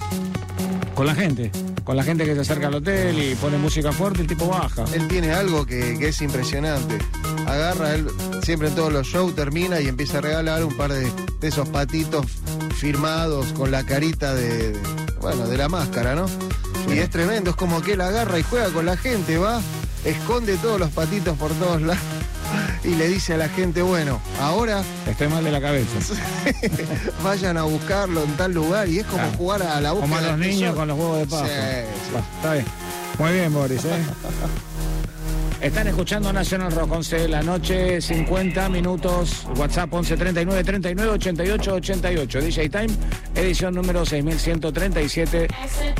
con 0.94 1.06
la 1.06 1.14
gente, 1.14 1.50
con 1.84 1.94
la 1.94 2.02
gente 2.02 2.24
que 2.24 2.34
se 2.34 2.40
acerca 2.40 2.68
al 2.68 2.76
hotel 2.76 3.18
y 3.18 3.34
pone 3.34 3.58
música 3.58 3.92
fuerte, 3.92 4.22
el 4.22 4.26
tipo 4.26 4.48
baja. 4.48 4.84
Él 4.94 5.06
tiene 5.08 5.32
algo 5.32 5.66
que, 5.66 5.98
que 5.98 6.08
es 6.08 6.22
impresionante. 6.22 6.98
Agarra, 7.46 7.94
él 7.94 8.06
siempre 8.42 8.68
en 8.68 8.74
todos 8.74 8.92
los 8.92 9.06
shows 9.06 9.34
termina 9.34 9.80
y 9.80 9.88
empieza 9.88 10.18
a 10.18 10.20
regalar 10.22 10.64
un 10.64 10.74
par 10.74 10.92
de, 10.92 11.10
de 11.40 11.48
esos 11.48 11.68
patitos 11.68 12.26
firmados 12.76 13.52
con 13.52 13.70
la 13.70 13.84
carita 13.84 14.34
de, 14.34 14.72
de- 14.72 14.80
bueno, 15.20 15.46
de 15.48 15.56
la 15.56 15.68
máscara, 15.68 16.14
¿no? 16.14 16.26
Y 16.92 16.98
es 16.98 17.10
tremendo, 17.10 17.50
es 17.50 17.56
como 17.56 17.82
que 17.82 17.92
él 17.94 18.00
agarra 18.00 18.38
y 18.38 18.42
juega 18.42 18.68
con 18.70 18.86
la 18.86 18.96
gente, 18.96 19.38
va, 19.38 19.60
esconde 20.04 20.56
todos 20.56 20.78
los 20.78 20.90
patitos 20.90 21.36
por 21.36 21.50
todos 21.52 21.82
lados 21.82 22.02
y 22.84 22.94
le 22.94 23.08
dice 23.08 23.34
a 23.34 23.36
la 23.38 23.48
gente, 23.48 23.82
bueno, 23.82 24.20
ahora 24.40 24.82
Estoy 25.08 25.26
mal 25.26 25.42
de 25.42 25.50
la 25.50 25.60
cabeza. 25.60 25.90
vayan 27.24 27.56
a 27.56 27.62
buscarlo 27.64 28.22
en 28.22 28.36
tal 28.36 28.52
lugar 28.52 28.88
y 28.88 29.00
es 29.00 29.06
como 29.06 29.24
jugar 29.32 29.62
a 29.64 29.80
la 29.80 29.92
búsqueda 29.92 30.16
Como 30.18 30.26
a 30.28 30.30
los 30.30 30.38
niños 30.38 30.74
con 30.76 30.86
los 30.88 30.96
huevos 30.98 31.18
de 31.18 31.26
paja. 31.26 31.46
Sí, 31.46 31.52
sí. 32.12 32.16
Está 32.36 32.52
bien. 32.52 32.66
Muy 33.18 33.32
bien, 33.32 33.52
Boris, 33.52 33.84
¿eh? 33.84 33.88
Están 35.60 35.88
escuchando 35.88 36.32
National 36.32 36.70
Rock 36.72 36.92
11 36.92 37.16
de 37.16 37.28
la 37.28 37.42
noche, 37.42 38.00
50 38.00 38.68
minutos, 38.68 39.46
WhatsApp 39.56 39.92
11 39.92 40.16
39 40.16 40.64
39 40.64 41.12
88 41.12 41.74
88, 41.74 42.40
DJ 42.40 42.68
Time, 42.68 42.88
edición 43.34 43.74
número 43.74 44.04
6137. 44.04 45.44
Exit 45.44 45.96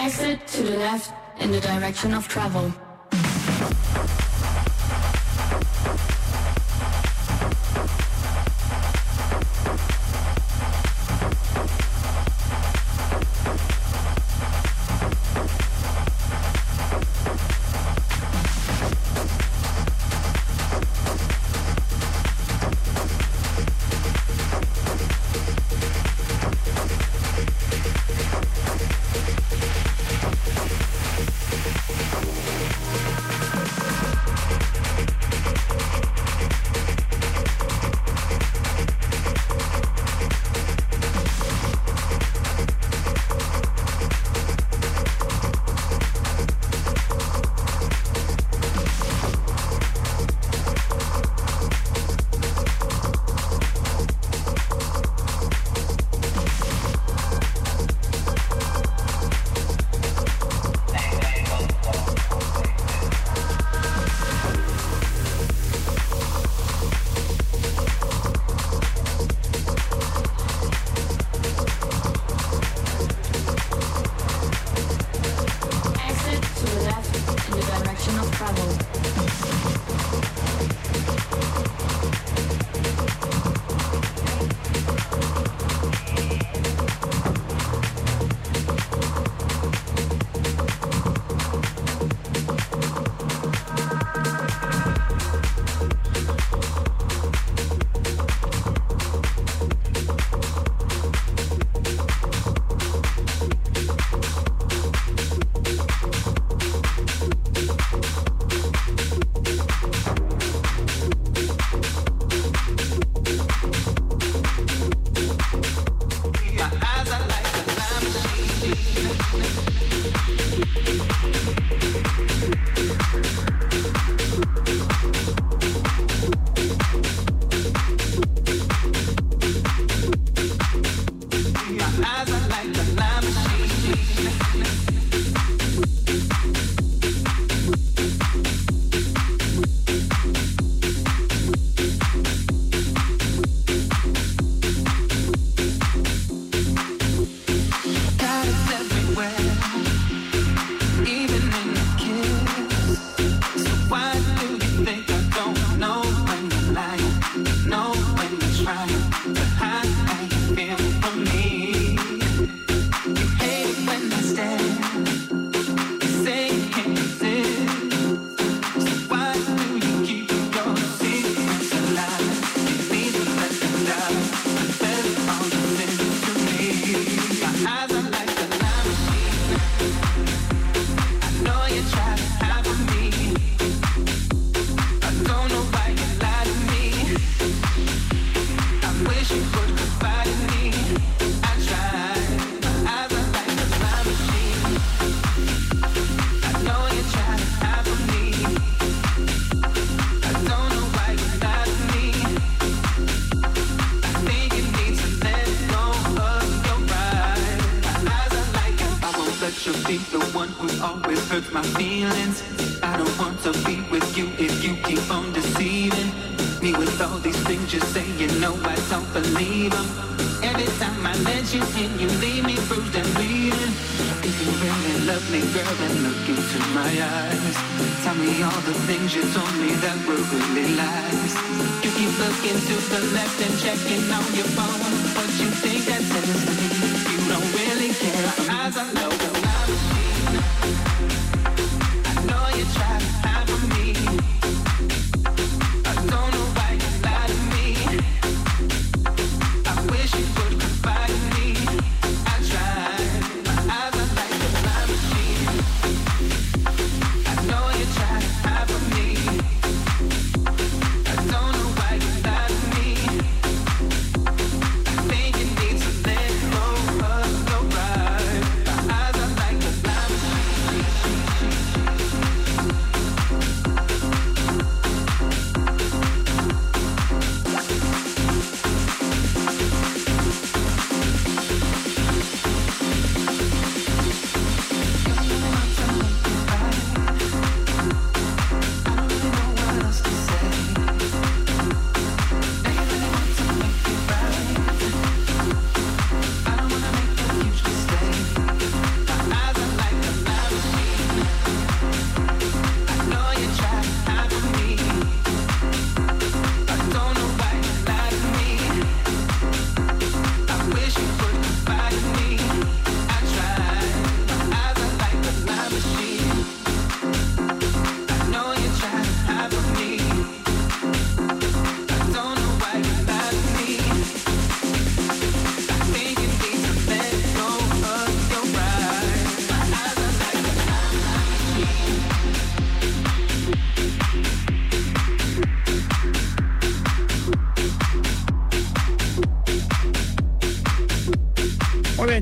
Exit 0.00 0.46
to 0.48 0.62
the 0.64 0.78
left 0.78 1.12
in 1.40 1.52
the 1.52 1.60
direction 1.60 2.14
of 2.14 2.26
travel. 2.26 2.72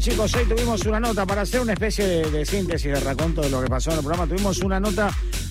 Chicos, 0.04 0.34
hoy 0.34 0.44
tuvimos 0.44 0.84
una 0.84 1.00
nota 1.00 1.24
para 1.24 1.40
hacer 1.40 1.62
una 1.62 1.72
especie 1.72 2.06
de, 2.06 2.44
síntesis 2.44 2.92
de 2.92 3.00
raconto 3.00 3.40
de 3.40 3.48
lo 3.48 3.62
que 3.62 3.68
pasó 3.68 3.90
en 3.90 3.96
el 3.96 4.02
programa. 4.04 4.26
Tuvimos 4.26 4.58
una 4.58 4.78
nota 4.78 5.10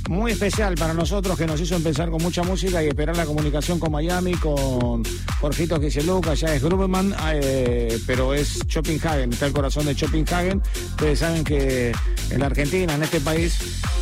muy 0.09 0.31
especial 0.31 0.75
para 0.75 0.93
nosotros 0.93 1.37
que 1.37 1.45
nos 1.45 1.59
hizo 1.61 1.75
empezar 1.75 2.09
con 2.09 2.21
mucha 2.21 2.43
música 2.43 2.83
y 2.83 2.87
esperar 2.87 3.15
la 3.15 3.25
comunicación 3.25 3.79
con 3.79 3.91
Miami, 3.91 4.33
con 4.33 5.03
Jorgito 5.39 5.79
Giseluca, 5.79 6.33
ya 6.33 6.53
es 6.53 6.63
Gruberman, 6.63 7.15
eh, 7.33 7.97
pero 8.05 8.33
es 8.33 8.59
Copenhagen, 8.73 9.31
está 9.31 9.45
el 9.45 9.53
corazón 9.53 9.85
de 9.85 9.95
Copenhagen. 9.95 10.61
Ustedes 10.91 11.19
saben 11.19 11.43
que 11.43 11.91
en 12.29 12.39
la 12.39 12.47
Argentina, 12.47 12.95
en 12.95 13.03
este 13.03 13.21
país, 13.21 13.57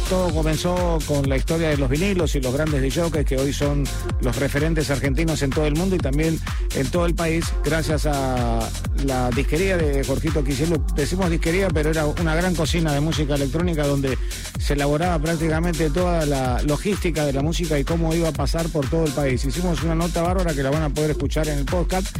todo 0.09 0.33
comenzó 0.33 0.99
con 1.05 1.29
la 1.29 1.37
historia 1.37 1.69
de 1.69 1.77
los 1.77 1.89
vinilos 1.89 2.35
y 2.35 2.41
los 2.41 2.53
grandes 2.53 2.81
DJs 2.81 3.23
que 3.25 3.37
hoy 3.37 3.53
son 3.53 3.85
los 4.21 4.35
referentes 4.37 4.89
argentinos 4.89 5.41
en 5.41 5.51
todo 5.51 5.65
el 5.65 5.75
mundo 5.75 5.95
y 5.95 5.99
también 5.99 6.39
en 6.75 6.87
todo 6.87 7.05
el 7.05 7.15
país, 7.15 7.45
gracias 7.63 8.05
a 8.07 8.59
la 9.05 9.29
disquería 9.29 9.77
de 9.77 10.03
Jorgito 10.03 10.43
Quiselu. 10.43 10.83
Decimos 10.95 11.29
disquería, 11.29 11.69
pero 11.69 11.91
era 11.91 12.05
una 12.05 12.35
gran 12.35 12.55
cocina 12.55 12.93
de 12.93 12.99
música 12.99 13.35
electrónica 13.35 13.85
donde 13.85 14.17
se 14.59 14.73
elaboraba 14.73 15.17
prácticamente 15.19 15.90
toda 15.91 16.26
la 16.26 16.61
logística 16.63 17.26
de 17.26 17.34
la 17.34 17.41
música 17.41 17.77
y 17.77 17.84
cómo 17.84 18.13
iba 18.13 18.30
a 18.30 18.34
pasar 18.34 18.68
por 18.69 18.89
todo 18.89 19.05
el 19.05 19.11
país. 19.11 19.43
Hicimos 19.45 19.84
una 19.84 19.95
nota 19.95 20.22
bárbara 20.22 20.53
que 20.53 20.63
la 20.63 20.69
van 20.69 20.84
a 20.84 20.89
poder 20.89 21.11
escuchar 21.11 21.47
en 21.47 21.59
el 21.59 21.65
podcast 21.65 22.15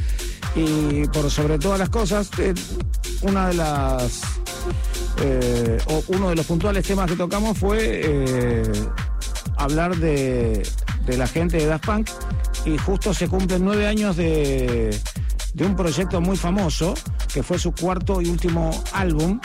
y 0.56 1.06
por 1.08 1.30
sobre 1.32 1.58
todas 1.58 1.80
las 1.80 1.90
cosas, 1.90 2.30
eh, 2.38 2.54
una 3.22 3.48
de 3.48 3.54
las 3.54 4.22
eh, 5.22 5.78
o 5.88 6.04
uno 6.10 6.30
de 6.30 6.36
los 6.36 6.46
puntuales 6.46 6.86
temas 6.86 7.10
que 7.10 7.16
tocamos 7.16 7.58
fue 7.58 8.02
eh, 8.04 8.64
hablar 9.58 9.96
de, 9.98 10.68
de 11.06 11.18
la 11.18 11.28
gente 11.28 11.58
de 11.58 11.66
Daft 11.68 11.86
Punk 11.86 12.10
y 12.66 12.78
justo 12.78 13.14
se 13.14 13.28
cumplen 13.28 13.64
nueve 13.64 13.88
años 13.88 14.16
de, 14.18 14.96
de 15.54 15.66
un 15.66 15.76
proyecto 15.76 16.22
muy 16.22 16.38
famoso 16.38 16.94
que 17.34 17.44
fue 17.44 17.58
su 17.60 17.72
cuarto 17.72 18.22
y 18.22 18.28
último 18.28 18.72
álbum. 18.94 19.40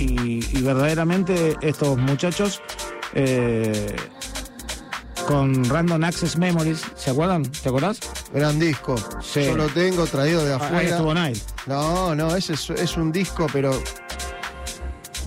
Y, 0.00 0.40
y 0.56 0.62
verdaderamente 0.62 1.56
estos 1.60 1.96
muchachos 1.98 2.60
eh, 3.14 3.94
con 5.26 5.64
Random 5.68 6.02
Access 6.02 6.36
Memories, 6.36 6.80
¿se 6.96 7.10
acuerdan? 7.10 7.42
¿Te 7.44 7.68
acordás? 7.68 8.00
Gran 8.32 8.58
disco. 8.58 8.96
Sí. 9.22 9.44
Yo 9.44 9.56
lo 9.56 9.68
tengo 9.68 10.06
traído 10.06 10.44
de 10.44 10.52
Ah, 10.54 10.56
afuera. 10.56 10.78
ahí 10.78 10.86
estuvo 10.86 11.14
Nile. 11.14 11.40
No, 11.66 12.14
no, 12.14 12.34
ese 12.34 12.54
es, 12.54 12.70
es 12.70 12.96
un 12.96 13.12
disco, 13.12 13.46
pero. 13.52 13.70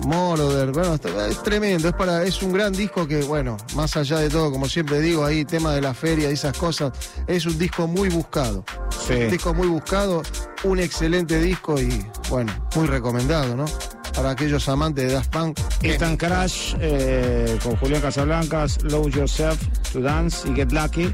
Moroder, 0.04 0.72
bueno, 0.72 0.96
es 1.28 1.42
tremendo, 1.44 1.88
es 1.88 1.94
para, 1.94 2.24
es 2.24 2.42
un 2.42 2.52
gran 2.52 2.72
disco 2.72 3.06
que, 3.06 3.22
bueno, 3.22 3.56
más 3.76 3.96
allá 3.96 4.18
de 4.18 4.28
todo, 4.28 4.50
como 4.50 4.68
siempre 4.68 5.00
digo, 5.00 5.24
ahí 5.24 5.44
tema 5.44 5.72
de 5.72 5.80
la 5.80 5.94
feria 5.94 6.28
y 6.28 6.32
esas 6.32 6.58
cosas, 6.58 6.90
es 7.28 7.46
un 7.46 7.56
disco 7.56 7.86
muy 7.86 8.08
buscado. 8.08 8.64
Sí. 9.06 9.14
Un 9.14 9.30
disco 9.30 9.54
muy 9.54 9.68
buscado, 9.68 10.22
un 10.64 10.80
excelente 10.80 11.40
disco 11.40 11.80
y, 11.80 12.04
bueno, 12.28 12.52
muy 12.74 12.88
recomendado, 12.88 13.56
¿no? 13.56 13.66
Para 14.14 14.30
aquellos 14.30 14.68
amantes 14.68 15.08
de 15.08 15.12
Daft 15.14 15.30
Punk. 15.30 15.58
Instant 15.82 16.18
Crash 16.18 16.74
eh, 16.80 17.58
con 17.62 17.76
Julián 17.76 18.00
Casablancas, 18.00 18.82
Love 18.84 19.10
Yourself 19.14 19.60
to 19.92 20.00
Dance 20.00 20.48
y 20.48 20.54
Get 20.54 20.70
Lucky. 20.72 21.12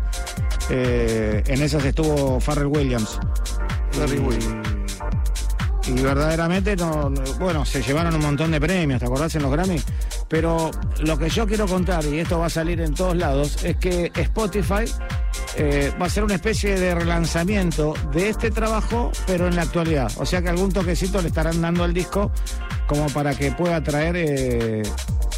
Eh, 0.69 1.43
en 1.47 1.63
esas 1.63 1.85
estuvo 1.85 2.39
Farrell 2.41 2.67
Williams. 2.67 3.19
Farrell 3.93 4.19
y, 4.19 4.21
Williams. 4.21 4.69
y 5.87 5.93
verdaderamente, 6.03 6.77
no, 6.77 7.09
no- 7.09 7.23
bueno, 7.39 7.65
se 7.65 7.83
llevaron 7.83 8.15
un 8.15 8.21
montón 8.23 8.51
de 8.51 8.61
premios, 8.61 9.01
¿te 9.01 9.07
acordás 9.07 9.35
en 9.35 9.43
los 9.43 9.51
Grammy? 9.51 9.81
Pero 10.29 10.71
lo 11.01 11.19
que 11.19 11.29
yo 11.31 11.47
quiero 11.47 11.67
contar, 11.67 12.05
y 12.05 12.19
esto 12.21 12.39
va 12.39 12.47
a 12.47 12.51
salir 12.51 12.81
en 12.83 12.95
todos 12.95 13.17
lados, 13.17 13.65
es 13.65 13.77
que 13.79 14.13
Spotify 14.15 14.85
eh, 15.57 15.93
va 16.01 16.07
a 16.07 16.11
ser 16.11 16.23
una 16.23 16.35
especie 16.37 16.79
de 16.79 16.95
relanzamiento 16.95 17.95
de 18.13 18.29
este 18.29 18.51
trabajo, 18.53 19.11
pero 19.27 19.49
en 19.49 19.57
la 19.57 19.63
actualidad. 19.63 20.13
O 20.19 20.27
sea 20.27 20.41
que 20.43 20.51
algún 20.51 20.71
toquecito 20.71 21.21
le 21.21 21.29
estarán 21.29 21.61
dando 21.61 21.83
al 21.83 21.93
disco 21.93 22.31
como 22.91 23.07
para 23.11 23.37
que 23.37 23.53
pueda 23.53 23.77
atraer 23.77 24.17
eh, 24.17 24.83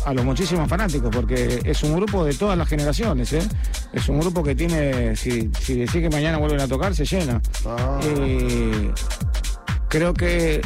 a 0.06 0.14
los 0.14 0.24
muchísimos 0.24 0.66
fanáticos, 0.70 1.10
porque 1.14 1.60
es 1.62 1.82
un 1.82 1.94
grupo 1.94 2.24
de 2.24 2.32
todas 2.32 2.56
las 2.56 2.66
generaciones, 2.66 3.30
¿eh? 3.34 3.42
Es 3.92 4.08
un 4.08 4.20
grupo 4.20 4.42
que 4.42 4.54
tiene, 4.54 5.14
si, 5.16 5.50
si 5.60 5.80
decís 5.80 6.00
que 6.00 6.08
mañana 6.08 6.38
vuelven 6.38 6.62
a 6.62 6.66
tocar, 6.66 6.94
se 6.94 7.04
llena. 7.04 7.42
Ah. 7.66 8.00
Y 8.02 8.90
creo 9.92 10.14
que 10.14 10.62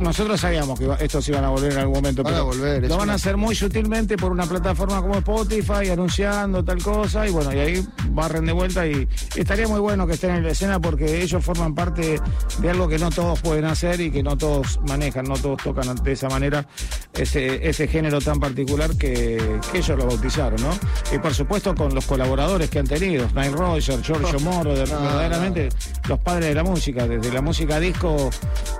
nosotros 0.00 0.40
sabíamos 0.40 0.78
que 0.80 0.88
estos 1.00 1.28
iban 1.28 1.44
a 1.44 1.50
volver 1.50 1.72
en 1.72 1.78
algún 1.80 1.96
momento, 1.96 2.22
Van 2.22 2.32
a 2.32 2.36
pero 2.38 2.46
volver, 2.46 2.82
es 2.84 2.88
lo 2.88 2.96
van 2.96 3.04
una- 3.04 3.12
a 3.12 3.16
hacer 3.16 3.36
muy 3.36 3.54
sutilmente 3.54 4.16
por 4.16 4.32
una 4.32 4.46
plataforma 4.46 5.02
como 5.02 5.16
Spotify, 5.18 5.90
anunciando 5.92 6.64
tal 6.64 6.82
cosa, 6.82 7.26
y 7.28 7.30
bueno, 7.30 7.52
y 7.52 7.58
ahí 7.58 7.86
barren 8.08 8.46
de 8.46 8.52
vuelta 8.52 8.86
y, 8.86 9.06
estaría 9.36 9.68
muy 9.68 9.78
bueno 9.78 10.06
que 10.06 10.14
estén 10.14 10.30
en 10.36 10.42
la 10.44 10.50
escena 10.52 10.80
porque 10.80 11.20
ellos 11.22 11.44
forman 11.44 11.74
parte 11.74 12.18
de 12.58 12.70
algo 12.70 12.88
que 12.88 12.98
no 12.98 13.10
todos 13.10 13.40
pueden 13.40 13.66
hacer 13.66 14.00
y 14.00 14.10
que 14.10 14.22
no 14.22 14.38
todos 14.38 14.80
manejan, 14.88 15.26
no 15.26 15.34
todos 15.34 15.62
tocan 15.62 15.94
de 16.02 16.12
esa 16.12 16.28
manera. 16.30 16.66
ese, 17.12 17.68
ese 17.68 17.86
género 17.88 18.20
tan 18.22 18.40
particular 18.40 18.96
que, 18.96 19.60
que 19.70 19.78
ellos 19.78 19.98
lo 19.98 20.06
bautizaron, 20.06 20.60
¿no? 20.62 20.70
Y 21.14 21.18
por 21.18 21.34
supuesto 21.34 21.74
con 21.74 21.94
los 21.94 22.06
colaboradores 22.06 22.70
que 22.70 22.78
han 22.78 22.86
tenido, 22.86 23.28
Nile 23.34 23.50
Rodgers, 23.50 24.00
Giorgio 24.02 24.40
Moro, 24.40 24.70
No, 24.70 24.74
verdaderamente 24.74 25.68
los 26.08 26.18
padres 26.20 26.46
de 26.48 26.54
la 26.54 26.64
música, 26.64 27.06
desde 27.06 27.30
la 27.30 27.42
música 27.42 27.78
disco 27.78 28.30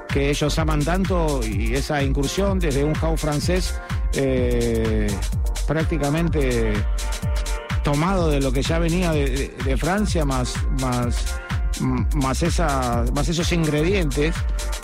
que 0.08 0.30
ellos 0.30 0.58
aman 0.58 0.84
tanto 0.84 1.40
y 1.44 1.74
esa 1.74 2.02
incursión 2.02 2.58
desde 2.58 2.84
un 2.84 2.94
house 2.94 3.20
francés 3.20 3.74
eh, 4.14 5.06
prácticamente 5.66 6.72
tomado 7.82 8.28
de 8.30 8.40
lo 8.40 8.52
que 8.52 8.62
ya 8.62 8.78
venía 8.78 9.12
de, 9.12 9.76
Francia, 9.78 10.24
más, 10.24 10.54
más, 10.80 11.34
más, 12.14 12.42
esos 13.28 13.52
ingredientes 13.52 14.34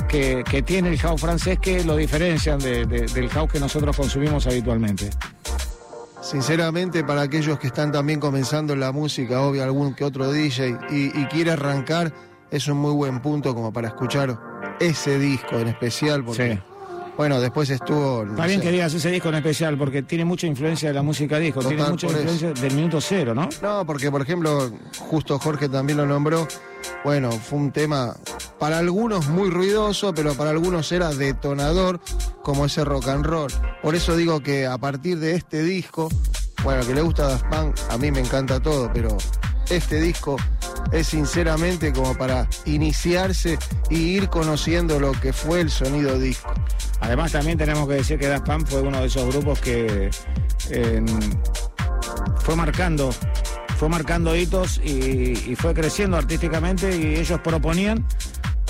que, 0.09 0.43
tiene 0.66 0.89
el 0.91 0.99
house 0.99 1.20
francés 1.20 1.59
que 1.61 1.85
lo 1.85 1.97
diferencian 1.97 2.59
de- 2.59 2.87
de- 2.87 3.07
del 3.07 3.29
house 3.29 3.53
que 3.53 3.61
nosotros 3.61 3.97
consumimos 3.97 4.47
habitualmente. 4.47 5.11
Sinceramente, 6.20 7.05
para 7.05 7.23
aquellos 7.23 7.59
que 7.59 7.69
están 7.69 7.93
también 7.93 8.19
comenzando 8.19 8.73
en 8.73 8.81
la 8.81 8.91
música, 8.93 9.41
obvio, 9.43 9.62
algún 9.62 9.95
que 9.95 10.05
otro 10.05 10.31
DJ, 10.33 10.77
y, 10.91 11.07
y 11.20 11.27
quiere 11.27 11.53
arrancar, 11.53 12.12
es 12.51 12.66
un 12.66 12.79
muy 12.79 12.93
buen 12.93 13.20
punto 13.20 13.55
como 13.55 13.73
para 13.73 13.89
escuchar 13.89 14.39
ese 14.80 15.18
disco 15.18 15.59
en 15.59 15.68
especial, 15.68 16.24
porque, 16.24 16.55
Sí. 16.55 16.60
bueno, 17.16 17.40
después 17.40 17.68
estuvo... 17.70 18.24
no 18.24 18.32
Está 18.32 18.47
bien 18.47 18.60
sé, 18.60 18.66
que 18.66 18.72
digas 18.72 18.94
ese 18.94 19.10
disco 19.10 19.28
en 19.28 19.35
especial 19.36 19.76
porque 19.76 20.02
tiene 20.02 20.24
mucha 20.24 20.47
influencia 20.47 20.89
de 20.89 20.94
la 20.94 21.02
música 21.02 21.39
disco, 21.39 21.60
tiene 21.60 21.82
mucha 21.85 22.06
influencia 22.06 22.52
del 22.52 22.74
minuto 22.74 23.01
cero, 23.01 23.35
¿no? 23.35 23.48
No, 23.62 23.85
porque 23.86 24.10
por 24.10 24.22
ejemplo, 24.22 24.70
justo 24.98 25.39
Jorge 25.39 25.68
también 25.68 25.97
lo 25.98 26.06
nombró. 26.06 26.47
Bueno, 27.05 27.30
fue 27.32 27.59
un 27.59 27.72
tema 27.72 28.14
para 28.59 28.78
algunos 28.78 29.28
muy 29.28 29.51
ruidoso, 29.51 30.14
pero 30.14 30.35
para 30.35 30.51
algunos 30.51 30.90
era 30.93 31.10
detonador, 31.12 32.01
como 32.43 32.66
ese 32.66 32.85
rock 32.85 33.09
and 33.09 33.26
roll. 33.26 33.52
Por 33.82 33.94
eso 33.94 34.16
digo 34.16 34.40
que 34.40 34.66
a 34.66 34.78
partir 34.78 35.18
de 35.18 35.35
este 35.35 35.62
disco, 35.62 36.09
bueno, 36.64 36.85
que 36.86 36.94
le 36.94 37.02
gusta 37.02 37.28
Daft 37.28 37.44
Punk, 37.47 37.76
a 37.90 37.98
mí 37.98 38.10
me 38.10 38.20
encanta 38.20 38.60
todo, 38.60 38.90
pero 38.93 39.16
este 39.70 40.01
disco 40.01 40.36
es 40.93 41.09
sinceramente 41.09 41.93
como 41.93 42.16
para 42.16 42.49
iniciarse 42.65 43.59
y 43.90 43.97
ir 43.97 44.28
conociendo 44.28 44.99
lo 44.99 45.12
que 45.12 45.32
fue 45.32 45.61
el 45.61 45.70
sonido 45.70 46.19
disco. 46.19 46.53
Además 47.01 47.32
también 47.32 47.59
tenemos 47.59 47.89
que 47.89 47.95
decir 47.95 48.19
que 48.19 48.27
Daft 48.27 48.47
Punk 48.47 48.66
fue 48.66 48.82
uno 48.82 49.01
de 49.01 49.07
esos 49.07 49.27
grupos 49.27 49.61
que 49.61 50.11
fue 52.40 52.57
marcando, 52.57 53.11
fue 53.77 53.89
marcando 53.89 54.35
hitos 54.35 54.81
y, 54.82 55.51
y 55.51 55.57
fue 55.57 55.74
creciendo 55.74 56.16
artísticamente 56.16 56.97
y 56.97 57.16
ellos 57.16 57.40
proponían 57.40 58.05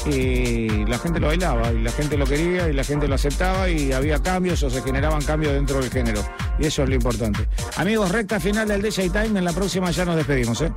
y 0.06 0.84
la 0.86 0.98
gente 0.98 1.20
lo 1.20 1.28
bailaba 1.28 1.72
y 1.72 1.82
la 1.82 1.90
gente 1.90 2.16
lo 2.16 2.26
quería 2.26 2.68
y 2.68 2.72
la 2.72 2.84
gente 2.84 3.08
lo 3.08 3.14
aceptaba 3.14 3.68
y 3.68 3.92
había 3.92 4.22
cambios 4.22 4.62
o 4.62 4.70
se 4.70 4.82
generaban 4.82 5.22
cambios 5.22 5.52
dentro 5.52 5.80
del 5.80 5.90
género 5.90 6.22
y 6.58 6.66
eso 6.66 6.82
es 6.82 6.88
lo 6.88 6.94
importante. 6.94 7.46
Amigos, 7.76 8.10
recta 8.10 8.40
final 8.40 8.68
del 8.68 8.82
DJ 8.82 9.10
Time, 9.10 9.38
en 9.38 9.44
la 9.44 9.52
próxima 9.52 9.90
ya 9.90 10.04
nos 10.04 10.16
despedimos, 10.16 10.60
¿eh? 10.62 10.72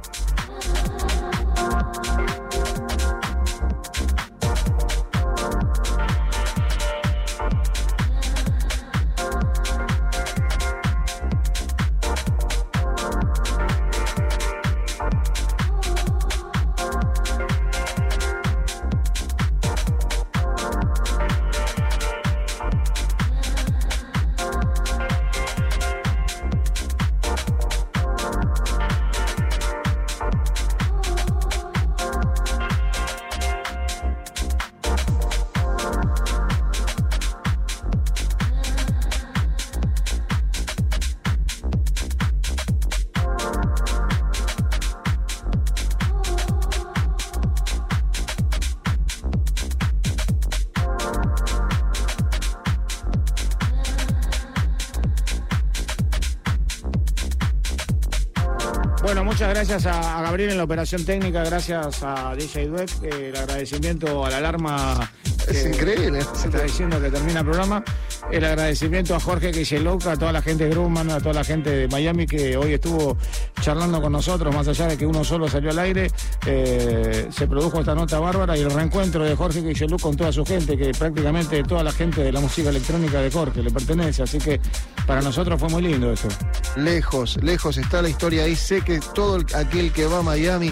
Gracias 59.72 59.96
a, 59.96 60.20
a 60.20 60.22
Gabriel 60.24 60.50
en 60.50 60.58
la 60.58 60.66
operación 60.66 61.06
técnica, 61.06 61.46
gracias 61.46 62.04
a 62.04 62.36
DJ 62.36 62.68
Dweck, 62.68 62.90
eh, 63.04 63.30
el 63.30 63.36
agradecimiento 63.38 64.26
a 64.26 64.30
la 64.30 64.38
alarma. 64.40 65.10
Es 65.48 65.66
increíble. 65.66 66.22
Se 66.34 66.48
está 66.50 66.64
diciendo 66.64 67.02
que 67.02 67.10
termina 67.10 67.40
el 67.40 67.46
programa. 67.46 67.84
El 68.32 68.44
agradecimiento 68.46 69.16
a 69.16 69.20
Jorge 69.20 69.52
Quiseloca, 69.52 70.12
a 70.12 70.18
toda 70.18 70.32
la 70.34 70.42
gente 70.42 70.66
de 70.66 70.72
Grumman, 70.72 71.10
a 71.10 71.20
toda 71.20 71.34
la 71.34 71.44
gente 71.44 71.70
de 71.70 71.88
Miami 71.88 72.28
que 72.28 72.56
hoy 72.58 72.74
estuvo 72.74 73.18
charlando 73.62 74.02
con 74.02 74.12
nosotros, 74.12 74.54
más 74.54 74.68
allá 74.68 74.88
de 74.88 74.98
que 74.98 75.06
uno 75.06 75.24
solo 75.24 75.48
salió 75.48 75.72
al 75.72 75.80
aire. 75.80 76.12
eh, 76.46 77.28
se 77.32 77.48
produjo 77.48 77.80
esta 77.80 77.96
nota 77.96 78.20
bárbara 78.20 78.58
y 78.58 78.62
el 78.62 78.72
reencuentro 78.72 79.24
de 79.24 79.36
Jorge 79.36 79.64
Quiseluc 79.64 80.02
con 80.02 80.16
toda 80.16 80.32
su 80.32 80.46
gente, 80.46 80.78
que 80.78 80.92
prácticamente 80.92 81.64
toda 81.64 81.84
la 81.84 81.92
gente 81.92 82.22
de 82.24 82.32
la 82.32 82.42
música 82.42 82.70
electrónica 82.70 83.22
de 83.22 83.32
Jorge 83.32 83.64
le 83.64 83.72
pertenece. 83.72 84.24
Así 84.24 84.38
que 84.38 84.60
para 85.08 85.22
nosotros 85.22 85.60
fue 85.60 85.70
muy 85.70 85.82
lindo 85.82 86.12
esto. 86.12 86.28
Lejos, 86.76 87.38
lejos 87.44 87.78
está 87.78 88.02
la 88.02 88.10
historia 88.10 88.44
ahí. 88.44 88.56
Sé 88.56 88.82
que 88.82 89.00
todo 89.14 89.38
el- 89.38 89.46
aquel 89.56 89.92
que 89.92 90.06
va 90.06 90.20
a 90.20 90.22
Miami 90.24 90.72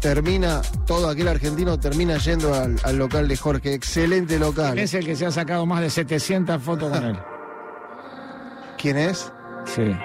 termina, 0.00 0.62
todo 0.86 1.08
aquel 1.08 1.26
argentino 1.28 1.78
termina 1.78 2.16
yendo 2.18 2.54
al, 2.54 2.76
al 2.84 2.96
local 2.96 3.26
de 3.26 3.36
Jorge. 3.36 3.74
Excelente 3.74 4.38
local. 4.38 4.78
Es 4.78 4.94
el 4.94 5.04
que 5.04 5.16
se 5.16 5.26
ha 5.26 5.30
sacado 5.32 5.66
más 5.66 5.80
de 5.80 5.90
700 5.90 6.62
fotos 6.62 6.90
con 6.92 7.04
él. 7.04 7.18
¿Quién 8.78 8.96
es? 8.98 9.32
Sí, 9.64 9.96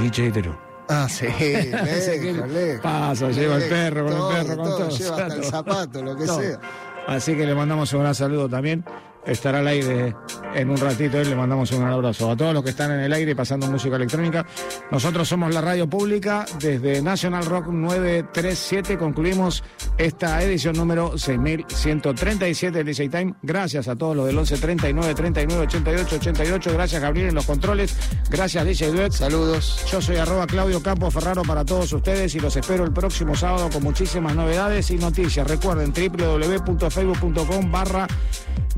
DJ 0.00 0.30
Drew. 0.30 0.56
Ah, 0.88 1.08
sí, 1.08 1.26
lejos, 1.38 2.48
lejos. 2.50 2.80
Pasa, 2.82 3.30
lleva 3.30 3.56
el 3.56 3.68
perro, 3.68 4.06
con 4.06 4.14
el 4.36 4.36
perro, 4.46 4.56
con 4.56 4.64
todo, 4.66 4.78
todo. 4.78 4.88
Lleva 4.90 5.16
hasta 5.16 5.34
el 5.34 5.44
zapato, 5.44 6.02
lo 6.02 6.16
que 6.16 6.26
sea. 6.26 6.60
Así 7.06 7.34
que 7.36 7.46
le 7.46 7.54
mandamos 7.54 7.92
un 7.92 8.00
gran 8.00 8.14
saludo 8.14 8.48
también. 8.48 8.84
Estará 9.26 9.58
al 9.58 9.68
aire 9.68 10.14
en 10.54 10.70
un 10.70 10.76
ratito, 10.76 11.20
él 11.20 11.30
le 11.30 11.36
mandamos 11.36 11.70
un 11.72 11.80
gran 11.80 11.92
abrazo 11.92 12.30
a 12.30 12.36
todos 12.36 12.54
los 12.54 12.64
que 12.64 12.70
están 12.70 12.90
en 12.92 13.00
el 13.00 13.12
aire 13.12 13.36
pasando 13.36 13.66
música 13.70 13.96
electrónica. 13.96 14.46
Nosotros 14.90 15.28
somos 15.28 15.54
la 15.54 15.60
radio 15.60 15.88
pública 15.88 16.46
desde 16.58 17.02
National 17.02 17.44
Rock 17.44 17.68
937. 17.68 18.98
Concluimos 18.98 19.62
esta 19.98 20.42
edición 20.42 20.76
número 20.76 21.18
6137 21.18 22.78
del 22.78 22.86
DJ 22.86 23.08
Time. 23.08 23.34
Gracias 23.42 23.88
a 23.88 23.96
todos 23.96 24.16
los 24.16 24.26
del 24.26 24.38
11 24.38 24.56
39 24.56 25.14
39 25.14 25.62
88 25.64 26.16
88. 26.16 26.72
Gracias 26.72 27.02
Gabriel 27.02 27.28
en 27.28 27.34
los 27.34 27.46
controles. 27.46 27.96
Gracias 28.30 28.64
DJ 28.64 28.90
Duet. 28.90 29.12
Saludos. 29.12 29.84
Yo 29.90 30.00
soy 30.00 30.16
arroba 30.16 30.46
Claudio 30.46 30.82
Campos 30.82 31.12
Ferraro 31.12 31.42
para 31.42 31.64
todos 31.64 31.92
ustedes 31.92 32.34
y 32.34 32.40
los 32.40 32.56
espero 32.56 32.84
el 32.84 32.92
próximo 32.92 33.34
sábado 33.36 33.68
con 33.70 33.82
muchísimas 33.82 34.34
novedades 34.34 34.90
y 34.90 34.96
noticias. 34.96 35.46
Recuerden 35.46 35.92
www.facebook.com 35.92 37.70
barra 37.70 38.06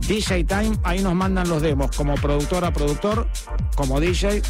DJ 0.09 0.32
Time. 0.41 0.79
Ahí 0.83 1.03
nos 1.03 1.15
mandan 1.15 1.49
los 1.49 1.61
demos 1.61 1.95
como 1.97 2.15
productor 2.15 2.65
a 2.65 2.73
productor, 2.73 3.29
como 3.77 4.01
DJ. 4.01 4.43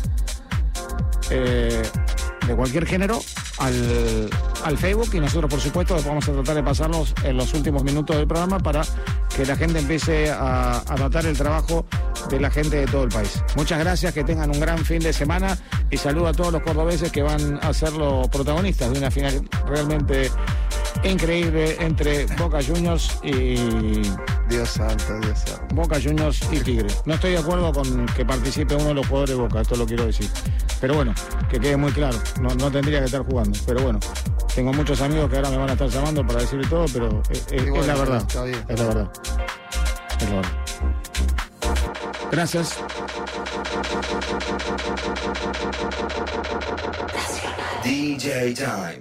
eh, 1.30 1.82
de 2.46 2.56
cualquier 2.56 2.86
género 2.86 3.20
al, 3.58 4.28
al 4.64 4.76
Facebook 4.76 5.10
y 5.12 5.20
nosotros 5.20 5.48
por 5.48 5.60
supuesto 5.60 5.96
vamos 6.04 6.28
a 6.28 6.32
tratar 6.32 6.56
de 6.56 6.62
pasarlos 6.64 7.14
en 7.22 7.36
los 7.36 7.54
últimos 7.54 7.84
minutos 7.84 8.16
del 8.16 8.26
programa 8.26 8.58
para 8.58 8.82
que 9.36 9.46
la 9.46 9.54
gente 9.56 9.78
empiece 9.78 10.30
a, 10.30 10.80
a 10.80 10.96
notar 10.96 11.24
el 11.26 11.36
trabajo 11.38 11.86
de 12.28 12.40
la 12.40 12.50
gente 12.50 12.76
de 12.78 12.86
todo 12.86 13.04
el 13.04 13.10
país. 13.10 13.42
Muchas 13.56 13.78
gracias, 13.78 14.12
que 14.12 14.24
tengan 14.24 14.50
un 14.50 14.60
gran 14.60 14.78
fin 14.84 14.98
de 14.98 15.12
semana 15.12 15.56
y 15.90 15.96
saludo 15.96 16.26
a 16.28 16.32
todos 16.32 16.52
los 16.52 16.62
cordobeses 16.62 17.12
que 17.12 17.22
van 17.22 17.60
a 17.62 17.72
ser 17.72 17.92
los 17.92 18.28
protagonistas 18.28 18.90
de 18.92 18.98
una 18.98 19.10
final 19.10 19.48
realmente 19.66 20.28
increíble 21.04 21.76
entre 21.80 22.26
Boca 22.36 22.58
Juniors 22.66 23.20
y 23.22 24.02
Dios 24.52 24.68
santo, 24.68 25.18
Dios 25.20 25.38
santo. 25.38 25.74
Boca 25.74 25.98
Juniors 25.98 26.42
y 26.52 26.60
Tigre. 26.60 26.88
No 27.06 27.14
estoy 27.14 27.30
de 27.30 27.38
acuerdo 27.38 27.72
con 27.72 28.04
que 28.06 28.22
participe 28.22 28.74
uno 28.74 28.88
de 28.88 28.94
los 28.94 29.06
jugadores 29.06 29.34
de 29.34 29.42
Boca, 29.42 29.62
esto 29.62 29.76
lo 29.76 29.86
quiero 29.86 30.04
decir. 30.04 30.28
Pero 30.78 30.94
bueno, 30.94 31.14
que 31.48 31.58
quede 31.58 31.78
muy 31.78 31.90
claro, 31.90 32.18
no, 32.38 32.54
no 32.56 32.70
tendría 32.70 32.98
que 32.98 33.06
estar 33.06 33.24
jugando. 33.24 33.58
Pero 33.66 33.80
bueno, 33.80 33.98
tengo 34.54 34.74
muchos 34.74 35.00
amigos 35.00 35.30
que 35.30 35.36
ahora 35.36 35.48
me 35.48 35.56
van 35.56 35.70
a 35.70 35.72
estar 35.72 35.88
llamando 35.88 36.26
para 36.26 36.40
decirle 36.40 36.68
todo, 36.68 36.84
pero 36.92 37.22
es, 37.30 37.86
la 37.86 37.94
verdad. 37.94 38.20
está 38.28 38.44
bien. 38.44 38.62
Es 38.68 38.78
la 38.78 38.86
verdad. 38.86 39.12
Es 40.20 40.28
la 40.28 40.34
verdad. 40.36 40.52
Gracias. 42.30 42.76
DJ 47.82 48.52
Time. 48.54 49.00